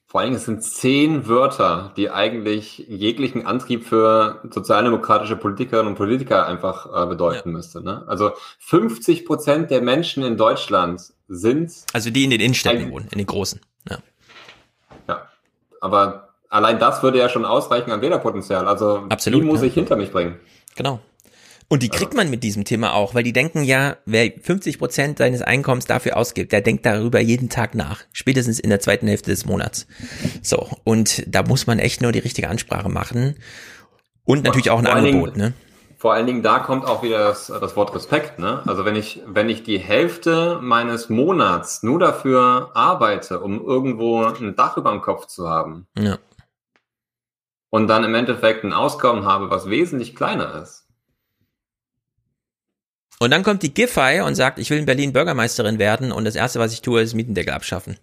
[0.06, 6.46] Vor allem, es sind zehn Wörter, die eigentlich jeglichen Antrieb für sozialdemokratische Politikerinnen und Politiker
[6.46, 7.52] einfach äh, bedeuten ja.
[7.52, 7.82] müsste.
[7.82, 8.04] Ne?
[8.06, 11.72] Also 50 Prozent der Menschen in Deutschland sind.
[11.92, 13.60] Also die in den Innenstädten wohnen, in den großen.
[13.90, 13.98] Ja.
[15.08, 15.28] Ja.
[15.80, 18.66] aber allein das würde ja schon ausreichen an Wählerpotenzial.
[18.68, 19.66] Also Absolut, die muss ja.
[19.66, 20.36] ich hinter mich bringen.
[20.76, 21.00] Genau.
[21.68, 25.18] Und die kriegt man mit diesem Thema auch, weil die denken ja, wer 50 Prozent
[25.18, 28.02] seines Einkommens dafür ausgibt, der denkt darüber jeden Tag nach.
[28.12, 29.86] Spätestens in der zweiten Hälfte des Monats.
[30.42, 30.68] So.
[30.84, 33.36] Und da muss man echt nur die richtige Ansprache machen.
[34.24, 35.52] Und natürlich auch ein Angebot, Dingen- ne?
[35.96, 38.38] Vor allen Dingen da kommt auch wieder das, das Wort Respekt.
[38.38, 38.62] Ne?
[38.66, 44.54] Also wenn ich, wenn ich die Hälfte meines Monats nur dafür arbeite, um irgendwo ein
[44.54, 46.18] Dach über dem Kopf zu haben Ja.
[47.74, 50.86] Und dann im Endeffekt ein Auskommen habe, was wesentlich kleiner ist.
[53.18, 56.36] Und dann kommt die Giffey und sagt, ich will in Berlin Bürgermeisterin werden und das
[56.36, 57.98] erste, was ich tue, ist Mietendeckel abschaffen.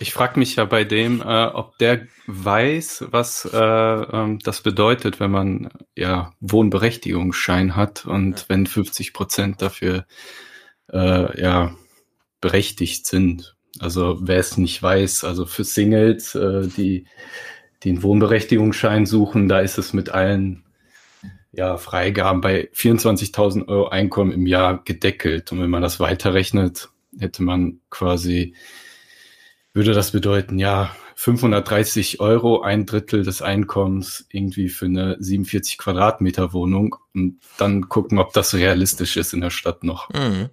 [0.00, 5.20] Ich frage mich ja bei dem, äh, ob der weiß, was äh, ähm, das bedeutet,
[5.20, 10.06] wenn man ja Wohnberechtigungsschein hat und wenn 50 Prozent dafür
[10.92, 11.76] äh, ja
[12.40, 13.54] berechtigt sind.
[13.78, 17.06] Also wer es nicht weiß, also für Singles, äh, die,
[17.90, 20.64] einen Wohnberechtigungsschein suchen, da ist es mit allen
[21.52, 25.52] ja, Freigaben bei 24.000 Euro Einkommen im Jahr gedeckelt.
[25.52, 28.54] Und wenn man das weiterrechnet, hätte man quasi,
[29.72, 36.52] würde das bedeuten, ja, 530 Euro, ein Drittel des Einkommens irgendwie für eine 47 Quadratmeter
[36.52, 40.10] Wohnung und dann gucken, ob das realistisch ist in der Stadt noch.
[40.10, 40.50] Mhm.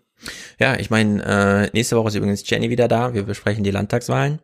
[0.60, 3.16] Ja, ich meine, äh, nächste Woche ist übrigens Jenny wieder da.
[3.16, 4.40] Wir besprechen die Landtagswahlen.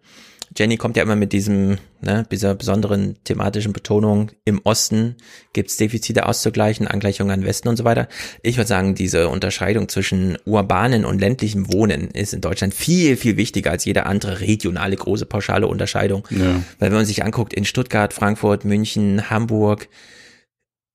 [0.57, 5.15] Jenny kommt ja immer mit diesem, ne, dieser besonderen thematischen Betonung, im Osten
[5.53, 8.07] gibt's Defizite auszugleichen, Angleichung an Westen und so weiter.
[8.41, 13.37] Ich würde sagen, diese Unterscheidung zwischen urbanen und ländlichem Wohnen ist in Deutschland viel, viel
[13.37, 16.27] wichtiger als jede andere regionale große pauschale Unterscheidung.
[16.31, 16.55] Ja.
[16.79, 19.87] Weil wenn man sich anguckt, in Stuttgart, Frankfurt, München, Hamburg,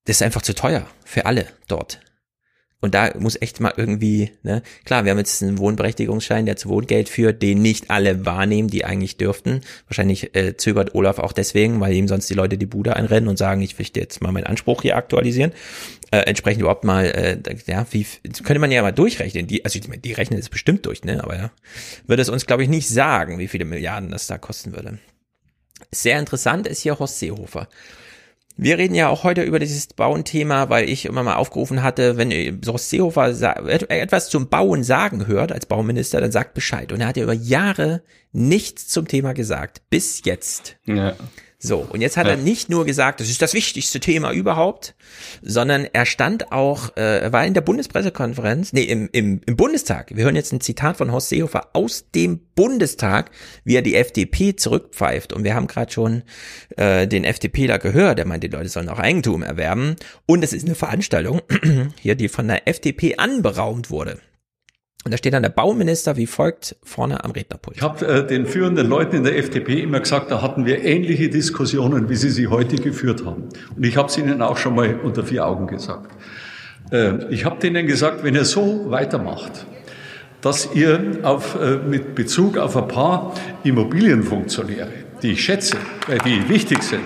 [0.07, 2.01] das ist einfach zu teuer für alle dort.
[2.83, 6.69] Und da muss echt mal irgendwie, ne, klar, wir haben jetzt einen Wohnberechtigungsschein, der zu
[6.69, 9.61] Wohngeld führt, den nicht alle wahrnehmen, die eigentlich dürften.
[9.87, 13.39] Wahrscheinlich äh, zögert Olaf auch deswegen, weil ihm sonst die Leute die Bude einrennen und
[13.39, 15.53] sagen, ich möchte jetzt mal meinen Anspruch hier aktualisieren.
[16.11, 17.39] Äh, entsprechend überhaupt mal, äh,
[17.69, 18.05] ja, wie
[18.43, 19.47] könnte man ja mal durchrechnen.
[19.47, 21.23] Die, also die, die rechnen es bestimmt durch, ne?
[21.23, 21.53] Aber ja,
[22.09, 24.99] würde es uns, glaube ich, nicht sagen, wie viele Milliarden das da kosten würde.
[25.93, 27.69] Sehr interessant ist hier Horst Seehofer.
[28.57, 32.61] Wir reden ja auch heute über dieses Bauenthema, weil ich immer mal aufgerufen hatte, wenn
[32.67, 33.29] Horst Seehofer
[33.89, 36.93] etwas zum Bauen sagen hört als Bauminister, dann sagt Bescheid.
[36.93, 38.03] Und er hat ja über Jahre
[38.33, 39.83] nichts zum Thema gesagt.
[39.91, 40.77] Bis jetzt.
[40.85, 41.15] Ja.
[41.65, 42.43] So, und jetzt hat er Ja.
[42.43, 44.97] nicht nur gesagt, das ist das wichtigste Thema überhaupt,
[45.43, 50.11] sondern er stand auch, äh, er war in der Bundespressekonferenz, nee, im, im, im Bundestag.
[50.17, 53.31] Wir hören jetzt ein Zitat von Horst Seehofer aus dem Bundestag,
[53.63, 55.33] wie er die FDP zurückpfeift.
[55.33, 56.25] Und wir haben gerade schon
[56.77, 59.95] äh, den FDPler gehört, der meint, die Leute sollen auch Eigentum erwerben.
[60.27, 61.43] Und es ist eine Veranstaltung
[62.01, 64.19] hier, die von der FDP anberaumt wurde.
[65.05, 67.77] Und da steht dann der Bauminister wie folgt vorne am Rednerpult.
[67.77, 71.29] Ich habe äh, den führenden Leuten in der FDP immer gesagt, da hatten wir ähnliche
[71.29, 73.49] Diskussionen, wie sie sie heute geführt haben.
[73.77, 76.13] Und ich habe es Ihnen auch schon mal unter vier Augen gesagt.
[76.93, 79.67] Äh, ich habe denen gesagt, wenn ihr so weitermacht,
[80.41, 83.35] dass ihr auf, äh, mit Bezug auf ein paar
[83.65, 84.91] Immobilienfunktionäre,
[85.23, 85.77] die ich schätze,
[86.07, 87.05] weil die wichtig sind,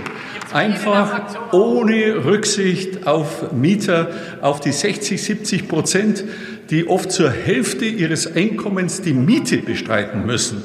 [0.52, 4.10] einfach ohne Rücksicht auf Mieter,
[4.40, 6.24] auf die 60, 70 Prozent,
[6.70, 10.62] die oft zur Hälfte ihres Einkommens die Miete bestreiten müssen.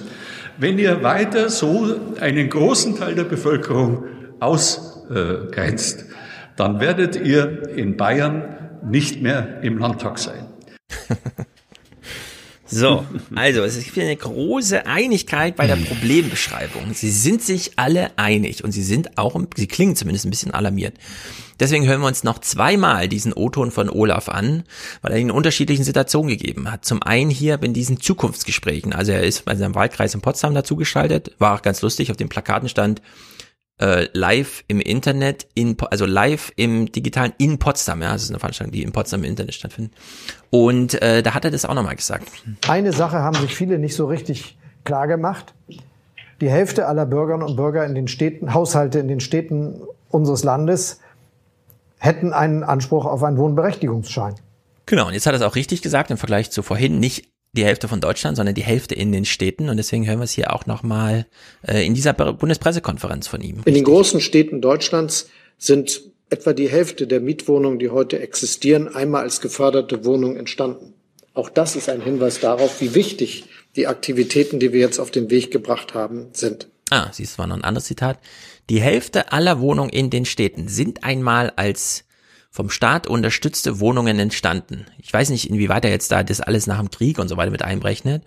[0.58, 4.06] Wenn ihr weiter so einen großen Teil der Bevölkerung
[4.40, 6.06] ausgrenzt,
[6.56, 10.46] dann werdet ihr in Bayern nicht mehr im Landtag sein.
[12.72, 16.94] So, also es gibt eine große Einigkeit bei der Problembeschreibung.
[16.94, 20.96] Sie sind sich alle einig und sie sind auch, sie klingen zumindest ein bisschen alarmiert.
[21.60, 24.64] Deswegen hören wir uns noch zweimal diesen O-Ton von Olaf an,
[25.04, 26.86] weil er ihn in unterschiedlichen Situationen gegeben hat.
[26.86, 28.94] Zum einen hier in diesen Zukunftsgesprächen.
[28.94, 32.18] Also er ist bei seinem Wahlkreis in Potsdam dazu geschaltet, war auch ganz lustig, auf
[32.18, 33.02] den Plakaten stand
[33.82, 38.02] äh, live im Internet, in, also live im digitalen in Potsdam.
[38.02, 39.94] Ja, das ist eine Veranstaltung, die in Potsdam im Internet stattfindet.
[40.50, 42.28] Und äh, da hat er das auch nochmal gesagt.
[42.68, 45.54] Eine Sache haben sich viele nicht so richtig klar gemacht.
[46.40, 51.00] Die Hälfte aller Bürgerinnen und Bürger in den Städten, Haushalte in den Städten unseres Landes
[51.98, 54.36] hätten einen Anspruch auf einen Wohnberechtigungsschein.
[54.88, 57.66] Genau, und jetzt hat er es auch richtig gesagt im Vergleich zu vorhin, nicht die
[57.66, 59.70] Hälfte von Deutschland, sondern die Hälfte in den Städten.
[59.70, 61.26] Und deswegen hören wir es hier auch nochmal
[61.68, 63.62] äh, in dieser Bundespressekonferenz von ihm.
[63.66, 69.24] In den großen Städten Deutschlands sind etwa die Hälfte der Mietwohnungen, die heute existieren, einmal
[69.24, 70.94] als geförderte Wohnungen entstanden.
[71.34, 73.46] Auch das ist ein Hinweis darauf, wie wichtig
[73.76, 76.68] die Aktivitäten, die wir jetzt auf den Weg gebracht haben, sind.
[76.90, 78.20] Ah, siehst du, war noch ein anderes Zitat.
[78.70, 82.06] Die Hälfte aller Wohnungen in den Städten sind einmal als
[82.52, 84.86] vom Staat unterstützte Wohnungen entstanden.
[84.98, 87.50] Ich weiß nicht, inwieweit er jetzt da das alles nach dem Krieg und so weiter
[87.50, 88.24] mit einberechnet.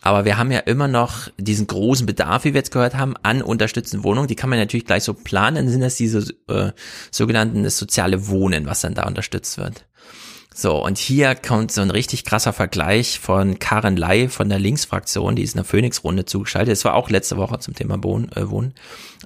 [0.00, 3.40] Aber wir haben ja immer noch diesen großen Bedarf, wie wir jetzt gehört haben, an
[3.40, 4.26] unterstützenden Wohnungen.
[4.26, 5.54] Die kann man natürlich gleich so planen.
[5.54, 6.72] Dann sind das diese äh,
[7.12, 9.86] sogenannten das soziale Wohnen, was dann da unterstützt wird.
[10.54, 15.34] So, und hier kommt so ein richtig krasser Vergleich von Karen Lai von der Linksfraktion,
[15.34, 16.72] die ist in der Phoenix-Runde zugeschaltet.
[16.72, 18.74] Das war auch letzte Woche zum Thema Wohnen, äh, Wohnen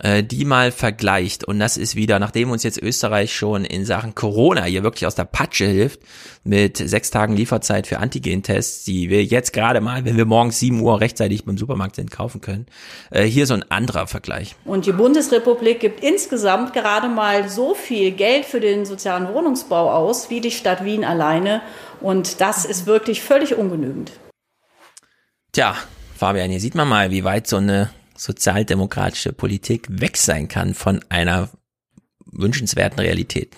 [0.02, 1.44] äh, die mal vergleicht.
[1.44, 5.14] Und das ist wieder, nachdem uns jetzt Österreich schon in Sachen Corona hier wirklich aus
[5.14, 6.00] der Patsche hilft,
[6.44, 10.80] mit sechs Tagen Lieferzeit für Antigen-Tests, die wir jetzt gerade mal, wenn wir morgens sieben
[10.80, 12.66] Uhr rechtzeitig beim Supermarkt sind, kaufen können.
[13.10, 14.54] Äh, hier so ein anderer Vergleich.
[14.64, 20.30] Und die Bundesrepublik gibt insgesamt gerade mal so viel Geld für den sozialen Wohnungsbau aus,
[20.30, 21.62] wie die Stadt Wien alleine.
[22.00, 24.12] Und das ist wirklich völlig ungenügend.
[25.52, 25.74] Tja,
[26.14, 31.00] Fabian, hier sieht man mal, wie weit so eine sozialdemokratische Politik weg sein kann von
[31.08, 31.48] einer
[32.26, 33.56] wünschenswerten Realität.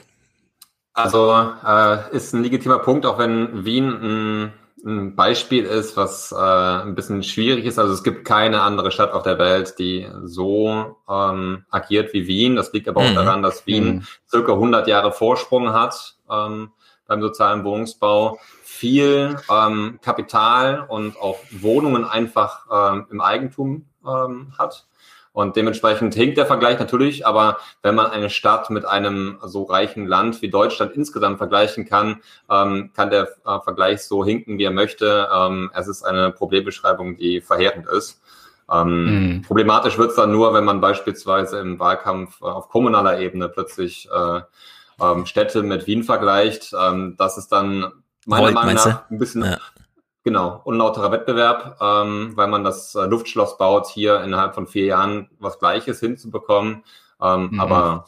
[0.95, 4.53] Also äh, ist ein legitimer Punkt, auch wenn Wien ein,
[4.85, 7.79] ein Beispiel ist, was äh, ein bisschen schwierig ist.
[7.79, 12.57] Also es gibt keine andere Stadt auf der Welt, die so ähm, agiert wie Wien.
[12.57, 13.15] Das liegt aber auch mhm.
[13.15, 14.07] daran, dass Wien mhm.
[14.29, 16.71] circa 100 Jahre Vorsprung hat ähm,
[17.09, 24.87] beim sozialen Wohnungsbau viel ähm, Kapital und auch Wohnungen einfach ähm, im Eigentum ähm, hat.
[25.33, 30.07] Und dementsprechend hinkt der Vergleich natürlich, aber wenn man eine Stadt mit einem so reichen
[30.07, 34.73] Land wie Deutschland insgesamt vergleichen kann, ähm, kann der äh, Vergleich so hinken, wie er
[34.73, 35.29] möchte.
[35.33, 38.21] Ähm, es ist eine Problembeschreibung, die verheerend ist.
[38.71, 39.43] Ähm, mhm.
[39.43, 44.09] Problematisch wird es dann nur, wenn man beispielsweise im Wahlkampf äh, auf kommunaler Ebene plötzlich
[44.11, 44.41] äh,
[45.01, 46.75] ähm, Städte mit Wien vergleicht.
[46.79, 47.93] Ähm, das ist dann
[48.27, 49.59] meiner Volt, Meinung nach ein bisschen ja.
[50.25, 55.31] Genau, unlauterer Wettbewerb, ähm, weil man das äh, Luftschloss baut, hier innerhalb von vier Jahren
[55.39, 56.85] was Gleiches hinzubekommen.
[57.23, 57.61] Ähm, mhm.
[57.61, 58.07] Aber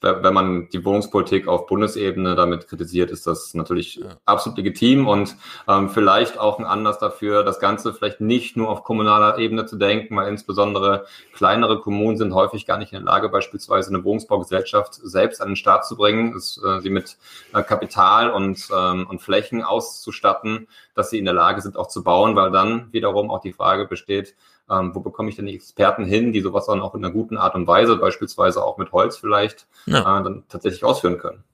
[0.00, 4.06] wenn man die Wohnungspolitik auf Bundesebene damit kritisiert, ist das natürlich ja.
[4.24, 5.36] absolut legitim und
[5.68, 9.76] ähm, vielleicht auch ein Anlass dafür, das Ganze vielleicht nicht nur auf kommunaler Ebene zu
[9.76, 14.94] denken, weil insbesondere kleinere Kommunen sind häufig gar nicht in der Lage, beispielsweise eine Wohnungsbaugesellschaft
[14.94, 17.18] selbst an den Start zu bringen, ist, äh, sie mit
[17.52, 22.02] äh, Kapital und, ähm, und Flächen auszustatten, dass sie in der Lage sind, auch zu
[22.02, 24.34] bauen, weil dann wiederum auch die Frage besteht,
[24.70, 27.36] ähm, wo bekomme ich denn die Experten hin, die sowas dann auch in einer guten
[27.36, 30.00] Art und Weise, beispielsweise auch mit Holz vielleicht, ja.
[30.00, 31.44] äh, dann tatsächlich ausführen können.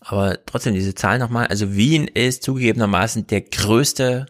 [0.00, 1.46] Aber trotzdem diese Zahl nochmal.
[1.48, 4.26] Also Wien ist zugegebenermaßen der größte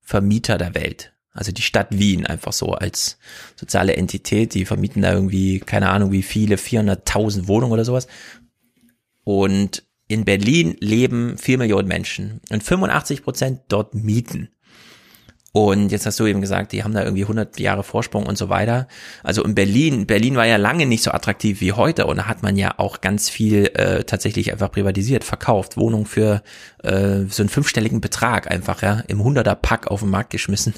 [0.00, 1.12] Vermieter der Welt.
[1.32, 3.18] Also die Stadt Wien einfach so als
[3.56, 8.06] soziale Entität, die vermieten da irgendwie, keine Ahnung wie viele, 400.000 Wohnungen oder sowas.
[9.24, 14.50] Und in Berlin leben vier Millionen Menschen und 85 Prozent dort mieten.
[15.56, 18.48] Und jetzt hast du eben gesagt, die haben da irgendwie 100 Jahre Vorsprung und so
[18.48, 18.88] weiter.
[19.22, 22.42] Also in Berlin, Berlin war ja lange nicht so attraktiv wie heute und da hat
[22.42, 26.42] man ja auch ganz viel äh, tatsächlich einfach privatisiert, verkauft, Wohnungen für
[26.82, 30.74] äh, so einen fünfstelligen Betrag einfach ja im 100er Pack auf den Markt geschmissen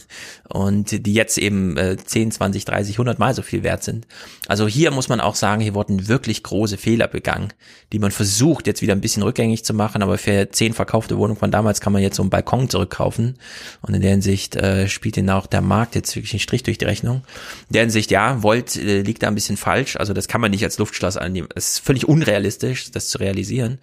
[0.46, 4.06] und die jetzt eben äh, 10, 20, 30, 100 Mal so viel wert sind.
[4.46, 7.48] Also hier muss man auch sagen, hier wurden wirklich große Fehler begangen,
[7.94, 11.38] die man versucht jetzt wieder ein bisschen rückgängig zu machen, aber für zehn verkaufte Wohnungen
[11.38, 13.38] von damals kann man jetzt so einen Balkon zurückkaufen
[13.80, 16.78] und in der Hinsicht äh, spielt ihnen auch der Markt jetzt wirklich einen Strich durch
[16.78, 17.22] die Rechnung.
[17.68, 19.96] In der Hinsicht, ja, Volt äh, liegt da ein bisschen falsch.
[19.96, 21.48] Also das kann man nicht als Luftschloss annehmen.
[21.54, 23.78] Es ist völlig unrealistisch, das zu realisieren.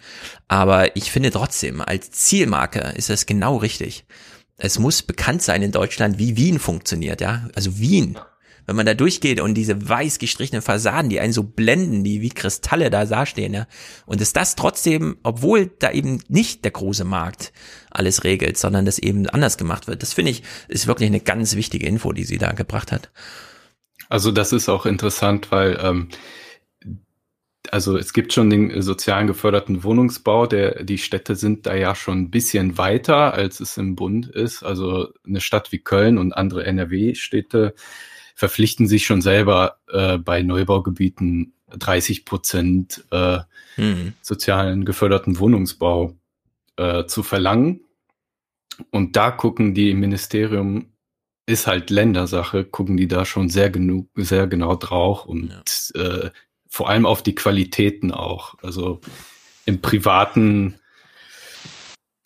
[0.48, 4.04] Aber ich finde trotzdem, als Zielmarke ist es genau richtig.
[4.56, 7.48] Es muss bekannt sein in Deutschland, wie Wien funktioniert, ja.
[7.54, 8.18] Also Wien
[8.66, 12.30] wenn man da durchgeht und diese weiß gestrichenen Fassaden, die einen so blenden, die wie
[12.30, 13.66] Kristalle da dastehen, ja.
[14.06, 17.52] Und ist das trotzdem, obwohl da eben nicht der große Markt
[17.94, 20.02] alles regelt, sondern das eben anders gemacht wird.
[20.02, 23.10] Das finde ich, ist wirklich eine ganz wichtige Info, die sie da gebracht hat.
[24.08, 26.08] Also das ist auch interessant, weil ähm,
[27.70, 32.18] also es gibt schon den sozialen geförderten Wohnungsbau, der, die Städte sind da ja schon
[32.18, 34.62] ein bisschen weiter, als es im Bund ist.
[34.62, 37.74] Also eine Stadt wie Köln und andere NRW-Städte
[38.34, 43.38] verpflichten sich schon selber äh, bei Neubaugebieten 30 Prozent äh,
[43.76, 44.12] mhm.
[44.20, 46.14] sozialen geförderten Wohnungsbau
[46.76, 47.80] äh, zu verlangen.
[48.90, 50.92] Und da gucken die im Ministerium,
[51.46, 55.52] ist halt Ländersache, gucken die da schon sehr genug, sehr genau drauf und
[55.94, 56.02] ja.
[56.02, 56.30] äh,
[56.68, 58.56] vor allem auf die Qualitäten auch.
[58.62, 59.00] Also
[59.64, 60.74] im Privaten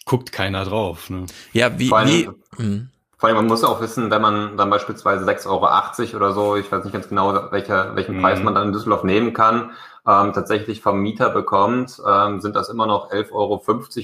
[0.05, 1.11] guckt keiner drauf.
[1.11, 1.27] Ne?
[1.53, 2.89] Ja, wie, wie, hm.
[3.19, 6.71] Vor allem, man muss auch wissen, wenn man dann beispielsweise 6,80 Euro oder so, ich
[6.71, 8.23] weiß nicht ganz genau, welcher, welchen mhm.
[8.23, 9.73] Preis man dann in Düsseldorf nehmen kann,
[10.07, 13.33] ähm, tatsächlich vom Mieter bekommt, ähm, sind das immer noch 11,50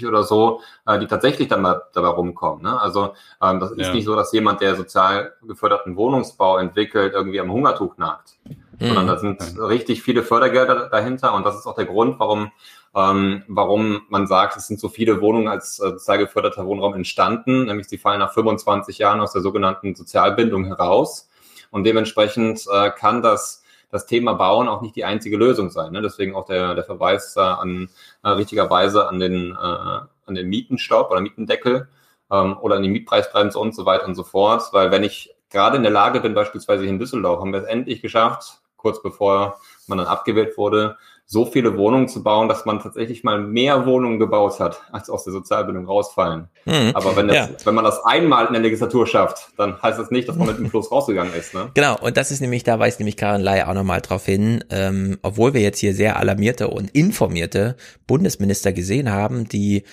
[0.03, 2.65] Euro oder so, äh, die tatsächlich dann mal dabei rumkommen.
[2.65, 2.79] Ne?
[2.79, 3.95] Also ähm, das ist ja.
[3.95, 8.35] nicht so, dass jemand, der sozial geförderten Wohnungsbau entwickelt, irgendwie am Hungertuch nagt.
[8.81, 8.87] mhm.
[8.87, 12.51] sondern da sind richtig viele Fördergelder dahinter und das ist auch der Grund, warum
[12.95, 17.65] ähm, warum man sagt, es sind so viele Wohnungen als äh, sozial geförderter Wohnraum entstanden,
[17.65, 21.29] nämlich sie fallen nach 25 Jahren aus der sogenannten Sozialbindung heraus
[21.71, 23.65] und dementsprechend äh, kann das
[23.95, 25.93] das Thema Bauen auch nicht die einzige Lösung sein.
[25.93, 26.03] Ne?
[26.03, 27.89] Deswegen auch der, der Verweis äh, an
[28.25, 31.87] äh, richtigerweise an den, äh, an den Mietenstopp oder Mietendeckel
[32.29, 34.65] ähm, oder an die Mietpreisbremse und so weiter und so fort.
[34.73, 37.69] Weil wenn ich gerade in der Lage bin, beispielsweise hier in Düsseldorf, haben wir es
[37.69, 40.97] endlich geschafft, kurz bevor man dann abgewählt wurde,
[41.27, 45.25] so viele Wohnungen zu bauen, dass man tatsächlich mal mehr Wohnungen gebaut hat, als aus
[45.25, 46.49] der Sozialbindung rausfallen.
[46.67, 46.91] Mhm.
[46.93, 47.49] Aber wenn, das, ja.
[47.65, 50.59] wenn man das einmal in der Legislatur schafft, dann heißt das nicht, dass man mit
[50.59, 51.55] dem Plus rausgegangen ist.
[51.55, 51.71] Ne?
[51.75, 55.19] Genau, und das ist nämlich, da weist nämlich Karin Ley auch nochmal drauf hin, ähm,
[55.23, 57.77] obwohl wir jetzt hier sehr alarmierte und informierte
[58.07, 59.85] Bundesminister gesehen haben, die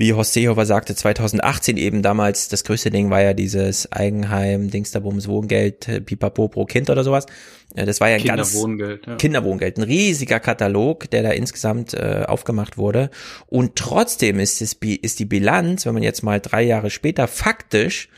[0.00, 5.28] wie Horst Seehofer sagte, 2018 eben damals, das größte Ding war ja dieses Eigenheim, Dingsterbums,
[5.28, 7.26] Wohngeld, äh, Pipapo pro Kind oder sowas.
[7.74, 9.16] Äh, das war ja ein ganz ja.
[9.16, 13.10] Kinderwohngeld, ein riesiger Katalog, der da insgesamt äh, aufgemacht wurde.
[13.46, 18.08] Und trotzdem ist, es, ist die Bilanz, wenn man jetzt mal drei Jahre später faktisch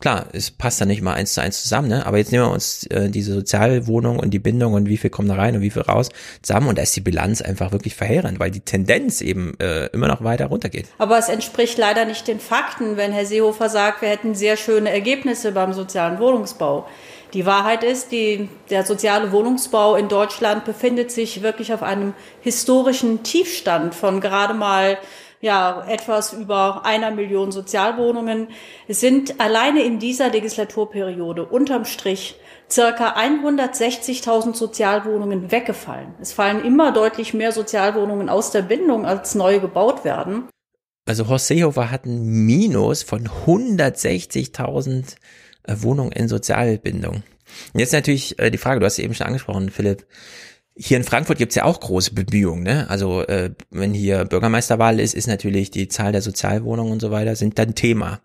[0.00, 2.04] klar, es passt dann nicht mal eins zu eins zusammen, ne?
[2.06, 5.28] Aber jetzt nehmen wir uns äh, diese Sozialwohnung und die Bindung und wie viel kommen
[5.28, 6.08] da rein und wie viel raus
[6.42, 10.08] zusammen und da ist die Bilanz einfach wirklich verheerend, weil die Tendenz eben äh, immer
[10.08, 10.86] noch weiter runtergeht.
[10.98, 14.90] Aber es entspricht leider nicht den Fakten, wenn Herr Seehofer sagt, wir hätten sehr schöne
[14.90, 16.86] Ergebnisse beim sozialen Wohnungsbau.
[17.34, 23.24] Die Wahrheit ist, die, der soziale Wohnungsbau in Deutschland befindet sich wirklich auf einem historischen
[23.24, 24.98] Tiefstand von gerade mal
[25.44, 28.48] ja, etwas über einer Million Sozialwohnungen.
[28.88, 32.36] Es sind alleine in dieser Legislaturperiode unterm Strich
[32.70, 36.14] circa 160.000 Sozialwohnungen weggefallen.
[36.18, 40.48] Es fallen immer deutlich mehr Sozialwohnungen aus der Bindung, als neu gebaut werden.
[41.06, 45.16] Also Horst Seehofer hat ein Minus von 160.000
[45.64, 47.22] äh, Wohnungen in Sozialbindung.
[47.74, 50.06] Jetzt natürlich äh, die Frage, du hast eben schon angesprochen, Philipp,
[50.76, 52.64] hier in Frankfurt gibt's ja auch große Bemühungen.
[52.64, 52.88] Ne?
[52.90, 57.36] Also äh, wenn hier Bürgermeisterwahl ist, ist natürlich die Zahl der Sozialwohnungen und so weiter
[57.36, 58.20] sind dann Thema.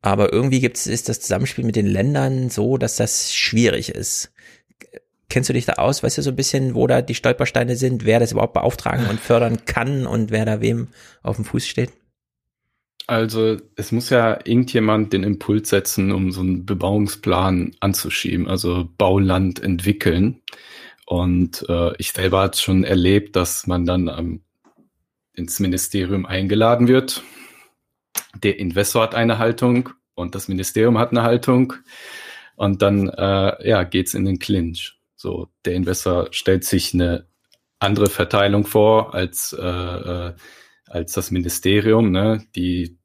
[0.00, 4.32] Aber irgendwie gibt's ist das Zusammenspiel mit den Ländern so, dass das schwierig ist.
[5.28, 6.02] Kennst du dich da aus?
[6.02, 9.20] Weißt du so ein bisschen, wo da die Stolpersteine sind, wer das überhaupt beauftragen und
[9.20, 10.88] fördern kann und wer da wem
[11.22, 11.90] auf dem Fuß steht?
[13.08, 19.62] Also es muss ja irgendjemand den Impuls setzen, um so einen Bebauungsplan anzuschieben, also Bauland
[19.62, 20.42] entwickeln.
[21.08, 24.42] Und äh, ich selber hat schon erlebt, dass man dann ähm,
[25.32, 27.22] ins Ministerium eingeladen wird.
[28.42, 31.72] Der Investor hat eine Haltung und das Ministerium hat eine Haltung.
[32.56, 34.98] Und dann äh, ja, geht's in den Clinch.
[35.16, 37.26] So, der Investor stellt sich eine
[37.78, 40.34] andere Verteilung vor als, äh, äh,
[40.84, 42.44] als das Ministerium, ne?
[42.54, 42.98] die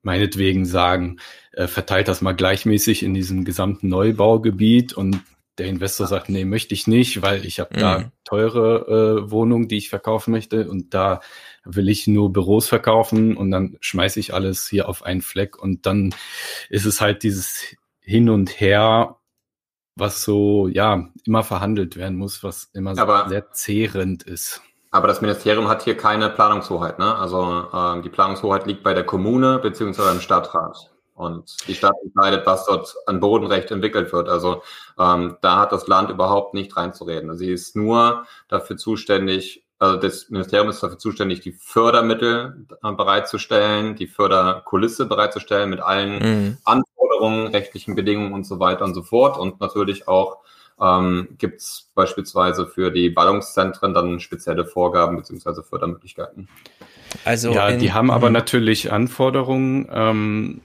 [0.00, 1.18] meinetwegen sagen,
[1.52, 5.20] äh, verteilt das mal gleichmäßig in diesem gesamten Neubaugebiet und
[5.62, 7.80] der Investor sagt, nee, möchte ich nicht, weil ich habe mhm.
[7.80, 11.20] da teure äh, Wohnungen, die ich verkaufen möchte und da
[11.64, 15.86] will ich nur Büros verkaufen und dann schmeiße ich alles hier auf einen Fleck und
[15.86, 16.14] dann
[16.68, 19.16] ist es halt dieses Hin und Her,
[19.94, 24.62] was so, ja, immer verhandelt werden muss, was immer aber, sehr zehrend ist.
[24.90, 27.14] Aber das Ministerium hat hier keine Planungshoheit, ne?
[27.14, 30.91] Also äh, die Planungshoheit liegt bei der Kommune beziehungsweise im Stadtrat.
[31.22, 34.28] Und die Stadt entscheidet, was dort an Bodenrecht entwickelt wird.
[34.28, 34.62] Also
[34.98, 37.36] ähm, da hat das Land überhaupt nicht reinzureden.
[37.36, 43.94] Sie ist nur dafür zuständig, also das Ministerium ist dafür zuständig, die Fördermittel äh, bereitzustellen,
[43.94, 46.58] die Förderkulisse bereitzustellen mit allen mhm.
[46.64, 49.38] Anforderungen, rechtlichen Bedingungen und so weiter und so fort.
[49.38, 50.38] Und natürlich auch
[50.80, 56.48] ähm, gibt es beispielsweise für die Ballungszentren dann spezielle Vorgaben beziehungsweise Fördermöglichkeiten.
[57.24, 58.34] Also ja, die haben aber mhm.
[58.34, 59.88] natürlich Anforderungen.
[59.92, 60.60] Ähm,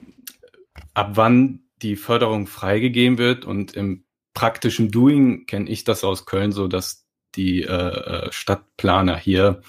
[0.98, 4.04] ab wann die Förderung freigegeben wird und im
[4.34, 7.06] praktischen Doing kenne ich das aus Köln so, dass
[7.36, 9.62] die äh, äh, Stadtplaner hier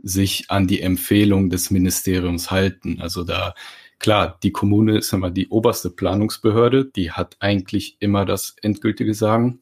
[0.00, 3.00] sich an die Empfehlung des Ministeriums halten.
[3.00, 3.54] Also da,
[3.98, 9.58] klar, die Kommune ist immer die oberste Planungsbehörde, die hat eigentlich immer das endgültige Sagen.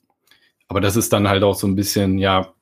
[0.68, 2.52] Aber das ist dann halt auch so ein bisschen, ja,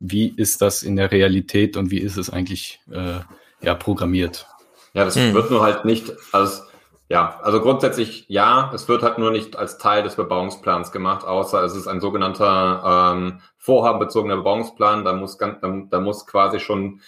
[0.00, 3.20] wie ist das in der Realität und wie ist es eigentlich äh,
[3.60, 4.46] ja programmiert?
[4.94, 5.34] Ja, das hm.
[5.34, 6.62] wird nur halt nicht, also
[7.08, 11.62] ja, also grundsätzlich ja, es wird halt nur nicht als Teil des Bebauungsplans gemacht, außer
[11.64, 15.04] es ist ein sogenannter ähm, vorhabenbezogener Bebauungsplan.
[15.04, 15.56] Da muss, da,
[15.90, 17.00] da muss quasi schon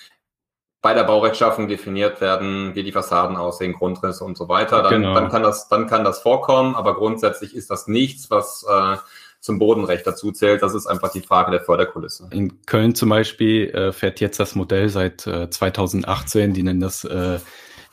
[0.82, 4.82] bei der Baurechtschaffung definiert werden, wie die Fassaden aussehen, Grundrisse und so weiter.
[4.82, 5.14] Dann, genau.
[5.14, 8.96] dann, kann, das, dann kann das vorkommen, aber grundsätzlich ist das nichts, was äh,
[9.40, 10.62] zum Bodenrecht dazu zählt.
[10.62, 12.28] Das ist einfach die Frage der Förderkulisse.
[12.30, 17.04] In Köln zum Beispiel äh, fährt jetzt das Modell seit äh, 2018, die nennen das
[17.04, 17.38] äh,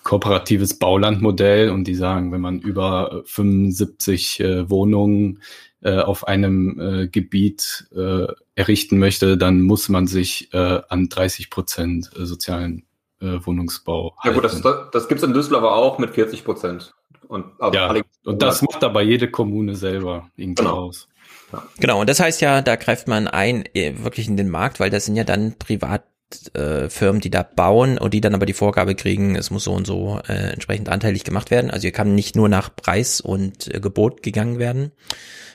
[0.08, 5.42] kooperatives Baulandmodell und die sagen, wenn man über 75 äh, Wohnungen
[5.82, 11.50] äh, auf einem äh, Gebiet äh, errichten möchte, dann muss man sich äh, an 30
[11.50, 12.86] Prozent äh, sozialen
[13.20, 14.28] äh, Wohnungsbau halten.
[14.30, 16.96] Ja gut, das, das, das gibt es in Düsseldorf auch mit 40 Prozent.
[17.28, 17.94] Und, also ja,
[18.24, 20.86] und das macht aber jede Kommune selber irgendwie genau.
[20.86, 21.10] aus.
[21.52, 21.64] Ja.
[21.82, 24.90] Genau, und das heißt ja, da greift man ein äh, wirklich in den Markt, weil
[24.90, 26.06] das sind ja dann privat
[26.54, 29.74] äh, Firmen, die da bauen und die dann aber die Vorgabe kriegen, es muss so
[29.74, 31.72] und so äh, entsprechend anteilig gemacht werden.
[31.72, 34.92] Also hier kann nicht nur nach Preis und äh, Gebot gegangen werden.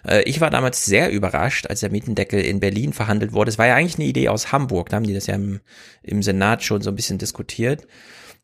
[0.06, 3.50] Äh, ich war damals sehr überrascht, als der Mietendeckel in Berlin verhandelt wurde.
[3.50, 5.60] Es war ja eigentlich eine Idee aus Hamburg, da haben die das ja im,
[6.02, 7.86] im Senat schon so ein bisschen diskutiert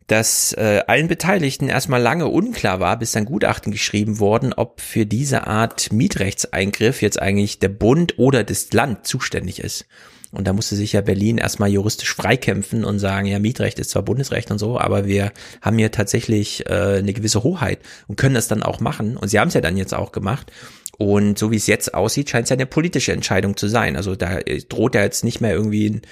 [0.09, 5.05] dass äh, allen Beteiligten erstmal lange unklar war, bis dann Gutachten geschrieben wurden, ob für
[5.05, 9.84] diese Art Mietrechtseingriff jetzt eigentlich der Bund oder das Land zuständig ist.
[10.30, 14.02] Und da musste sich ja Berlin erstmal juristisch freikämpfen und sagen, ja, Mietrecht ist zwar
[14.02, 15.32] Bundesrecht und so, aber wir
[15.62, 17.78] haben hier tatsächlich äh, eine gewisse Hoheit
[18.09, 19.16] und können das dann auch machen.
[19.16, 20.52] Und sie haben es ja dann jetzt auch gemacht.
[20.98, 23.96] Und so wie es jetzt aussieht, scheint es ja eine politische Entscheidung zu sein.
[23.96, 26.02] Also da droht ja jetzt nicht mehr irgendwie ein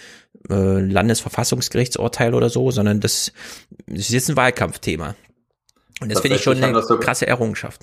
[0.48, 3.32] äh, Landesverfassungsgerichtsurteil oder so, sondern das,
[3.86, 5.16] das ist jetzt ein Wahlkampfthema.
[6.00, 7.82] Und das finde ich schon eine so krasse Errungenschaft.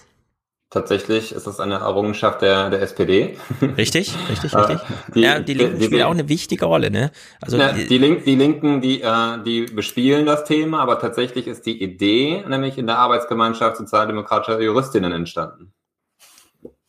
[0.74, 3.38] Tatsächlich ist das eine Errungenschaft der, der SPD.
[3.78, 4.80] Richtig, richtig, richtig.
[5.14, 7.12] die, ja, die Linken die, spielen die, auch eine wichtige Rolle, ne?
[7.42, 11.46] Also ja, die, die, Link, die Linken, die, äh, die bespielen das Thema, aber tatsächlich
[11.46, 15.74] ist die Idee nämlich in der Arbeitsgemeinschaft sozialdemokratischer Juristinnen entstanden.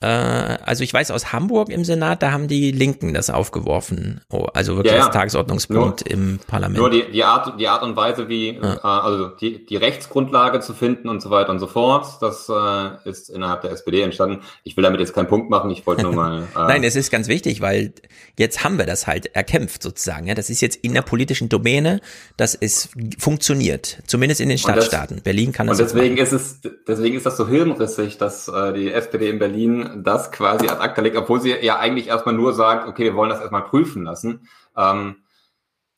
[0.04, 4.20] Äh, also ich weiß aus Hamburg im Senat, da haben die Linken das aufgeworfen.
[4.30, 5.06] Oh, also wirklich ja, ja.
[5.06, 6.78] als Tagesordnungspunkt nur, im Parlament.
[6.78, 8.74] Nur die, die, Art, die Art und Weise, wie, ja.
[8.74, 13.08] äh, also die, die Rechtsgrundlage zu finden und so weiter und so fort, das äh,
[13.08, 14.42] ist innerhalb der SPD entstanden.
[14.62, 16.42] Ich will damit jetzt keinen Punkt machen, ich wollte nur mal.
[16.54, 17.94] Äh, Nein, es ist ganz wichtig, weil
[18.38, 20.26] jetzt haben wir das halt erkämpft sozusagen.
[20.26, 22.00] Ja, das ist jetzt in der politischen Domäne,
[22.36, 25.22] dass es funktioniert, zumindest in den Stadtstaaten.
[25.22, 25.78] Berlin kann das.
[25.78, 30.02] Und deswegen ist es, deswegen ist das so hirnrissig, dass äh, die SPD in Berlin
[30.04, 33.30] das quasi ad acta legt, obwohl sie ja eigentlich erstmal nur sagt, okay, wir wollen
[33.30, 34.48] das erstmal prüfen lassen.
[34.76, 35.16] Ähm,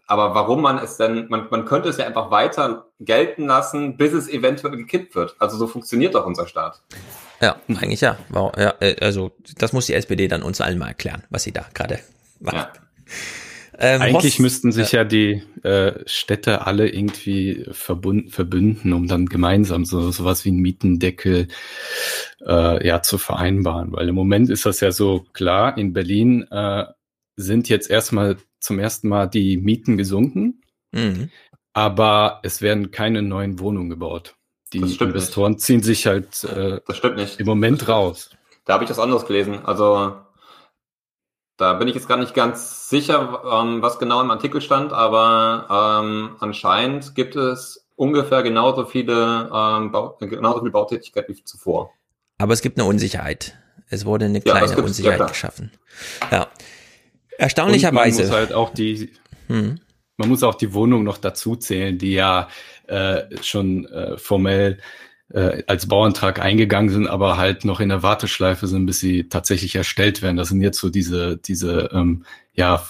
[0.09, 4.13] aber warum man es denn, man, man könnte es ja einfach weiter gelten lassen, bis
[4.13, 5.35] es eventuell gekippt wird.
[5.41, 6.81] Also so funktioniert doch unser Staat.
[7.41, 8.17] Ja, eigentlich ja.
[8.57, 11.67] ja äh, also das muss die SPD dann uns allen mal erklären, was sie da
[11.75, 11.99] gerade.
[12.41, 12.73] Ja.
[13.79, 19.27] Ähm, Eigentlich müssten sich ja, ja die äh, Städte alle irgendwie verbund, verbünden, um dann
[19.27, 21.49] gemeinsam so sowas wie einen Mietendeckel
[22.47, 23.93] äh, ja zu vereinbaren.
[23.93, 26.87] Weil im Moment ist das ja so klar, in Berlin äh,
[27.37, 31.31] sind jetzt erstmal zum ersten Mal die Mieten gesunken, mhm.
[31.75, 34.37] aber es werden keine neuen Wohnungen gebaut.
[34.73, 35.61] Die Investoren nicht.
[35.61, 36.81] ziehen sich halt äh,
[37.39, 38.31] im Moment raus.
[38.65, 39.65] Da habe ich das anderes gelesen.
[39.65, 40.17] Also
[41.57, 46.03] da bin ich jetzt gar nicht ganz sicher, ähm, was genau im Artikel stand, aber
[46.03, 51.93] ähm, anscheinend gibt es ungefähr genauso viele ähm, Bau, genauso viel Bautätigkeit wie zuvor.
[52.39, 53.57] Aber es gibt eine Unsicherheit.
[53.89, 55.71] Es wurde eine kleine ja, Unsicherheit ja, geschaffen.
[56.31, 56.49] Ja.
[57.39, 58.23] Erstaunlicherweise.
[58.23, 59.13] Und man muss halt auch die,
[59.47, 59.81] hm.
[60.17, 62.49] man muss auch die Wohnung noch dazu zählen, die ja
[62.87, 64.79] äh, schon äh, formell
[65.33, 69.75] äh, als Bauantrag eingegangen sind, aber halt noch in der Warteschleife sind, bis sie tatsächlich
[69.75, 70.37] erstellt werden.
[70.37, 72.25] Das sind jetzt so diese, diese ähm,
[72.55, 72.83] ja,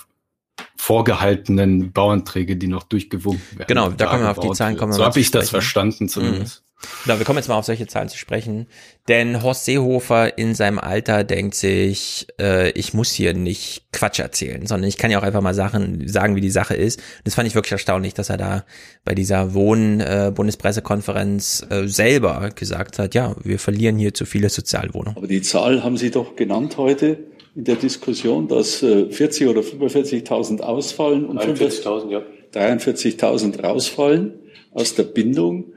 [0.76, 3.68] vorgehaltenen Bauanträge, die noch durchgewunken werden.
[3.68, 4.76] Genau, da kommen wir auf die Zahlen.
[4.76, 6.65] Kommen wir so habe ich das verstanden zumindest.
[7.04, 8.66] Genau, wir kommen jetzt mal auf solche Zahlen zu sprechen.
[9.08, 14.66] Denn Horst Seehofer in seinem Alter denkt sich, äh, ich muss hier nicht Quatsch erzählen,
[14.66, 17.00] sondern ich kann ja auch einfach mal Sachen sagen, wie die Sache ist.
[17.24, 18.64] Das fand ich wirklich erstaunlich, dass er da
[19.04, 25.16] bei dieser Wohn-Bundespressekonferenz äh, äh, selber gesagt hat, ja, wir verlieren hier zu viele Sozialwohnungen.
[25.16, 27.20] Aber die Zahl haben Sie doch genannt heute
[27.54, 32.20] in der Diskussion, dass äh, 40 oder 45.000 ausfallen und 43.000 ja.
[32.52, 34.34] 43 rausfallen
[34.72, 35.72] aus der Bindung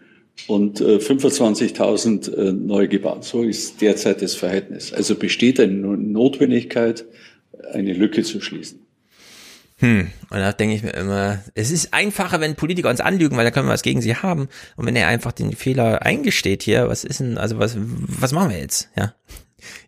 [0.48, 3.26] und äh, 25.000 äh, neu gebaut.
[3.26, 4.94] So ist derzeit das Verhältnis.
[4.94, 7.06] Also besteht eine Notwendigkeit,
[7.72, 8.86] eine Lücke zu schließen.
[9.78, 13.45] Hm, und da denke ich mir immer, es ist einfacher, wenn Politiker uns anlügen, weil
[13.45, 14.49] da können wir was gegen sie haben.
[14.76, 18.49] Und wenn er einfach den Fehler eingesteht hier, was ist denn, also was, was machen
[18.49, 18.90] wir jetzt?
[18.98, 19.14] Ja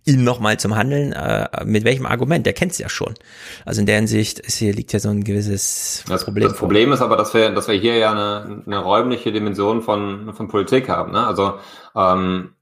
[0.06, 1.14] ihn nochmal zum Handeln.
[1.14, 2.46] Äh, mit welchem Argument?
[2.46, 3.14] Der kennt es ja schon.
[3.66, 6.48] Also in der Hinsicht ist hier liegt ja so ein gewisses das, Problem.
[6.48, 6.94] Das Problem vor.
[6.96, 10.90] ist aber, dass wir, dass wir hier ja eine, eine räumliche Dimension von, von Politik
[10.90, 11.12] haben.
[11.12, 11.26] Ne?
[11.26, 11.56] Also
[11.96, 12.54] ähm,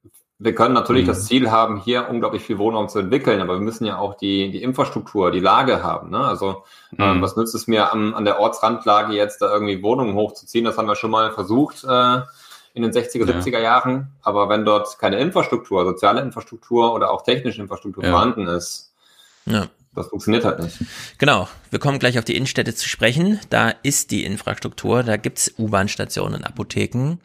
[0.41, 1.07] wir können natürlich mhm.
[1.09, 4.51] das Ziel haben, hier unglaublich viel Wohnraum zu entwickeln, aber wir müssen ja auch die,
[4.51, 6.09] die Infrastruktur, die Lage haben.
[6.11, 6.19] Ne?
[6.19, 6.63] Also
[6.97, 7.21] ähm, mhm.
[7.21, 10.63] was nützt es mir an, an der Ortsrandlage jetzt da irgendwie Wohnungen hochzuziehen?
[10.63, 11.83] Das haben wir schon mal versucht.
[11.83, 12.21] Äh,
[12.83, 13.39] in den 60er, ja.
[13.39, 14.11] 70er Jahren.
[14.21, 18.93] Aber wenn dort keine Infrastruktur, soziale Infrastruktur oder auch technische Infrastruktur vorhanden ist,
[19.45, 19.67] ja.
[19.93, 20.77] das funktioniert halt nicht.
[21.17, 21.47] Genau.
[21.71, 23.39] Wir kommen gleich auf die Innenstädte zu sprechen.
[23.51, 27.19] Da ist die Infrastruktur, da gibt's U-Bahn-Stationen, Apotheken.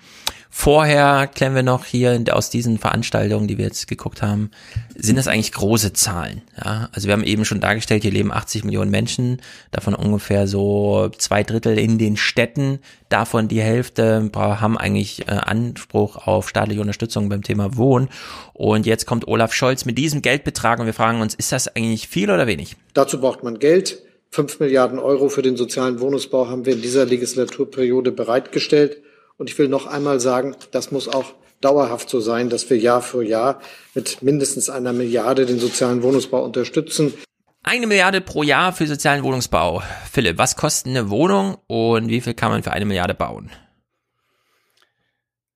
[0.56, 4.52] Vorher klären wir noch hier aus diesen Veranstaltungen, die wir jetzt geguckt haben,
[4.94, 6.42] sind das eigentlich große Zahlen.
[6.62, 6.90] Ja?
[6.92, 9.40] Also wir haben eben schon dargestellt, hier leben 80 Millionen Menschen,
[9.72, 16.28] davon ungefähr so zwei Drittel in den Städten, davon die Hälfte haben eigentlich äh, Anspruch
[16.28, 18.08] auf staatliche Unterstützung beim Thema Wohnen.
[18.52, 22.06] Und jetzt kommt Olaf Scholz mit diesem Geldbetrag und wir fragen uns, ist das eigentlich
[22.06, 22.76] viel oder wenig?
[22.92, 24.03] Dazu braucht man Geld.
[24.34, 29.00] Fünf Milliarden Euro für den sozialen Wohnungsbau haben wir in dieser Legislaturperiode bereitgestellt.
[29.36, 33.00] Und ich will noch einmal sagen, das muss auch dauerhaft so sein, dass wir Jahr
[33.00, 33.60] für Jahr
[33.94, 37.14] mit mindestens einer Milliarde den sozialen Wohnungsbau unterstützen.
[37.62, 39.84] Eine Milliarde pro Jahr für sozialen Wohnungsbau.
[40.10, 43.52] Philipp, was kostet eine Wohnung und wie viel kann man für eine Milliarde bauen?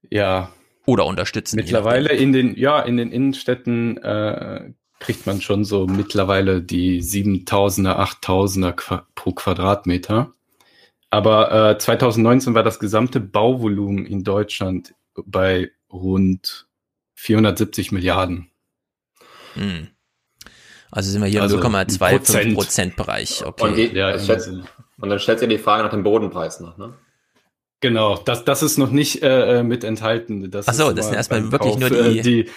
[0.09, 0.53] Ja.
[0.87, 1.57] Oder unterstützen.
[1.57, 7.97] Mittlerweile in den, ja, in den Innenstädten äh, kriegt man schon so mittlerweile die 7000er,
[7.99, 10.33] 8000er pro Quadratmeter.
[11.11, 16.67] Aber äh, 2019 war das gesamte Bauvolumen in Deutschland bei rund
[17.15, 18.51] 470 Milliarden.
[19.55, 19.89] Hm.
[20.91, 23.45] Also sind wir hier also 0,25 Prozent Bereich.
[23.45, 23.65] Okay.
[23.65, 26.95] Und, die, ja, schätzt, und dann stellt sich die Frage nach dem Bodenpreis noch, ne?
[27.81, 30.51] Genau, das, das ist noch nicht äh, äh mit enthalten.
[30.51, 32.51] Das Ach so, das sind erstmal wirklich Kauf, nur die, äh, die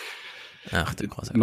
[0.72, 1.34] Ach du große.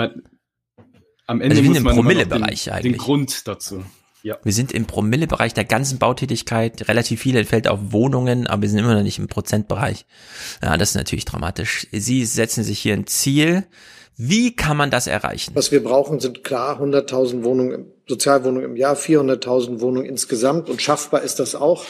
[1.28, 2.92] Am Ende also muss man Promillebereich den, eigentlich.
[2.94, 3.84] den Grund dazu.
[4.22, 4.38] Ja.
[4.42, 6.88] Wir sind im Promillebereich der ganzen Bautätigkeit.
[6.88, 10.06] Relativ viel entfällt auf Wohnungen, aber wir sind immer noch nicht im Prozentbereich.
[10.62, 11.86] Ja, das ist natürlich dramatisch.
[11.92, 13.64] Sie setzen sich hier ein Ziel.
[14.16, 15.52] Wie kann man das erreichen?
[15.54, 20.70] Was wir brauchen, sind klar 100.000 Wohnungen, Sozialwohnungen im Jahr, 400.000 Wohnungen insgesamt.
[20.70, 21.84] Und schaffbar ist das auch.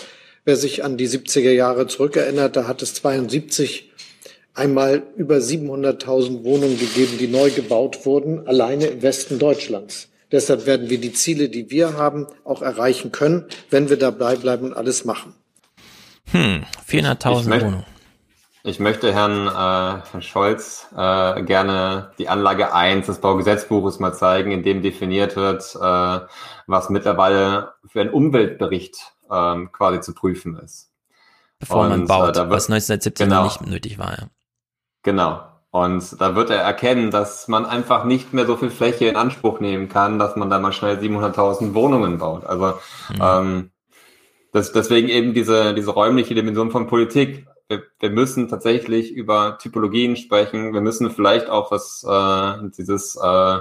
[0.45, 3.93] Wer sich an die 70er Jahre zurückerinnert, da hat es 72
[4.59, 10.09] einmal über 700.000 Wohnungen gegeben, die neu gebaut wurden, alleine im Westen Deutschlands.
[10.31, 14.67] Deshalb werden wir die Ziele, die wir haben, auch erreichen können, wenn wir dabei bleiben
[14.67, 15.35] und alles machen.
[16.33, 17.85] Hm, 400.000 Wohnungen.
[18.65, 24.51] Ich möchte Herrn, äh, Herrn Scholz äh, gerne die Anlage 1 des Baugesetzbuches mal zeigen,
[24.51, 26.27] in dem definiert wird, äh,
[26.67, 28.97] was mittlerweile für einen Umweltbericht
[29.31, 30.91] äh, quasi zu prüfen ist.
[31.61, 34.19] Bevor Und, man baut, äh, wird, was 1970 genau, nicht nötig war.
[34.19, 34.29] Ja.
[35.09, 35.41] Genau.
[35.71, 39.59] Und da wird er erkennen, dass man einfach nicht mehr so viel Fläche in Anspruch
[39.59, 42.45] nehmen kann, dass man da mal schnell 700.000 Wohnungen baut.
[42.45, 42.75] Also
[43.09, 43.23] mhm.
[43.23, 43.71] ähm,
[44.53, 47.47] das, deswegen eben diese, diese räumliche Dimension von Politik.
[47.69, 50.75] Wir, wir müssen tatsächlich über Typologien sprechen.
[50.75, 53.61] Wir müssen vielleicht auch was äh, dieses äh,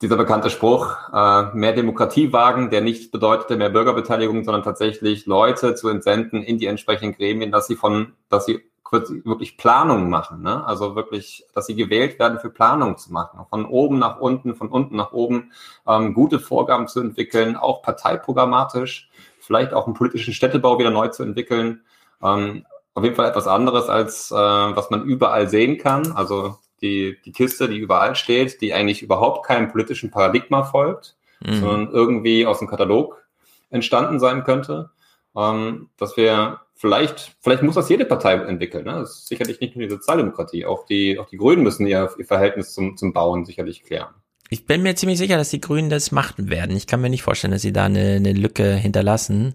[0.00, 5.76] dieser bekannte Spruch, äh, mehr Demokratie wagen, der nicht bedeutete mehr Bürgerbeteiligung, sondern tatsächlich Leute
[5.76, 10.64] zu entsenden in die entsprechenden Gremien, dass sie von, dass sie wirklich Planung machen, ne?
[10.66, 14.68] Also wirklich, dass sie gewählt werden für Planung zu machen, von oben nach unten, von
[14.68, 15.52] unten nach oben,
[15.86, 19.10] ähm, gute Vorgaben zu entwickeln, auch parteiprogrammatisch,
[19.40, 21.82] vielleicht auch einen politischen Städtebau wieder neu zu entwickeln.
[22.22, 26.12] Ähm, auf jeden Fall etwas anderes als äh, was man überall sehen kann.
[26.12, 31.54] Also die, die Kiste, die überall steht, die eigentlich überhaupt keinem politischen Paradigma folgt, mhm.
[31.54, 33.24] sondern irgendwie aus dem Katalog
[33.70, 34.90] entstanden sein könnte.
[35.34, 38.84] Ähm, dass wir vielleicht, vielleicht muss das jede Partei entwickeln.
[38.84, 38.94] Ne?
[38.94, 40.66] Das ist sicherlich nicht nur die Sozialdemokratie.
[40.66, 44.12] Auch die, auch die Grünen müssen ihr, ihr Verhältnis zum, zum Bauen sicherlich klären.
[44.50, 46.76] Ich bin mir ziemlich sicher, dass die Grünen das machen werden.
[46.76, 49.54] Ich kann mir nicht vorstellen, dass sie da eine, eine Lücke hinterlassen.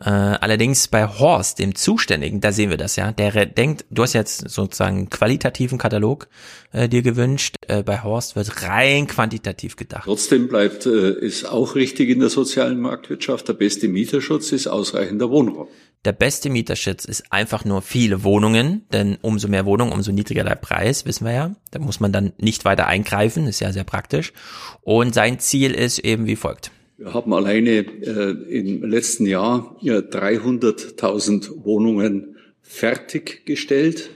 [0.00, 3.12] Äh, allerdings bei Horst, dem Zuständigen, da sehen wir das ja.
[3.12, 6.28] Der denkt, du hast jetzt sozusagen einen qualitativen Katalog
[6.72, 7.56] äh, dir gewünscht.
[7.66, 10.04] Äh, bei Horst wird rein quantitativ gedacht.
[10.04, 13.48] Trotzdem bleibt äh, es auch richtig in der sozialen Marktwirtschaft.
[13.48, 15.68] Der beste Mieterschutz ist ausreichender Wohnraum.
[16.06, 20.54] Der beste Mieterschutz ist einfach nur viele Wohnungen, denn umso mehr Wohnungen, umso niedriger der
[20.54, 21.54] Preis, wissen wir ja.
[21.72, 24.32] Da muss man dann nicht weiter eingreifen, ist ja sehr praktisch.
[24.80, 26.70] Und sein Ziel ist eben wie folgt.
[26.96, 34.08] Wir haben alleine äh, im letzten Jahr ja, 300.000 Wohnungen fertiggestellt.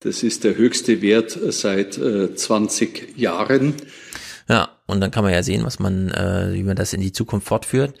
[0.00, 3.74] Das ist der höchste Wert seit äh, 20 Jahren.
[4.48, 7.12] Ja, und dann kann man ja sehen, was man, äh, wie man das in die
[7.12, 7.94] Zukunft fortführt.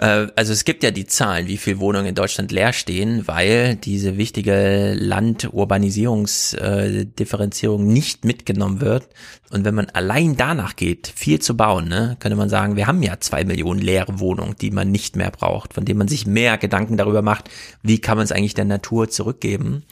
[0.00, 3.76] Äh, also es gibt ja die Zahlen, wie viel Wohnungen in Deutschland leer stehen, weil
[3.76, 9.10] diese wichtige Land-Urbanisierungsdifferenzierung nicht mitgenommen wird.
[9.50, 13.02] Und wenn man allein danach geht, viel zu bauen, ne, könnte man sagen, wir haben
[13.02, 16.56] ja zwei Millionen leere Wohnungen, die man nicht mehr braucht, von denen man sich mehr
[16.56, 17.50] Gedanken darüber macht,
[17.82, 19.84] wie kann man es eigentlich der Natur zurückgeben.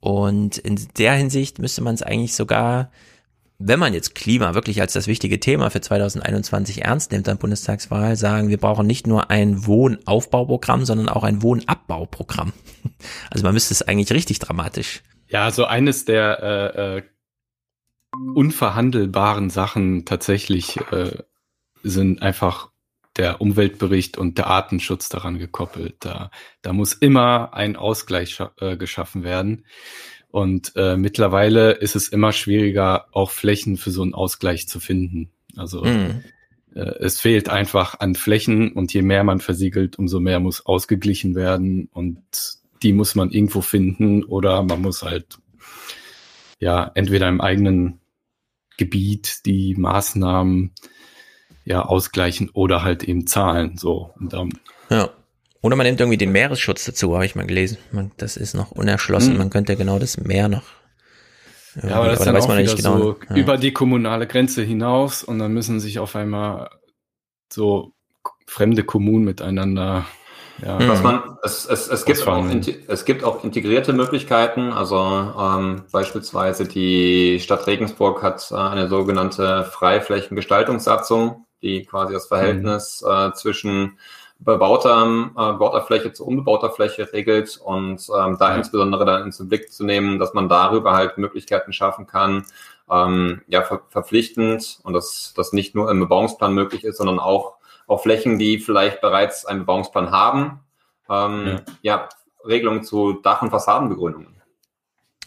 [0.00, 2.92] Und in der Hinsicht müsste man es eigentlich sogar
[3.58, 8.14] wenn man jetzt Klima wirklich als das wichtige Thema für 2021 ernst nimmt an Bundestagswahl,
[8.14, 12.52] sagen, wir brauchen nicht nur ein Wohnaufbauprogramm, sondern auch ein Wohnabbauprogramm.
[13.30, 15.02] Also man müsste es eigentlich richtig dramatisch.
[15.28, 17.02] Ja, so eines der äh, äh,
[18.34, 21.18] unverhandelbaren Sachen tatsächlich äh,
[21.84, 22.70] sind einfach
[23.16, 25.96] der Umweltbericht und der Artenschutz daran gekoppelt.
[26.00, 26.30] Da,
[26.62, 29.64] da muss immer ein Ausgleich äh, geschaffen werden.
[30.38, 35.32] Und äh, mittlerweile ist es immer schwieriger, auch Flächen für so einen Ausgleich zu finden.
[35.56, 36.22] Also mhm.
[36.76, 41.34] äh, es fehlt einfach an Flächen und je mehr man versiegelt, umso mehr muss ausgeglichen
[41.34, 42.22] werden und
[42.84, 45.38] die muss man irgendwo finden oder man muss halt
[46.60, 47.98] ja entweder im eigenen
[48.76, 50.70] Gebiet die Maßnahmen
[51.64, 53.76] ja ausgleichen oder halt eben zahlen.
[53.76, 54.14] So.
[54.20, 54.50] Und, ähm,
[54.88, 55.10] ja.
[55.60, 57.78] Oder man nimmt irgendwie den Meeresschutz dazu, habe ich mal gelesen.
[57.90, 59.32] Man, das ist noch unerschlossen.
[59.32, 59.38] Hm.
[59.38, 60.62] Man könnte genau das Meer noch.
[61.82, 62.98] Ja, aber das aber ist dann man nicht genau.
[62.98, 63.36] So ja.
[63.36, 66.70] über die kommunale Grenze hinaus und dann müssen sich auf einmal
[67.52, 67.92] so
[68.46, 70.06] fremde Kommunen miteinander
[70.60, 72.44] ja, was man, es, es, es, gibt auch,
[72.88, 74.72] es gibt auch integrierte Möglichkeiten.
[74.72, 83.02] Also ähm, beispielsweise die Stadt Regensburg hat äh, eine sogenannte Freiflächengestaltungssatzung die quasi das Verhältnis
[83.04, 83.10] mhm.
[83.10, 83.98] äh, zwischen
[84.38, 89.72] bebauter, äh, bebauter Fläche zu unbebauter Fläche regelt und ähm, da insbesondere dann ins Blick
[89.72, 92.44] zu nehmen, dass man darüber halt Möglichkeiten schaffen kann,
[92.90, 97.56] ähm, ja, ver verpflichtend und dass das nicht nur im Bebauungsplan möglich ist, sondern auch
[97.86, 100.60] auf Flächen, die vielleicht bereits einen Bebauungsplan haben,
[101.10, 101.98] ähm, ja.
[102.00, 102.08] ja
[102.46, 104.37] Regelungen zu Dach- und Fassadenbegrünungen.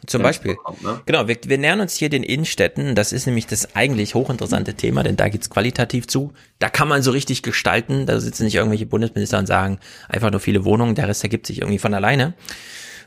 [0.07, 0.53] Zum Beispiel.
[0.55, 1.01] Bekommt, ne?
[1.05, 2.95] Genau, wir, wir nähern uns hier den Innenstädten.
[2.95, 6.33] Das ist nämlich das eigentlich hochinteressante Thema, denn da geht's qualitativ zu.
[6.59, 8.05] Da kann man so richtig gestalten.
[8.07, 9.79] Da sitzen nicht irgendwelche Bundesminister und sagen
[10.09, 12.33] einfach nur viele Wohnungen, der Rest ergibt sich irgendwie von alleine.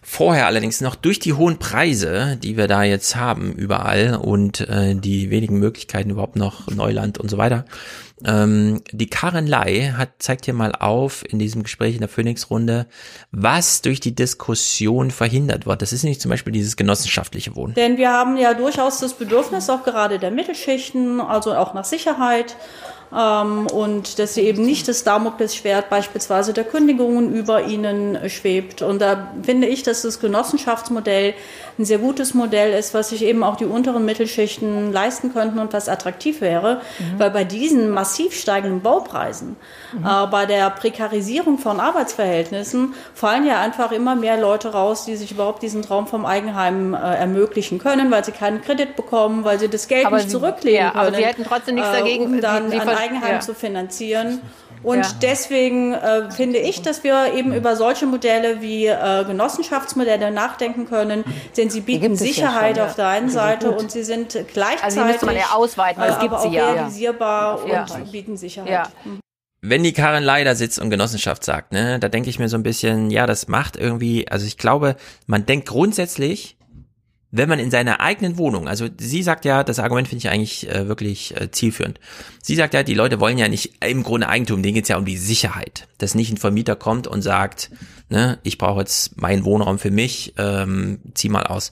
[0.07, 4.95] Vorher allerdings noch durch die hohen Preise, die wir da jetzt haben überall und äh,
[4.95, 7.65] die wenigen Möglichkeiten überhaupt noch Neuland und so weiter.
[8.25, 12.87] Ähm, die Karen Lai hat zeigt hier mal auf in diesem Gespräch in der Phoenix-Runde,
[13.33, 15.83] was durch die Diskussion verhindert wird.
[15.83, 17.75] Das ist nicht zum Beispiel dieses genossenschaftliche Wohnen.
[17.75, 22.57] Denn wir haben ja durchaus das Bedürfnis, auch gerade der Mittelschichten, also auch nach Sicherheit
[23.15, 28.83] ähm, und dass sie eben nicht das Damoklesschwert beispielsweise der Kündigungen über ihnen schwebt.
[28.83, 31.35] Und da finde ich, dass das Genossenschaftsmodell
[31.79, 35.73] ein sehr gutes Modell ist, was sich eben auch die unteren Mittelschichten leisten könnten und
[35.73, 37.19] was attraktiv wäre, mhm.
[37.19, 39.57] weil bei diesen massiv steigenden Baupreisen,
[39.93, 40.07] mhm.
[40.07, 45.33] äh, bei der Prekarisierung von Arbeitsverhältnissen fallen ja einfach immer mehr Leute raus, die sich
[45.33, 49.69] überhaupt diesen Traum vom Eigenheim äh, ermöglichen können, weil sie keinen Kredit bekommen, weil sie
[49.69, 51.07] das Geld aber nicht sie, zurücklegen ja, können.
[51.07, 53.41] Aber sie hätten trotzdem nichts dagegen, äh, um dann die, die ein Eigenheim ja.
[53.41, 54.41] zu finanzieren.
[54.85, 55.13] Und ja.
[55.23, 61.25] deswegen äh, finde ich, dass wir eben über solche Modelle wie äh, Genossenschaftsmodelle nachdenken können,
[61.57, 65.05] denn sie bieten Sicherheit ja schon, auf der einen Seite und sie sind gleichzeitig also
[65.05, 66.71] müsste man ja ausweiten, äh, aber auch ja.
[66.71, 68.89] realisierbar und bieten Sicherheit.
[69.05, 69.21] Mhm.
[69.67, 72.63] Wenn die Karin leider sitzt und Genossenschaft sagt, ne, da denke ich mir so ein
[72.63, 74.97] bisschen, ja, das macht irgendwie, also ich glaube,
[75.27, 76.59] man denkt grundsätzlich,
[77.37, 80.71] wenn man in seiner eigenen Wohnung, also sie sagt ja, das Argument finde ich eigentlich
[80.71, 81.99] äh, wirklich äh, zielführend.
[82.41, 85.05] Sie sagt ja, die Leute wollen ja nicht im Grunde Eigentum, denen geht's ja um
[85.05, 87.73] die Sicherheit, dass nicht ein Vermieter kommt und sagt,
[88.09, 91.71] ne, ich brauche jetzt meinen Wohnraum für mich, ähm, zieh mal aus.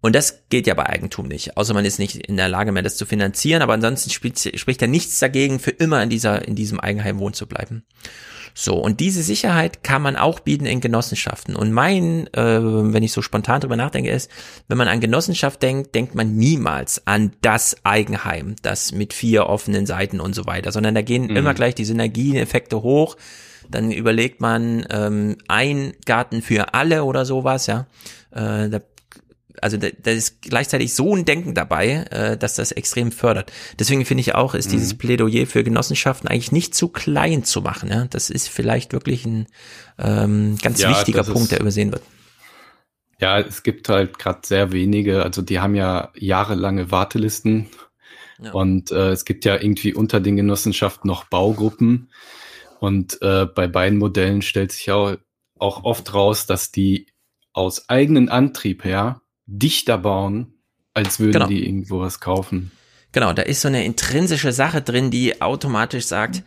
[0.00, 2.84] Und das geht ja bei Eigentum nicht, außer man ist nicht in der Lage mehr,
[2.84, 6.54] das zu finanzieren, aber ansonsten spielt, spricht ja nichts dagegen, für immer in dieser, in
[6.54, 7.84] diesem Eigenheim wohnen zu bleiben.
[8.54, 11.56] So, und diese Sicherheit kann man auch bieten in Genossenschaften.
[11.56, 14.30] Und mein, äh, wenn ich so spontan drüber nachdenke, ist,
[14.68, 19.86] wenn man an Genossenschaft denkt, denkt man niemals an das Eigenheim, das mit vier offenen
[19.86, 21.36] Seiten und so weiter, sondern da gehen mhm.
[21.36, 23.16] immer gleich die Synergieneffekte hoch.
[23.70, 27.86] Dann überlegt man ähm, ein Garten für alle oder sowas, ja.
[28.32, 28.80] Äh, da
[29.60, 33.52] also da, da ist gleichzeitig so ein Denken dabei, äh, dass das extrem fördert.
[33.78, 34.72] Deswegen finde ich auch, ist mhm.
[34.72, 37.88] dieses Plädoyer für Genossenschaften eigentlich nicht zu klein zu machen.
[37.90, 38.06] Ja?
[38.06, 39.46] Das ist vielleicht wirklich ein
[39.98, 42.02] ähm, ganz ja, wichtiger Punkt, ist, der übersehen wird.
[43.20, 47.68] Ja, es gibt halt gerade sehr wenige, also die haben ja jahrelange Wartelisten
[48.42, 48.50] ja.
[48.52, 52.10] und äh, es gibt ja irgendwie unter den Genossenschaften noch Baugruppen
[52.80, 55.16] und äh, bei beiden Modellen stellt sich auch,
[55.56, 57.06] auch oft raus, dass die
[57.52, 60.54] aus eigenen Antrieb her dichter bauen,
[60.94, 61.46] als würden genau.
[61.46, 62.70] die irgendwo was kaufen.
[63.12, 66.42] Genau, da ist so eine intrinsische Sache drin, die automatisch sagt,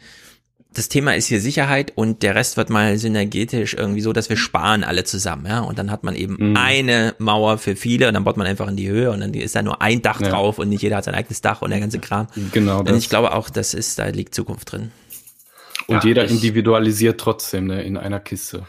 [0.74, 4.36] das Thema ist hier Sicherheit und der Rest wird mal synergetisch irgendwie so, dass wir
[4.36, 5.62] sparen alle zusammen, ja.
[5.62, 6.58] Und dann hat man eben mhm.
[6.58, 9.56] eine Mauer für viele und dann baut man einfach in die Höhe und dann ist
[9.56, 10.30] da nur ein Dach ja.
[10.30, 12.28] drauf und nicht jeder hat sein eigenes Dach und der ganze Kram.
[12.52, 12.80] Genau.
[12.80, 14.92] Und ich glaube auch, das ist, da liegt Zukunft drin.
[15.88, 18.66] Und ja, jeder individualisiert trotzdem ne, in einer Kiste.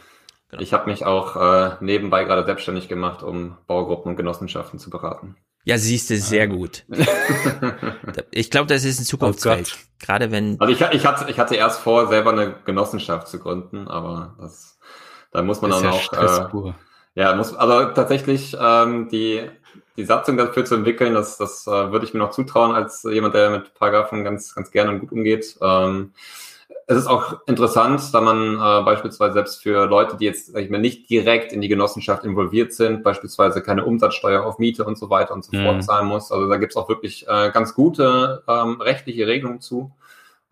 [0.56, 0.62] Genau.
[0.62, 5.36] Ich habe mich auch äh, nebenbei gerade selbstständig gemacht, um Baugruppen und Genossenschaften zu beraten.
[5.64, 6.84] Ja, siehst du, sehr gut.
[8.30, 9.76] ich glaube, das ist ein Zukunftsfeld.
[9.76, 10.60] Oh gerade wenn.
[10.60, 14.78] Also ich, ich, hatte, ich hatte erst vor, selber eine Genossenschaft zu gründen, aber das,
[15.32, 16.66] da muss man dann ja auch.
[16.66, 16.72] Äh,
[17.16, 19.42] Ja, muss, also tatsächlich ähm, die,
[19.96, 23.34] die Satzung dafür zu entwickeln, das, das äh, würde ich mir noch zutrauen als jemand,
[23.34, 25.56] der mit Paragraphen ganz, ganz gerne und gut umgeht.
[25.60, 26.12] Ähm,
[26.88, 30.70] es ist auch interessant, da man äh, beispielsweise selbst für Leute, die jetzt sag ich
[30.70, 35.10] mal, nicht direkt in die Genossenschaft involviert sind, beispielsweise keine Umsatzsteuer auf Miete und so
[35.10, 35.82] weiter und so fort mhm.
[35.82, 36.30] zahlen muss.
[36.30, 39.90] Also da gibt es auch wirklich äh, ganz gute ähm, rechtliche Regelungen zu.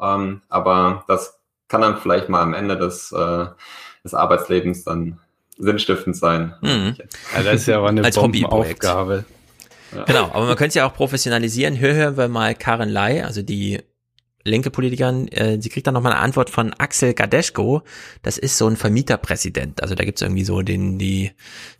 [0.00, 1.38] Ähm, aber das
[1.68, 3.46] kann dann vielleicht mal am Ende des, äh,
[4.02, 5.20] des Arbeitslebens dann
[5.56, 6.54] sinnstiftend sein.
[6.62, 6.96] Mhm.
[7.36, 9.24] Ja, das ist ja aber eine Als Aufgabe.
[9.94, 10.02] Ja.
[10.02, 11.74] Genau, aber man könnte es ja auch professionalisieren.
[11.74, 13.80] Hier hören wir mal Karen Lai, also die
[14.44, 17.82] linke Politikerin, äh, sie kriegt dann nochmal eine Antwort von Axel Gadeschko.
[18.22, 19.82] Das ist so ein Vermieterpräsident.
[19.82, 21.32] Also da gibt's irgendwie so den, die,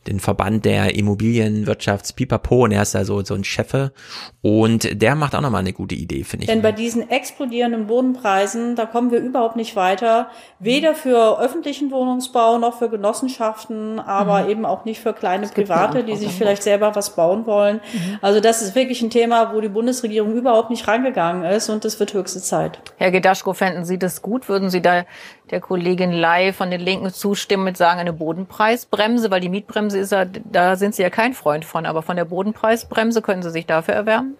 [0.06, 3.92] den Verband der Immobilienwirtschafts Pipapo und er ist da so, so ein Chefe.
[4.40, 6.50] Und der macht auch nochmal eine gute Idee, finde ich.
[6.50, 10.30] Denn bei diesen explodierenden Bodenpreisen, da kommen wir überhaupt nicht weiter.
[10.58, 14.50] Weder für öffentlichen Wohnungsbau noch für Genossenschaften, aber mhm.
[14.50, 17.80] eben auch nicht für kleine Private, die sich vielleicht selber was bauen wollen.
[17.92, 18.18] Mhm.
[18.22, 22.00] Also das ist wirklich ein Thema, wo die Bundesregierung überhaupt nicht rangegangen ist und das
[22.00, 22.53] wird höchste Zeit.
[22.54, 22.78] Zeit.
[22.98, 24.48] Herr Gedaschko, fänden Sie das gut?
[24.48, 25.04] Würden Sie da
[25.50, 29.30] der Kollegin Lai von den Linken zustimmen mit sagen, eine Bodenpreisbremse?
[29.32, 31.84] Weil die Mietbremse ist ja, da sind Sie ja kein Freund von.
[31.84, 34.36] Aber von der Bodenpreisbremse können Sie sich dafür erwärmen?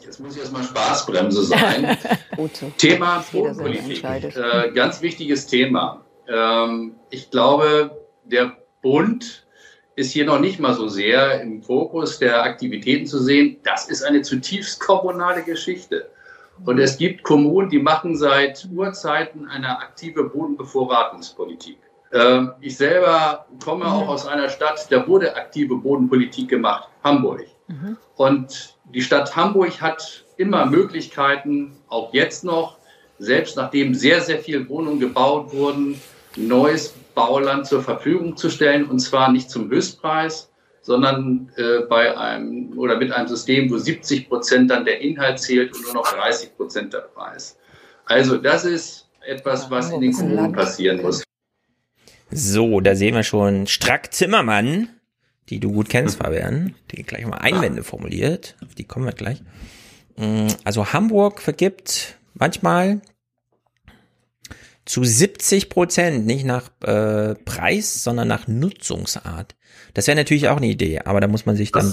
[0.00, 1.96] Jetzt muss ich erstmal Spaßbremse sein.
[2.78, 4.04] Thema Bodenpolitik.
[4.04, 6.04] Äh, ganz wichtiges Thema.
[6.28, 9.46] Ähm, ich glaube, der Bund
[9.94, 13.58] ist hier noch nicht mal so sehr im Fokus der Aktivitäten zu sehen.
[13.62, 16.10] Das ist eine zutiefst kommunale Geschichte.
[16.64, 21.78] Und es gibt Kommunen, die machen seit Urzeiten eine aktive Bodenbevorratungspolitik.
[22.12, 27.46] Ähm, ich selber komme auch aus einer Stadt, da wurde aktive Bodenpolitik gemacht, Hamburg.
[27.68, 27.96] Mhm.
[28.16, 32.76] Und die Stadt Hamburg hat immer Möglichkeiten, auch jetzt noch,
[33.18, 36.00] selbst nachdem sehr, sehr viele Wohnungen gebaut wurden,
[36.36, 40.50] neues Bauland zur Verfügung zu stellen, und zwar nicht zum Höchstpreis,
[40.86, 45.74] sondern äh, bei einem oder mit einem System, wo 70 Prozent dann der Inhalt zählt
[45.74, 47.58] und nur noch 30 Prozent der Preis.
[48.04, 51.24] Also das ist etwas, was in den Kommunen passieren muss.
[52.30, 54.88] So, da sehen wir schon Strack Zimmermann,
[55.48, 58.54] die du gut kennst, Fabian, die gleich mal Einwände formuliert.
[58.64, 59.42] Auf die kommen wir gleich.
[60.16, 63.00] Mm, also Hamburg vergibt manchmal
[64.86, 69.54] zu 70 Prozent nicht nach äh, Preis, sondern nach Nutzungsart.
[69.94, 71.92] Das wäre natürlich auch eine Idee, aber da muss man sich dann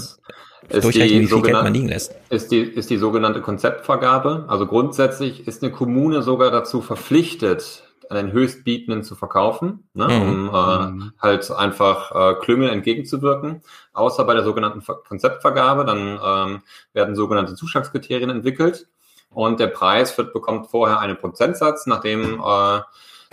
[0.68, 2.14] durchrechnen, wie viel Geld man liegen lässt.
[2.30, 4.46] Ist die, ist die sogenannte Konzeptvergabe.
[4.48, 10.22] Also grundsätzlich ist eine Kommune sogar dazu verpflichtet, einen Höchstbietenden zu verkaufen, ne, mhm.
[10.22, 11.12] um äh, mhm.
[11.18, 13.62] halt einfach äh, Klüngel entgegenzuwirken.
[13.92, 16.62] Außer bei der sogenannten Konzeptvergabe, dann ähm,
[16.92, 18.86] werden sogenannte Zuschlagskriterien entwickelt
[19.34, 22.80] und der Preis wird, bekommt vorher einen Prozentsatz, nachdem äh,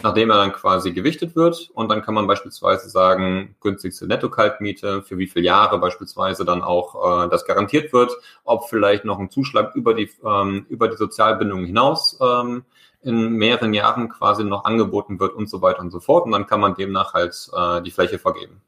[0.03, 1.69] nachdem er dann quasi gewichtet wird.
[1.73, 7.26] Und dann kann man beispielsweise sagen, günstigste Netto-Kaltmiete, für wie viele Jahre beispielsweise dann auch
[7.26, 8.11] äh, das garantiert wird,
[8.44, 12.64] ob vielleicht noch ein Zuschlag über die, ähm, über die Sozialbindung hinaus ähm,
[13.03, 16.26] in mehreren Jahren quasi noch angeboten wird und so weiter und so fort.
[16.26, 18.61] Und dann kann man demnach halt äh, die Fläche vergeben.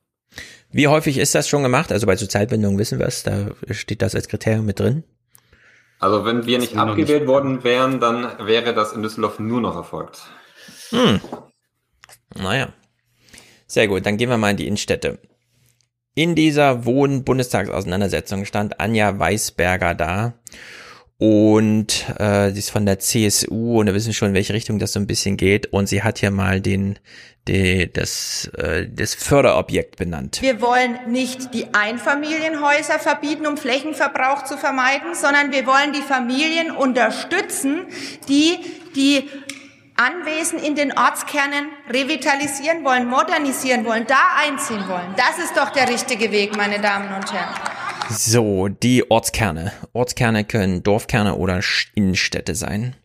[0.72, 1.92] Wie häufig ist das schon gemacht?
[1.92, 5.04] Also bei Sozialbindung wissen wir es, da steht das als Kriterium mit drin.
[6.04, 7.30] Also wenn wir nicht abgewählt nicht.
[7.30, 10.24] worden wären, dann wäre das in Düsseldorf nur noch erfolgt.
[10.90, 11.22] Hm.
[12.36, 12.74] Naja.
[13.68, 15.20] Sehr gut, dann gehen wir mal in die Innenstädte.
[16.14, 20.34] In dieser Wohn-Bundestagsauseinandersetzung stand Anja Weisberger da.
[21.26, 24.92] Und äh, sie ist von der CSU und wir wissen schon, in welche Richtung das
[24.92, 25.72] so ein bisschen geht.
[25.72, 27.00] Und sie hat hier mal den,
[27.48, 30.42] die, das, äh, das Förderobjekt benannt.
[30.42, 36.72] Wir wollen nicht die Einfamilienhäuser verbieten, um Flächenverbrauch zu vermeiden, sondern wir wollen die Familien
[36.72, 37.86] unterstützen,
[38.28, 38.60] die
[38.94, 39.30] die
[39.96, 45.16] Anwesen in den Ortskernen revitalisieren wollen, modernisieren wollen, da einziehen wollen.
[45.16, 47.56] Das ist doch der richtige Weg, meine Damen und Herren.
[48.10, 49.72] So, die Ortskerne.
[49.94, 51.62] Ortskerne können Dorfkerne oder
[51.96, 52.96] Innenstädte sein.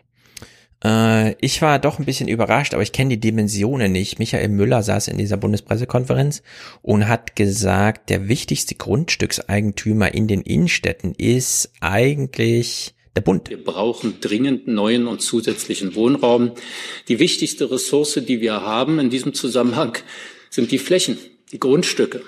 [0.84, 4.18] Äh, ich war doch ein bisschen überrascht, aber ich kenne die Dimensionen nicht.
[4.18, 6.42] Michael Müller saß in dieser Bundespressekonferenz
[6.82, 13.48] und hat gesagt, der wichtigste Grundstückseigentümer in den Innenstädten ist eigentlich der Bund.
[13.50, 16.52] Wir brauchen dringend neuen und zusätzlichen Wohnraum.
[17.08, 19.98] Die wichtigste Ressource, die wir haben in diesem Zusammenhang,
[20.50, 21.18] sind die Flächen,
[21.52, 22.22] die Grundstücke.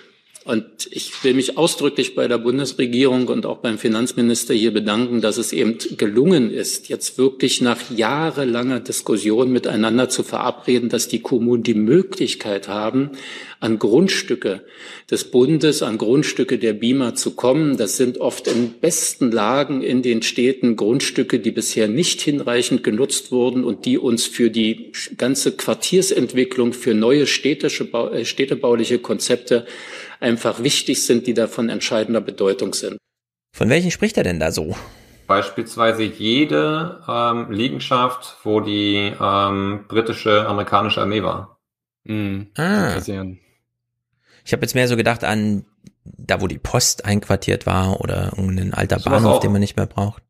[0.45, 5.37] Und ich will mich ausdrücklich bei der Bundesregierung und auch beim Finanzminister hier bedanken, dass
[5.37, 11.63] es eben gelungen ist, jetzt wirklich nach jahrelanger Diskussion miteinander zu verabreden, dass die Kommunen
[11.63, 13.11] die Möglichkeit haben,
[13.61, 14.63] an Grundstücke
[15.11, 17.77] des Bundes, an Grundstücke der BIMA zu kommen.
[17.77, 23.31] Das sind oft in besten Lagen in den Städten Grundstücke, die bisher nicht hinreichend genutzt
[23.31, 29.67] wurden und die uns für die ganze Quartiersentwicklung, für neue städtische, äh, städtebauliche Konzepte
[30.21, 32.99] einfach wichtig sind, die davon entscheidender Bedeutung sind.
[33.53, 34.77] Von welchen spricht er denn da so?
[35.27, 41.59] Beispielsweise jede ähm, Liegenschaft, wo die ähm, britische, amerikanische Armee war.
[42.05, 42.49] Mhm.
[42.57, 42.97] Ah.
[44.45, 45.65] Ich habe jetzt mehr so gedacht an
[46.05, 49.87] da, wo die Post einquartiert war oder ein alter so Bahnhof, den man nicht mehr
[49.87, 50.23] braucht.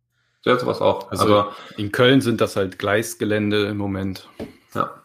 [0.44, 1.10] Ja, sowas auch.
[1.10, 4.28] Also, also in Köln sind das halt Gleisgelände im Moment.
[4.74, 4.99] Ja.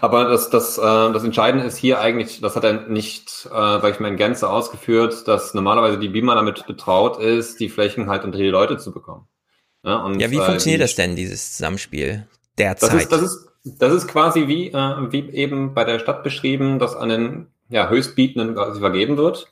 [0.00, 3.90] Aber das, das, äh, das Entscheidende ist hier eigentlich, das hat er nicht, äh, sag
[3.90, 8.24] ich mal, in Gänze ausgeführt, dass normalerweise die BIMA damit betraut ist, die Flächen halt
[8.24, 9.26] unter die Leute zu bekommen.
[9.84, 12.26] Ja, und, ja wie äh, funktioniert das denn, dieses Zusammenspiel
[12.56, 12.92] derzeit?
[12.92, 16.78] Das ist, das ist, das ist quasi wie, äh, wie eben bei der Stadt beschrieben,
[16.78, 19.46] dass an den ja, Höchstbietenden quasi vergeben wird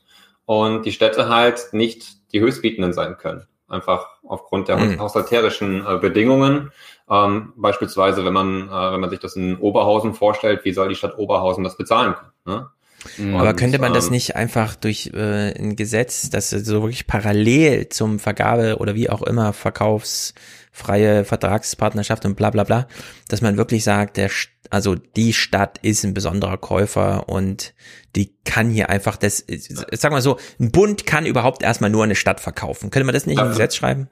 [0.45, 3.47] und die Städte halt nicht die Höchstbietenden sein können.
[3.69, 5.01] Einfach aufgrund der mhm.
[5.01, 6.73] haushalterischen äh, Bedingungen.
[7.09, 10.97] Ähm, beispielsweise, wenn man, äh, wenn man sich das in Oberhausen vorstellt, wie soll die
[10.97, 12.33] Stadt Oberhausen das bezahlen können?
[12.45, 12.71] Ne?
[13.19, 13.37] Mhm.
[13.37, 17.89] Aber könnte man das ähm, nicht einfach durch äh, ein Gesetz, das so wirklich parallel
[17.89, 22.89] zum Vergabe oder wie auch immer verkaufsfreie Vertragspartnerschaft und bla bla bla,
[23.29, 24.31] dass man wirklich sagt, der
[24.71, 27.75] also die Stadt ist ein besonderer Käufer und
[28.17, 29.45] die kann hier einfach das,
[29.93, 32.91] sag mal so, ein Bund kann überhaupt erstmal nur eine Stadt verkaufen.
[32.91, 34.09] Könnte man das nicht im Gesetz schreiben?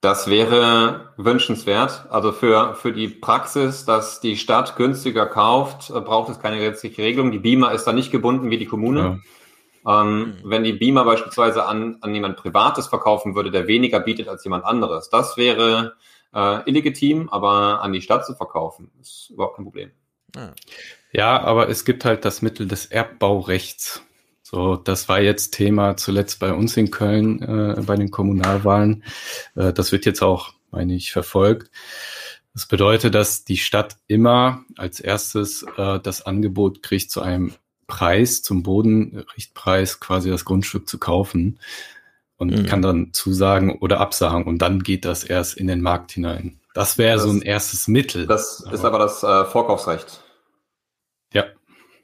[0.00, 2.06] Das wäre wünschenswert.
[2.10, 7.02] Also für, für die Praxis, dass die Stadt günstiger kauft, äh, braucht es keine gesetzliche
[7.02, 7.32] Regelung.
[7.32, 9.20] Die BIMA ist da nicht gebunden wie die Kommune.
[9.84, 10.02] Ja.
[10.02, 14.44] Ähm, wenn die BIMA beispielsweise an, an jemand Privates verkaufen würde, der weniger bietet als
[14.44, 15.96] jemand anderes, das wäre
[16.34, 19.90] äh, illegitim, aber an die Stadt zu verkaufen, ist überhaupt kein Problem.
[21.10, 24.02] Ja, aber es gibt halt das Mittel des Erbbaurechts.
[24.50, 29.04] So, das war jetzt Thema zuletzt bei uns in Köln äh, bei den Kommunalwahlen.
[29.54, 31.70] Äh, das wird jetzt auch, meine ich, verfolgt.
[32.54, 37.52] Das bedeutet, dass die Stadt immer als erstes äh, das Angebot kriegt, zu einem
[37.88, 41.60] Preis, zum Bodenrichtpreis quasi das Grundstück zu kaufen
[42.38, 42.64] und mhm.
[42.64, 46.58] kann dann zusagen oder absagen und dann geht das erst in den Markt hinein.
[46.72, 48.26] Das wäre so ein erstes Mittel.
[48.26, 50.22] Das ist aber das äh, Vorkaufsrecht.
[51.34, 51.44] Ja.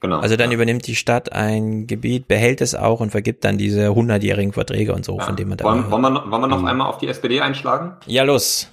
[0.04, 0.18] Genau.
[0.18, 0.56] Also dann ja.
[0.56, 5.02] übernimmt die Stadt ein Gebiet, behält es auch und vergibt dann diese hundertjährigen Verträge und
[5.02, 5.24] so, ja.
[5.24, 5.64] von denen man da.
[5.64, 6.66] Wollen, wollen, wir, wollen wir noch mhm.
[6.66, 7.96] einmal auf die SPD einschlagen?
[8.04, 8.68] Ja, los.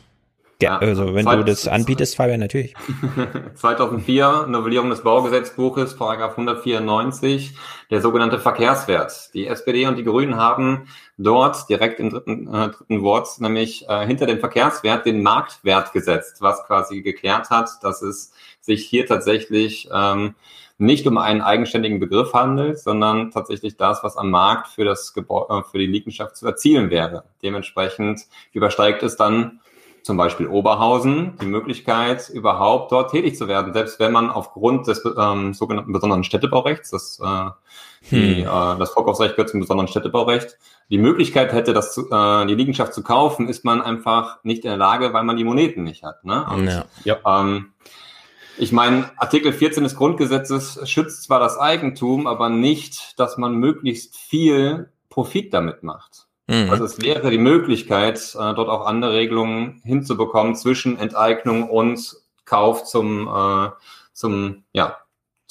[0.61, 2.73] Ja, also wenn du das anbietest, Fabian, natürlich.
[3.55, 7.53] 2004, Novellierung des Baugesetzbuches, Paragraph 194,
[7.89, 9.33] der sogenannte Verkehrswert.
[9.33, 14.05] Die SPD und die Grünen haben dort direkt im dritten, äh, dritten Wort, nämlich äh,
[14.05, 19.87] hinter dem Verkehrswert den Marktwert gesetzt, was quasi geklärt hat, dass es sich hier tatsächlich
[19.93, 20.35] ähm,
[20.81, 25.59] nicht um einen eigenständigen Begriff handelt, sondern tatsächlich das, was am Markt für das Gebäude,
[25.59, 27.23] äh, für die Liegenschaft zu erzielen wäre.
[27.43, 28.21] Dementsprechend
[28.51, 29.59] übersteigt es dann
[30.03, 35.03] zum Beispiel Oberhausen die Möglichkeit, überhaupt dort tätig zu werden, selbst wenn man aufgrund des
[35.17, 37.49] ähm, sogenannten besonderen Städtebaurechts, das, äh,
[38.09, 38.47] die, hm.
[38.47, 40.57] äh, das Vorkaufsrecht gehört zum besonderen Städtebaurecht,
[40.89, 44.71] die Möglichkeit hätte, das zu, äh, die Liegenschaft zu kaufen, ist man einfach nicht in
[44.71, 46.23] der Lage, weil man die Moneten nicht hat.
[46.25, 46.43] Ne?
[46.51, 46.85] Und, ja.
[47.03, 47.17] ja.
[47.41, 47.73] Ähm,
[48.61, 54.15] ich meine, Artikel 14 des Grundgesetzes schützt zwar das Eigentum, aber nicht, dass man möglichst
[54.15, 56.27] viel Profit damit macht.
[56.45, 56.69] Mhm.
[56.69, 62.15] Also es wäre die Möglichkeit, äh, dort auch andere Regelungen hinzubekommen zwischen Enteignung und
[62.45, 63.69] Kauf zum, äh,
[64.13, 64.95] zum ja,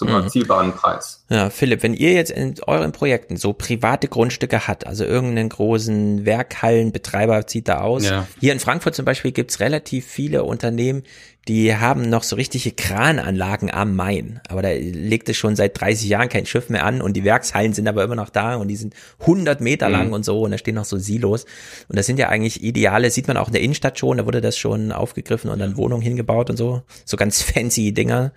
[0.01, 0.15] zum mhm.
[0.15, 1.27] erzielbaren Preis.
[1.29, 6.25] Ja, Philipp, wenn ihr jetzt in euren Projekten so private Grundstücke habt, also irgendeinen großen
[6.25, 8.09] Werkhallenbetreiber zieht da aus.
[8.09, 8.27] Ja.
[8.41, 11.03] Hier in Frankfurt zum Beispiel gibt's relativ viele Unternehmen,
[11.51, 14.41] die haben noch so richtige Krananlagen am Main.
[14.49, 17.73] Aber da legt es schon seit 30 Jahren kein Schiff mehr an und die Werkshallen
[17.73, 19.93] sind aber immer noch da und die sind 100 Meter mhm.
[19.93, 21.47] lang und so und da stehen noch so Silos.
[21.89, 24.41] Und das sind ja eigentlich ideale, sieht man auch in der Innenstadt schon, da wurde
[24.41, 26.83] das schon aufgegriffen und dann Wohnungen hingebaut und so.
[27.05, 28.31] So ganz fancy Dinger.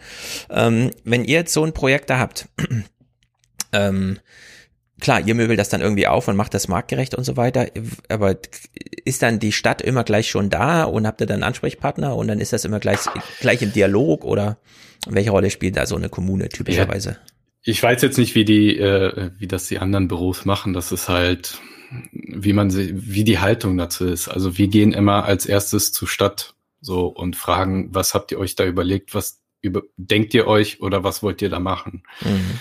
[0.49, 2.49] Ähm, wenn ihr jetzt so ein Projekt da habt,
[3.73, 4.18] ähm,
[5.03, 7.67] klar, ihr möbelt das dann irgendwie auf und macht das marktgerecht und so weiter,
[8.09, 8.38] aber
[9.05, 12.39] ist dann die Stadt immer gleich schon da und habt ihr dann Ansprechpartner und dann
[12.39, 12.99] ist das immer gleich,
[13.39, 14.57] gleich im Dialog oder
[15.05, 17.09] welche Rolle spielt da so eine Kommune typischerweise?
[17.09, 17.17] Ja.
[17.65, 20.73] Ich weiß jetzt nicht, wie die, äh, wie das die anderen Büros machen.
[20.73, 21.59] Das ist halt,
[22.11, 24.30] wie man sie, wie die Haltung dazu ist.
[24.30, 28.55] Also wir gehen immer als erstes zur Stadt so und fragen, was habt ihr euch
[28.55, 32.03] da überlegt, was über, denkt ihr euch oder was wollt ihr da machen?
[32.21, 32.59] Mhm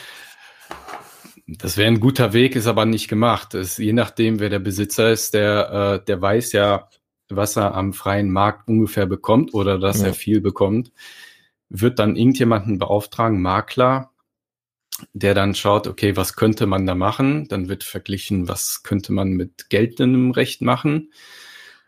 [1.47, 3.55] Das wäre ein guter Weg, ist aber nicht gemacht.
[3.55, 6.89] Es, je nachdem, wer der Besitzer ist, der, äh, der weiß ja,
[7.29, 10.09] was er am freien Markt ungefähr bekommt oder dass ja.
[10.09, 10.93] er viel bekommt,
[11.69, 14.11] wird dann irgendjemanden beauftragen, Makler,
[15.15, 17.49] der dann schaut, okay, was könnte man da machen?
[17.49, 21.13] Dann wird verglichen, was könnte man mit geltendem Recht machen?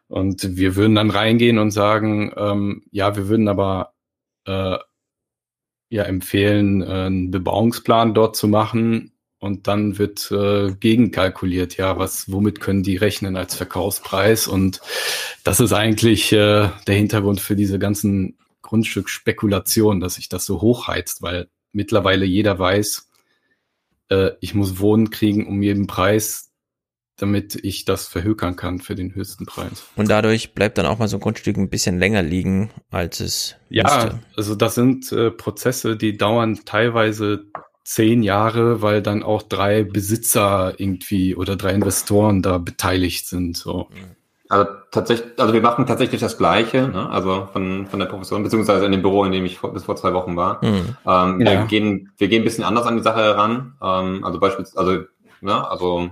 [0.09, 3.95] Und wir würden dann reingehen und sagen, ähm, ja, wir würden aber
[4.47, 4.79] äh,
[5.89, 9.13] ja empfehlen, äh, einen Bebauungsplan dort zu machen.
[9.45, 14.47] Und dann wird äh, gegenkalkuliert, ja, was, womit können die rechnen als Verkaufspreis?
[14.47, 14.81] Und
[15.45, 21.21] das ist eigentlich äh, der Hintergrund für diese ganzen Grundstücksspekulationen, dass sich das so hochheizt,
[21.21, 23.11] weil mittlerweile jeder weiß,
[24.09, 26.51] äh, ich muss Wohnen kriegen um jeden Preis,
[27.17, 29.85] damit ich das verhökern kann für den höchsten Preis.
[29.95, 33.57] Und dadurch bleibt dann auch mal so ein Grundstück ein bisschen länger liegen, als es
[33.69, 34.21] Ja, müsste.
[34.37, 37.45] also das sind äh, Prozesse, die dauern teilweise
[37.85, 43.57] zehn Jahre, weil dann auch drei Besitzer irgendwie oder drei Investoren da beteiligt sind.
[43.57, 43.89] So.
[44.49, 47.09] Also tatsächlich, also wir machen tatsächlich das Gleiche, ne?
[47.11, 49.97] also von, von der Profession, beziehungsweise in dem Büro, in dem ich vor, bis vor
[49.97, 50.65] zwei Wochen war.
[50.65, 50.97] Mhm.
[51.07, 51.53] Ähm, ja.
[51.53, 53.75] wir, gehen, wir gehen ein bisschen anders an die Sache heran.
[53.83, 55.05] Ähm, also beispielsweise, also,
[55.41, 56.11] ne, also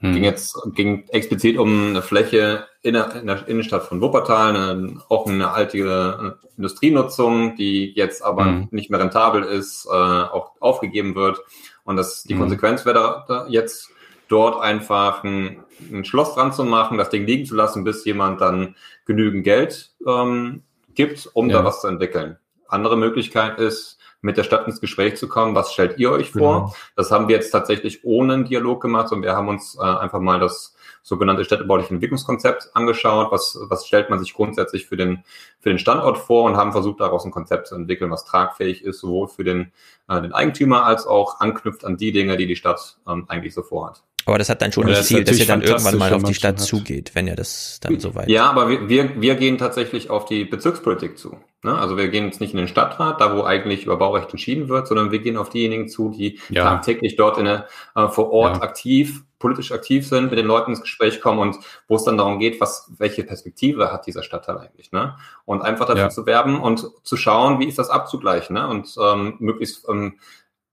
[0.00, 0.12] hm.
[0.12, 5.02] Ging jetzt ging explizit um eine Fläche in der, in der Innenstadt von Wuppertal, eine,
[5.08, 8.68] auch eine alte Industrienutzung, die jetzt aber hm.
[8.70, 11.40] nicht mehr rentabel ist, äh, auch aufgegeben wird.
[11.84, 12.40] Und das, die hm.
[12.40, 13.90] Konsequenz wäre da, jetzt
[14.28, 18.40] dort einfach ein, ein, Schloss dran zu machen, das Ding liegen zu lassen, bis jemand
[18.40, 20.62] dann genügend Geld ähm,
[20.94, 21.58] gibt, um ja.
[21.58, 22.38] da was zu entwickeln.
[22.68, 25.54] Andere Möglichkeit ist, mit der Stadt ins Gespräch zu kommen.
[25.54, 26.40] Was stellt ihr euch vor?
[26.40, 26.74] Genau.
[26.96, 30.20] Das haben wir jetzt tatsächlich ohne einen Dialog gemacht und wir haben uns äh, einfach
[30.20, 33.30] mal das sogenannte städtebauliche Entwicklungskonzept angeschaut.
[33.30, 35.24] Was, was stellt man sich grundsätzlich für den,
[35.60, 39.00] für den Standort vor und haben versucht, daraus ein Konzept zu entwickeln, was tragfähig ist,
[39.00, 39.72] sowohl für den,
[40.08, 43.62] äh, den Eigentümer als auch anknüpft an die Dinge, die die Stadt ähm, eigentlich so
[43.62, 44.02] vorhat.
[44.28, 46.58] Aber das hat dann schon das Ziel, dass ihr dann irgendwann mal auf die Stadt
[46.58, 46.64] hat.
[46.64, 48.28] zugeht, wenn ihr das dann so weit.
[48.28, 51.38] Ja, aber wir, wir, wir gehen tatsächlich auf die Bezirkspolitik zu.
[51.62, 51.76] Ne?
[51.76, 54.86] Also wir gehen jetzt nicht in den Stadtrat, da wo eigentlich über Baurecht entschieden wird,
[54.86, 56.64] sondern wir gehen auf diejenigen zu, die ja.
[56.64, 58.62] tagtäglich dort in der, äh, vor Ort ja.
[58.62, 61.56] aktiv, politisch aktiv sind, mit den Leuten ins Gespräch kommen und
[61.88, 65.16] wo es dann darum geht, was, welche Perspektive hat dieser Stadtteil eigentlich, ne?
[65.46, 66.10] Und einfach dafür ja.
[66.10, 68.68] zu werben und zu schauen, wie ist das abzugleichen, ne?
[68.68, 70.18] Und ähm, möglichst ähm,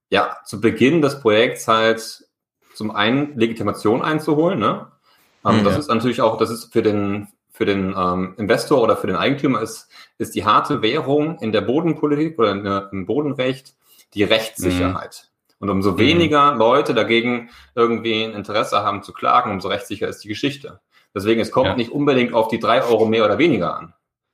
[0.10, 2.25] ja zu Beginn des Projekts halt
[2.76, 4.60] zum einen Legitimation einzuholen.
[4.60, 4.88] Ne?
[5.46, 5.80] Ähm, mhm, das ja.
[5.80, 9.62] ist natürlich auch, das ist für den für den ähm, Investor oder für den Eigentümer
[9.62, 9.88] ist,
[10.18, 13.76] ist die harte Währung in der Bodenpolitik oder der, im Bodenrecht
[14.14, 15.30] die Rechtssicherheit.
[15.30, 15.36] Mhm.
[15.60, 16.60] Und umso weniger mhm.
[16.60, 20.82] Leute dagegen irgendwie ein Interesse haben zu klagen, umso rechtssicher ist die Geschichte.
[21.16, 21.76] Deswegen, es kommt ja.
[21.78, 23.94] nicht unbedingt auf die drei Euro mehr oder weniger an.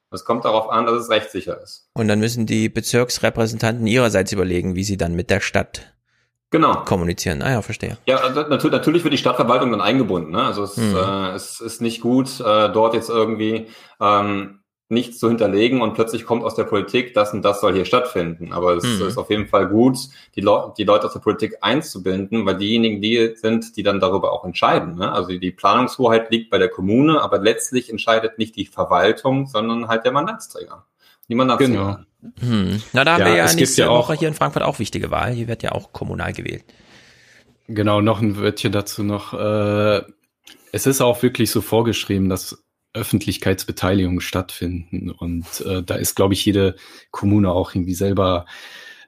[0.10, 1.88] Es kommt darauf an, dass es rechtssicher ist.
[1.94, 5.94] Und dann müssen die Bezirksrepräsentanten ihrerseits überlegen, wie sie dann mit der Stadt
[6.52, 6.84] genau.
[6.86, 7.42] kommunizieren.
[7.42, 7.98] Ah ja, verstehe.
[8.06, 10.32] Ja, also natürlich, natürlich wird die Stadtverwaltung dann eingebunden.
[10.32, 10.44] Ne?
[10.44, 10.96] Also es, mhm.
[10.96, 13.68] äh, es ist nicht gut, äh, dort jetzt irgendwie
[14.00, 14.60] ähm,
[14.92, 18.52] nichts zu hinterlegen und plötzlich kommt aus der Politik, das und das soll hier stattfinden.
[18.52, 19.08] Aber es mhm.
[19.08, 19.98] ist auf jeden Fall gut,
[20.36, 24.34] die, Le die Leute aus der Politik einzubinden, weil diejenigen die sind, die dann darüber
[24.34, 24.96] auch entscheiden.
[24.96, 25.10] Ne?
[25.10, 30.04] Also die Planungshoheit liegt bei der Kommune, aber letztlich entscheidet nicht die Verwaltung, sondern halt
[30.04, 30.86] der Mandatsträger.
[31.30, 31.72] Die Mandatsträger.
[31.74, 32.11] Genau.
[32.40, 32.82] Hm.
[32.94, 35.32] Na, da haben ja, wir ja nächste ja Woche hier in Frankfurt auch wichtige Wahl.
[35.32, 36.64] Hier wird ja auch kommunal gewählt.
[37.68, 39.34] Genau, noch ein Wörtchen dazu noch.
[39.34, 40.02] Äh,
[40.72, 45.12] es ist auch wirklich so vorgeschrieben, dass Öffentlichkeitsbeteiligungen stattfinden.
[45.12, 46.76] Und äh, da ist, glaube ich, jede
[47.12, 48.46] Kommune auch irgendwie selber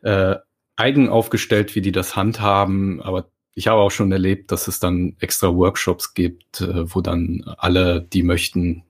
[0.02, 0.36] äh,
[0.76, 3.02] eigen aufgestellt, wie die das handhaben.
[3.02, 7.44] Aber ich habe auch schon erlebt, dass es dann extra Workshops gibt, äh, wo dann
[7.58, 8.84] alle, die möchten,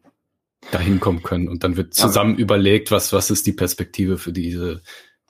[0.71, 1.47] dahin kommen können.
[1.47, 2.41] Und dann wird zusammen ja.
[2.41, 4.81] überlegt, was, was ist die Perspektive für diese,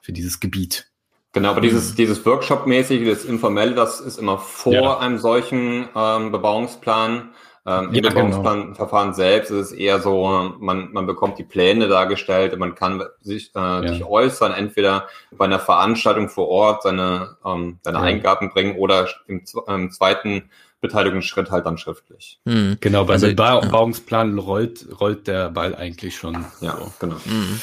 [0.01, 0.87] für dieses Gebiet.
[1.33, 4.97] Genau, aber dieses, dieses Workshop-mäßige, das Informelle, das ist immer vor ja.
[4.99, 7.31] einem solchen ähm, Bebauungsplan.
[7.65, 9.15] Ähm, Im ja, Bebauungsplanverfahren genau.
[9.15, 13.59] selbst ist es eher so, man, man bekommt die Pläne dargestellt, man kann sich, äh,
[13.59, 13.87] ja.
[13.87, 17.99] sich äußern, entweder bei einer Veranstaltung vor Ort seine, ähm, seine.
[17.99, 20.51] Eingaben bringen oder im, im zweiten
[20.83, 22.39] Beteiligungsschritt halt dann schriftlich.
[22.45, 22.77] Mhm.
[22.79, 26.45] Genau, beim also, Bebauungsplan rollt, rollt der Ball eigentlich schon.
[26.61, 26.93] Ja, so.
[26.99, 27.15] genau.
[27.25, 27.59] Mhm.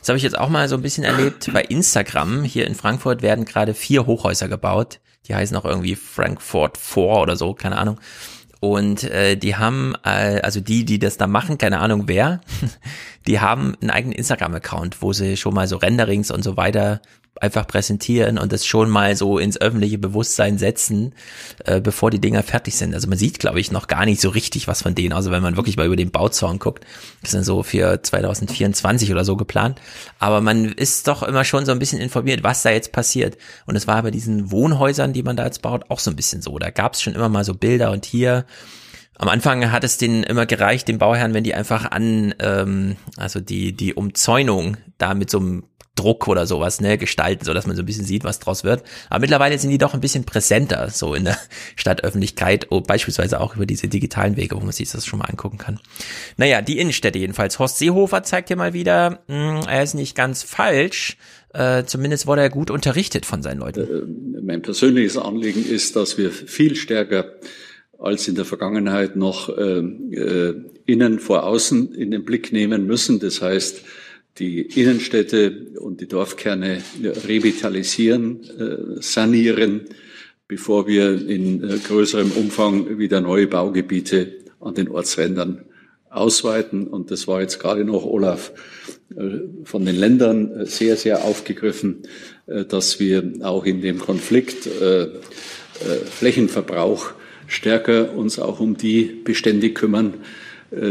[0.00, 1.50] Das habe ich jetzt auch mal so ein bisschen erlebt.
[1.54, 5.00] Bei Instagram hier in Frankfurt werden gerade vier Hochhäuser gebaut.
[5.28, 7.98] Die heißen auch irgendwie Frankfurt 4 oder so, keine Ahnung.
[8.60, 12.40] Und äh, die haben, äh, also die, die das da machen, keine Ahnung wer,
[13.26, 17.00] die haben einen eigenen Instagram-Account, wo sie schon mal so Renderings und so weiter
[17.40, 21.14] einfach präsentieren und das schon mal so ins öffentliche Bewusstsein setzen,
[21.64, 22.94] äh, bevor die Dinger fertig sind.
[22.94, 25.42] Also man sieht, glaube ich, noch gar nicht so richtig was von denen, also wenn
[25.42, 26.84] man wirklich mal über den Bauzaun guckt.
[27.22, 29.80] Das sind so für 2024 oder so geplant.
[30.18, 33.36] Aber man ist doch immer schon so ein bisschen informiert, was da jetzt passiert.
[33.66, 36.40] Und es war bei diesen Wohnhäusern, die man da jetzt baut, auch so ein bisschen
[36.40, 36.58] so.
[36.58, 38.46] Da gab es schon immer mal so Bilder und hier
[39.16, 43.40] am Anfang hat es denen immer gereicht, den Bauherren, wenn die einfach an, ähm, also
[43.40, 47.76] die, die Umzäunung da mit so einem Druck oder sowas, ne, gestalten, so dass man
[47.76, 48.82] so ein bisschen sieht, was draus wird.
[49.10, 51.38] Aber mittlerweile sind die doch ein bisschen präsenter, so in der
[51.76, 55.58] Stadtöffentlichkeit, oh, beispielsweise auch über diese digitalen Wege, wo man sich das schon mal angucken
[55.58, 55.78] kann.
[56.36, 57.58] Naja, die Innenstädte jedenfalls.
[57.58, 61.16] Horst Seehofer zeigt hier mal wieder, mh, hm, er ist nicht ganz falsch.
[61.52, 63.80] Äh, zumindest wurde er gut unterrichtet von seinen Leuten.
[63.80, 67.26] Äh, mein persönliches Anliegen ist, dass wir viel stärker
[68.00, 70.54] als in der Vergangenheit noch äh, äh,
[70.86, 73.20] innen vor außen in den Blick nehmen müssen.
[73.20, 73.82] Das heißt,
[74.38, 76.82] die Innenstädte und die Dorfkerne
[77.26, 79.82] revitalisieren, äh, sanieren,
[80.48, 85.64] bevor wir in äh, größerem Umfang wieder neue Baugebiete an den Ortsrändern
[86.10, 86.88] ausweiten.
[86.88, 88.52] Und das war jetzt gerade noch, Olaf,
[89.16, 92.02] äh, von den Ländern sehr, sehr aufgegriffen,
[92.46, 94.68] dass wir auch in dem Konflikt
[96.10, 97.14] Flächenverbrauch
[97.46, 100.12] stärker uns auch um die Bestände kümmern,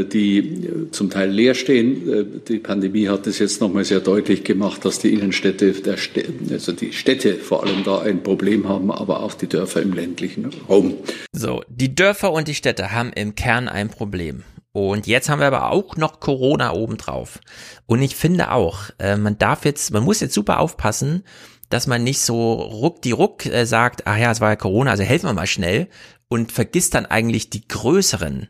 [0.05, 2.11] die zum Teil leer stehen.
[2.11, 6.72] Äh, die Pandemie hat es jetzt nochmal sehr deutlich gemacht, dass die Innenstädte, Städte, also
[6.72, 10.95] die Städte vor allem da ein Problem haben, aber auch die Dörfer im ländlichen Raum.
[11.31, 14.43] So, die Dörfer und die Städte haben im Kern ein Problem.
[14.72, 17.39] Und jetzt haben wir aber auch noch Corona obendrauf.
[17.85, 21.23] Und ich finde auch, äh, man darf jetzt, man muss jetzt super aufpassen,
[21.69, 24.91] dass man nicht so ruck die ruck äh, sagt, ach ja, es war ja Corona,
[24.91, 25.89] also helfen wir mal schnell
[26.27, 28.47] und vergisst dann eigentlich die größeren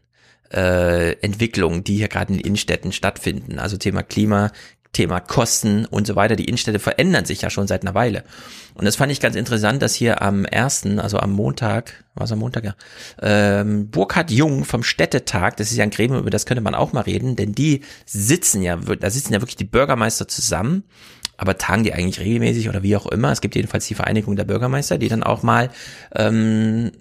[0.53, 3.59] äh, Entwicklungen, die hier gerade in den Innenstädten stattfinden.
[3.59, 4.51] Also Thema Klima,
[4.93, 6.35] Thema Kosten und so weiter.
[6.35, 8.23] Die Innenstädte verändern sich ja schon seit einer Weile.
[8.75, 12.39] Und das fand ich ganz interessant, dass hier am ersten, also am Montag, was am
[12.39, 12.75] Montag, ja,
[13.21, 16.93] ähm, Burkhard Jung vom Städtetag, das ist ja ein Gremium, über das könnte man auch
[16.93, 20.83] mal reden, denn die sitzen ja, da sitzen ja wirklich die Bürgermeister zusammen
[21.35, 23.31] aber tagen die eigentlich regelmäßig oder wie auch immer.
[23.31, 25.71] Es gibt jedenfalls die Vereinigung der Bürgermeister, die dann auch mal
[26.15, 26.91] ähm,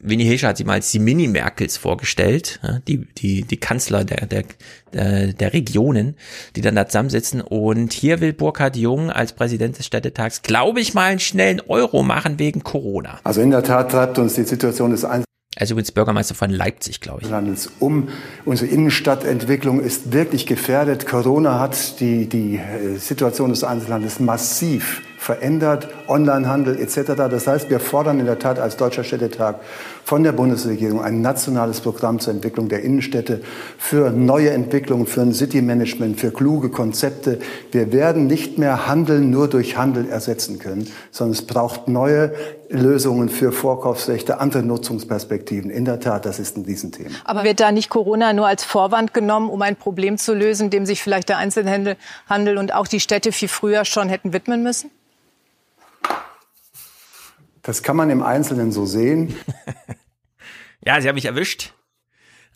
[0.00, 4.44] Winnie Hilscher hat sie mal als die Mini-Merkels vorgestellt, die, die, die Kanzler der, der,
[4.92, 6.14] der, der Regionen,
[6.54, 7.40] die dann da zusammensitzen.
[7.40, 12.04] Und hier will Burkhard Jung als Präsident des Städtetags, glaube ich, mal einen schnellen Euro
[12.04, 13.18] machen wegen Corona.
[13.24, 15.24] Also in der Tat treibt uns die Situation des Einzelnen
[15.56, 17.28] also übrigens Bürgermeister von Leipzig, glaube ich.
[17.28, 18.10] Landes um.
[18.44, 21.04] Unsere Innenstadtentwicklung ist wirklich gefährdet.
[21.04, 27.14] Corona hat die, die äh, Situation des Einzellandes massiv verändert, Onlinehandel etc.
[27.16, 29.56] Das heißt, wir fordern in der Tat als Deutscher Städtetag
[30.04, 33.42] von der Bundesregierung ein nationales Programm zur Entwicklung der Innenstädte
[33.76, 37.40] für neue Entwicklungen, für ein City-Management, für kluge Konzepte.
[37.72, 42.32] Wir werden nicht mehr Handeln nur durch Handel ersetzen können, sondern es braucht neue
[42.70, 45.70] Lösungen für Vorkaufsrechte, andere Nutzungsperspektiven.
[45.70, 47.10] In der Tat, das ist ein Riesenthema.
[47.24, 50.86] Aber wird da nicht Corona nur als Vorwand genommen, um ein Problem zu lösen, dem
[50.86, 51.96] sich vielleicht der Einzelhandel
[52.56, 54.90] und auch die Städte viel früher schon hätten widmen müssen?
[57.68, 59.36] Das kann man im Einzelnen so sehen.
[60.86, 61.74] ja, sie haben mich erwischt.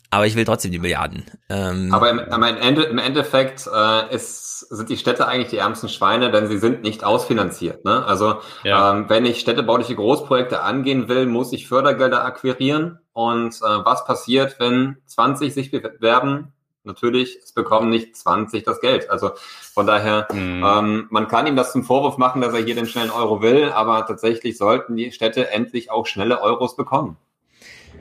[0.09, 1.23] Aber ich will trotzdem die Milliarden.
[1.49, 5.87] Ähm aber im, im, Ende, im Endeffekt äh, ist, sind die Städte eigentlich die ärmsten
[5.87, 7.85] Schweine, denn sie sind nicht ausfinanziert.
[7.85, 8.03] Ne?
[8.03, 8.91] Also ja.
[8.91, 12.97] ähm, wenn ich städtebauliche Großprojekte angehen will, muss ich Fördergelder akquirieren.
[13.11, 16.53] Und äh, was passiert, wenn 20 sich bewerben
[16.83, 19.09] natürlich, es bekommen nicht 20 das Geld.
[19.09, 19.31] Also
[19.73, 20.63] von daher, mhm.
[20.65, 23.71] ähm, man kann ihm das zum Vorwurf machen, dass er hier den schnellen Euro will,
[23.71, 27.17] aber tatsächlich sollten die Städte endlich auch schnelle Euros bekommen.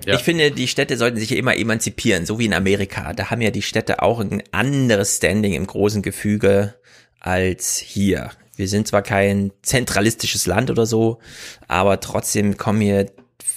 [0.07, 0.15] Ja.
[0.15, 3.13] Ich finde, die Städte sollten sich ja immer emanzipieren, so wie in Amerika.
[3.13, 6.75] Da haben ja die Städte auch ein anderes Standing im großen Gefüge
[7.21, 8.31] als hier.
[8.57, 11.19] Wir sind zwar kein zentralistisches Land oder so,
[11.69, 13.07] aber trotzdem kommen hier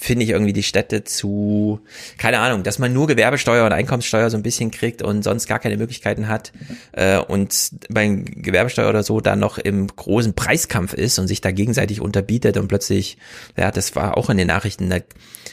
[0.05, 1.79] finde ich irgendwie die Städte zu,
[2.17, 5.59] keine Ahnung, dass man nur Gewerbesteuer und Einkommenssteuer so ein bisschen kriegt und sonst gar
[5.59, 6.53] keine Möglichkeiten hat
[6.93, 11.51] äh, und beim Gewerbesteuer oder so dann noch im großen Preiskampf ist und sich da
[11.51, 13.17] gegenseitig unterbietet und plötzlich,
[13.57, 14.99] ja, das war auch in den Nachrichten, da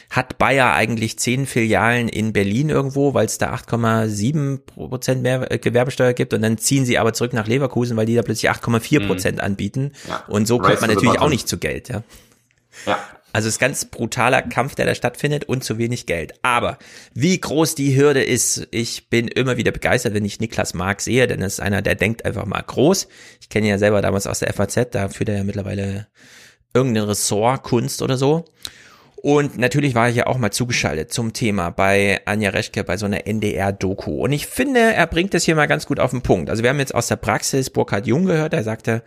[0.09, 5.57] hat Bayer eigentlich zehn Filialen in Berlin irgendwo, weil es da 8,7 Prozent mehr äh,
[5.57, 9.07] Gewerbesteuer gibt und dann ziehen sie aber zurück nach Leverkusen, weil die da plötzlich 8,4
[9.07, 9.43] Prozent mhm.
[9.43, 10.23] anbieten ja.
[10.27, 12.03] und so kommt man natürlich auch nicht zu Geld, ja.
[12.85, 12.99] Ja.
[13.33, 16.33] Also es ist ganz brutaler Kampf, der da stattfindet und zu wenig Geld.
[16.43, 16.77] Aber
[17.13, 21.25] wie groß die Hürde ist, ich bin immer wieder begeistert, wenn ich Niklas Mark sehe,
[21.25, 23.07] denn das ist einer, der denkt einfach mal groß.
[23.41, 26.07] Ich kenne ihn ja selber damals aus der FAZ, da führt er ja mittlerweile
[26.75, 28.45] irgendein Ressort Kunst oder so.
[29.15, 33.05] Und natürlich war ich ja auch mal zugeschaltet zum Thema bei Anja Reschke bei so
[33.05, 34.21] einer NDR-Doku.
[34.21, 36.49] Und ich finde, er bringt das hier mal ganz gut auf den Punkt.
[36.49, 39.01] Also wir haben jetzt aus der Praxis Burkhard Jung gehört, der sagte,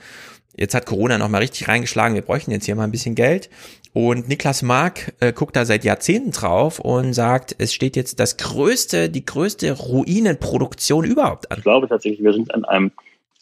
[0.57, 3.51] jetzt hat Corona noch mal richtig reingeschlagen, wir bräuchten jetzt hier mal ein bisschen Geld.
[3.93, 8.37] Und Niklas Mark äh, guckt da seit Jahrzehnten drauf und sagt, es steht jetzt das
[8.37, 11.59] größte, die größte Ruinenproduktion überhaupt an.
[11.59, 12.91] Ich glaube tatsächlich, wir sind an einem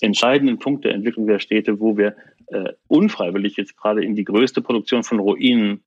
[0.01, 2.15] entscheidenden Punkt der Entwicklung der Städte, wo wir
[2.49, 5.83] äh, unfreiwillig jetzt gerade in die größte Produktion von Ruinen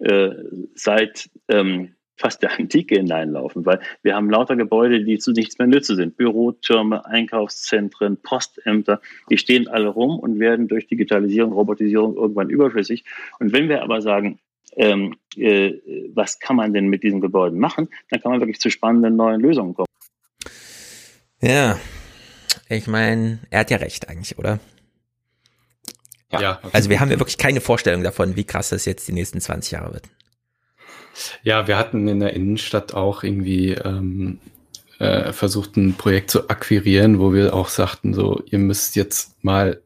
[0.00, 0.30] äh,
[0.74, 5.66] seit ähm, fast der Antike hineinlaufen, weil wir haben lauter Gebäude, die zu nichts mehr
[5.66, 6.16] nütze sind.
[6.16, 9.00] Bürotürme, Einkaufszentren, Postämter,
[9.30, 13.04] die stehen alle rum und werden durch Digitalisierung, Robotisierung irgendwann überflüssig.
[13.40, 14.38] Und wenn wir aber sagen,
[14.76, 15.74] ähm, äh,
[16.14, 19.40] was kann man denn mit diesen Gebäuden machen, dann kann man wirklich zu spannenden neuen
[19.40, 19.86] Lösungen kommen.
[21.40, 21.78] Ja,
[22.68, 24.60] ich meine, er hat ja recht eigentlich, oder?
[26.32, 26.40] Ja.
[26.40, 29.40] ja also wir haben ja wirklich keine Vorstellung davon, wie krass das jetzt die nächsten
[29.40, 30.08] 20 Jahre wird.
[31.42, 34.38] Ja, wir hatten in der Innenstadt auch irgendwie ähm,
[34.98, 39.82] äh, versucht, ein Projekt zu akquirieren, wo wir auch sagten, so, ihr müsst jetzt mal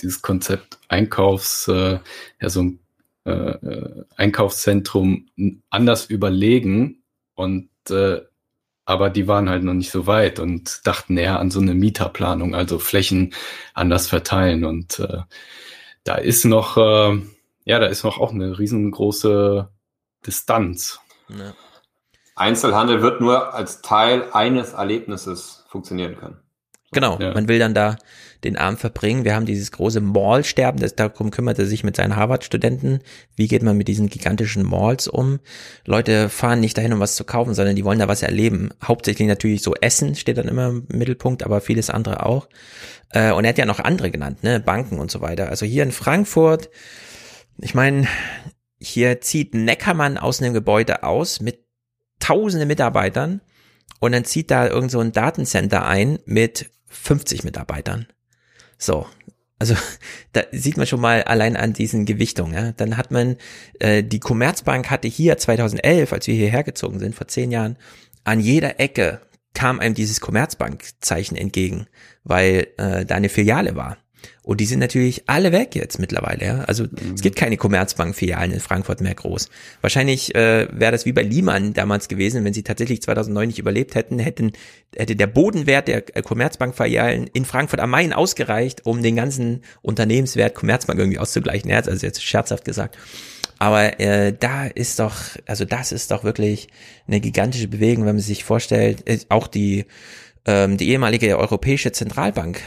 [0.00, 1.98] dieses Konzept Einkaufs, äh,
[2.40, 2.78] ja, so ein
[3.24, 5.26] äh, äh Einkaufszentrum
[5.70, 7.02] anders überlegen.
[7.34, 8.20] Und äh,
[8.84, 12.54] aber die waren halt noch nicht so weit und dachten eher an so eine Mieterplanung,
[12.54, 13.32] also Flächen
[13.74, 14.64] anders verteilen.
[14.64, 15.18] Und äh,
[16.04, 17.20] da ist noch, äh,
[17.64, 19.68] ja, da ist noch auch eine riesengroße
[20.26, 21.00] Distanz.
[21.28, 21.54] Ja.
[22.34, 26.38] Einzelhandel wird nur als Teil eines Erlebnisses funktionieren können.
[26.92, 27.32] Genau, ja.
[27.32, 27.96] man will dann da
[28.44, 29.24] den Abend verbringen.
[29.24, 33.00] Wir haben dieses große Mall-Sterben, das, darum kümmert er sich mit seinen Harvard-Studenten.
[33.34, 35.40] Wie geht man mit diesen gigantischen Malls um?
[35.86, 38.70] Leute fahren nicht dahin, um was zu kaufen, sondern die wollen da was erleben.
[38.84, 42.48] Hauptsächlich natürlich so Essen steht dann immer im Mittelpunkt, aber vieles andere auch.
[43.10, 44.60] Äh, und er hat ja noch andere genannt, ne?
[44.60, 45.48] Banken und so weiter.
[45.48, 46.68] Also hier in Frankfurt,
[47.58, 48.06] ich meine,
[48.82, 51.60] hier zieht Neckermann aus einem Gebäude aus mit
[52.18, 53.40] tausende Mitarbeitern
[54.00, 58.06] und dann zieht da irgend so ein Datencenter ein mit 50 Mitarbeitern.
[58.78, 59.06] So.
[59.58, 59.76] Also
[60.32, 62.54] da sieht man schon mal allein an diesen Gewichtungen.
[62.54, 62.72] Ja?
[62.72, 63.36] Dann hat man,
[63.78, 67.76] äh, die Commerzbank hatte hier 2011, als wir hierher gezogen sind, vor zehn Jahren,
[68.24, 69.20] an jeder Ecke
[69.54, 71.86] kam einem dieses Commerzbank-Zeichen entgegen,
[72.24, 73.98] weil äh, da eine Filiale war.
[74.42, 76.44] Und die sind natürlich alle weg jetzt mittlerweile.
[76.44, 76.60] Ja?
[76.64, 77.14] Also mhm.
[77.14, 79.48] es gibt keine Commerzbank-Filialen in Frankfurt mehr groß.
[79.80, 83.94] Wahrscheinlich äh, wäre das wie bei Lehman damals gewesen, wenn sie tatsächlich 2009 nicht überlebt
[83.94, 84.52] hätten, hätten
[84.96, 90.54] hätte der Bodenwert der äh, Commerzbank-Filialen in Frankfurt am Main ausgereicht, um den ganzen Unternehmenswert
[90.54, 91.70] Commerzbank irgendwie auszugleichen.
[91.70, 92.98] Ja, also jetzt scherzhaft gesagt.
[93.58, 95.14] Aber äh, da ist doch,
[95.46, 96.66] also das ist doch wirklich
[97.06, 99.86] eine gigantische Bewegung, wenn man sich vorstellt, äh, auch die
[100.46, 102.60] ähm, die ehemalige Europäische Zentralbank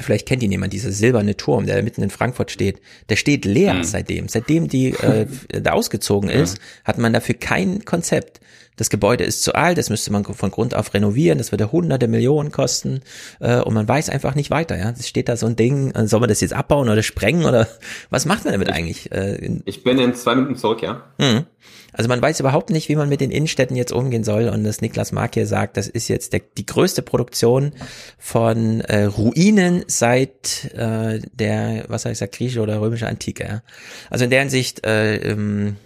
[0.00, 2.80] Vielleicht kennt ihn jemand, dieser silberne Turm, der mitten in Frankfurt steht.
[3.10, 3.84] Der steht leer mhm.
[3.84, 4.28] seitdem.
[4.28, 5.26] Seitdem die äh,
[5.60, 6.64] da ausgezogen ist, ja.
[6.84, 8.40] hat man dafür kein Konzept.
[8.76, 12.08] Das Gebäude ist zu alt, das müsste man von Grund auf renovieren, das würde hunderte
[12.08, 13.02] Millionen kosten
[13.40, 14.78] äh, und man weiß einfach nicht weiter.
[14.78, 17.44] Ja, es steht da so ein Ding, äh, soll man das jetzt abbauen oder sprengen
[17.44, 17.68] oder
[18.10, 19.12] was macht man damit ich, eigentlich?
[19.12, 21.04] Äh, ich bin in zwei Minuten zurück, ja.
[21.18, 21.46] Mhm.
[21.92, 24.48] Also man weiß überhaupt nicht, wie man mit den Innenstädten jetzt umgehen soll.
[24.48, 27.72] Und das Niklas Mark hier sagt, das ist jetzt der, die größte Produktion
[28.18, 33.44] von äh, Ruinen seit äh, der, was soll ich sagen, griechische oder römische Antike.
[33.44, 33.62] Ja?
[34.08, 35.76] Also in der Hinsicht, äh, ähm,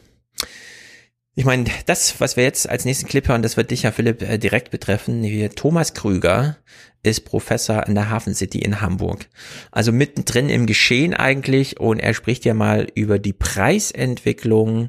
[1.38, 4.22] ich meine, das, was wir jetzt als nächsten Clip hören, das wird dich ja, Philipp,
[4.22, 5.22] äh, direkt betreffen.
[5.22, 6.56] Hier, Thomas Krüger
[7.02, 9.26] ist Professor an der Hafen City in Hamburg.
[9.70, 14.88] Also mittendrin im Geschehen eigentlich und er spricht ja mal über die Preisentwicklung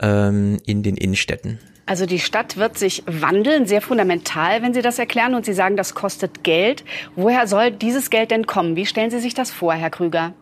[0.00, 1.58] ähm, in den Innenstädten.
[1.84, 5.34] Also die Stadt wird sich wandeln, sehr fundamental, wenn Sie das erklären.
[5.34, 6.84] Und Sie sagen, das kostet Geld.
[7.16, 8.76] Woher soll dieses Geld denn kommen?
[8.76, 10.32] Wie stellen Sie sich das vor, Herr Krüger?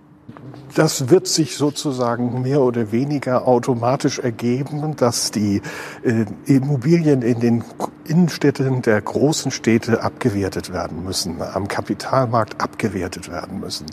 [0.74, 5.62] Das wird sich sozusagen mehr oder weniger automatisch ergeben, dass die
[6.02, 7.64] äh, Immobilien in den
[8.10, 13.86] Innenstädten der großen Städte abgewertet werden müssen, am Kapitalmarkt abgewertet werden müssen.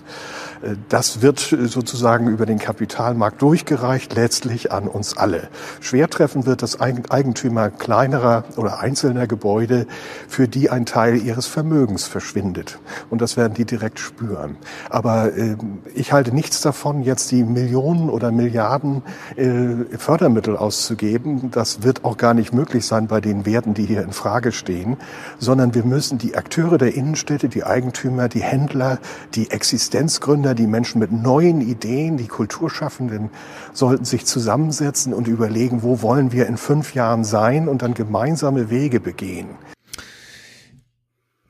[0.64, 5.49] Äh, das wird sozusagen über den Kapitalmarkt durchgereicht, letztlich an uns alle.
[5.81, 9.85] Schwer treffen wird das Eigentümer kleinerer oder einzelner Gebäude,
[10.27, 12.80] für die ein Teil ihres Vermögens verschwindet.
[13.09, 14.57] Und das werden die direkt spüren.
[14.89, 15.57] Aber äh,
[15.93, 19.03] ich halte nichts davon, jetzt die Millionen oder Milliarden
[19.35, 21.51] äh, Fördermittel auszugeben.
[21.51, 24.97] Das wird auch gar nicht möglich sein bei den Werten, die hier in Frage stehen,
[25.39, 28.99] sondern wir müssen die Akteure der Innenstädte, die Eigentümer, die Händler,
[29.35, 33.29] die Existenzgründer, die Menschen mit neuen Ideen, die Kulturschaffenden
[33.73, 38.69] sollten sich zusammensetzen und überlegen, wo wollen wir in fünf Jahren sein und dann gemeinsame
[38.69, 39.47] Wege begehen.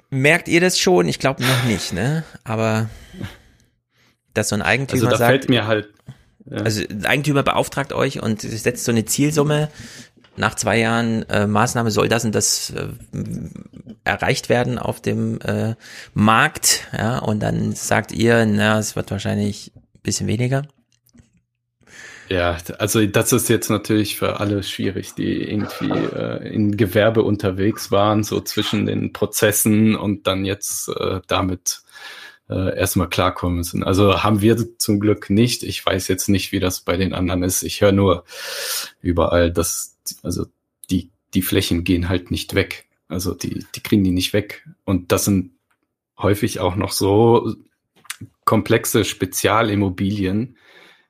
[0.10, 1.08] Merkt ihr das schon?
[1.08, 2.24] Ich glaube noch nicht, ne?
[2.46, 2.88] Aber
[4.38, 5.90] dass so ein Eigentümer also da sagt, fällt mir halt
[6.50, 6.58] ja.
[6.58, 9.70] also ein Eigentümer beauftragt euch und setzt so eine Zielsumme
[10.38, 12.88] nach zwei Jahren äh, Maßnahme soll das und das äh,
[14.04, 15.76] erreicht werden auf dem äh,
[16.14, 20.64] Markt, ja, und dann sagt ihr, na, es wird wahrscheinlich ein bisschen weniger.
[22.30, 27.90] Ja, also das ist jetzt natürlich für alle schwierig, die irgendwie äh, in Gewerbe unterwegs
[27.90, 31.82] waren, so zwischen den Prozessen und dann jetzt äh, damit
[32.50, 33.84] äh, erstmal klarkommen müssen.
[33.84, 35.64] Also haben wir zum Glück nicht.
[35.64, 37.64] Ich weiß jetzt nicht, wie das bei den anderen ist.
[37.64, 38.24] Ich höre nur
[39.02, 40.46] überall, dass also
[40.90, 42.86] die die Flächen gehen halt nicht weg.
[43.08, 45.52] Also die die kriegen die nicht weg und das sind
[46.18, 47.56] häufig auch noch so
[48.46, 50.58] komplexe Spezialimmobilien,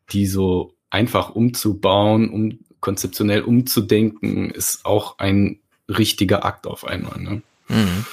[0.10, 5.60] die so einfach umzubauen, um konzeptionell umzudenken, ist auch ein
[5.90, 7.20] richtiger Akt auf einmal.
[7.20, 7.42] Ne?
[7.68, 8.06] Mhm.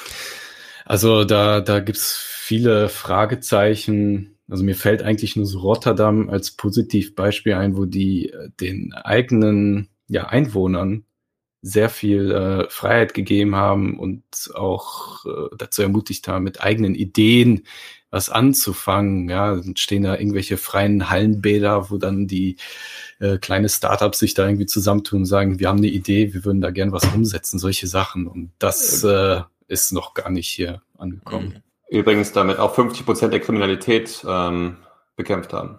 [0.84, 4.36] Also da, da gibt's viele Fragezeichen.
[4.48, 9.88] Also mir fällt eigentlich nur so Rotterdam als Positivbeispiel ein, wo die äh, den eigenen
[10.08, 11.04] ja, Einwohnern
[11.62, 14.22] sehr viel äh, Freiheit gegeben haben und
[14.54, 17.62] auch äh, dazu ermutigt haben, mit eigenen Ideen
[18.10, 19.30] was anzufangen.
[19.30, 22.56] Ja, dann stehen da irgendwelche freien Hallenbäder, wo dann die
[23.20, 26.60] äh, kleine Startups sich da irgendwie zusammentun und sagen, wir haben eine Idee, wir würden
[26.60, 28.26] da gern was umsetzen, solche Sachen.
[28.26, 31.62] Und das äh, ist noch gar nicht hier angekommen.
[31.94, 34.78] Übrigens damit auch 50 Prozent der Kriminalität ähm,
[35.16, 35.78] bekämpft haben.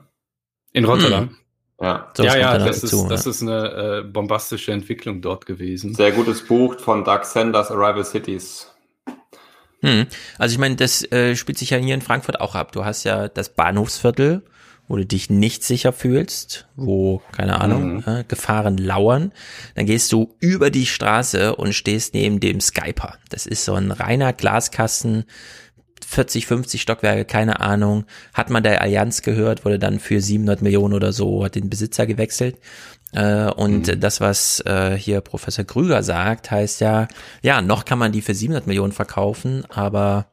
[0.72, 1.30] In Rotterdam?
[1.30, 1.38] Hm.
[1.82, 3.32] Ja, so, ja, ja das, ist, zu, das ja.
[3.32, 5.94] ist eine äh, bombastische Entwicklung dort gewesen.
[5.94, 8.74] Sehr gutes Buch von Doug Sanders, Arrival Cities.
[9.82, 10.06] Hm.
[10.38, 12.72] Also ich meine, das äh, spielt sich ja hier in Frankfurt auch ab.
[12.72, 14.44] Du hast ja das Bahnhofsviertel,
[14.88, 18.04] wo du dich nicht sicher fühlst, wo, keine Ahnung, mhm.
[18.06, 19.32] äh, Gefahren lauern.
[19.76, 23.18] Dann gehst du über die Straße und stehst neben dem Skyper.
[23.30, 25.26] Das ist so ein reiner Glaskasten,
[26.05, 30.93] 40, 50 Stockwerke, keine Ahnung, hat man der Allianz gehört, wurde dann für 700 Millionen
[30.93, 32.57] oder so, hat den Besitzer gewechselt.
[33.13, 33.99] Äh, und mhm.
[33.99, 37.07] das, was äh, hier Professor Krüger sagt, heißt ja,
[37.41, 40.27] ja, noch kann man die für 700 Millionen verkaufen, aber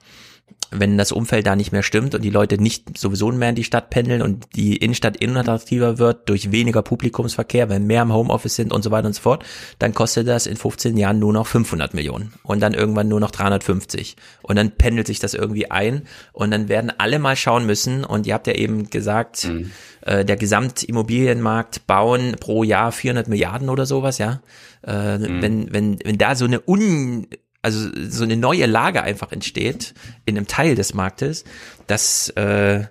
[0.73, 3.65] wenn das Umfeld da nicht mehr stimmt und die Leute nicht sowieso mehr in die
[3.65, 8.73] Stadt pendeln und die Innenstadt unattraktiver wird durch weniger Publikumsverkehr, wenn mehr im Homeoffice sind
[8.73, 9.44] und so weiter und so fort,
[9.78, 13.31] dann kostet das in 15 Jahren nur noch 500 Millionen und dann irgendwann nur noch
[13.31, 18.05] 350 und dann pendelt sich das irgendwie ein und dann werden alle mal schauen müssen
[18.05, 19.70] und ihr habt ja eben gesagt, mhm.
[20.01, 24.40] äh, der Gesamtimmobilienmarkt bauen pro Jahr 400 Milliarden oder sowas, ja.
[24.86, 25.43] Äh, mhm.
[25.43, 27.27] Wenn wenn wenn da so eine un
[27.62, 29.94] also so eine neue Lage einfach entsteht
[30.26, 31.44] in einem Teil des Marktes,
[31.86, 32.84] das äh,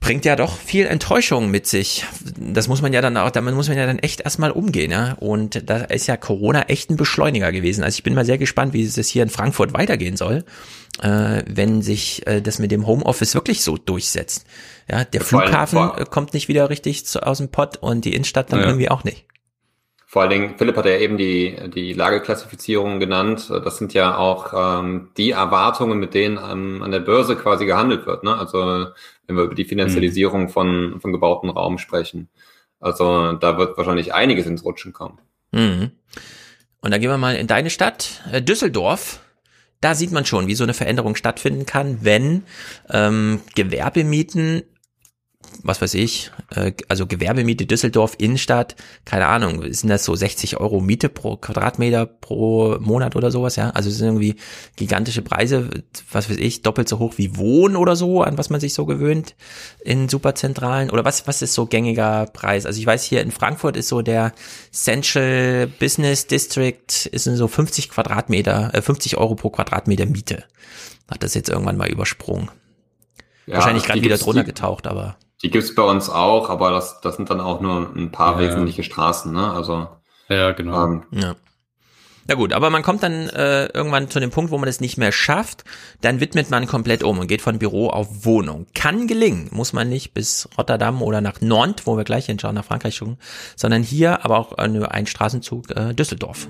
[0.00, 2.04] bringt ja doch viel Enttäuschung mit sich.
[2.38, 5.12] Das muss man ja dann auch, damit muss man ja dann echt erstmal umgehen, ja.
[5.14, 7.82] Und da ist ja Corona echt ein Beschleuniger gewesen.
[7.82, 10.44] Also ich bin mal sehr gespannt, wie es hier in Frankfurt weitergehen soll,
[11.02, 14.46] äh, wenn sich äh, das mit dem Homeoffice wirklich so durchsetzt.
[14.88, 18.60] Ja, der Flughafen kommt nicht wieder richtig zu, aus dem Pott und die Innenstadt dann
[18.60, 18.66] ja.
[18.66, 19.26] irgendwie auch nicht.
[20.16, 23.50] Vor allen Dingen, Philipp hat ja eben die, die Lageklassifizierung genannt.
[23.50, 28.06] Das sind ja auch ähm, die Erwartungen, mit denen ähm, an der Börse quasi gehandelt
[28.06, 28.24] wird.
[28.24, 28.34] Ne?
[28.34, 28.86] Also
[29.26, 30.48] wenn wir über die Finanzialisierung mhm.
[30.48, 32.30] von, von gebauten Raum sprechen.
[32.80, 35.18] Also da wird wahrscheinlich einiges ins Rutschen kommen.
[35.52, 35.90] Mhm.
[36.80, 39.20] Und dann gehen wir mal in deine Stadt, äh, Düsseldorf.
[39.82, 42.44] Da sieht man schon, wie so eine Veränderung stattfinden kann, wenn
[42.88, 44.62] ähm, Gewerbemieten
[45.62, 50.80] was weiß ich, äh, also Gewerbemiete Düsseldorf Innenstadt, keine Ahnung, sind das so 60 Euro
[50.80, 53.70] Miete pro Quadratmeter pro Monat oder sowas, ja?
[53.70, 54.36] Also es sind irgendwie
[54.76, 55.70] gigantische Preise,
[56.10, 58.86] was weiß ich, doppelt so hoch wie Wohnen oder so, an was man sich so
[58.86, 59.34] gewöhnt
[59.80, 62.66] in Superzentralen oder was, was ist so gängiger Preis?
[62.66, 64.32] Also ich weiß, hier in Frankfurt ist so der
[64.72, 70.44] Central Business District ist so 50 Quadratmeter, äh, 50 Euro pro Quadratmeter Miete.
[71.10, 72.50] Hat das jetzt irgendwann mal übersprungen.
[73.46, 75.16] Ja, Wahrscheinlich gerade wieder drunter getaucht, aber.
[75.46, 78.48] Die gibt's bei uns auch, aber das, das sind dann auch nur ein paar ja.
[78.48, 79.52] wesentliche Straßen, ne?
[79.52, 79.86] Also.
[80.28, 80.84] Ja, genau.
[80.84, 81.36] Ähm, ja.
[82.26, 84.98] Na gut, aber man kommt dann äh, irgendwann zu dem Punkt, wo man es nicht
[84.98, 85.62] mehr schafft,
[86.00, 88.66] dann widmet man komplett um und geht von Büro auf Wohnung.
[88.74, 92.64] Kann gelingen, muss man nicht bis Rotterdam oder nach Nantes, wo wir gleich hinschauen, nach
[92.64, 93.16] Frankreich schauen,
[93.54, 96.48] sondern hier aber auch nur ein Straßenzug äh, Düsseldorf.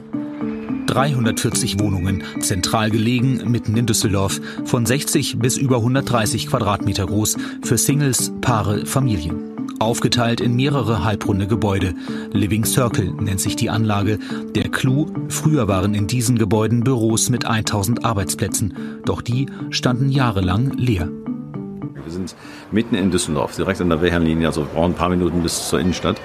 [0.87, 7.77] 340 Wohnungen, zentral gelegen, mitten in Düsseldorf, von 60 bis über 130 Quadratmeter groß, für
[7.77, 9.57] Singles, Paare, Familien.
[9.79, 11.95] Aufgeteilt in mehrere halbrunde Gebäude.
[12.33, 14.19] Living Circle nennt sich die Anlage.
[14.55, 20.73] Der Clou, früher waren in diesen Gebäuden Büros mit 1000 Arbeitsplätzen, doch die standen jahrelang
[20.79, 21.11] leer.
[22.07, 22.37] Wir sind
[22.71, 25.81] mitten in Düsseldorf, direkt an der Wilhelmlinie, also wir brauchen ein paar Minuten bis zur
[25.81, 26.17] Innenstadt.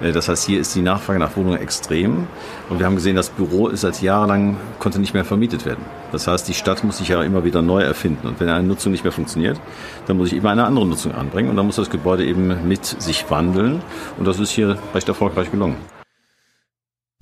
[0.00, 2.26] Äh, das heißt, hier ist die Nachfrage nach Wohnungen extrem.
[2.68, 5.84] Und wir haben gesehen, das Büro ist seit jahrelang, konnte nicht mehr vermietet werden.
[6.12, 8.26] Das heißt, die Stadt muss sich ja immer wieder neu erfinden.
[8.26, 9.60] Und wenn eine Nutzung nicht mehr funktioniert,
[10.06, 11.50] dann muss ich immer eine andere Nutzung anbringen.
[11.50, 13.82] Und dann muss das Gebäude eben mit sich wandeln.
[14.18, 15.76] Und das ist hier recht erfolgreich gelungen.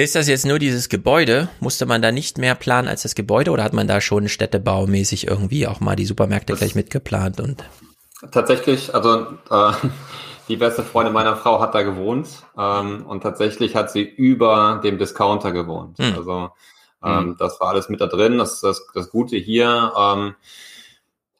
[0.00, 1.48] Ist das jetzt nur dieses Gebäude?
[1.58, 5.26] Musste man da nicht mehr planen als das Gebäude oder hat man da schon städtebaumäßig
[5.26, 7.64] irgendwie auch mal die Supermärkte das gleich mitgeplant und?
[8.30, 9.72] Tatsächlich, also äh,
[10.48, 14.98] die beste Freundin meiner Frau hat da gewohnt ähm, und tatsächlich hat sie über dem
[14.98, 15.98] Discounter gewohnt.
[15.98, 16.14] Hm.
[16.16, 16.50] Also
[17.04, 17.36] ähm, hm.
[17.38, 18.38] das war alles mit da drin.
[18.38, 20.34] Das, das, das Gute hier ähm,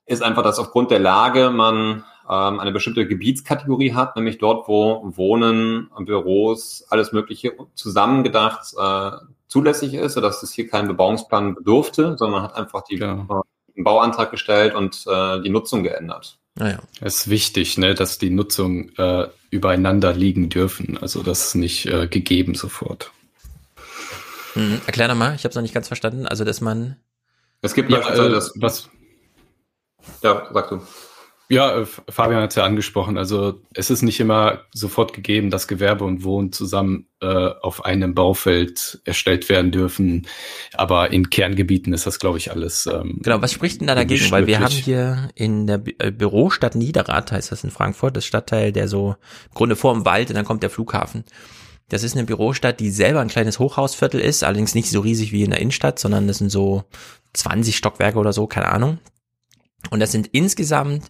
[0.07, 5.03] ist einfach, dass aufgrund der Lage man ähm, eine bestimmte Gebietskategorie hat, nämlich dort, wo
[5.17, 9.11] Wohnen, Büros, alles Mögliche zusammengedacht äh,
[9.49, 13.15] zulässig ist, sodass es hier keinen Bebauungsplan bedurfte, sondern man hat einfach die, ja.
[13.15, 16.39] äh, einen Bauantrag gestellt und äh, die Nutzung geändert.
[16.59, 16.81] Naja.
[17.01, 20.99] Es ist wichtig, ne, dass die Nutzung äh, übereinander liegen dürfen.
[20.99, 23.13] Also das ist nicht äh, gegeben sofort.
[24.55, 26.27] Hm, erklär nochmal, ich habe es noch nicht ganz verstanden.
[26.27, 26.97] Also dass man.
[27.63, 28.89] Es gibt ja, äh, das, was.
[30.23, 30.83] Ja, sag du.
[31.51, 33.17] Ja, äh, Fabian hat es ja angesprochen.
[33.17, 38.15] Also es ist nicht immer sofort gegeben, dass Gewerbe und Wohnen zusammen äh, auf einem
[38.15, 40.27] Baufeld erstellt werden dürfen.
[40.75, 42.87] Aber in Kerngebieten ist das, glaube ich, alles.
[42.87, 44.31] Ähm, genau, was spricht denn da dagegen?
[44.31, 48.27] Weil wir haben hier in der Bü äh, Bürostadt Niederrad, heißt das in Frankfurt, das
[48.27, 49.17] Stadtteil, der so
[49.49, 51.25] im Grunde vor dem Wald und dann kommt der Flughafen.
[51.89, 55.45] Das ist eine Bürostadt, die selber ein kleines Hochhausviertel ist, allerdings nicht so riesig wie
[55.45, 56.85] in der Innenstadt, sondern das sind so
[57.33, 58.99] 20 Stockwerke oder so, keine Ahnung.
[59.91, 61.05] Und das sind insgesamt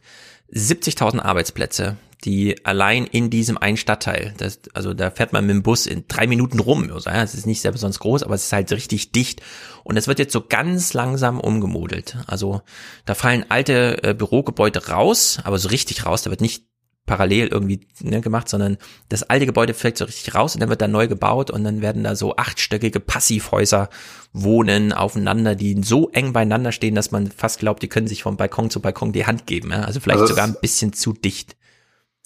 [0.52, 5.62] 70.000 Arbeitsplätze, die allein in diesem einen Stadtteil, das, also da fährt man mit dem
[5.62, 6.90] Bus in drei Minuten rum.
[6.92, 9.40] Also, ja, es ist nicht sehr besonders groß, aber es ist halt richtig dicht.
[9.84, 12.16] Und es wird jetzt so ganz langsam umgemodelt.
[12.26, 12.62] Also
[13.04, 16.22] da fallen alte äh, Bürogebäude raus, aber so richtig raus.
[16.22, 16.64] Da wird nicht
[17.08, 18.76] parallel irgendwie ne, gemacht, sondern
[19.08, 21.82] das alte Gebäude fällt so richtig raus und dann wird da neu gebaut und dann
[21.82, 23.88] werden da so achtstöckige Passivhäuser
[24.32, 28.36] wohnen aufeinander, die so eng beieinander stehen, dass man fast glaubt, die können sich vom
[28.36, 29.72] Balkon zu Balkon die Hand geben.
[29.72, 29.80] Ja?
[29.80, 31.56] Also vielleicht also sogar ein bisschen zu dicht.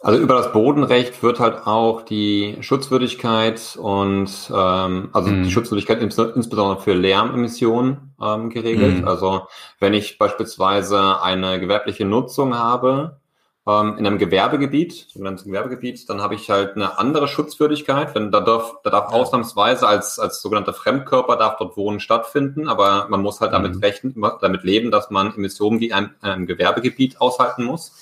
[0.01, 5.45] Also über das Bodenrecht wird halt auch die Schutzwürdigkeit und ähm, also mhm.
[5.45, 9.03] die Schutzwürdigkeit insbesondere für Lärmemissionen ähm, geregelt.
[9.03, 9.09] Mhm.
[9.09, 9.43] Also
[9.79, 13.21] wenn ich beispielsweise eine gewerbliche Nutzung habe,
[13.67, 18.15] ähm, in einem Gewerbegebiet, sogenanntes Gewerbegebiet, dann habe ich halt eine andere Schutzwürdigkeit.
[18.15, 23.07] Wenn da darf, da darf ausnahmsweise als als sogenannter Fremdkörper darf dort Wohnen stattfinden, aber
[23.09, 23.81] man muss halt damit mhm.
[23.81, 27.93] rechnen, damit leben, dass man Emissionen wie ein, einem Gewerbegebiet aushalten muss.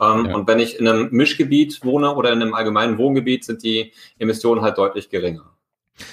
[0.00, 0.34] Ähm, ja.
[0.34, 4.60] Und wenn ich in einem Mischgebiet wohne oder in einem allgemeinen Wohngebiet, sind die Emissionen
[4.60, 5.55] halt deutlich geringer.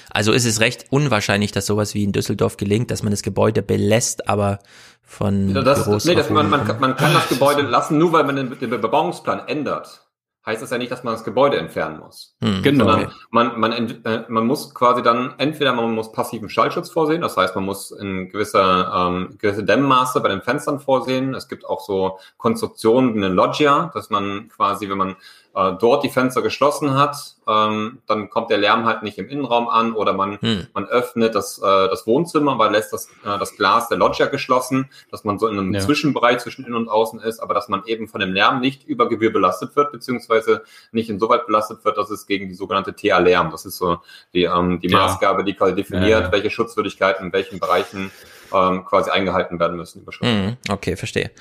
[0.10, 3.62] Also ist es recht unwahrscheinlich, dass sowas wie in Düsseldorf gelingt, dass man das Gebäude
[3.62, 4.60] belässt, aber
[5.02, 8.36] von das, Büros nee, das, man, man, man kann das Gebäude lassen, nur weil man
[8.36, 10.04] den, den Bebauungsplan ändert
[10.46, 12.36] heißt das ja nicht, dass man das Gebäude entfernen muss.
[12.42, 12.86] Hm, genau.
[12.86, 17.38] Sondern man, man, äh, man muss quasi dann, entweder man muss passiven Schallschutz vorsehen, das
[17.38, 21.34] heißt, man muss in gewisser, ähm, gewisse Dämmmaße bei den Fenstern vorsehen.
[21.34, 25.16] Es gibt auch so Konstruktionen wie eine Loggia, dass man quasi, wenn man
[25.56, 29.68] äh, dort die Fenster geschlossen hat, ähm, dann kommt der Lärm halt nicht im Innenraum
[29.68, 30.68] an oder man, hm.
[30.74, 34.90] man öffnet das, äh, das Wohnzimmer, weil lässt das, äh, das Glas der Loggia geschlossen,
[35.12, 35.80] dass man so in einem ja.
[35.80, 39.08] Zwischenbereich zwischen innen und außen ist, aber dass man eben von dem Lärm nicht über
[39.08, 43.66] Gebühr belastet wird, beziehungsweise nicht insoweit belastet wird, dass es gegen die sogenannte TA-Lärm, das
[43.66, 44.00] ist so
[44.34, 44.98] die, ähm, die ja.
[44.98, 48.12] Maßgabe, die quasi definiert, ja, welche Schutzwürdigkeiten in welchen Bereichen
[48.54, 50.06] ähm, quasi eingehalten werden müssen.
[50.22, 51.32] Mhm, okay, verstehe.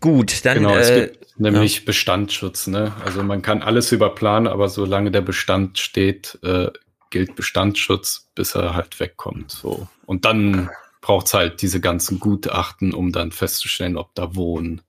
[0.00, 0.58] Gut, dann.
[0.58, 1.82] Genau, es äh, gibt nämlich ja.
[1.86, 2.66] Bestandsschutz.
[2.66, 2.92] Ne?
[3.04, 6.68] Also man kann alles überplanen, aber solange der Bestand steht, äh,
[7.10, 9.50] gilt Bestandsschutz, bis er halt wegkommt.
[9.50, 9.88] So.
[10.06, 10.70] Und dann
[11.00, 14.82] braucht's halt diese ganzen Gutachten, um dann festzustellen, ob da Wohnen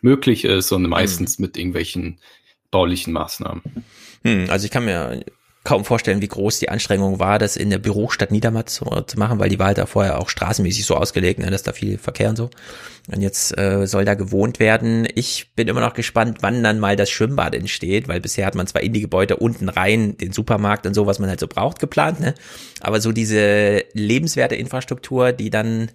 [0.00, 1.46] möglich ist und meistens mhm.
[1.46, 2.20] mit irgendwelchen
[2.70, 3.62] baulichen Maßnahmen.
[4.22, 5.24] Hm, also ich kann mir
[5.64, 9.38] kaum vorstellen, wie groß die Anstrengung war, das in der Bürostadt Niedermatt zu, zu machen,
[9.38, 12.28] weil die war halt da vorher auch straßenmäßig so ausgelegt, ne, dass da viel Verkehr
[12.28, 12.50] und so.
[13.12, 15.08] Und jetzt äh, soll da gewohnt werden.
[15.14, 18.66] Ich bin immer noch gespannt, wann dann mal das Schwimmbad entsteht, weil bisher hat man
[18.66, 21.78] zwar in die Gebäude unten rein den Supermarkt und so, was man halt so braucht,
[21.78, 22.34] geplant, ne?
[22.80, 25.90] Aber so diese lebenswerte Infrastruktur, die dann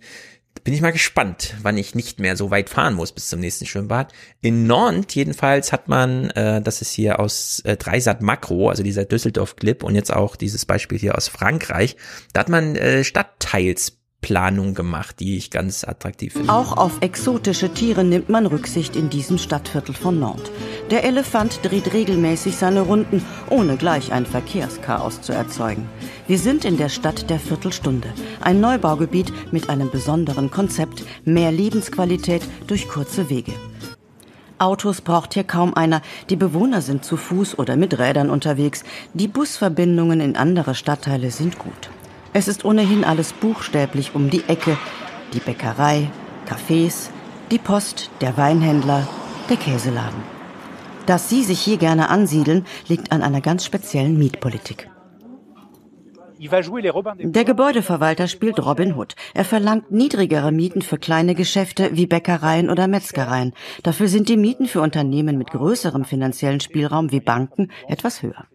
[0.63, 3.65] bin ich mal gespannt, wann ich nicht mehr so weit fahren muss bis zum nächsten
[3.65, 4.13] Schwimmbad.
[4.41, 9.05] In Nantes jedenfalls hat man, äh, das ist hier aus äh, Dreisat Makro, also dieser
[9.05, 11.95] Düsseldorf-Clip und jetzt auch dieses Beispiel hier aus Frankreich,
[12.33, 16.51] da hat man äh, Stadtteils Planung gemacht, die ich ganz attraktiv finde.
[16.51, 20.51] Auch auf exotische Tiere nimmt man Rücksicht in diesem Stadtviertel von Nantes.
[20.91, 25.87] Der Elefant dreht regelmäßig seine Runden, ohne gleich ein Verkehrschaos zu erzeugen.
[26.27, 28.09] Wir sind in der Stadt der Viertelstunde,
[28.41, 33.53] ein Neubaugebiet mit einem besonderen Konzept, mehr Lebensqualität durch kurze Wege.
[34.59, 36.01] Autos braucht hier kaum einer.
[36.29, 38.83] Die Bewohner sind zu Fuß oder mit Rädern unterwegs.
[39.13, 41.89] Die Busverbindungen in andere Stadtteile sind gut.
[42.31, 44.77] Es ist ohnehin alles buchstäblich um die Ecke.
[45.33, 46.09] Die Bäckerei,
[46.47, 47.09] Cafés,
[47.49, 49.07] die Post, der Weinhändler,
[49.49, 50.21] der Käseladen.
[51.07, 54.89] Dass Sie sich hier gerne ansiedeln, liegt an einer ganz speziellen Mietpolitik.
[56.39, 59.15] Der Gebäudeverwalter spielt Robin Hood.
[59.33, 63.53] Er verlangt niedrigere Mieten für kleine Geschäfte wie Bäckereien oder Metzgereien.
[63.83, 68.45] Dafür sind die Mieten für Unternehmen mit größerem finanziellen Spielraum wie Banken etwas höher.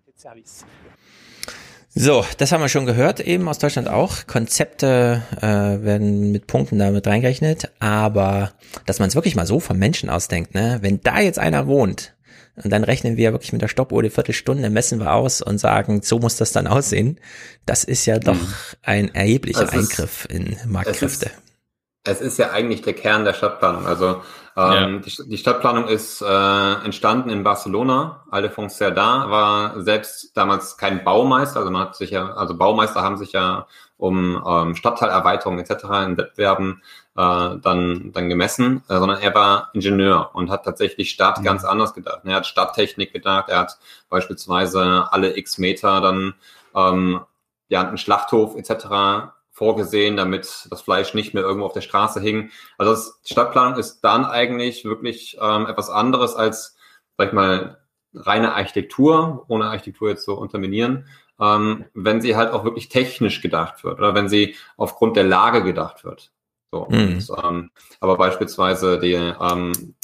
[1.96, 4.26] So, das haben wir schon gehört, eben aus Deutschland auch.
[4.26, 8.52] Konzepte äh, werden mit Punkten damit reingerechnet, aber
[8.84, 10.78] dass man es wirklich mal so vom Menschen ausdenkt, ne?
[10.80, 12.14] Wenn da jetzt einer wohnt,
[12.56, 16.02] und dann rechnen wir wirklich mit der Stoppuhr die Viertelstunde, messen wir aus und sagen,
[16.02, 17.18] so muss das dann aussehen.
[17.66, 18.54] Das ist ja doch hm.
[18.82, 21.30] ein erheblicher Eingriff in Marktkräfte.
[22.06, 23.86] Es ist, ja eigentlich der Kern der Stadtplanung.
[23.86, 24.22] Also
[24.56, 24.98] ähm, ja.
[24.98, 28.24] die, die, Stadtplanung ist äh, entstanden in Barcelona.
[28.30, 33.16] Aldefonso Cerdá war selbst damals kein Baumeister, also man hat sich ja, also Baumeister haben
[33.16, 33.66] sich ja
[33.96, 35.84] um ähm, Stadtteilerweiterung etc.
[36.06, 36.82] in Wettbewerben
[37.16, 41.44] äh, dann, dann gemessen, äh, sondern er war Ingenieur und hat tatsächlich Stadt mhm.
[41.44, 42.20] ganz anders gedacht.
[42.24, 46.34] Er hat Stadttechnik gedacht, er hat beispielsweise alle x Meter dann
[46.76, 47.20] ähm,
[47.68, 52.50] ja, einen Schlachthof etc vorgesehen, damit das Fleisch nicht mehr irgendwo auf der Straße hing.
[52.76, 56.76] Also das, Stadtplanung ist dann eigentlich wirklich ähm, etwas anderes als,
[57.16, 57.78] sag ich mal,
[58.12, 61.06] reine Architektur, ohne Architektur jetzt so unterminieren,
[61.40, 65.62] ähm, wenn sie halt auch wirklich technisch gedacht wird oder wenn sie aufgrund der Lage
[65.62, 66.32] gedacht wird.
[66.72, 66.98] So, mhm.
[66.98, 69.94] und, ähm, aber beispielsweise die, ähm,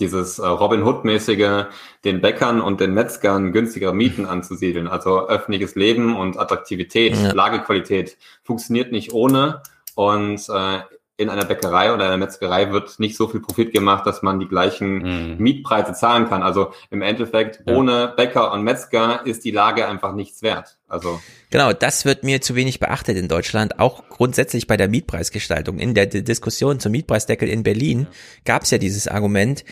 [0.00, 1.66] dieses äh, Robin Hood-mäßige,
[2.04, 4.88] den Bäckern und den Metzgern günstigere Mieten anzusiedeln.
[4.88, 7.32] Also öffentliches Leben und Attraktivität, ja.
[7.32, 9.62] Lagequalität funktioniert nicht ohne.
[9.94, 10.80] Und äh,
[11.18, 14.48] in einer Bäckerei oder einer Metzgerei wird nicht so viel Profit gemacht, dass man die
[14.48, 15.38] gleichen mhm.
[15.38, 16.42] Mietpreise zahlen kann.
[16.42, 17.74] Also im Endeffekt ja.
[17.74, 20.76] ohne Bäcker und Metzger ist die Lage einfach nichts wert.
[20.88, 21.20] Also
[21.50, 23.78] genau, das wird mir zu wenig beachtet in Deutschland.
[23.78, 25.78] Auch grundsätzlich bei der Mietpreisgestaltung.
[25.78, 28.06] In der Diskussion zum Mietpreisdeckel in Berlin ja.
[28.44, 29.64] gab es ja dieses Argument.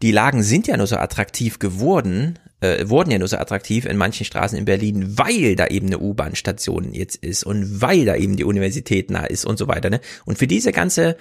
[0.00, 3.96] Die Lagen sind ja nur so attraktiv geworden, äh, wurden ja nur so attraktiv in
[3.96, 8.36] manchen Straßen in Berlin, weil da eben eine U-Bahn-Station jetzt ist und weil da eben
[8.36, 9.90] die Universität nah ist und so weiter.
[9.90, 10.00] Ne?
[10.24, 11.16] Und für diese ganze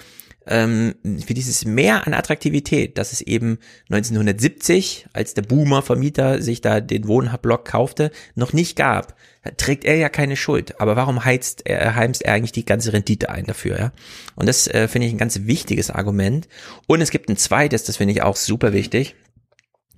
[0.48, 3.60] ähm, für dieses Mehr an Attraktivität, das es eben
[3.90, 9.16] 1970, als der Boomer-Vermieter sich da den Wohnblock kaufte, noch nicht gab,
[9.58, 10.80] trägt er ja keine Schuld.
[10.80, 13.92] Aber warum heizt er, heimst er eigentlich die ganze Rendite ein dafür, ja?
[14.36, 16.48] Und das äh, finde ich ein ganz wichtiges Argument.
[16.88, 19.16] Und es gibt ein zweites, das finde ich auch super wichtig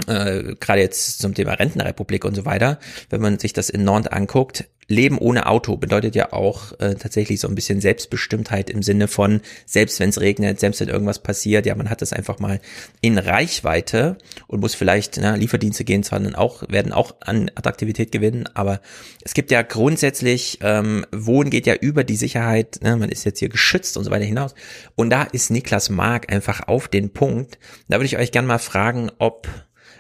[0.08, 2.80] äh, gerade jetzt zum Thema Rentenrepublik und so weiter,
[3.10, 7.40] wenn man sich das in Nantes anguckt, Leben ohne Auto bedeutet ja auch äh, tatsächlich
[7.40, 11.68] so ein bisschen Selbstbestimmtheit im Sinne von, selbst wenn es regnet, selbst wenn irgendwas passiert,
[11.68, 12.60] ja, man hat das einfach mal
[13.00, 18.12] in Reichweite und muss vielleicht, na, Lieferdienste gehen zwar dann auch, werden auch an Attraktivität
[18.12, 18.82] gewinnen, aber
[19.22, 23.40] es gibt ja grundsätzlich, ähm, Wohnen geht ja über die Sicherheit, ne, man ist jetzt
[23.40, 24.56] hier geschützt und so weiter hinaus.
[24.96, 27.60] Und da ist Niklas Mark einfach auf den Punkt.
[27.90, 29.48] Da würde ich euch gerne mal fragen, ob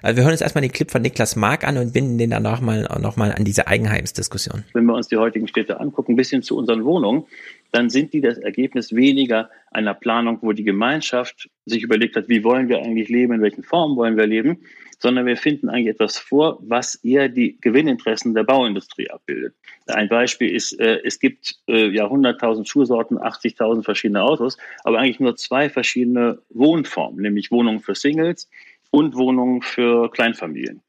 [0.02, 2.44] also wir hören uns erstmal den Clip von Niklas Mark an und binden den dann
[2.44, 4.64] nochmal noch mal an diese Eigenheimsdiskussion.
[4.74, 7.26] Wenn wir uns die heutigen Städte angucken, ein bisschen zu unseren Wohnungen,
[7.72, 12.44] dann sind die das Ergebnis weniger einer Planung, wo die Gemeinschaft sich überlegt hat, wie
[12.44, 14.60] wollen wir eigentlich leben, in welchen Formen wollen wir leben,
[15.00, 19.56] sondern wir finden eigentlich etwas vor, was eher die Gewinninteressen der Bauindustrie abbildet.
[19.88, 25.20] Ein Beispiel ist, äh, es gibt äh, ja 100.000 Schuhsorten, 80.000 verschiedene Autos, aber eigentlich
[25.20, 28.50] nur zwei verschiedene Wohnformen, nämlich Wohnungen für Singles
[28.92, 30.82] und Wohnungen für Kleinfamilien.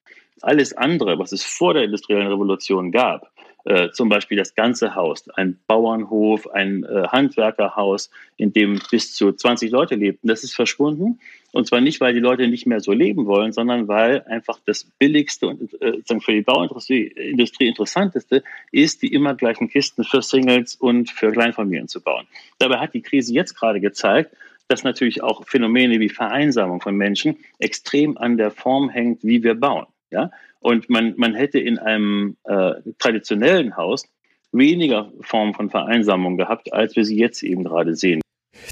[0.43, 3.31] Alles andere, was es vor der industriellen Revolution gab,
[3.65, 9.33] äh, zum Beispiel das ganze Haus, ein Bauernhof, ein äh, Handwerkerhaus, in dem bis zu
[9.33, 11.21] 20 Leute lebten, das ist verschwunden.
[11.53, 14.85] Und zwar nicht, weil die Leute nicht mehr so leben wollen, sondern weil einfach das
[14.85, 20.77] billigste und äh, für die Bauindustrie Industrie interessanteste ist, die immer gleichen Kisten für Singles
[20.77, 22.27] und für Kleinfamilien zu bauen.
[22.59, 24.35] Dabei hat die Krise jetzt gerade gezeigt,
[24.71, 29.55] dass natürlich auch Phänomene wie Vereinsamung von Menschen extrem an der Form hängt, wie wir
[29.55, 29.87] bauen.
[30.11, 30.31] Ja?
[30.61, 34.07] Und man, man hätte in einem äh, traditionellen Haus
[34.53, 38.21] weniger Formen von Vereinsamung gehabt, als wir sie jetzt eben gerade sehen.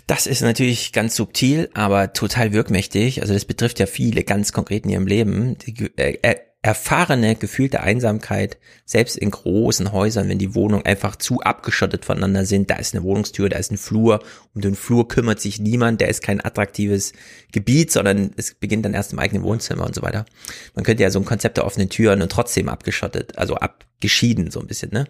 [0.07, 3.20] Das ist natürlich ganz subtil, aber total wirkmächtig.
[3.23, 5.57] Also das betrifft ja viele ganz konkret in ihrem Leben.
[5.59, 12.05] Die, äh, erfahrene, gefühlte Einsamkeit, selbst in großen Häusern, wenn die Wohnungen einfach zu abgeschottet
[12.05, 14.20] voneinander sind, da ist eine Wohnungstür, da ist ein Flur,
[14.55, 17.12] um den Flur kümmert sich niemand, der ist kein attraktives
[17.53, 20.27] Gebiet, sondern es beginnt dann erst im eigenen Wohnzimmer und so weiter.
[20.75, 24.59] Man könnte ja so ein Konzept der offenen Türen und trotzdem abgeschottet, also abgeschieden so
[24.61, 25.07] ein bisschen, ne?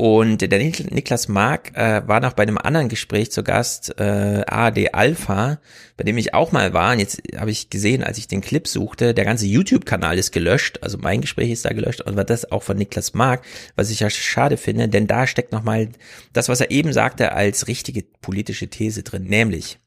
[0.00, 4.92] Und der Niklas Mark äh, war noch bei einem anderen Gespräch zu Gast, äh, AD
[4.92, 5.60] Alpha,
[5.98, 6.94] bei dem ich auch mal war.
[6.94, 10.78] Und jetzt habe ich gesehen, als ich den Clip suchte, der ganze YouTube-Kanal ist gelöscht.
[10.80, 13.44] Also mein Gespräch ist da gelöscht und war das auch von Niklas Mark,
[13.76, 15.90] was ich ja schade finde, denn da steckt nochmal
[16.32, 19.80] das, was er eben sagte, als richtige politische These drin, nämlich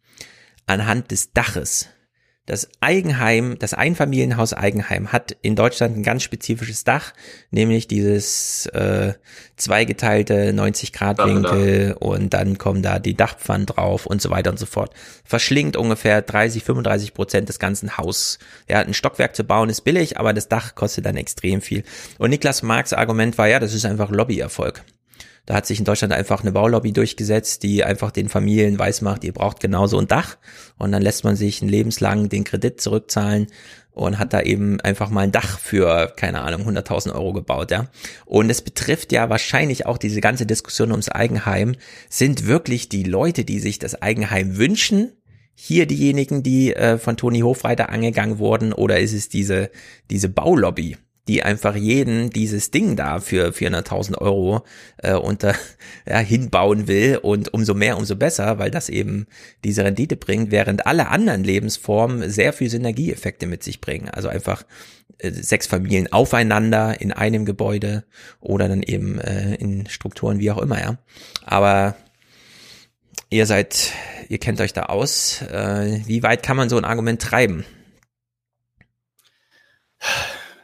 [0.68, 1.88] anhand des Daches
[2.46, 7.14] das Eigenheim, das Einfamilienhaus Eigenheim hat in Deutschland ein ganz spezifisches Dach,
[7.52, 9.14] nämlich dieses äh,
[9.56, 14.60] zweigeteilte 90 Grad Winkel und dann kommen da die Dachpfannen drauf und so weiter und
[14.60, 14.94] so fort.
[15.24, 18.40] Verschlingt ungefähr 30, 35 Prozent des ganzen Haus.
[18.68, 21.84] Ja, ein Stockwerk zu bauen ist billig, aber das Dach kostet dann extrem viel.
[22.18, 24.84] Und Niklas Marx Argument war ja, das ist einfach Lobbyerfolg.
[25.46, 29.34] Da hat sich in Deutschland einfach eine Baulobby durchgesetzt, die einfach den Familien weismacht, ihr
[29.34, 30.38] braucht genauso ein Dach.
[30.78, 33.48] Und dann lässt man sich ein lebenslang den Kredit zurückzahlen
[33.92, 37.90] und hat da eben einfach mal ein Dach für, keine Ahnung, 100.000 Euro gebaut, ja.
[38.26, 41.76] Und es betrifft ja wahrscheinlich auch diese ganze Diskussion ums Eigenheim,
[42.10, 45.12] sind wirklich die Leute, die sich das Eigenheim wünschen,
[45.56, 49.70] hier diejenigen, die äh, von Toni Hofreiter angegangen wurden, oder ist es diese,
[50.10, 50.98] diese Baulobby?
[51.28, 54.64] Die einfach jeden dieses Ding da für 400.000 Euro
[54.98, 55.56] äh, unter
[56.08, 59.28] ja, hinbauen will und umso mehr, umso besser, weil das eben
[59.64, 64.10] diese Rendite bringt, während alle anderen Lebensformen sehr viel Synergieeffekte mit sich bringen.
[64.10, 64.66] Also einfach
[65.20, 68.04] äh, sechs Familien aufeinander in einem Gebäude
[68.42, 70.98] oder dann eben äh, in Strukturen wie auch immer, ja.
[71.46, 71.96] Aber
[73.30, 73.92] ihr seid,
[74.28, 75.42] ihr kennt euch da aus.
[75.42, 77.64] Äh, wie weit kann man so ein Argument treiben?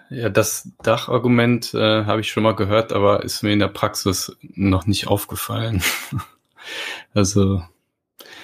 [0.10, 4.36] Ja, das Dachargument äh, habe ich schon mal gehört, aber ist mir in der Praxis
[4.42, 5.84] noch nicht aufgefallen.
[7.14, 7.64] also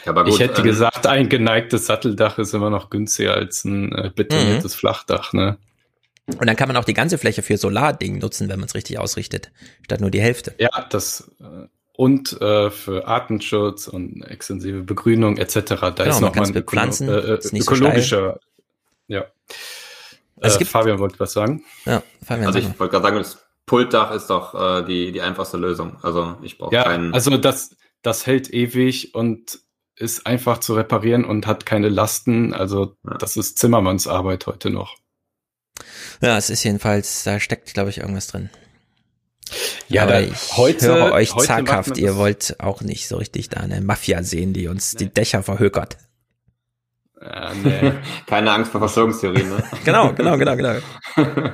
[0.06, 3.92] ja, gut, ich hätte ähm, gesagt, ein geneigtes Satteldach ist immer noch günstiger als ein
[3.94, 4.80] äh, betoniertes mhm.
[4.80, 5.58] Flachdach, ne?
[6.28, 8.98] Und dann kann man auch die ganze Fläche für Solarding nutzen, wenn man es richtig
[8.98, 9.52] ausrichtet,
[9.84, 10.56] statt nur die Hälfte.
[10.58, 15.54] Ja, das äh, und äh, für Artenschutz und extensive Begrünung etc.
[15.56, 18.40] Da genau, ist noch mal ein öko äh, ökologischer,
[19.08, 19.26] so ja.
[20.42, 21.64] Es gibt, Fabian wollte was sagen.
[21.86, 22.48] Ja, Fabian.
[22.48, 25.98] Also ich wollte gerade sagen, das Pultdach ist doch äh, die, die einfachste Lösung.
[26.02, 27.14] Also ich brauche ja, keinen.
[27.14, 29.60] Also das, das hält ewig und
[29.96, 32.54] ist einfach zu reparieren und hat keine Lasten.
[32.54, 33.18] Also ja.
[33.18, 34.98] das ist Zimmermanns Arbeit heute noch.
[36.22, 38.50] Ja, es ist jedenfalls, da steckt, glaube ich, irgendwas drin.
[39.88, 43.60] Ja, Aber ich heute, höre euch heute zaghaft, ihr wollt auch nicht so richtig da
[43.60, 45.00] eine Mafia sehen, die uns nee.
[45.00, 45.98] die Dächer verhökert.
[47.26, 47.94] Ja, nee.
[48.28, 49.64] Keine Angst vor Verschwörungstheorien, ne?
[49.86, 50.76] genau, genau, genau, genau.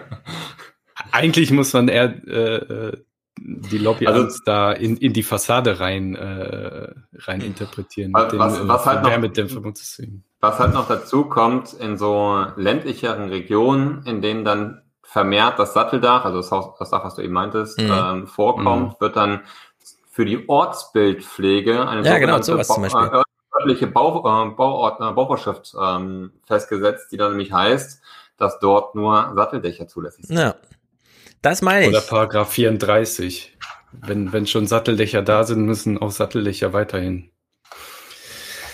[1.11, 2.97] Eigentlich muss man eher äh, äh
[3.43, 8.13] die Lobby also, da in, in die Fassade rein, äh, rein interpretieren.
[8.13, 9.09] Was, was, den, was, halt noch,
[10.41, 16.23] was halt noch dazu kommt, in so ländlicheren Regionen, in denen dann vermehrt das Satteldach,
[16.23, 17.91] also das, Haus, das Dach, was du eben meintest, mhm.
[17.91, 18.95] ähm, vorkommt, mhm.
[18.99, 19.41] wird dann
[20.09, 23.21] für die Ortsbildpflege eine ja, genau, sowas zum Beispiel.
[23.61, 28.01] Örtliche Bau, äh, Bauordner, äh, Bauvorschrift ähm, festgesetzt, die dann nämlich heißt,
[28.37, 30.37] dass dort nur Satteldächer zulässig sind.
[30.37, 30.55] Ja,
[31.41, 31.89] das meine ich.
[31.89, 33.57] Oder Paragraph 34.
[33.93, 37.31] Wenn, wenn schon Satteldächer da sind, müssen auch Satteldächer weiterhin.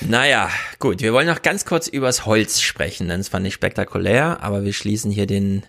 [0.02, 4.44] Naja, gut, wir wollen noch ganz kurz übers Holz sprechen, denn es fand ich spektakulär,
[4.44, 5.66] aber wir schließen hier den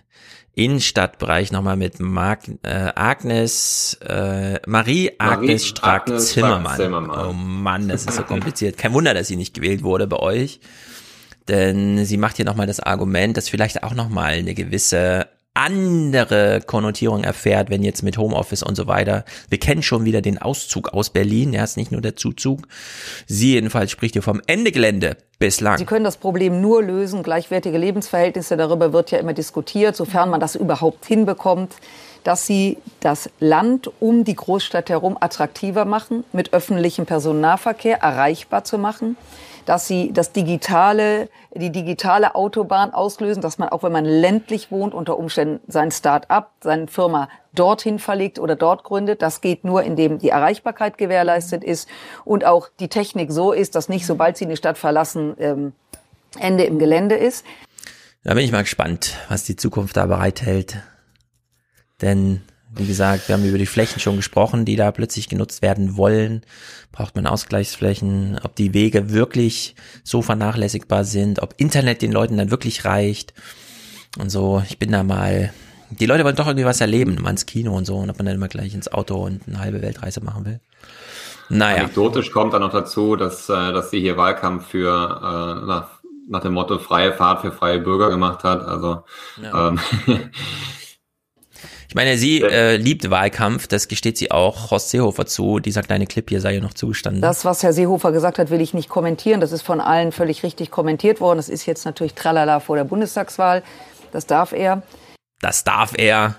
[0.55, 6.75] Innenstadtbereich nochmal mit Mark, äh, Agnes, äh, Marie Agnes Strack-Zimmermann.
[6.75, 8.77] Strack oh Mann, das ist so kompliziert.
[8.77, 10.59] Kein Wunder, dass sie nicht gewählt wurde bei euch.
[11.47, 17.23] Denn sie macht hier nochmal das Argument, dass vielleicht auch nochmal eine gewisse andere Konnotierung
[17.23, 19.25] erfährt, wenn jetzt mit Homeoffice und so weiter.
[19.49, 22.67] Wir kennen schon wieder den Auszug aus Berlin, ja, ist nicht nur der Zuzug.
[23.27, 25.77] Sie jedenfalls spricht hier vom Ende Gelände bislang.
[25.77, 30.39] Sie können das Problem nur lösen, gleichwertige Lebensverhältnisse, darüber wird ja immer diskutiert, sofern man
[30.39, 31.75] das überhaupt hinbekommt,
[32.23, 38.77] dass sie das Land um die Großstadt herum attraktiver machen, mit öffentlichem Personennahverkehr erreichbar zu
[38.77, 39.17] machen
[39.69, 44.95] dass sie das digitale, die digitale Autobahn auslösen, dass man auch, wenn man ländlich wohnt,
[44.95, 49.21] unter Umständen sein Start-up, seine Firma dorthin verlegt oder dort gründet.
[49.21, 51.87] Das geht nur, indem die Erreichbarkeit gewährleistet ist
[52.25, 55.73] und auch die Technik so ist, dass nicht, sobald sie die Stadt verlassen, ähm,
[56.39, 57.45] Ende im Gelände ist.
[58.23, 60.77] Da bin ich mal gespannt, was die Zukunft da bereithält.
[62.01, 62.41] Denn
[62.75, 66.41] wie gesagt, wir haben über die Flächen schon gesprochen, die da plötzlich genutzt werden wollen.
[66.91, 72.51] Braucht man Ausgleichsflächen, ob die Wege wirklich so vernachlässigbar sind, ob Internet den Leuten dann
[72.51, 73.33] wirklich reicht.
[74.19, 75.51] Und so, ich bin da mal,
[75.89, 78.25] die Leute wollen doch irgendwie was erleben, mal ins Kino und so, und ob man
[78.25, 80.59] dann immer gleich ins Auto und eine halbe Weltreise machen will.
[81.49, 81.83] Naja.
[81.83, 85.89] Anekdotisch kommt dann noch dazu, dass, äh, dass sie hier Wahlkampf für, äh, nach,
[86.27, 88.61] nach dem Motto freie Fahrt für freie Bürger gemacht hat.
[88.61, 89.03] Also
[89.41, 89.69] ja.
[89.69, 89.79] ähm,
[91.89, 95.57] Ich meine, sie äh, liebt Wahlkampf, das gesteht sie auch Horst Seehofer zu.
[95.57, 97.19] Dieser kleine Clip hier sei ja noch zugestanden.
[97.19, 99.41] Das, was Herr Seehofer gesagt hat, will ich nicht kommentieren.
[99.41, 101.37] Das ist von allen völlig richtig kommentiert worden.
[101.37, 103.63] Das ist jetzt natürlich tralala vor der Bundestagswahl.
[104.11, 104.83] Das darf er.
[105.41, 106.35] Das darf er.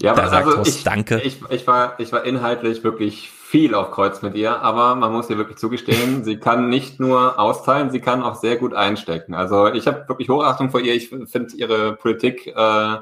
[0.00, 1.20] Ja, da sagt also Horst, ich, danke.
[1.20, 5.28] Ich, ich, war, ich war inhaltlich wirklich viel auf Kreuz mit ihr, aber man muss
[5.28, 9.34] ihr wirklich zugestehen, sie kann nicht nur austeilen, sie kann auch sehr gut einstecken.
[9.34, 10.94] Also ich habe wirklich Hochachtung vor ihr.
[10.94, 12.96] Ich finde ihre Politik äh,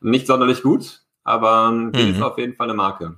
[0.00, 2.14] nicht sonderlich gut, aber die mhm.
[2.14, 3.16] ist auf jeden Fall eine Marke.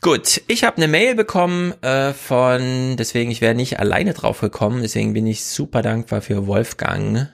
[0.00, 4.82] Gut, ich habe eine Mail bekommen äh, von, deswegen ich wäre nicht alleine drauf gekommen,
[4.82, 7.28] deswegen bin ich super dankbar für Wolfgang.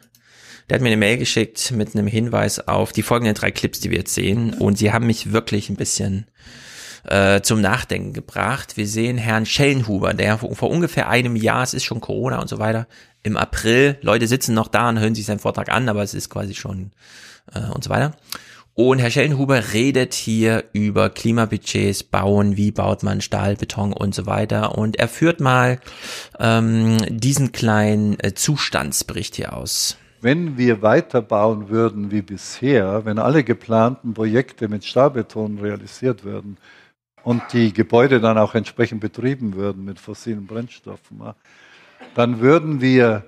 [0.69, 3.91] Der hat mir eine Mail geschickt mit einem Hinweis auf die folgenden drei Clips, die
[3.91, 4.55] wir jetzt sehen.
[4.55, 6.27] Und sie haben mich wirklich ein bisschen
[7.05, 8.79] äh, zum Nachdenken gebracht.
[8.79, 12.49] Wir sehen Herrn Schellenhuber, der vor, vor ungefähr einem Jahr, es ist schon Corona und
[12.49, 12.87] so weiter,
[13.23, 16.31] im April, Leute sitzen noch da und hören sich seinen Vortrag an, aber es ist
[16.31, 16.93] quasi schon
[17.55, 18.17] äh, und so weiter.
[18.77, 24.27] Und Herr Schellenhuber redet hier über Klimabudgets, Bauen, wie baut man Stahl, Beton und so
[24.27, 24.77] weiter.
[24.77, 25.79] Und er führt mal
[26.41, 29.97] ähm, diesen kleinen äh, Zustandsbericht hier aus.
[30.21, 36.57] Wenn wir weiterbauen würden wie bisher, wenn alle geplanten Projekte mit Stahlbeton realisiert würden
[37.23, 41.21] und die Gebäude dann auch entsprechend betrieben würden mit fossilen Brennstoffen,
[42.17, 43.25] dann würden wir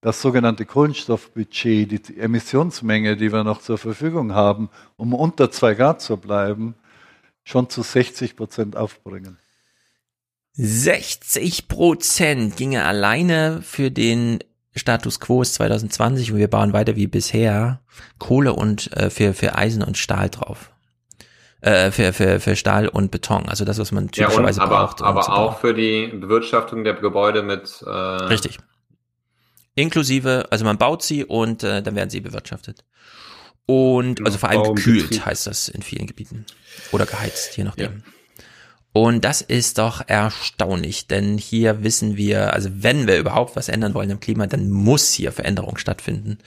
[0.00, 6.00] das sogenannte Kohlenstoffbudget, die Emissionsmenge, die wir noch zur Verfügung haben, um unter zwei Grad
[6.00, 6.74] zu bleiben,
[7.42, 9.38] schon zu 60 Prozent aufbringen.
[10.52, 14.40] 60 Prozent ginge alleine für den
[14.74, 17.80] Status quo ist 2020 und wir bauen weiter wie bisher
[18.18, 20.72] Kohle und äh, für, für Eisen und Stahl drauf.
[21.60, 24.86] Äh, für, für, für Stahl und Beton, also das, was man typischerweise ja, und, aber,
[24.86, 25.02] braucht.
[25.02, 28.58] Aber auch für die Bewirtschaftung der Gebäude mit äh, Richtig.
[29.78, 32.84] Inklusive, also man baut sie und äh, dann werden sie bewirtschaftet.
[33.66, 36.46] Und genau, also vor allem gekühlt heißt das in vielen Gebieten.
[36.90, 38.02] Oder geheizt, je nachdem.
[38.04, 38.12] Ja.
[38.92, 43.94] Und das ist doch erstaunlich, denn hier wissen wir, also wenn wir überhaupt was ändern
[43.94, 46.38] wollen im Klima, dann muss hier Veränderung stattfinden.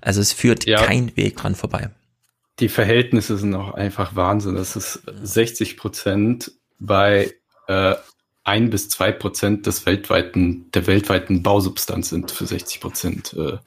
[0.00, 0.84] Also es führt ja.
[0.84, 1.90] kein Weg dran vorbei.
[2.58, 4.56] Die Verhältnisse sind auch einfach Wahnsinn.
[4.56, 7.32] Das ist 60 Prozent bei
[7.68, 7.94] äh,
[8.44, 13.58] ein bis zwei Prozent des weltweiten, der weltweiten Bausubstanz sind für 60 Prozent äh,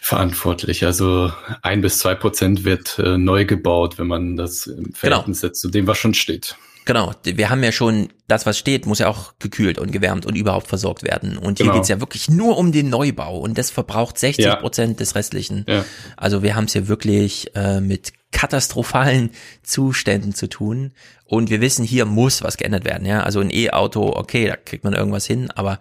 [0.00, 0.84] verantwortlich.
[0.84, 4.90] Also ein bis zwei Prozent wird äh, neu gebaut, wenn man das im genau.
[4.94, 5.48] Verhältnis genau.
[5.50, 6.56] setzt zu dem, was schon steht.
[6.86, 10.36] Genau, wir haben ja schon, das was steht, muss ja auch gekühlt und gewärmt und
[10.36, 11.38] überhaupt versorgt werden.
[11.38, 11.76] Und hier genau.
[11.76, 14.96] geht's ja wirklich nur um den Neubau und das verbraucht 60 Prozent ja.
[14.98, 15.64] des restlichen.
[15.66, 15.84] Ja.
[16.18, 19.30] Also wir haben es hier wirklich äh, mit katastrophalen
[19.62, 20.92] Zuständen zu tun.
[21.24, 23.06] Und wir wissen, hier muss was geändert werden.
[23.06, 25.78] Ja, also ein E-Auto, okay, da kriegt man irgendwas hin, aber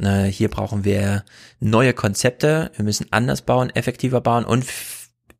[0.00, 1.24] äh, hier brauchen wir
[1.60, 2.70] neue Konzepte.
[2.76, 4.64] Wir müssen anders bauen, effektiver bauen und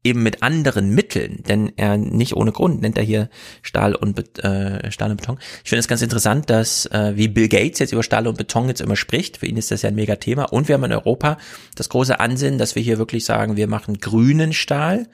[0.04, 3.28] eben mit anderen Mitteln, denn er nicht ohne Grund nennt er hier
[3.62, 5.38] Stahl und, äh, Stahl und Beton.
[5.64, 8.68] Ich finde es ganz interessant, dass äh, wie Bill Gates jetzt über Stahl und Beton
[8.68, 10.92] jetzt immer spricht, für ihn ist das ja ein mega Thema und wir haben in
[10.92, 11.38] Europa
[11.74, 15.08] das große Ansinnen, dass wir hier wirklich sagen, wir machen grünen Stahl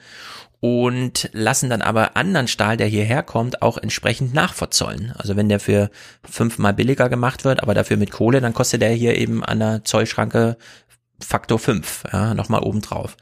[0.63, 5.11] und lassen dann aber anderen Stahl, der hierher kommt, auch entsprechend nachverzollen.
[5.17, 5.89] Also wenn der für
[6.23, 9.83] fünfmal billiger gemacht wird, aber dafür mit Kohle, dann kostet der hier eben an der
[9.83, 10.55] Zollschranke
[11.19, 13.17] Faktor 5, ja, nochmal obendrauf.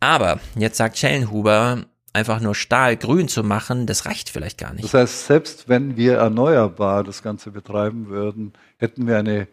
[0.00, 1.84] Aber jetzt sagt Schellenhuber,
[2.14, 4.84] einfach nur Stahl grün zu machen, das reicht vielleicht gar nicht.
[4.84, 9.48] Das heißt, selbst wenn wir erneuerbar das Ganze betreiben würden, hätten wir eine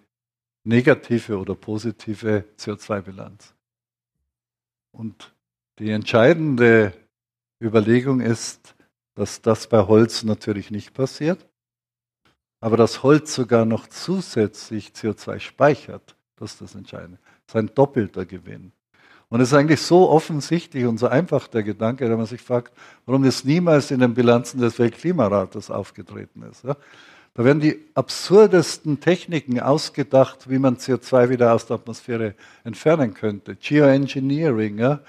[0.64, 3.54] negative oder positive CO2-Bilanz.
[4.94, 5.34] Und
[5.78, 6.94] die entscheidende
[7.62, 8.76] Überlegung ist,
[9.16, 11.46] dass das bei Holz natürlich nicht passiert,
[12.60, 16.16] aber dass Holz sogar noch zusätzlich CO2 speichert.
[16.38, 17.20] Das ist das Entscheidende.
[17.46, 18.72] Das ist ein doppelter Gewinn.
[19.30, 22.74] Und es ist eigentlich so offensichtlich und so einfach der Gedanke, wenn man sich fragt,
[23.06, 26.66] warum das niemals in den Bilanzen des Weltklimarates aufgetreten ist.
[26.66, 33.56] Da werden die absurdesten Techniken ausgedacht, wie man CO2 wieder aus der Atmosphäre entfernen könnte.
[33.56, 35.00] Geoengineering, ja?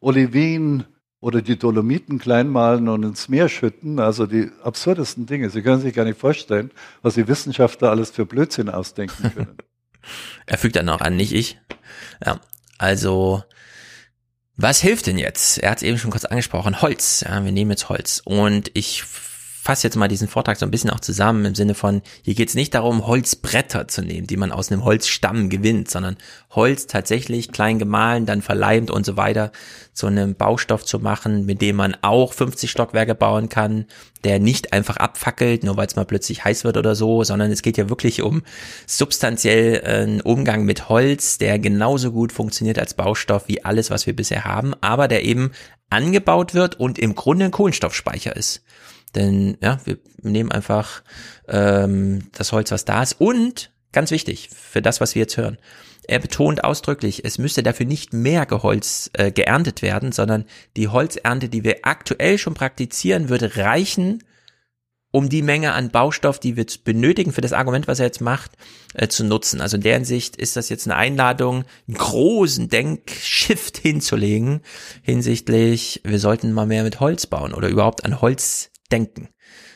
[0.00, 0.84] Olivin,
[1.22, 5.50] oder die Dolomiten kleinmalen und ins Meer schütten, also die absurdesten Dinge.
[5.50, 9.56] Sie können sich gar nicht vorstellen, was die Wissenschaftler alles für Blödsinn ausdenken können.
[10.46, 11.60] er fügt dann auch an, nicht ich.
[12.26, 12.40] Ja,
[12.76, 13.44] also
[14.56, 15.58] was hilft denn jetzt?
[15.58, 17.20] Er hat es eben schon kurz angesprochen, Holz.
[17.20, 19.04] Ja, wir nehmen jetzt Holz und ich
[19.62, 22.48] fasse jetzt mal diesen Vortrag so ein bisschen auch zusammen im Sinne von, hier geht
[22.48, 26.16] es nicht darum, Holzbretter zu nehmen, die man aus einem Holzstamm gewinnt, sondern
[26.50, 29.52] Holz tatsächlich klein gemahlen, dann verleimt und so weiter
[29.92, 33.86] zu einem Baustoff zu machen, mit dem man auch 50 Stockwerke bauen kann,
[34.24, 37.62] der nicht einfach abfackelt, nur weil es mal plötzlich heiß wird oder so, sondern es
[37.62, 38.42] geht ja wirklich um
[38.88, 44.08] substanziell äh, einen Umgang mit Holz, der genauso gut funktioniert als Baustoff wie alles, was
[44.08, 45.52] wir bisher haben, aber der eben
[45.88, 48.64] angebaut wird und im Grunde ein Kohlenstoffspeicher ist.
[49.14, 51.02] Denn ja, wir nehmen einfach
[51.48, 53.20] ähm, das Holz, was da ist.
[53.20, 55.58] Und, ganz wichtig, für das, was wir jetzt hören,
[56.08, 61.48] er betont ausdrücklich, es müsste dafür nicht mehr Geholz äh, geerntet werden, sondern die Holzernte,
[61.48, 64.24] die wir aktuell schon praktizieren, würde reichen,
[65.12, 68.52] um die Menge an Baustoff, die wir benötigen für das Argument, was er jetzt macht,
[68.94, 69.60] äh, zu nutzen.
[69.60, 74.62] Also in deren Sicht ist das jetzt eine Einladung, einen großen Denkshift hinzulegen
[75.02, 79.28] hinsichtlich, wir sollten mal mehr mit Holz bauen oder überhaupt an Holz denken.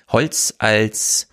[0.09, 1.29] Holz als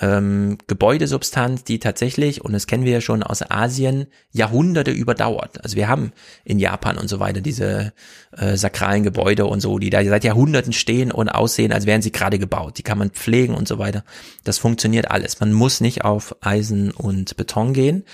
[0.00, 5.62] ähm, Gebäudesubstanz, die tatsächlich, und das kennen wir ja schon aus Asien, Jahrhunderte überdauert.
[5.62, 6.12] Also wir haben
[6.44, 7.92] in Japan und so weiter diese
[8.36, 12.12] äh, sakralen Gebäude und so, die da seit Jahrhunderten stehen und aussehen, als wären sie
[12.12, 12.78] gerade gebaut.
[12.78, 14.04] Die kann man pflegen und so weiter.
[14.44, 15.40] Das funktioniert alles.
[15.40, 18.04] Man muss nicht auf Eisen und Beton gehen.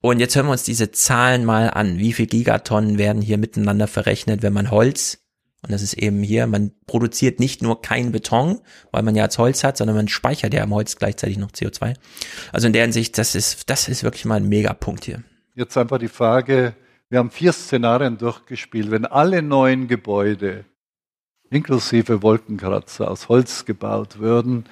[0.00, 1.98] Und jetzt hören wir uns diese Zahlen mal an.
[1.98, 5.18] Wie viel Gigatonnen werden hier miteinander verrechnet, wenn man Holz
[5.62, 8.60] und das ist eben hier, man produziert nicht nur kein Beton,
[8.92, 11.94] weil man ja als Holz hat, sondern man speichert ja am Holz gleichzeitig noch CO2.
[12.52, 15.24] Also in der Hinsicht, das ist, das ist wirklich mal ein Megapunkt hier.
[15.56, 16.74] Jetzt einfach die Frage,
[17.08, 18.92] wir haben vier Szenarien durchgespielt.
[18.92, 20.64] Wenn alle neuen Gebäude,
[21.50, 24.64] inklusive Wolkenkratzer, aus Holz gebaut würden,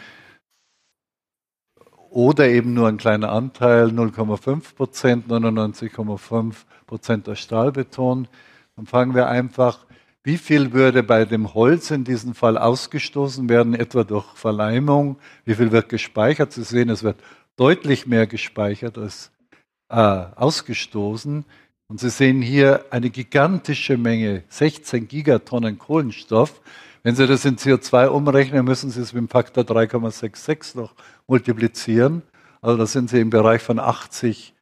[2.11, 6.55] oder eben nur ein kleiner Anteil, 0,5 Prozent, 99,5
[6.87, 8.29] Prozent aus Stahlbeton,
[8.77, 9.86] dann fragen wir einfach,
[10.27, 15.19] wie viel würde bei dem Holz in diesem Fall ausgestoßen werden, etwa durch Verleimung?
[15.45, 16.53] Wie viel wird gespeichert?
[16.53, 17.21] Sie sehen, es wird
[17.55, 19.31] deutlich mehr gespeichert als
[19.89, 21.45] äh, ausgestoßen.
[21.87, 26.61] Und Sie sehen hier eine gigantische Menge, 16 Gigatonnen Kohlenstoff.
[27.05, 30.97] Wenn Sie das in CO2 umrechnen, müssen Sie es mit dem Faktor 3,66 noch
[31.29, 32.23] multiplizieren.
[32.61, 34.55] Also da sind Sie im Bereich von 80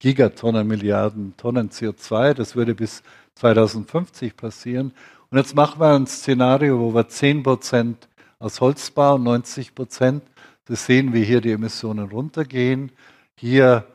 [0.00, 2.34] Gigatonnen, Milliarden Tonnen CO2.
[2.34, 3.04] Das würde bis
[3.36, 4.92] 2050 passieren.
[5.30, 8.08] Und jetzt machen wir ein Szenario, wo wir 10 Prozent
[8.38, 10.22] aus Holz bauen, 90 Prozent.
[10.66, 12.92] Das sehen wir hier die Emissionen runtergehen.
[13.38, 13.86] Hier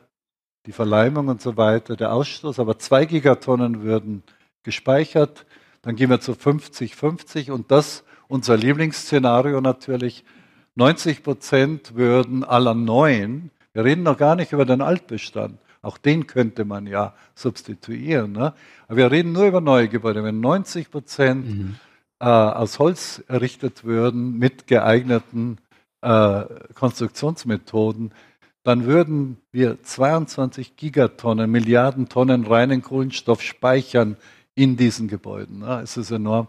[0.66, 2.60] die Verleimung und so weiter, der Ausstoß.
[2.60, 4.24] Aber zwei Gigatonnen würden
[4.64, 5.46] gespeichert.
[5.82, 10.24] Dann gehen wir zu 50, 50 und das unser Lieblingsszenario natürlich.
[10.76, 16.28] 90 Prozent würden aller neuen, wir reden noch gar nicht über den Altbestand, auch den
[16.28, 18.32] könnte man ja substituieren.
[18.34, 18.54] Ne?
[18.88, 20.24] Aber wir reden nur über neue Gebäude.
[20.24, 21.76] Wenn 90 Prozent mhm.
[22.20, 25.58] äh, aus Holz errichtet würden mit geeigneten
[26.02, 26.44] äh,
[26.76, 28.12] Konstruktionsmethoden,
[28.64, 34.18] dann würden wir 22 Gigatonnen, Milliarden Tonnen reinen Kohlenstoff speichern
[34.54, 35.60] in diesen Gebäuden.
[35.60, 35.82] Ne?
[35.82, 36.48] Es ist enorm.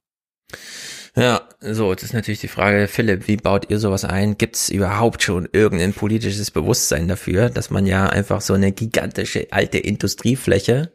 [1.15, 4.39] Ja, so, jetzt ist natürlich die Frage, Philipp, wie baut ihr sowas ein?
[4.39, 9.49] Gibt es überhaupt schon irgendein politisches Bewusstsein dafür, dass man ja einfach so eine gigantische
[9.51, 10.93] alte Industriefläche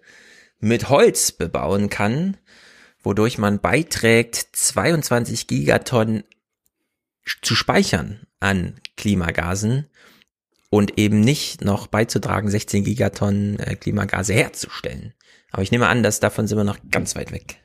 [0.60, 2.38] mit Holz bebauen kann,
[3.04, 6.24] wodurch man beiträgt, 22 Gigatonnen
[7.44, 9.86] zu speichern an Klimagasen
[10.72, 15.14] und eben nicht noch beizutragen, 16 Gigatonnen äh, Klimagase herzustellen.
[15.52, 17.60] Aber ich nehme an, dass davon sind wir noch ganz weit weg.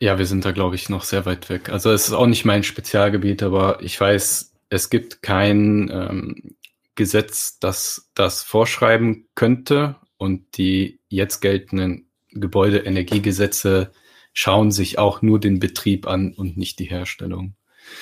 [0.00, 1.70] Ja, wir sind da, glaube ich, noch sehr weit weg.
[1.70, 6.56] Also es ist auch nicht mein Spezialgebiet, aber ich weiß, es gibt kein ähm,
[6.94, 9.96] Gesetz, das das vorschreiben könnte.
[10.16, 13.92] Und die jetzt geltenden Gebäudeenergiegesetze
[14.32, 17.54] schauen sich auch nur den Betrieb an und nicht die Herstellung.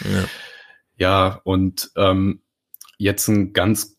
[0.04, 0.28] Ja,
[0.96, 2.40] ja und ähm,
[2.98, 3.95] jetzt ein ganz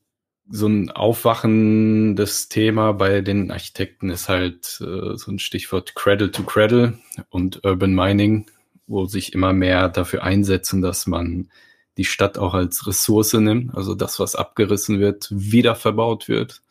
[0.50, 6.44] so ein aufwachendes Thema bei den Architekten ist halt äh, so ein Stichwort Cradle to
[6.44, 6.98] Cradle
[7.30, 8.46] und Urban Mining,
[8.88, 11.50] wo sich immer mehr dafür einsetzen, dass man
[11.98, 16.62] die Stadt auch als Ressource nimmt, also das, was abgerissen wird, wieder verbaut wird.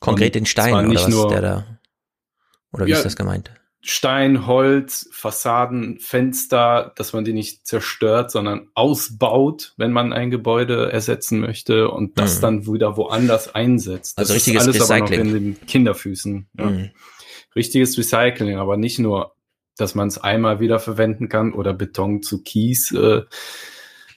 [0.00, 1.66] Konkret den Stein oder was nur, der da,
[2.72, 3.50] oder wie ja, ist das gemeint?
[3.90, 10.92] Stein, Holz, Fassaden, Fenster, dass man die nicht zerstört, sondern ausbaut, wenn man ein Gebäude
[10.92, 12.42] ersetzen möchte und das mhm.
[12.42, 14.18] dann wieder woanders einsetzt.
[14.18, 15.20] Das also richtiges ist alles Recycling.
[15.20, 16.48] aber noch in den Kinderfüßen.
[16.58, 16.66] Ja.
[16.66, 16.90] Mhm.
[17.56, 19.32] Richtiges Recycling, aber nicht nur,
[19.78, 23.22] dass man es einmal wieder verwenden kann oder Beton zu Kies äh,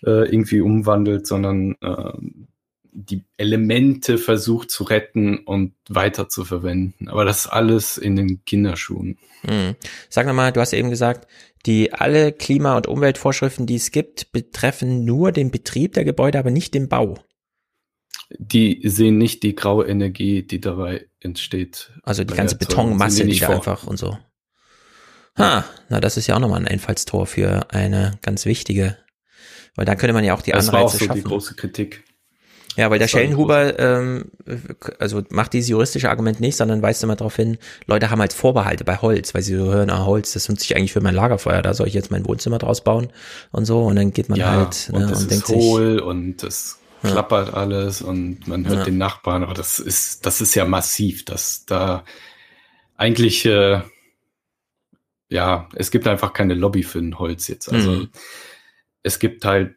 [0.03, 2.11] äh, irgendwie umwandelt, sondern äh,
[2.93, 7.07] die Elemente versucht zu retten und weiter zu verwenden.
[7.07, 9.17] Aber das ist alles in den Kinderschuhen.
[9.43, 9.75] Mhm.
[10.09, 11.27] Sag nochmal, du hast eben gesagt,
[11.65, 16.51] die alle Klima- und Umweltvorschriften, die es gibt, betreffen nur den Betrieb der Gebäude, aber
[16.51, 17.17] nicht den Bau.
[18.37, 21.91] Die sehen nicht die graue Energie, die dabei entsteht.
[22.03, 24.17] Also die ganze Betonmasse, die da einfach und so.
[25.37, 28.97] Ha, na, das ist ja auch nochmal ein Einfallstor für eine ganz wichtige,
[29.75, 31.15] weil da könnte man ja auch die das Anreize war auch so schaffen.
[31.15, 32.03] die große Kritik.
[32.77, 34.31] Ja, weil der Schellenhuber ähm,
[34.97, 38.85] also macht dieses juristische Argument nicht, sondern weist immer darauf hin, Leute haben halt Vorbehalte
[38.85, 41.61] bei Holz, weil sie so hören, ah, Holz, das nutze ich eigentlich für mein Lagerfeuer,
[41.61, 43.11] da soll ich jetzt mein Wohnzimmer draus bauen
[43.51, 45.93] und so und dann geht man ja, halt und, ne, das und ist denkt hohl
[45.95, 47.53] sich, und das klappert ja.
[47.55, 48.85] alles und man hört ja.
[48.85, 52.05] den Nachbarn, aber das ist das ist ja massiv, dass da
[52.95, 53.81] eigentlich äh,
[55.31, 57.71] ja, es gibt einfach keine Lobby für ein Holz jetzt.
[57.71, 58.09] Also mhm.
[59.01, 59.75] es gibt halt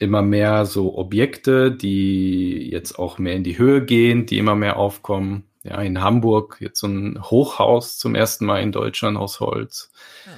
[0.00, 4.78] immer mehr so Objekte, die jetzt auch mehr in die Höhe gehen, die immer mehr
[4.78, 5.44] aufkommen.
[5.62, 9.92] Ja, in Hamburg jetzt so ein Hochhaus zum ersten Mal in Deutschland aus Holz.
[10.24, 10.32] Ja.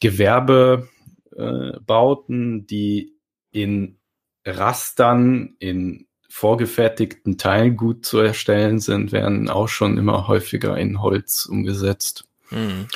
[0.00, 3.12] Gewerbebauten, äh, die
[3.52, 3.98] in
[4.46, 11.44] Rastern, in vorgefertigten Teilen gut zu erstellen sind, werden auch schon immer häufiger in Holz
[11.44, 12.24] umgesetzt.
[12.48, 12.88] Hm.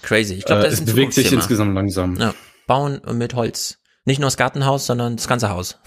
[0.00, 0.32] Crazy.
[0.34, 2.16] Ich glaube, das äh, ist es bewegt sich insgesamt langsam.
[2.16, 2.34] Ja.
[2.66, 3.79] Bauen mit Holz.
[4.10, 5.78] Nicht nur das Gartenhaus, sondern das ganze Haus.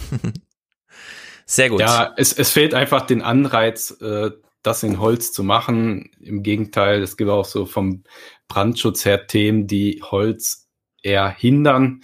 [1.45, 1.81] Sehr gut.
[1.81, 6.09] Ja, es, es fehlt einfach den Anreiz, äh, das in Holz zu machen.
[6.21, 8.05] Im Gegenteil, es gibt auch so vom
[8.47, 10.69] Brandschutz her Themen, die Holz
[11.01, 11.99] eher hindern.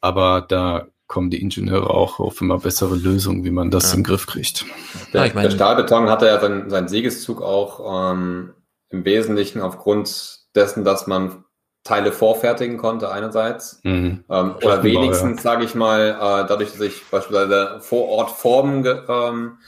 [0.00, 3.96] Aber da kommen die Ingenieure auch auf immer bessere Lösungen, wie man das ja.
[3.96, 4.64] in den Griff kriegt.
[5.12, 8.54] Der, ja, der Stahlbeton hatte ja seinen, seinen Siegeszug auch ähm,
[8.88, 11.44] im Wesentlichen aufgrund dessen, dass man
[11.90, 14.22] Teile vorfertigen konnte einerseits mhm.
[14.30, 15.42] ähm, oder wenigstens, ja.
[15.42, 19.58] sage ich mal, äh, dadurch, dass ich beispielsweise vor Ort Formen ähm,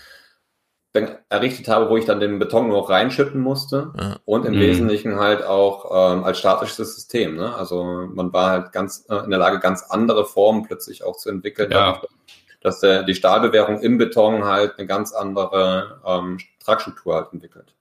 [1.28, 4.16] errichtet habe, wo ich dann den Beton nur reinschütten musste ja.
[4.24, 4.60] und im mhm.
[4.60, 7.34] Wesentlichen halt auch ähm, als statisches System.
[7.34, 7.52] Ne?
[7.56, 11.28] Also man war halt ganz äh, in der Lage, ganz andere Formen plötzlich auch zu
[11.28, 11.94] entwickeln, ja.
[11.94, 12.12] dadurch,
[12.60, 17.74] dass der, die Stahlbewährung im Beton halt eine ganz andere ähm, Tragstruktur halt entwickelt.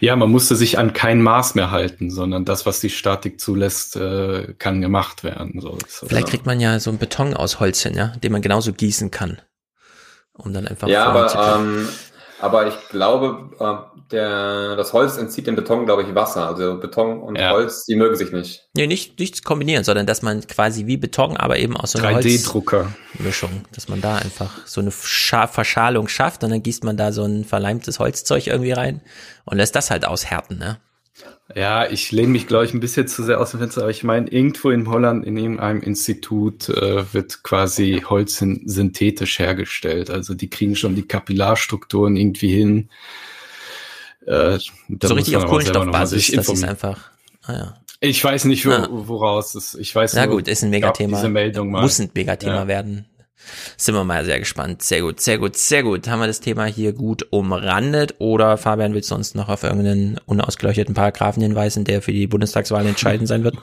[0.00, 3.96] Ja, man musste sich an kein Maß mehr halten, sondern das, was die Statik zulässt,
[3.96, 5.60] äh, kann gemacht werden.
[5.60, 8.72] So, Vielleicht kriegt man ja so einen Beton aus Holz hin, ja, den man genauso
[8.72, 9.40] gießen kann.
[10.34, 10.88] Um dann einfach.
[10.88, 11.88] Ja, aber ähm,
[12.40, 16.46] aber ich glaube, äh, der, das Holz entzieht dem Beton, glaube ich, Wasser.
[16.46, 17.50] Also Beton und ja.
[17.50, 18.68] Holz, die mögen sich nicht.
[18.74, 22.18] Nee, nicht, nicht kombinieren, sondern dass man quasi wie Beton, aber eben aus so einer
[22.18, 27.12] 3D-Drucker-Mischung, dass man da einfach so eine Scha Verschalung schafft und dann gießt man da
[27.12, 29.02] so ein verleimtes Holzzeug irgendwie rein
[29.44, 30.78] und lässt das halt aushärten, ne?
[31.54, 34.04] Ja, ich lehne mich, glaube ich, ein bisschen zu sehr aus dem Fenster, aber ich
[34.04, 40.10] meine, irgendwo in Holland, in irgendeinem Institut, äh, wird quasi Holz synthetisch hergestellt.
[40.10, 42.88] Also die kriegen schon die Kapillarstrukturen irgendwie hin.
[44.26, 44.58] Äh,
[45.02, 47.10] so richtig auf Kohlenstoffbasis, das ist einfach.
[47.42, 47.80] Ah, ja.
[48.00, 48.88] Ich weiß nicht, wo, ja.
[48.90, 49.74] woraus es.
[49.74, 50.14] Ich weiß.
[50.14, 51.18] Na gut, ist ein Megathema.
[51.18, 51.82] Diese Meldung mal.
[51.82, 52.68] Muss ein Megathema ja.
[52.68, 53.06] werden.
[53.76, 54.82] Sind wir mal sehr gespannt.
[54.82, 56.08] Sehr gut, sehr gut, sehr gut.
[56.08, 58.14] Haben wir das Thema hier gut umrandet?
[58.18, 62.86] Oder Fabian, willst du uns noch auf irgendeinen unausgeleuchteten Paragraphen hinweisen, der für die Bundestagswahl
[62.86, 63.56] entscheidend sein wird?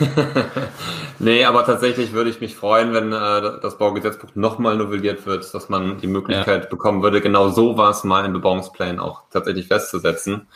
[1.18, 5.68] nee, aber tatsächlich würde ich mich freuen, wenn äh, das Baugesetzbuch nochmal novelliert wird, dass
[5.68, 6.68] man die Möglichkeit ja.
[6.68, 10.48] bekommen würde, genau sowas mal in Bebauungsplänen auch tatsächlich festzusetzen.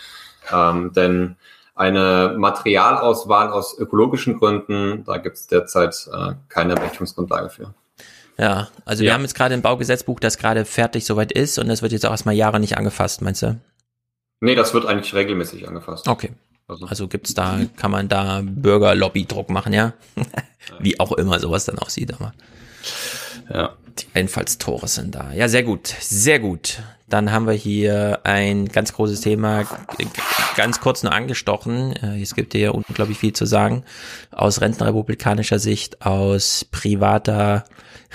[0.53, 1.37] Ähm, denn
[1.75, 7.75] eine Materialauswahl aus ökologischen Gründen, da gibt es derzeit äh, keine Rechnungsgrundlage für.
[8.39, 9.09] Ja, also ja.
[9.09, 12.07] wir haben jetzt gerade ein Baugesetzbuch, das gerade fertig soweit ist und das wird jetzt
[12.07, 13.61] auch erstmal Jahre nicht angefasst, meinst du?
[14.41, 16.07] Nee, das wird eigentlich regelmäßig angefasst.
[16.07, 16.31] Okay.
[16.69, 19.95] Also, also gibt's da, kann man da Bürgerlobby-Druck machen, ja?
[20.79, 22.35] Wie auch immer sowas dann aussieht, aber.
[23.53, 23.77] Ja.
[23.99, 25.33] Die Einfallstore sind da.
[25.33, 25.89] Ja, sehr gut.
[26.01, 26.83] Sehr gut.
[27.09, 29.65] Dann haben wir hier ein ganz großes Thema,
[30.57, 31.97] ganz kurz nur angestochen.
[31.97, 33.85] Äh, es gibt hier unglaublich viel zu sagen.
[34.31, 37.65] Aus rentenrepublikanischer Sicht, aus privater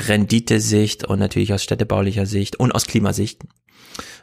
[0.08, 3.42] Renditesicht und natürlich aus städtebaulicher Sicht und aus Klimasicht.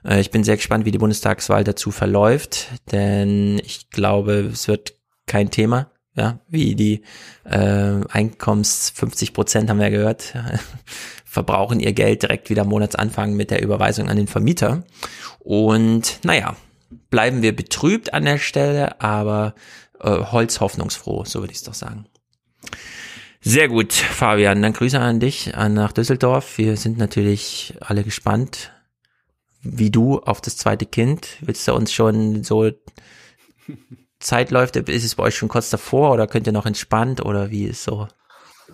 [0.05, 4.95] Äh, ich bin sehr gespannt, wie die Bundestagswahl dazu verläuft, denn ich glaube, es wird
[5.27, 7.03] kein Thema, ja, wie die
[7.45, 10.35] äh, Einkommens 50 Prozent haben wir ja gehört,
[11.31, 14.83] verbrauchen ihr Geld direkt wieder Monatsanfang mit der Überweisung an den Vermieter.
[15.39, 16.57] Und naja,
[17.09, 19.55] bleiben wir betrübt an der Stelle, aber
[20.01, 22.07] äh, Holz so würde ich es doch sagen.
[23.41, 24.61] Sehr gut, Fabian.
[24.61, 26.59] Dann Grüße an dich, an nach Düsseldorf.
[26.59, 28.73] Wir sind natürlich alle gespannt,
[29.63, 31.37] wie du auf das zweite Kind.
[31.43, 32.73] Willst du uns schon so
[34.19, 34.75] Zeit läuft?
[34.75, 37.85] Ist es bei euch schon kurz davor oder könnt ihr noch entspannt oder wie ist
[37.85, 38.09] so?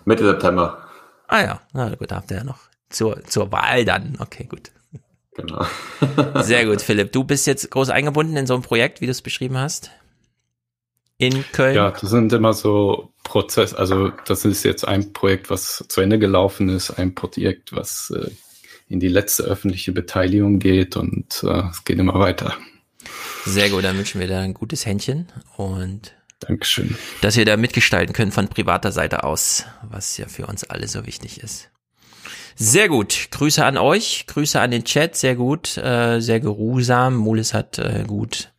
[0.05, 0.86] Mitte September.
[1.27, 4.17] Ah ja, na gut, habt ihr ja noch zur, zur Wahl dann.
[4.19, 4.71] Okay, gut.
[5.35, 5.65] Genau.
[6.41, 7.11] Sehr gut, Philipp.
[7.11, 9.91] Du bist jetzt groß eingebunden in so ein Projekt, wie du es beschrieben hast
[11.17, 11.75] in Köln?
[11.75, 16.19] Ja, das sind immer so Prozess, also das ist jetzt ein Projekt, was zu Ende
[16.19, 18.29] gelaufen ist, ein Projekt, was äh,
[18.87, 22.55] in die letzte öffentliche Beteiligung geht und äh, es geht immer weiter.
[23.45, 26.95] Sehr gut, dann wünschen wir dir ein gutes Händchen und Dankeschön.
[27.21, 31.05] Dass wir da mitgestalten können von privater Seite aus, was ja für uns alle so
[31.05, 31.69] wichtig ist.
[32.55, 33.29] Sehr gut.
[33.31, 37.15] Grüße an euch, Grüße an den Chat, sehr gut, äh, sehr geruhsam.
[37.15, 38.51] Mulis hat äh, gut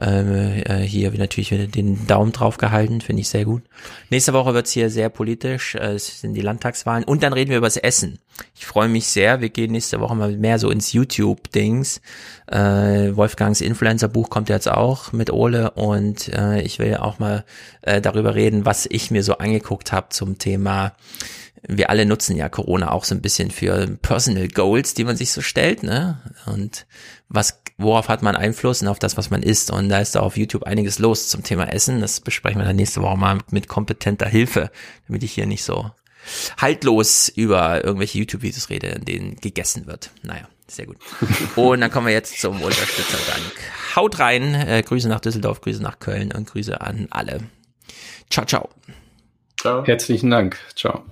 [0.00, 3.62] äh, äh, hier natürlich den Daumen drauf gehalten, finde ich sehr gut.
[4.08, 7.58] Nächste Woche wird's hier sehr politisch, äh, es sind die Landtagswahlen und dann reden wir
[7.58, 8.18] über das Essen.
[8.54, 12.00] Ich freue mich sehr, wir gehen nächste Woche mal mehr so ins YouTube-Dings.
[12.46, 17.44] Äh, Wolfgangs Influencer-Buch kommt jetzt auch mit Ole und äh, ich will auch mal
[17.82, 20.94] äh, darüber reden, was ich mir so angeguckt habe zum Thema
[21.66, 25.30] wir alle nutzen ja Corona auch so ein bisschen für Personal Goals, die man sich
[25.30, 26.20] so stellt, ne?
[26.46, 26.86] Und
[27.28, 29.70] was, worauf hat man Einfluss und auf das, was man isst?
[29.70, 32.00] Und da ist da auf YouTube einiges los zum Thema Essen.
[32.00, 34.70] Das besprechen wir dann nächste Woche mal mit kompetenter Hilfe,
[35.06, 35.90] damit ich hier nicht so
[36.58, 40.10] haltlos über irgendwelche YouTube-Videos rede, in denen gegessen wird.
[40.22, 40.96] Naja, sehr gut.
[41.56, 43.52] Und dann kommen wir jetzt zum Unterstützerdank.
[43.96, 47.40] Haut rein, äh, Grüße nach Düsseldorf, Grüße nach Köln und Grüße an alle.
[48.30, 48.70] Ciao, ciao.
[49.60, 49.84] Ciao.
[49.84, 50.58] Herzlichen Dank.
[50.74, 51.04] Ciao.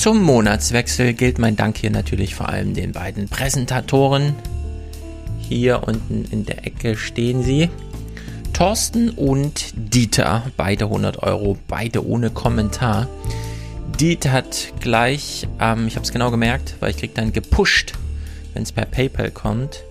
[0.00, 4.34] Zum Monatswechsel gilt mein Dank hier natürlich vor allem den beiden Präsentatoren.
[5.38, 7.68] Hier unten in der Ecke stehen sie.
[8.54, 13.08] Thorsten und Dieter, beide 100 Euro, beide ohne Kommentar.
[14.00, 17.92] Dieter hat gleich, ähm, ich habe es genau gemerkt, weil ich krieg dann gepusht,
[18.54, 19.84] wenn es per PayPal kommt.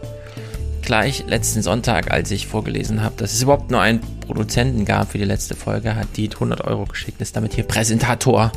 [0.82, 5.20] Gleich letzten Sonntag, als ich vorgelesen habe, dass es überhaupt nur einen Produzenten gab für
[5.20, 8.52] die letzte Folge, hat Dieter 100 Euro geschickt, ist damit hier Präsentator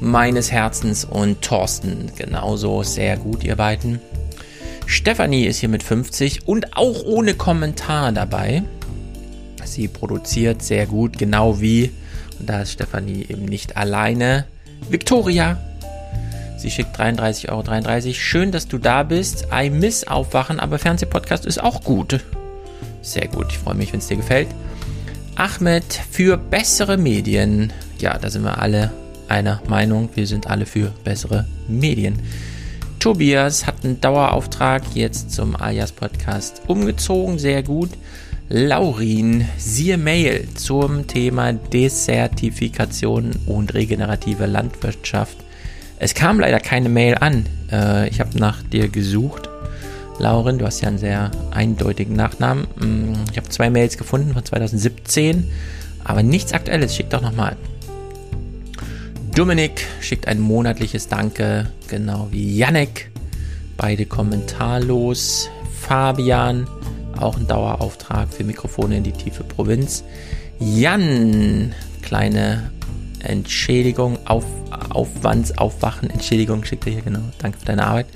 [0.00, 4.00] meines Herzens und Thorsten genauso sehr gut, ihr beiden.
[4.86, 8.62] Stefanie ist hier mit 50 und auch ohne Kommentar dabei.
[9.64, 11.92] Sie produziert sehr gut, genau wie,
[12.38, 14.46] und da ist Stefanie eben nicht alleine,
[14.88, 15.58] Victoria.
[16.56, 17.62] Sie schickt 33,33 Euro.
[17.62, 18.22] 33.
[18.22, 19.46] Schön, dass du da bist.
[19.52, 22.20] I miss Aufwachen, aber Fernsehpodcast ist auch gut.
[23.00, 24.48] Sehr gut, ich freue mich, wenn es dir gefällt.
[25.36, 27.72] Ahmed für bessere Medien.
[28.00, 28.90] Ja, da sind wir alle
[29.28, 30.08] einer Meinung.
[30.14, 32.18] Wir sind alle für bessere Medien.
[32.98, 37.38] Tobias hat einen Dauerauftrag jetzt zum Alias Podcast umgezogen.
[37.38, 37.90] Sehr gut.
[38.48, 45.36] Laurin, siehe Mail zum Thema Desertifikation und regenerative Landwirtschaft.
[45.98, 47.46] Es kam leider keine Mail an.
[47.70, 49.48] Äh, ich habe nach dir gesucht.
[50.18, 52.66] Laurin, du hast ja einen sehr eindeutigen Nachnamen.
[52.76, 55.50] Mm, ich habe zwei Mails gefunden von 2017,
[56.02, 56.96] aber nichts Aktuelles.
[56.96, 57.56] Schick doch nochmal.
[59.38, 63.12] Dominik schickt ein monatliches Danke, genau wie Yannick.
[63.76, 65.48] Beide kommentarlos.
[65.80, 66.66] Fabian,
[67.16, 70.02] auch ein Dauerauftrag für Mikrofone in die tiefe Provinz.
[70.58, 72.72] Jan, kleine
[73.20, 74.44] Entschädigung, Auf,
[74.90, 77.22] Aufwandsaufwachen, Entschädigung schickt er hier, genau.
[77.38, 78.06] Danke für deine Arbeit.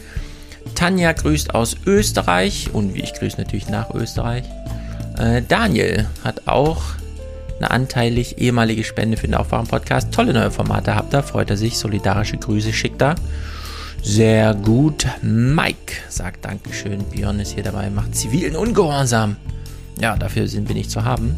[0.75, 4.43] Tanja grüßt aus Österreich und wie ich grüße natürlich nach Österreich.
[5.17, 6.83] Äh, Daniel hat auch
[7.63, 10.13] eine anteilig ehemalige Spende für den Aufwachen-Podcast.
[10.13, 11.79] Tolle neue Formate habt ihr, freut er sich.
[11.79, 13.15] Solidarische Grüße schickt er.
[14.03, 15.07] Sehr gut.
[15.23, 17.05] Mike sagt Dankeschön.
[17.05, 19.37] Björn ist hier dabei, macht zivilen Ungehorsam.
[20.01, 21.37] Ja, dafür sind wir nicht zu haben.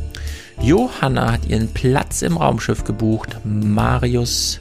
[0.63, 3.37] Johanna hat ihren Platz im Raumschiff gebucht.
[3.45, 4.61] Marius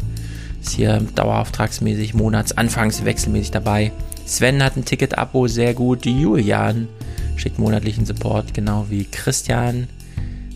[0.61, 3.93] ist hier dauerauftragsmäßig, monatsanfangs wechselmäßig dabei.
[4.25, 6.06] Sven hat ein Ticket-Abo, sehr gut.
[6.06, 6.90] Julian
[7.38, 9.88] schickt monatlichen Support, genau wie Christian.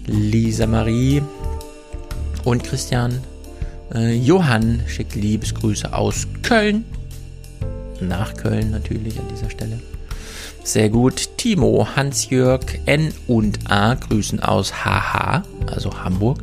[0.08, 1.22] Lisa Marie
[2.44, 3.22] und Christian.
[3.94, 6.86] Äh, Johann schickt Liebesgrüße aus Köln.
[8.00, 9.80] Nach Köln natürlich an dieser Stelle.
[10.64, 11.30] Sehr gut.
[11.38, 16.40] Timo, Hans-Jörg, N und A grüßen aus HH, also Hamburg.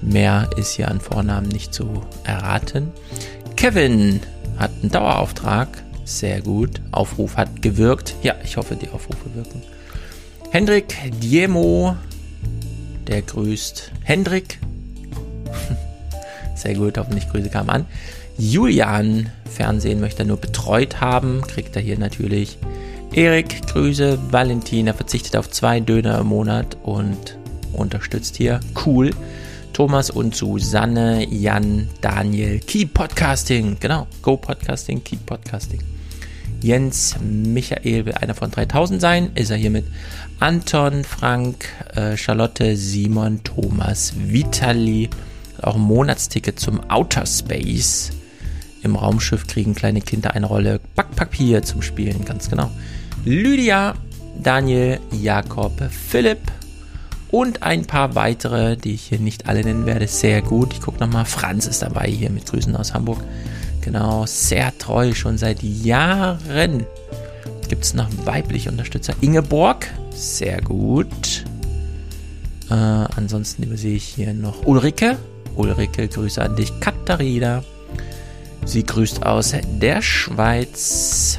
[0.00, 2.88] Mehr ist hier an Vornamen nicht zu erraten.
[3.56, 4.20] Kevin
[4.58, 5.68] hat einen Dauerauftrag.
[6.04, 6.80] Sehr gut.
[6.92, 8.14] Aufruf hat gewirkt.
[8.22, 9.62] Ja, ich hoffe, die Aufrufe wirken.
[10.50, 11.96] Hendrik Diemo
[13.08, 14.58] der grüßt Hendrik.
[16.54, 17.86] Sehr gut, hoffentlich Grüße kamen an.
[18.36, 22.58] Julian, Fernsehen möchte er nur betreut haben, kriegt er hier natürlich.
[23.12, 24.18] Erik, Grüße.
[24.30, 27.38] Valentina verzichtet auf zwei Döner im Monat und
[27.72, 28.60] unterstützt hier.
[28.84, 29.10] Cool.
[29.72, 33.76] Thomas und Susanne, Jan, Daniel, Keep Podcasting.
[33.80, 35.80] Genau, Go Podcasting, Keep Podcasting.
[36.60, 39.86] Jens Michael will einer von 3000 sein, ist er hiermit.
[40.40, 45.08] Anton, Frank, äh, Charlotte, Simon, Thomas, Vitali,
[45.62, 48.10] auch ein Monatsticket zum Outer Space.
[48.82, 52.70] Im Raumschiff kriegen kleine Kinder eine Rolle Backpapier zum Spielen, ganz genau.
[53.24, 53.94] Lydia,
[54.42, 56.40] Daniel, Jakob, Philipp
[57.30, 60.06] und ein paar weitere, die ich hier nicht alle nennen werde.
[60.06, 60.72] Sehr gut.
[60.72, 61.24] Ich gucke nochmal.
[61.24, 63.22] Franz ist dabei hier mit Grüßen aus Hamburg.
[63.88, 66.84] Genau, sehr treu, schon seit Jahren.
[67.70, 69.14] Gibt es noch weibliche Unterstützer?
[69.22, 71.46] Ingeborg, sehr gut.
[72.68, 75.16] Äh, ansonsten übersehe ich hier noch Ulrike.
[75.56, 76.78] Ulrike, Grüße an dich.
[76.80, 77.64] Katharina.
[78.66, 81.38] Sie grüßt aus der Schweiz.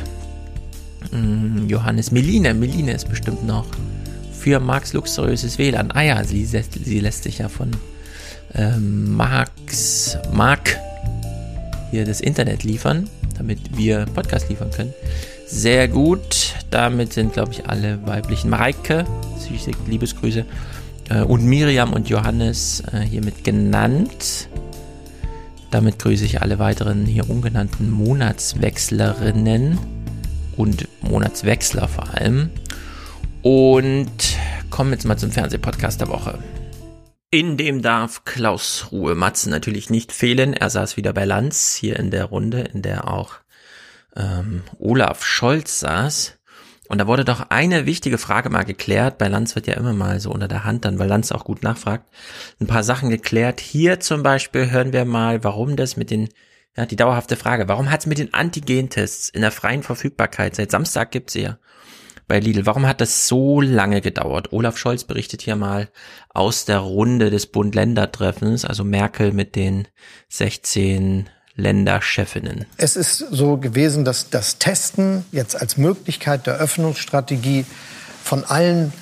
[1.11, 2.55] Hm, Johannes Meline.
[2.55, 3.67] Meline ist bestimmt noch
[4.33, 5.91] für Marx luxuriöses WLAN.
[5.91, 7.69] Ah ja, sie, sie lässt sich ja von
[8.55, 10.79] ähm, Max, Mark
[11.91, 14.93] hier das Internet liefern, damit wir Podcast liefern können.
[15.47, 16.53] Sehr gut.
[16.69, 18.49] Damit sind, glaube ich, alle weiblichen.
[18.49, 19.05] Mareike,
[19.87, 20.45] Liebesgrüße.
[21.09, 24.49] Äh, und Miriam und Johannes äh, hiermit genannt.
[25.71, 29.77] Damit grüße ich alle weiteren hier ungenannten Monatswechslerinnen
[30.57, 32.49] und Monatswechsler vor allem.
[33.41, 34.11] Und
[34.69, 36.39] kommen jetzt mal zum Fernsehpodcast der Woche.
[37.31, 40.53] In dem darf Klaus Ruhe Matzen natürlich nicht fehlen.
[40.53, 43.35] Er saß wieder bei Lanz hier in der Runde, in der auch
[44.15, 46.39] ähm, Olaf Scholz saß.
[46.87, 49.19] Und da wurde doch eine wichtige Frage mal geklärt.
[49.19, 51.61] Bei Lanz wird ja immer mal so unter der Hand dann, weil Lanz auch gut
[51.61, 52.11] nachfragt,
[52.59, 53.59] ein paar Sachen geklärt.
[53.59, 56.29] Hier zum Beispiel hören wir mal, warum das mit den,
[56.75, 60.71] ja, die dauerhafte Frage, warum hat es mit den Antigentests in der freien Verfügbarkeit, seit
[60.71, 61.59] Samstag gibt's sie ja,
[62.29, 64.53] bei Lidl, warum hat das so lange gedauert?
[64.53, 65.89] Olaf Scholz berichtet hier mal
[66.29, 69.87] aus der Runde des Bund-Länder-Treffens, also Merkel mit den
[70.29, 72.65] 16 Länderchefinnen.
[72.77, 77.65] Es ist so gewesen, dass das Testen jetzt als Möglichkeit der Öffnungsstrategie
[78.23, 78.93] von allen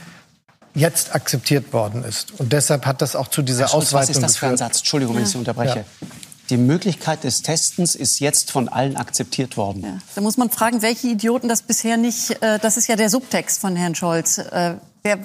[0.74, 2.40] jetzt akzeptiert worden ist.
[2.40, 4.58] Und deshalb hat das auch zu dieser Herr Schulz, Ausweitung Was ist das für ein
[4.58, 4.78] Satz?
[4.80, 5.28] Entschuldigung, wenn ja.
[5.28, 5.80] ich Sie unterbreche.
[5.80, 6.08] Ja.
[6.50, 9.84] Die Möglichkeit des Testens ist jetzt von allen akzeptiert worden.
[9.84, 9.98] Ja.
[10.16, 13.60] Da muss man fragen, welche Idioten das bisher nicht, äh, das ist ja der Subtext
[13.60, 15.20] von Herrn Scholz, äh, wer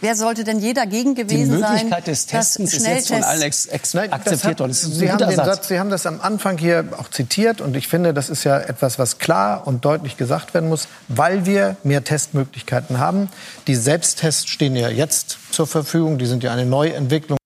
[0.00, 1.62] Wer sollte denn je dagegen gewesen sein?
[1.62, 4.72] Die Möglichkeit sein, des Testens ist jetzt von allen ex ex Nein, akzeptiert worden.
[4.72, 8.12] Sie haben, den Satz, Sie haben das am Anfang hier auch zitiert und ich finde,
[8.12, 12.98] das ist ja etwas, was klar und deutlich gesagt werden muss, weil wir mehr Testmöglichkeiten
[12.98, 13.30] haben.
[13.66, 17.38] Die Selbsttests stehen ja jetzt zur Verfügung, die sind ja eine Neuentwicklung.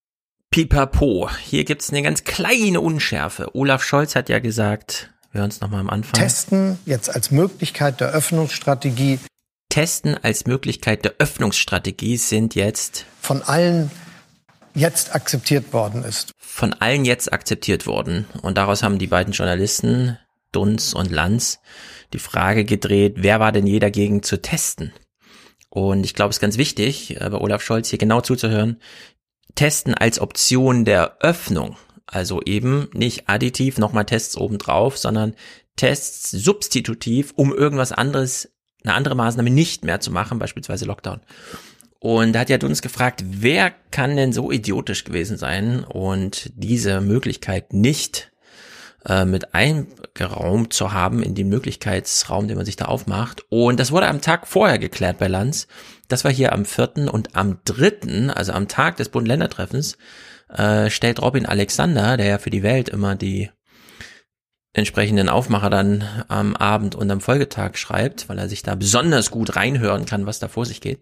[0.50, 3.54] Pipapo, hier gibt's eine ganz kleine Unschärfe.
[3.54, 6.20] Olaf Scholz hat ja gesagt, wir hören es nochmal am Anfang.
[6.20, 9.20] Testen jetzt als Möglichkeit der Öffnungsstrategie
[9.68, 13.92] Testen als Möglichkeit der Öffnungsstrategie sind jetzt von allen
[14.74, 16.32] jetzt akzeptiert worden ist.
[16.38, 18.26] Von allen jetzt akzeptiert worden.
[18.42, 20.18] Und daraus haben die beiden Journalisten,
[20.50, 21.60] Dunz und Lanz,
[22.12, 24.92] die Frage gedreht, wer war denn je dagegen zu testen?
[25.68, 28.80] Und ich glaube, es ist ganz wichtig, äh, bei Olaf Scholz hier genau zuzuhören,
[29.54, 31.76] testen als Option der Öffnung.
[32.06, 35.34] Also eben nicht additiv nochmal Tests obendrauf, sondern
[35.76, 38.50] Tests substitutiv, um irgendwas anderes
[38.82, 41.20] eine andere Maßnahme nicht mehr zu machen, beispielsweise Lockdown.
[41.98, 47.02] Und da hat ja Dunz gefragt, wer kann denn so idiotisch gewesen sein und diese
[47.02, 48.32] Möglichkeit nicht
[49.06, 53.44] äh, mit eingeraumt zu haben in den Möglichkeitsraum, den man sich da aufmacht.
[53.50, 55.68] Und das wurde am Tag vorher geklärt bei Lanz.
[56.10, 59.96] Das war hier am vierten und am dritten, also am Tag des Bund-Länder-Treffens,
[60.52, 63.48] äh, stellt Robin Alexander, der ja für die Welt immer die
[64.72, 69.56] entsprechenden Aufmacher dann am Abend und am Folgetag schreibt, weil er sich da besonders gut
[69.56, 71.00] reinhören kann, was da vor sich geht,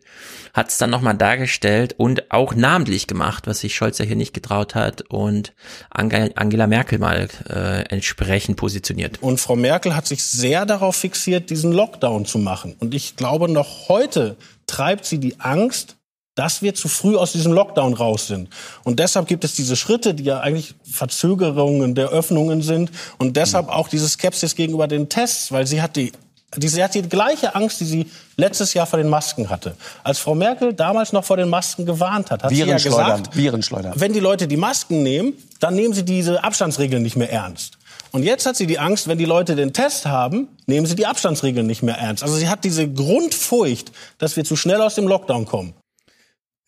[0.55, 4.33] hat es dann nochmal dargestellt und auch namentlich gemacht, was sich Scholz ja hier nicht
[4.33, 5.55] getraut hat und
[5.91, 9.23] Angela Merkel mal äh, entsprechend positioniert.
[9.23, 12.75] Und Frau Merkel hat sich sehr darauf fixiert, diesen Lockdown zu machen.
[12.81, 14.39] Und ich glaube, noch heute
[14.69, 15.97] treibt sie die Angst,
[16.37, 18.49] dass wir zu früh aus diesem Lockdown raus sind.
[18.85, 23.67] Und deshalb gibt es diese Schritte, die ja eigentlich Verzögerungen der Öffnungen sind und deshalb
[23.67, 23.73] mhm.
[23.73, 26.13] auch diese Skepsis gegenüber den Tests, weil sie hat die
[26.57, 28.07] die, sie hat die gleiche Angst, die sie
[28.37, 29.77] letztes Jahr vor den Masken hatte.
[30.03, 34.15] Als Frau Merkel damals noch vor den Masken gewarnt hat, hat sie ja gesagt, wenn
[34.15, 37.78] die Leute die Masken nehmen, dann nehmen sie diese Abstandsregeln nicht mehr ernst.
[38.13, 41.07] Und jetzt hat sie die Angst, wenn die Leute den Test haben, nehmen sie die
[41.07, 42.23] Abstandsregeln nicht mehr ernst.
[42.23, 45.75] Also sie hat diese Grundfurcht, dass wir zu schnell aus dem Lockdown kommen.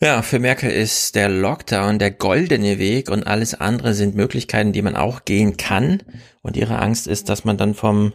[0.02, 4.80] Ja, für Merkel ist der Lockdown der goldene Weg und alles andere sind Möglichkeiten, die
[4.80, 6.02] man auch gehen kann.
[6.40, 8.14] Und ihre Angst ist, dass man dann vom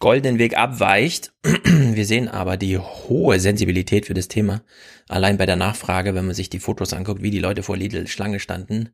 [0.00, 1.32] goldenen Weg abweicht.
[1.64, 4.62] Wir sehen aber die hohe Sensibilität für das Thema.
[5.08, 8.08] Allein bei der Nachfrage, wenn man sich die Fotos anguckt, wie die Leute vor Lidl
[8.08, 8.90] Schlange standen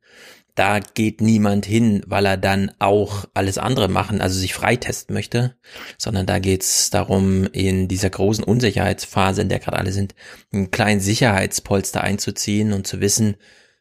[0.59, 5.55] da geht niemand hin, weil er dann auch alles andere machen, also sich freitesten möchte,
[5.99, 10.17] sondern da geht's darum, in dieser großen Unsicherheitsphase, in der gerade alle sind,
[10.53, 13.37] einen kleinen Sicherheitspolster einzuziehen und zu wissen,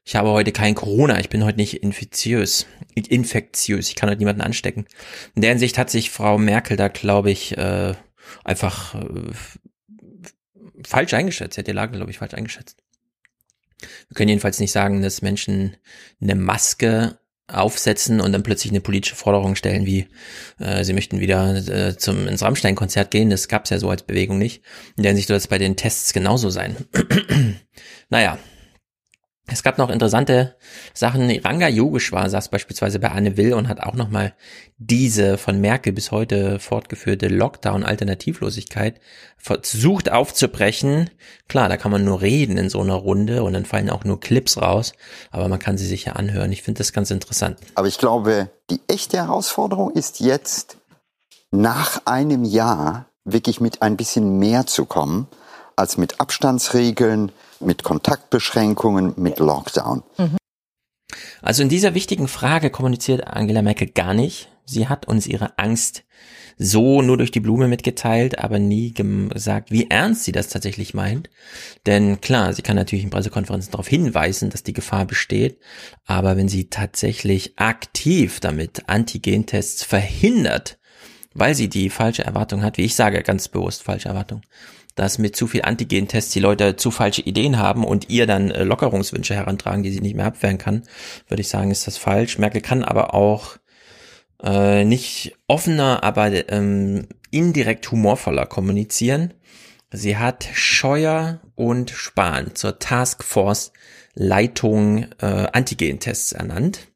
[0.05, 4.41] ich habe heute kein Corona, ich bin heute nicht infiziös, infektiös, ich kann heute niemanden
[4.41, 4.85] anstecken.
[5.35, 7.93] In der Hinsicht hat sich Frau Merkel da, glaube ich, äh,
[8.45, 9.33] einfach äh,
[10.85, 11.55] falsch eingeschätzt.
[11.55, 12.77] Sie hat die Lage, glaube ich, falsch eingeschätzt.
[13.79, 15.77] Wir können jedenfalls nicht sagen, dass Menschen
[16.21, 20.07] eine Maske aufsetzen und dann plötzlich eine politische Forderung stellen, wie
[20.59, 23.29] äh, sie möchten wieder äh, zum ins Rammstein-Konzert gehen.
[23.29, 24.63] Das gab's ja so als Bewegung nicht.
[24.97, 26.75] In der Hinsicht soll es bei den Tests genauso sein.
[28.09, 28.37] naja,
[29.49, 30.55] es gab noch interessante
[30.93, 31.31] Sachen.
[31.43, 34.33] Ranga Yogeshwar saß beispielsweise bei Anne Will und hat auch nochmal
[34.77, 38.99] diese von Merkel bis heute fortgeführte Lockdown-Alternativlosigkeit
[39.37, 41.09] versucht aufzubrechen.
[41.47, 44.19] Klar, da kann man nur reden in so einer Runde und dann fallen auch nur
[44.19, 44.91] Clips raus,
[45.31, 46.51] aber man kann sie sich ja anhören.
[46.51, 47.57] Ich finde das ganz interessant.
[47.75, 50.77] Aber ich glaube, die echte Herausforderung ist jetzt,
[51.51, 55.27] nach einem Jahr wirklich mit ein bisschen mehr zu kommen,
[55.77, 60.03] als mit Abstandsregeln, mit Kontaktbeschränkungen, mit Lockdown.
[60.17, 60.37] Mhm.
[61.41, 64.49] Also in dieser wichtigen Frage kommuniziert Angela Merkel gar nicht.
[64.65, 66.03] Sie hat uns ihre Angst
[66.57, 71.29] so nur durch die Blume mitgeteilt, aber nie gesagt, wie ernst sie das tatsächlich meint.
[71.85, 75.59] Denn klar, sie kann natürlich in Pressekonferenzen darauf hinweisen, dass die Gefahr besteht,
[76.05, 80.79] aber wenn sie tatsächlich aktiv damit Antigentests verhindert,
[81.33, 84.41] weil sie die falsche Erwartung hat, wie ich sage, ganz bewusst falsche Erwartung,
[84.97, 88.63] dass mit zu viel Antigentests die Leute zu falsche Ideen haben und ihr dann äh,
[88.63, 90.83] Lockerungswünsche herantragen, die sie nicht mehr abwehren kann,
[91.29, 92.39] würde ich sagen, ist das falsch.
[92.39, 93.57] Merkel kann aber auch
[94.43, 99.35] äh, nicht offener, aber ähm, indirekt humorvoller kommunizieren.
[99.91, 103.71] Sie hat Scheuer und Spahn zur Taskforce
[104.15, 106.87] Leitung äh, Antigen-Tests ernannt.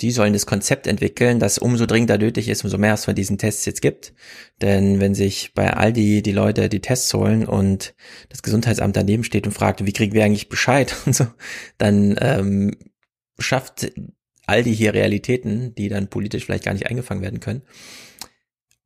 [0.00, 3.38] Die sollen das Konzept entwickeln, das umso dringender nötig ist, umso mehr es von diesen
[3.38, 4.12] Tests jetzt gibt.
[4.60, 7.94] Denn wenn sich bei Aldi die Leute die Tests holen und
[8.28, 11.26] das Gesundheitsamt daneben steht und fragt, wie kriegen wir eigentlich Bescheid und so,
[11.78, 12.76] dann ähm,
[13.38, 13.92] schafft
[14.46, 17.62] all die hier Realitäten, die dann politisch vielleicht gar nicht eingefangen werden können.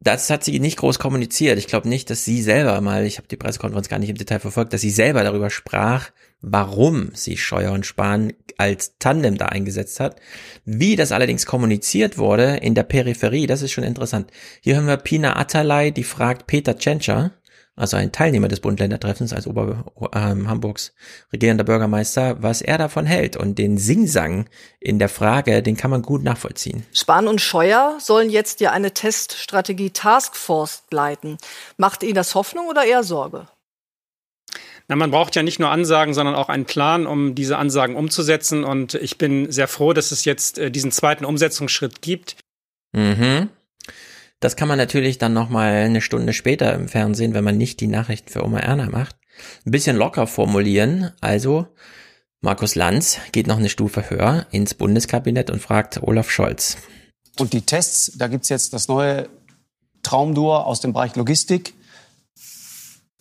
[0.00, 1.58] Das hat sie nicht groß kommuniziert.
[1.58, 4.38] Ich glaube nicht, dass sie selber mal, ich habe die Pressekonferenz gar nicht im Detail
[4.38, 6.10] verfolgt, dass sie selber darüber sprach,
[6.40, 10.20] warum sie Scheuer und Spahn als Tandem da eingesetzt hat.
[10.64, 14.30] Wie das allerdings kommuniziert wurde in der Peripherie, das ist schon interessant.
[14.60, 17.32] Hier hören wir Pina Atalay, die fragt Peter Tschentscher,
[17.78, 20.92] also ein Teilnehmer des Bund-Länder-Treffens als Ober ähm, Hamburgs
[21.32, 23.36] regierender Bürgermeister, was er davon hält.
[23.36, 24.48] Und den Singsang
[24.80, 26.84] in der Frage, den kann man gut nachvollziehen.
[26.92, 31.38] Spahn und Scheuer sollen jetzt ja eine Teststrategie Taskforce leiten.
[31.76, 33.46] Macht Ihnen das Hoffnung oder eher Sorge?
[34.88, 38.64] Na, man braucht ja nicht nur Ansagen, sondern auch einen Plan, um diese Ansagen umzusetzen.
[38.64, 42.36] Und ich bin sehr froh, dass es jetzt äh, diesen zweiten Umsetzungsschritt gibt.
[42.92, 43.50] Mhm.
[44.40, 47.88] Das kann man natürlich dann nochmal eine Stunde später im Fernsehen, wenn man nicht die
[47.88, 49.16] Nachrichten für Oma Erna macht,
[49.66, 51.12] ein bisschen locker formulieren.
[51.20, 51.66] Also,
[52.40, 56.76] Markus Lanz geht noch eine Stufe höher ins Bundeskabinett und fragt Olaf Scholz.
[57.38, 59.28] Und die Tests, da gibt's jetzt das neue
[60.02, 61.74] Traumduo aus dem Bereich Logistik.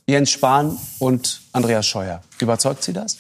[0.08, 2.22] Jens Spahn und Andreas Scheuer.
[2.40, 3.18] Überzeugt Sie das?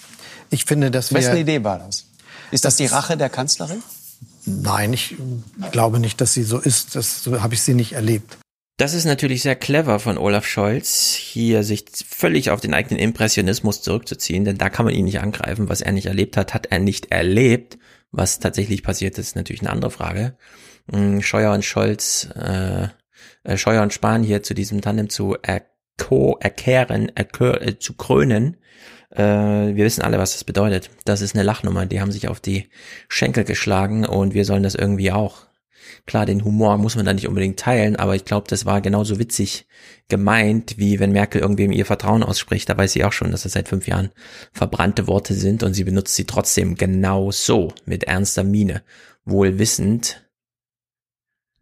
[0.50, 1.17] Ich finde, dass wir...
[1.19, 2.06] Wessen Idee war das?
[2.51, 3.84] Ist das die Rache der Kanzlerin?
[4.48, 5.16] Nein, ich
[5.72, 6.95] glaube nicht, dass sie so ist.
[6.95, 8.38] Das so habe ich sie nicht erlebt.
[8.77, 13.82] Das ist natürlich sehr clever von Olaf Scholz, hier sich völlig auf den eigenen Impressionismus
[13.82, 15.67] zurückzuziehen, denn da kann man ihn nicht angreifen.
[15.67, 17.77] Was er nicht erlebt hat, hat er nicht erlebt.
[18.11, 20.38] Was tatsächlich passiert ist, natürlich eine andere Frage.
[20.92, 22.88] Hm, Scheuer und Scholz, äh,
[23.43, 28.58] äh, Scheuer und Spahn hier zu diesem Tandem zu erko erkehren, erkör, äh, zu krönen,
[29.10, 30.90] äh, wir wissen alle, was das bedeutet.
[31.06, 31.86] Das ist eine Lachnummer.
[31.86, 32.69] Die haben sich auf die
[33.08, 35.48] Schenkel geschlagen und wir sollen das irgendwie auch.
[36.06, 39.19] Klar, den Humor muss man da nicht unbedingt teilen, aber ich glaube, das war genauso
[39.19, 39.68] witzig
[40.10, 42.69] gemeint, wie wenn Merkel irgendwem ihr Vertrauen ausspricht.
[42.69, 44.11] Da weiß sie auch schon, dass das seit fünf Jahren
[44.52, 48.84] verbrannte Worte sind und sie benutzt sie trotzdem genau so, mit ernster Miene,
[49.26, 50.27] wohl wissend,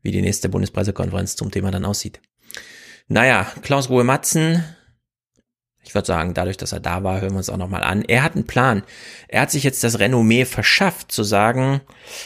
[0.02, 2.22] wie die nächste Bundespressekonferenz zum Thema dann aussieht.
[3.08, 4.64] Naja, Klaus Ruhe Matzen
[5.86, 8.04] ich würde sagen, dadurch, dass er da war, hören wir uns auch nochmal an.
[8.04, 8.84] Er hat einen Plan.
[9.28, 11.82] Er hat sich jetzt das Renommee verschafft, zu sagen,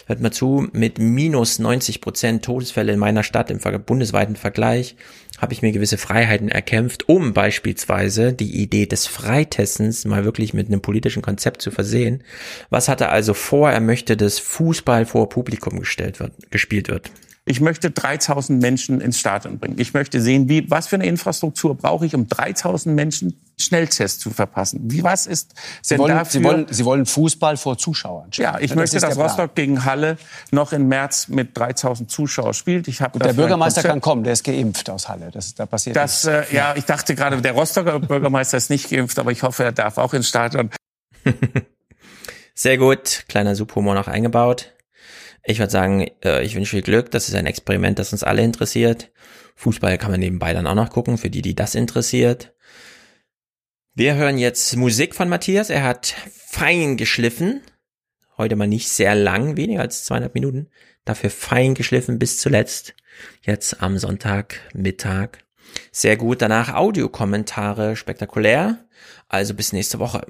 [0.08, 4.96] hört mal zu, mit minus 90 Prozent Todesfälle in meiner Stadt im bundesweiten Vergleich
[5.40, 10.68] habe ich mir gewisse Freiheiten erkämpft, um beispielsweise die Idee des Freitestens mal wirklich mit
[10.68, 12.24] einem politischen Konzept zu versehen.
[12.70, 13.72] Was hat er also vor?
[13.72, 17.12] Er möchte, dass Fußball vor Publikum gestellt wird, gespielt wird.
[17.46, 19.80] Ich möchte 3000 Menschen ins Stadion bringen.
[19.80, 24.32] Ich möchte sehen, wie, was für eine Infrastruktur brauche ich, um 3000 Menschen Schnelltests zu
[24.32, 24.80] verpassen.
[24.84, 26.32] Wie was ist Sie wollen, dafür?
[26.32, 28.30] Sie wollen, Sie wollen Fußball vor Zuschauern.
[28.34, 30.18] Ja, ich das möchte, dass Rostock gegen Halle
[30.52, 32.88] noch im März mit 3000 Zuschauern spielt.
[32.88, 35.30] Ich habe der Bürgermeister kann kommen, der ist geimpft aus Halle.
[35.32, 39.20] Das, da passiert das, äh, ja, ich dachte gerade, der Rostocker Bürgermeister ist nicht geimpft,
[39.20, 40.70] aber ich hoffe, er darf auch ins Stadion.
[42.56, 44.74] Sehr gut, kleiner Subhumor noch eingebaut.
[45.44, 47.12] Ich würde sagen, äh, ich wünsche viel Glück.
[47.12, 49.12] Das ist ein Experiment, das uns alle interessiert.
[49.56, 52.54] Fußball kann man nebenbei dann auch noch gucken, für die, die das interessiert.
[53.96, 55.70] Wir hören jetzt Musik von Matthias.
[55.70, 56.16] Er hat
[56.48, 57.62] fein geschliffen.
[58.38, 60.70] Heute mal nicht sehr lang, weniger als zweieinhalb Minuten.
[61.04, 62.96] Dafür fein geschliffen bis zuletzt.
[63.42, 65.40] Jetzt am Sonntagmittag.
[65.92, 66.42] Sehr gut.
[66.42, 67.96] Danach Audiokommentare.
[67.96, 68.86] Spektakulär.
[69.28, 70.26] Also bis nächste Woche.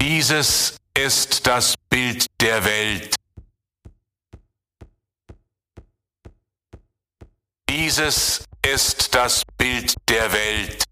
[0.00, 3.14] Dieses ist das Bild der Welt.
[7.68, 10.87] Dieses ist das Bild der Welt.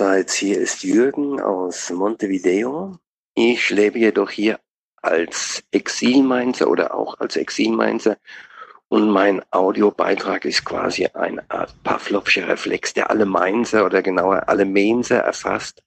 [0.00, 2.98] Allerseits, hier ist Jürgen aus Montevideo.
[3.34, 4.60] Ich lebe jedoch hier
[5.02, 8.16] als Exilmainzer oder auch als Exilmainzer
[8.86, 14.66] und mein Audiobeitrag ist quasi eine Art Pavlovscher Reflex, der alle Mainzer oder genauer alle
[14.66, 15.82] Mainzer erfasst,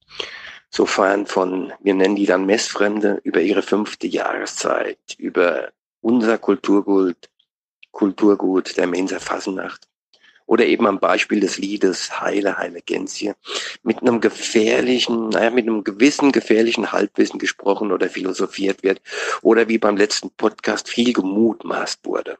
[0.69, 5.69] sofern von, wir nennen die dann Messfremde, über ihre fünfte Jahreszeit, über
[6.01, 7.29] unser Kulturgut,
[7.91, 9.87] Kulturgut der Mainzer Fasnacht
[10.51, 13.37] oder eben am Beispiel des Liedes Heile, Heile Gänzje
[13.83, 19.01] mit einem gefährlichen, naja, mit einem gewissen gefährlichen Halbwissen gesprochen oder philosophiert wird
[19.41, 22.37] oder wie beim letzten Podcast viel gemutmaßt wurde.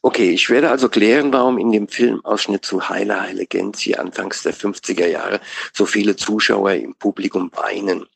[0.00, 4.54] Okay, ich werde also klären, warum in dem Filmausschnitt zu Heile, Heile Gänzje anfangs der
[4.54, 5.42] 50er Jahre
[5.74, 8.06] so viele Zuschauer im Publikum weinen.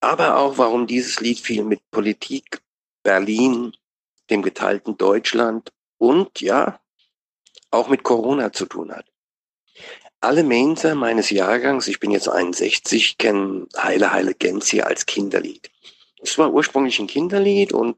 [0.00, 2.60] Aber auch, warum dieses Lied viel mit Politik,
[3.04, 3.76] Berlin,
[4.28, 6.81] dem geteilten Deutschland und ja,
[7.72, 9.06] auch mit Corona zu tun hat.
[10.20, 15.70] Alle Mainzer meines Jahrgangs, ich bin jetzt 61, kennen Heile Heile Gänzje als Kinderlied.
[16.22, 17.96] Es war ursprünglich ein Kinderlied und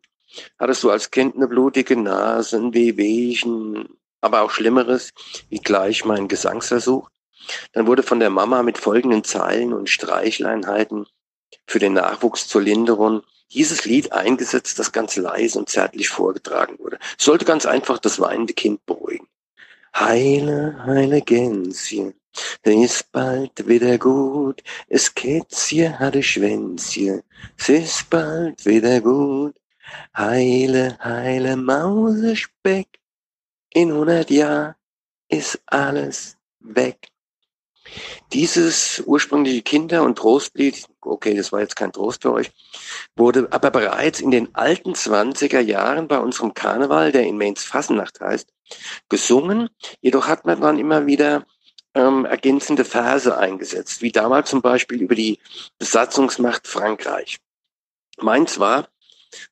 [0.58, 5.12] hattest du als Kind eine blutige Nase, ein Wehwehchen, aber auch Schlimmeres,
[5.50, 7.10] wie gleich mein Gesangsversuch.
[7.72, 11.06] Dann wurde von der Mama mit folgenden Zeilen und Streichleinheiten
[11.66, 13.22] für den Nachwuchs zur Linderung
[13.52, 16.98] dieses Lied eingesetzt, das ganz leise und zärtlich vorgetragen wurde.
[17.18, 19.28] Es sollte ganz einfach das weinende Kind beruhigen.
[19.96, 22.14] Heile, heile Gänschen,
[22.64, 24.62] ist bald wieder gut.
[24.88, 27.22] Es Kätzchen hatte Schwänzchen,
[27.56, 29.54] es ist bald wieder gut.
[30.16, 32.88] Heile, heile Mausespeck,
[33.72, 34.74] in 100 Jahren
[35.28, 37.13] ist alles weg.
[38.32, 42.50] Dieses ursprüngliche Kinder- und Trostlied, okay, das war jetzt kein Trost für euch,
[43.16, 48.20] wurde aber bereits in den alten 20er Jahren bei unserem Karneval, der in Mainz Fasnacht
[48.20, 48.48] heißt,
[49.08, 49.68] gesungen.
[50.00, 51.44] Jedoch hat man dann immer wieder
[51.94, 55.38] ähm, ergänzende Verse eingesetzt, wie damals zum Beispiel über die
[55.78, 57.38] Besatzungsmacht Frankreich.
[58.18, 58.88] Mainz war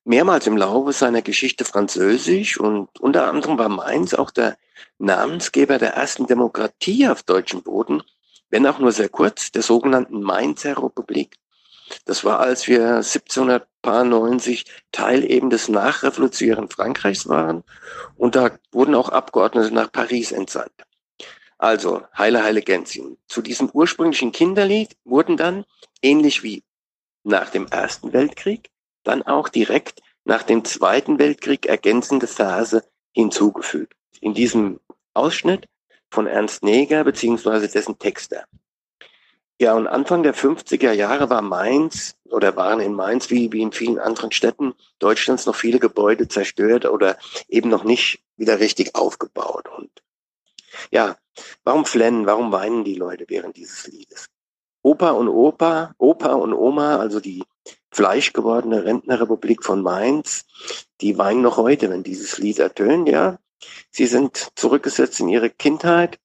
[0.05, 4.57] mehrmals im Laufe seiner Geschichte französisch und unter anderem war Mainz auch der
[4.99, 8.03] Namensgeber der ersten Demokratie auf deutschem Boden,
[8.53, 11.37] wenn auch nur sehr kurz, der sogenannten Mainzer Republik.
[12.05, 17.65] Das war, als wir 1790 Teil eben des nachrevolutionären Frankreichs waren
[18.17, 20.73] und da wurden auch Abgeordnete nach Paris entsandt.
[21.59, 23.17] Also, Heile, Heile Gänzchen.
[23.27, 25.65] Zu diesem ursprünglichen Kinderlied wurden dann,
[26.03, 26.63] ähnlich wie
[27.25, 28.71] nach dem Ersten Weltkrieg,
[29.03, 33.95] dann auch direkt nach dem Zweiten Weltkrieg ergänzende Verse hinzugefügt.
[34.21, 34.81] In diesem
[35.15, 35.69] Ausschnitt
[36.13, 38.45] von Ernst Neger beziehungsweise dessen Texter.
[39.59, 43.73] Ja, und Anfang der 50er Jahre war Mainz oder waren in Mainz wie, wie in
[43.73, 47.17] vielen anderen Städten Deutschlands noch viele Gebäude zerstört oder
[47.49, 49.69] eben noch nicht wieder richtig aufgebaut.
[49.77, 49.91] Und
[50.91, 51.17] ja,
[51.65, 54.27] warum flennen, warum weinen die Leute während dieses Liedes?
[54.83, 57.45] Opa und Opa, Opa und Oma, also die
[57.93, 60.45] fleischgewordene Rentnerrepublik von Mainz,
[61.01, 63.39] die weinen noch heute, wenn dieses Lied ertönt, ja.
[63.91, 66.19] Sie sind zurückgesetzt in ihre Kindheit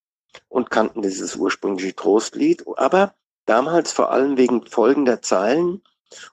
[0.49, 3.13] und kannten dieses ursprüngliche Trostlied, aber
[3.45, 5.81] damals vor allem wegen folgender Zeilen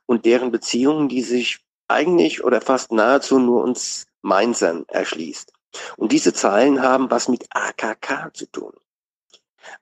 [0.06, 5.52] und deren Beziehungen, die sich eigentlich oder fast nahezu nur uns Mainzern erschließt.
[5.96, 8.72] Und diese Zeilen haben was mit AKK zu tun.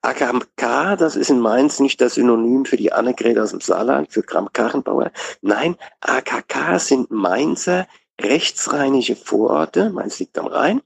[0.01, 4.23] AKK, das ist in Mainz nicht das Synonym für die Annegret aus dem Saarland, für
[4.23, 5.11] Kram-Karrenbauer.
[5.41, 7.87] Nein, AKK sind Mainzer
[8.21, 10.83] rechtsrheinische Vororte, Mainz liegt am Rhein,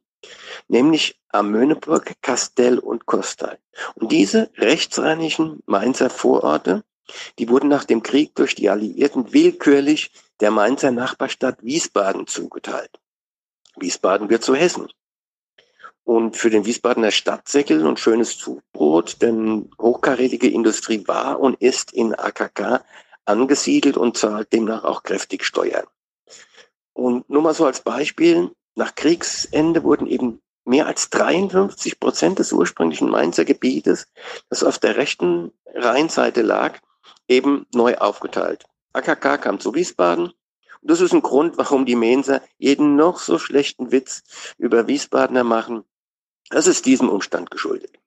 [0.69, 3.59] nämlich am Möhneburg, Kastell und Kostal.
[3.95, 6.85] Und diese rechtsrheinischen Mainzer Vororte,
[7.39, 13.01] die wurden nach dem Krieg durch die Alliierten willkürlich der Mainzer Nachbarstadt Wiesbaden zugeteilt.
[13.77, 14.89] Wiesbaden wird zu Hessen.
[16.05, 22.15] Und für den Wiesbadener Stadtsäckel und schönes Zubrot, denn hochkarätige Industrie war und ist in
[22.15, 22.85] AKK
[23.25, 25.87] angesiedelt und zahlt demnach auch kräftig Steuern.
[26.93, 32.53] Und nur mal so als Beispiel, nach Kriegsende wurden eben mehr als 53 Prozent des
[32.53, 34.09] ursprünglichen Mainzer Gebietes,
[34.51, 36.79] das auf der rechten Rheinseite lag,
[37.29, 38.65] eben neu aufgeteilt.
[38.93, 40.27] AKK kam zu Wiesbaden.
[40.27, 44.23] Und das ist ein Grund, warum die Mainzer jeden noch so schlechten Witz
[44.59, 45.85] über Wiesbadener machen,
[46.51, 47.99] das ist diesem Umstand geschuldet.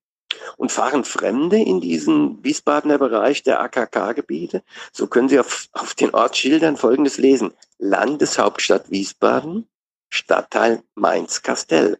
[0.57, 6.13] Und fahren Fremde in diesen Wiesbadener Bereich der AKK-Gebiete, so können Sie auf, auf den
[6.13, 7.53] Ortsschildern Folgendes lesen.
[7.77, 9.67] Landeshauptstadt Wiesbaden,
[10.09, 11.99] Stadtteil Mainz-Kastell.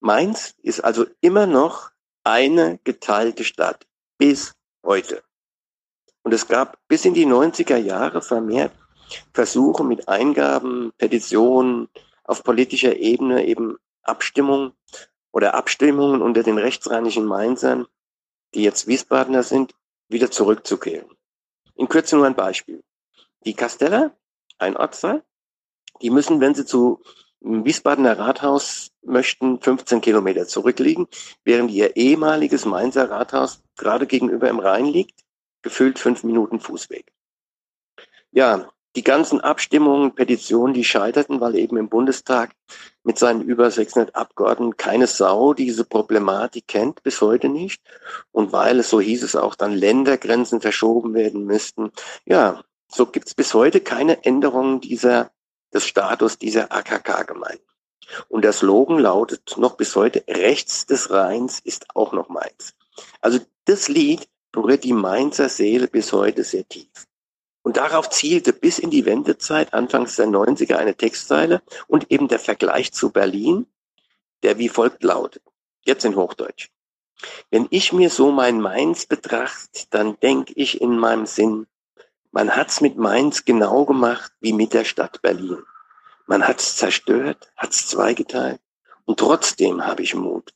[0.00, 1.90] Mainz ist also immer noch
[2.24, 3.86] eine geteilte Stadt
[4.18, 4.54] bis
[4.84, 5.22] heute.
[6.22, 8.72] Und es gab bis in die 90er Jahre vermehrt
[9.32, 11.88] Versuche mit Eingaben, Petitionen
[12.24, 14.72] auf politischer Ebene eben Abstimmung
[15.32, 17.86] oder Abstimmungen unter den rechtsrheinischen Mainzern,
[18.54, 19.74] die jetzt Wiesbadener sind,
[20.08, 21.08] wieder zurückzukehren.
[21.74, 22.82] In Kürze nur ein Beispiel.
[23.44, 24.14] Die Kasteller,
[24.58, 25.22] ein Ortsteil,
[26.02, 27.00] die müssen, wenn sie zu
[27.40, 31.06] Wiesbadener Rathaus möchten, 15 Kilometer zurückliegen,
[31.44, 35.24] während ihr ehemaliges Mainzer Rathaus gerade gegenüber im Rhein liegt,
[35.62, 37.12] gefüllt fünf Minuten Fußweg.
[38.30, 42.52] Ja, die ganzen Abstimmungen, Petitionen, die scheiterten, weil eben im Bundestag
[43.04, 47.80] mit seinen über 600 Abgeordneten keine Sau diese Problematik kennt, bis heute nicht.
[48.32, 51.92] Und weil es, so hieß es auch, dann Ländergrenzen verschoben werden müssten.
[52.24, 55.30] Ja, so gibt es bis heute keine Änderungen dieser,
[55.72, 57.64] des Status dieser AKK-Gemeinden.
[58.28, 62.74] Und der Slogan lautet noch bis heute, rechts des Rheins ist auch noch Mainz.
[63.20, 67.06] Also das Lied berührt die Mainzer Seele bis heute sehr tief.
[67.62, 72.38] Und darauf zielte bis in die Wendezeit, anfangs der 90er, eine Textzeile und eben der
[72.38, 73.66] Vergleich zu Berlin,
[74.42, 75.42] der wie folgt lautet.
[75.84, 76.70] Jetzt in Hochdeutsch.
[77.50, 81.66] Wenn ich mir so mein Mainz betracht, dann denk ich in meinem Sinn,
[82.30, 85.62] man hat's mit Mainz genau gemacht wie mit der Stadt Berlin.
[86.28, 88.60] Man hat's zerstört, hat's zweigeteilt
[89.06, 90.52] und trotzdem habe ich Mut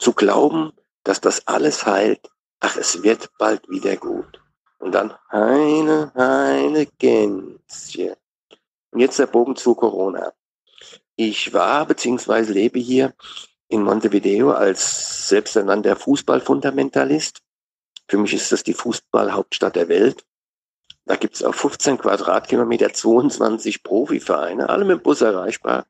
[0.00, 0.72] zu glauben,
[1.04, 2.28] dass das alles heilt.
[2.58, 4.42] Ach, es wird bald wieder gut.
[4.80, 8.16] Und dann Heine, Heine, Gänschen.
[8.90, 10.32] Und jetzt der Bogen zu Corona.
[11.14, 12.52] Ich war bzw.
[12.52, 13.14] lebe hier
[13.68, 17.42] in Montevideo als selbsternannter Fußballfundamentalist.
[18.08, 20.24] Für mich ist das die Fußballhauptstadt der Welt.
[21.04, 25.86] Da gibt es auf 15 Quadratkilometer 22 Profivereine, alle mit dem Bus erreichbar.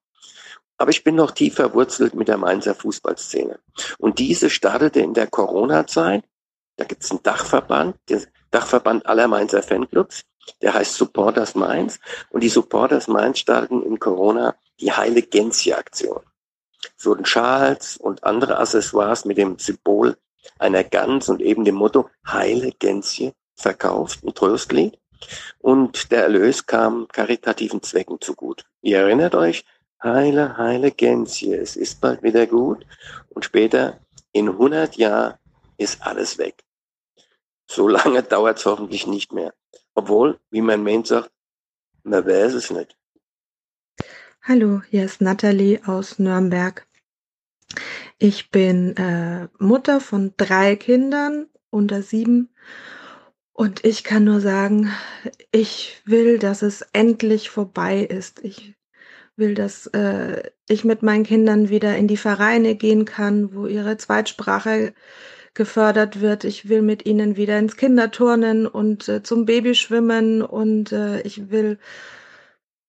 [0.79, 3.59] Aber ich bin noch tief verwurzelt mit der Mainzer Fußballszene.
[3.99, 6.25] Und diese startete in der Corona-Zeit.
[6.77, 10.23] Da gibt es einen Dachverband, der Dachverband aller Mainzer Fanclubs.
[10.61, 12.01] Der heißt Supporters Mainz.
[12.31, 16.21] Und die Supporters Mainz starten in Corona die Heile Gänzje-Aktion.
[16.99, 20.17] Es wurden Schals und andere Accessoires mit dem Symbol
[20.59, 24.99] einer Gans und eben dem Motto Heile Gänzje verkauft, ein Trostlied.
[25.59, 28.65] Und der Erlös kam karitativen Zwecken zugut.
[28.81, 29.65] Ihr erinnert euch,
[30.03, 32.85] Heile, Heile Gänzje, es ist bald wieder gut.
[33.29, 34.01] Und später,
[34.33, 35.35] in 100 Jahren,
[35.77, 36.65] ist alles weg.
[37.67, 39.55] So lange dauert es hoffentlich nicht mehr.
[39.95, 41.31] Obwohl, wie mein Mensch sagt,
[42.03, 42.97] man weiß es nicht.
[44.43, 46.87] Hallo, hier ist Nathalie aus Nürnberg.
[48.19, 52.53] Ich bin äh, Mutter von drei Kindern unter sieben
[53.53, 54.91] und ich kann nur sagen,
[55.51, 58.43] ich will, dass es endlich vorbei ist.
[58.45, 58.75] Ich
[59.37, 63.97] will, dass äh, ich mit meinen Kindern wieder in die Vereine gehen kann, wo ihre
[63.99, 64.95] Zweitsprache
[65.55, 66.45] gefördert wird.
[66.45, 71.79] Ich will mit ihnen wieder ins Kinderturnen und äh, zum Babyschwimmen und äh, ich will,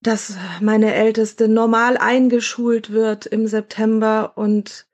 [0.02, 4.88] dass meine Älteste normal eingeschult wird im September und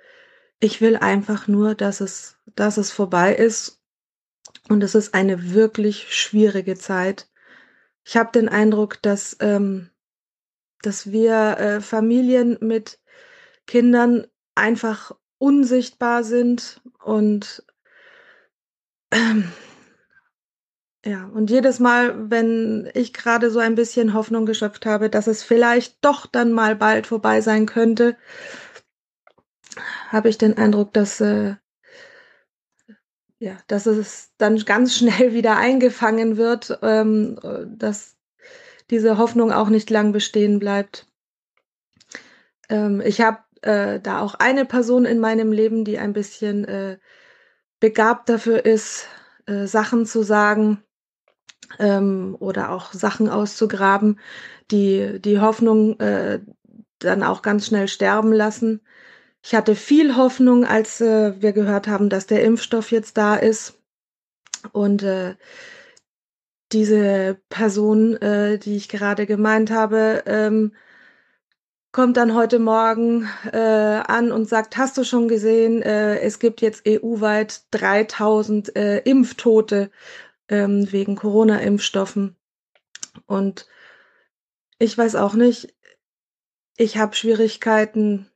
[0.60, 3.79] ich will einfach nur, dass es, dass es vorbei ist.
[4.70, 7.30] Und es ist eine wirklich schwierige Zeit.
[8.06, 9.90] Ich habe den Eindruck, dass, ähm,
[10.82, 13.00] dass wir äh, Familien mit
[13.68, 17.64] Kindern einfach unsichtbar sind und
[19.12, 19.52] ähm,
[21.06, 25.44] Ja, und jedes Mal, wenn ich gerade so ein bisschen Hoffnung geschöpft habe, dass es
[25.44, 28.18] vielleicht doch dann mal bald vorbei sein könnte,
[30.10, 31.56] habe ich den Eindruck, dass, äh,
[33.40, 38.16] ja, dass es dann ganz schnell wieder eingefangen wird, ähm, dass
[38.90, 41.08] diese Hoffnung auch nicht lang bestehen bleibt.
[42.70, 46.98] Ähm, ich habe äh, da auch eine Person in meinem Leben, die ein bisschen äh,
[47.80, 49.08] begabt dafür ist,
[49.46, 50.84] äh, Sachen zu sagen,
[51.78, 54.20] ähm, oder auch Sachen auszugraben,
[54.72, 56.40] die die Hoffnung äh,
[57.00, 58.82] dann auch ganz schnell sterben lassen.
[59.42, 63.80] Ich hatte viel Hoffnung, als äh, wir gehört haben, dass der Impfstoff jetzt da ist.
[64.74, 65.36] Und äh,
[66.72, 70.74] diese Person, äh, die ich gerade gemeint habe, ähm,
[71.92, 76.62] kommt dann heute Morgen äh, an und sagt, hast du schon gesehen, äh, es gibt
[76.62, 79.90] jetzt EU-weit 3000 äh, Impftote
[80.50, 82.36] ähm, wegen Corona-Impfstoffen.
[83.26, 83.68] Und
[84.78, 85.74] ich weiß auch nicht,
[86.78, 88.29] ich habe Schwierigkeiten,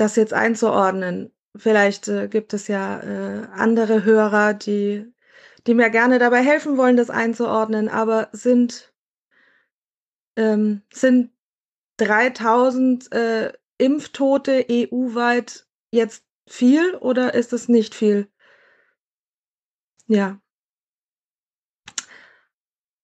[0.00, 1.32] das jetzt einzuordnen.
[1.56, 5.12] Vielleicht äh, gibt es ja äh, andere Hörer, die,
[5.66, 8.92] die mir gerne dabei helfen wollen, das einzuordnen, aber sind,
[10.36, 11.32] ähm, sind
[11.98, 18.28] 3000 äh, Impftote EU-weit jetzt viel oder ist es nicht viel?
[20.06, 20.40] Ja.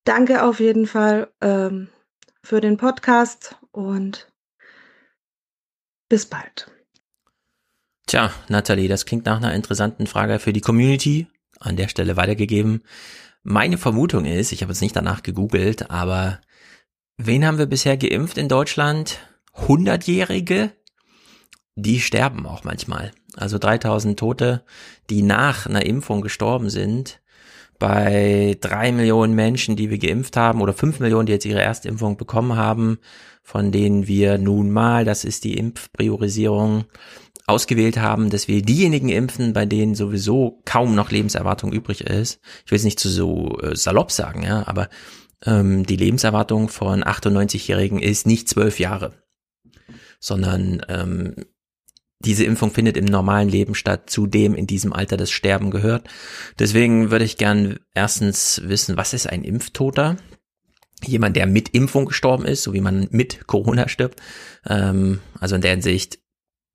[0.04, 1.88] Danke auf jeden Fall ähm,
[2.42, 4.32] für den Podcast und
[6.08, 6.75] bis bald.
[8.06, 11.26] Tja, Nathalie, das klingt nach einer interessanten Frage für die Community.
[11.58, 12.82] An der Stelle weitergegeben.
[13.42, 16.40] Meine Vermutung ist, ich habe jetzt nicht danach gegoogelt, aber
[17.16, 19.18] wen haben wir bisher geimpft in Deutschland?
[19.54, 20.72] Hundertjährige?
[21.74, 24.64] Die sterben auch manchmal also 3000 Tote,
[25.10, 27.20] die nach einer Impfung gestorben sind.
[27.78, 32.16] Bei drei Millionen Menschen, die wir geimpft haben, oder fünf Millionen, die jetzt ihre Erstimpfung
[32.16, 32.98] bekommen haben,
[33.42, 36.86] von denen wir nun mal, das ist die Impfpriorisierung,
[37.46, 42.40] ausgewählt haben, dass wir diejenigen impfen, bei denen sowieso kaum noch Lebenserwartung übrig ist.
[42.64, 44.88] Ich will es nicht zu so äh, salopp sagen, ja, aber
[45.44, 49.12] ähm, die Lebenserwartung von 98-Jährigen ist nicht zwölf Jahre,
[50.18, 51.34] sondern ähm,
[52.20, 56.08] diese Impfung findet im normalen Leben statt, zu dem in diesem Alter das Sterben gehört.
[56.58, 60.16] Deswegen würde ich gern erstens wissen, was ist ein Impftoter?
[61.04, 64.20] Jemand, der mit Impfung gestorben ist, so wie man mit Corona stirbt.
[64.66, 66.18] Ähm, also in der Hinsicht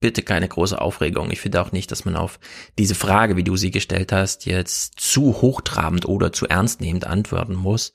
[0.01, 1.31] bitte keine große Aufregung.
[1.31, 2.39] Ich finde auch nicht, dass man auf
[2.77, 7.93] diese Frage, wie du sie gestellt hast, jetzt zu hochtrabend oder zu ernstnehmend antworten muss,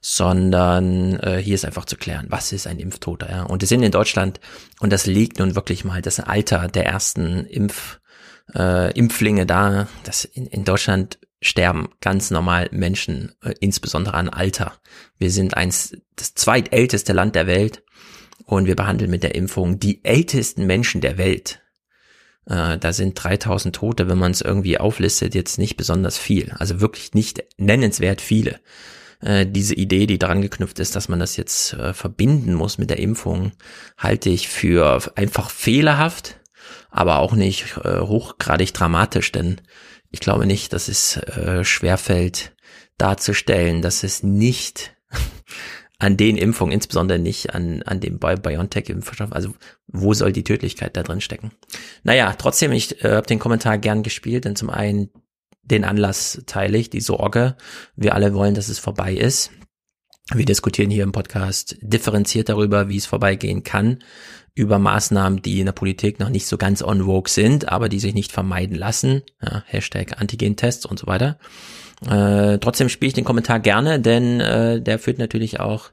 [0.00, 3.30] sondern äh, hier ist einfach zu klären, was ist ein Impftoter.
[3.30, 3.42] Ja?
[3.42, 4.38] Und wir sind in Deutschland,
[4.78, 7.98] und das liegt nun wirklich mal das Alter der ersten Impf,
[8.54, 14.74] äh, Impflinge da, dass in, in Deutschland sterben ganz normal Menschen, äh, insbesondere an Alter.
[15.18, 17.82] Wir sind eins, das zweitälteste Land der Welt
[18.46, 21.60] und wir behandeln mit der Impfung die ältesten Menschen der Welt.
[22.46, 26.52] Äh, da sind 3000 Tote, wenn man es irgendwie auflistet, jetzt nicht besonders viel.
[26.58, 28.60] Also wirklich nicht nennenswert viele.
[29.20, 32.88] Äh, diese Idee, die daran geknüpft ist, dass man das jetzt äh, verbinden muss mit
[32.88, 33.52] der Impfung,
[33.98, 36.38] halte ich für einfach fehlerhaft,
[36.90, 39.60] aber auch nicht hochgradig dramatisch, denn
[40.10, 41.20] ich glaube nicht, dass es
[41.62, 42.54] schwerfällt
[42.96, 44.95] darzustellen, dass es nicht
[45.98, 49.32] an den Impfungen, insbesondere nicht an, an dem BioNTech-Impfstoff.
[49.32, 49.54] Also
[49.86, 51.52] wo soll die Tödlichkeit da drin stecken?
[52.02, 55.10] Naja, trotzdem, ich äh, habe den Kommentar gern gespielt, denn zum einen
[55.62, 57.56] den Anlass teile ich, die Sorge.
[57.96, 59.50] Wir alle wollen, dass es vorbei ist.
[60.32, 64.00] Wir diskutieren hier im Podcast differenziert darüber, wie es vorbeigehen kann,
[64.54, 68.00] über Maßnahmen, die in der Politik noch nicht so ganz on vogue sind, aber die
[68.00, 69.22] sich nicht vermeiden lassen.
[69.40, 71.38] Ja, Hashtag Antigen-Tests und so weiter.
[72.04, 75.92] Äh, trotzdem spiele ich den Kommentar gerne, denn äh, der führt natürlich auch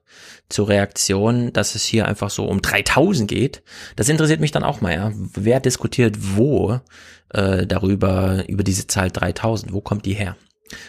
[0.50, 3.64] zur Reaktion, dass es hier einfach so um 3000 geht.
[3.96, 5.12] Das interessiert mich dann auch mal, ja.
[5.16, 6.82] Wer diskutiert wo
[7.30, 9.72] äh, darüber, über diese Zahl 3000?
[9.72, 10.36] Wo kommt die her?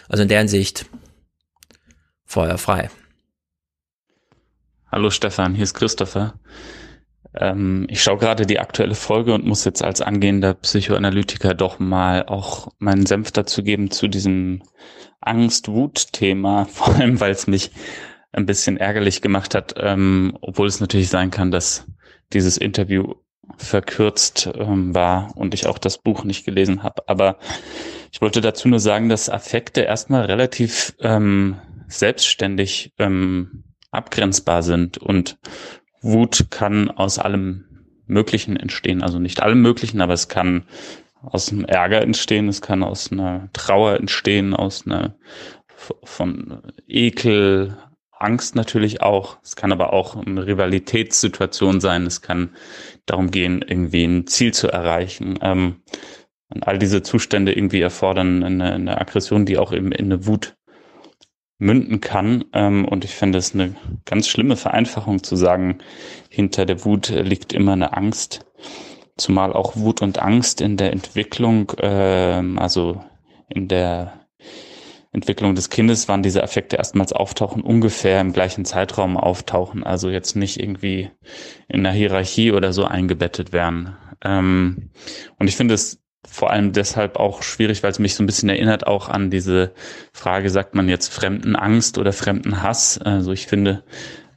[0.09, 0.85] Also in der Hinsicht
[2.25, 2.89] Feuer frei.
[4.91, 6.33] Hallo Stefan, hier ist Christopher.
[7.33, 12.25] Ähm, ich schaue gerade die aktuelle Folge und muss jetzt als angehender Psychoanalytiker doch mal
[12.25, 14.61] auch meinen Senf dazu geben zu diesem
[15.21, 17.71] Angst-Wut-Thema, vor allem weil es mich
[18.31, 21.87] ein bisschen ärgerlich gemacht hat, ähm, obwohl es natürlich sein kann, dass
[22.33, 23.13] dieses Interview
[23.57, 27.07] verkürzt ähm, war und ich auch das Buch nicht gelesen habe.
[27.07, 27.37] Aber
[28.11, 35.37] ich wollte dazu nur sagen, dass Affekte erstmal relativ ähm, selbstständig ähm, abgrenzbar sind und
[36.01, 37.65] Wut kann aus allem
[38.07, 39.01] Möglichen entstehen.
[39.01, 40.65] Also nicht allem Möglichen, aber es kann
[41.25, 45.15] aus einem Ärger entstehen, es kann aus einer Trauer entstehen, aus einer
[46.03, 47.77] von Ekel,
[48.17, 49.37] Angst natürlich auch.
[49.43, 52.05] Es kann aber auch eine Rivalitätssituation sein.
[52.05, 52.55] Es kann
[53.05, 55.37] darum gehen, irgendwie ein Ziel zu erreichen.
[55.41, 55.81] Ähm,
[56.49, 60.55] und all diese Zustände irgendwie erfordern eine, eine Aggression, die auch eben in eine Wut
[61.57, 62.45] münden kann.
[62.53, 65.79] Ähm, und ich finde es eine ganz schlimme Vereinfachung zu sagen,
[66.29, 68.45] hinter der Wut liegt immer eine Angst.
[69.17, 73.03] Zumal auch Wut und Angst in der Entwicklung, ähm, also
[73.49, 74.25] in der
[75.15, 79.85] Entwicklung des Kindes, wann diese Affekte erstmals auftauchen, ungefähr im gleichen Zeitraum auftauchen.
[79.85, 81.09] Also jetzt nicht irgendwie
[81.69, 83.95] in einer Hierarchie oder so eingebettet werden.
[84.21, 84.91] Ähm,
[85.39, 88.49] und ich finde es vor allem deshalb auch schwierig, weil es mich so ein bisschen
[88.49, 89.73] erinnert auch an diese
[90.11, 92.97] Frage, sagt man jetzt Fremdenangst oder Fremdenhass?
[92.97, 93.83] Also ich finde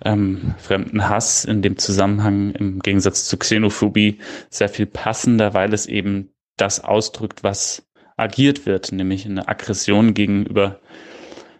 [0.04, 4.18] ähm, Fremdenhass in dem Zusammenhang im Gegensatz zu Xenophobie
[4.50, 10.80] sehr viel passender, weil es eben das ausdrückt, was agiert wird, nämlich eine Aggression gegenüber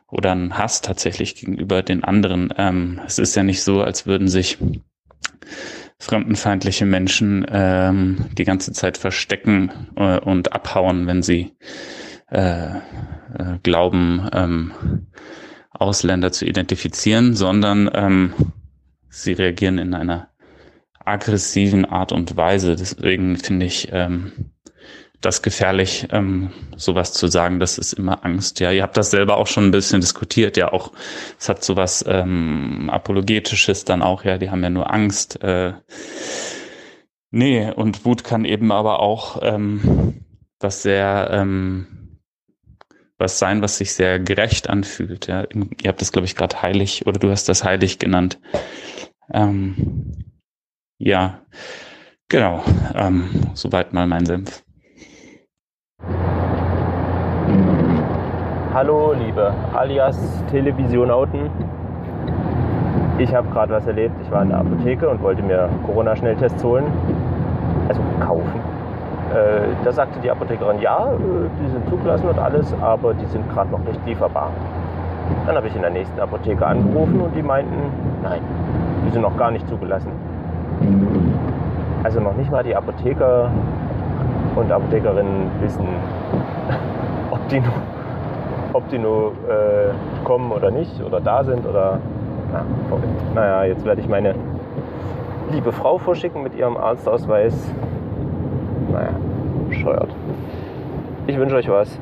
[0.08, 2.52] oder ein Hass tatsächlich gegenüber den anderen.
[2.56, 4.58] Ähm, es ist ja nicht so, als würden sich
[6.00, 11.52] fremdenfeindliche Menschen ähm, die ganze Zeit verstecken äh, und abhauen, wenn sie
[12.30, 14.72] äh, äh, glauben, ähm,
[15.78, 18.34] Ausländer zu identifizieren, sondern ähm,
[19.08, 20.28] sie reagieren in einer
[21.04, 22.76] aggressiven Art und Weise.
[22.76, 24.32] Deswegen finde ich ähm,
[25.20, 27.58] das gefährlich, ähm, sowas zu sagen.
[27.58, 28.60] Das ist immer Angst.
[28.60, 30.56] Ja, ihr habt das selber auch schon ein bisschen diskutiert.
[30.56, 30.92] Ja, auch
[31.38, 34.24] es hat sowas ähm, apologetisches dann auch.
[34.24, 35.42] Ja, die haben ja nur Angst.
[35.42, 35.72] Äh,
[37.30, 40.24] nee, und Wut kann eben aber auch ähm,
[40.60, 41.97] was sehr ähm,
[43.18, 45.26] was sein, was sich sehr gerecht anfühlt.
[45.26, 45.44] Ja,
[45.82, 48.38] ihr habt das, glaube ich, gerade heilig oder du hast das heilig genannt.
[49.32, 50.14] Ähm,
[50.98, 51.40] ja,
[52.28, 52.62] genau.
[52.94, 54.62] Ähm, soweit mal mein Senf.
[58.72, 61.50] Hallo, liebe alias Televisionauten.
[63.18, 64.14] Ich habe gerade was erlebt.
[64.22, 66.84] Ich war in der Apotheke und wollte mir Corona-Schnelltests holen.
[67.88, 68.77] Also kaufen.
[69.34, 71.16] Äh, da sagte die Apothekerin, ja, äh,
[71.60, 74.50] die sind zugelassen und alles, aber die sind gerade noch nicht lieferbar.
[75.46, 77.76] Dann habe ich in der nächsten Apotheke angerufen und die meinten,
[78.22, 78.40] nein,
[79.06, 80.12] die sind noch gar nicht zugelassen.
[82.04, 83.50] Also noch nicht mal die Apotheker
[84.56, 85.86] und Apothekerinnen wissen,
[87.30, 87.72] ob die nur,
[88.72, 91.98] ob die nur äh, kommen oder nicht oder da sind oder.
[92.50, 92.62] Na,
[93.34, 94.34] naja, jetzt werde ich meine
[95.52, 97.54] liebe Frau vorschicken mit ihrem Arztausweis.
[98.92, 99.10] Naja,
[99.68, 100.10] bescheuert.
[101.26, 101.98] Ich wünsche euch was.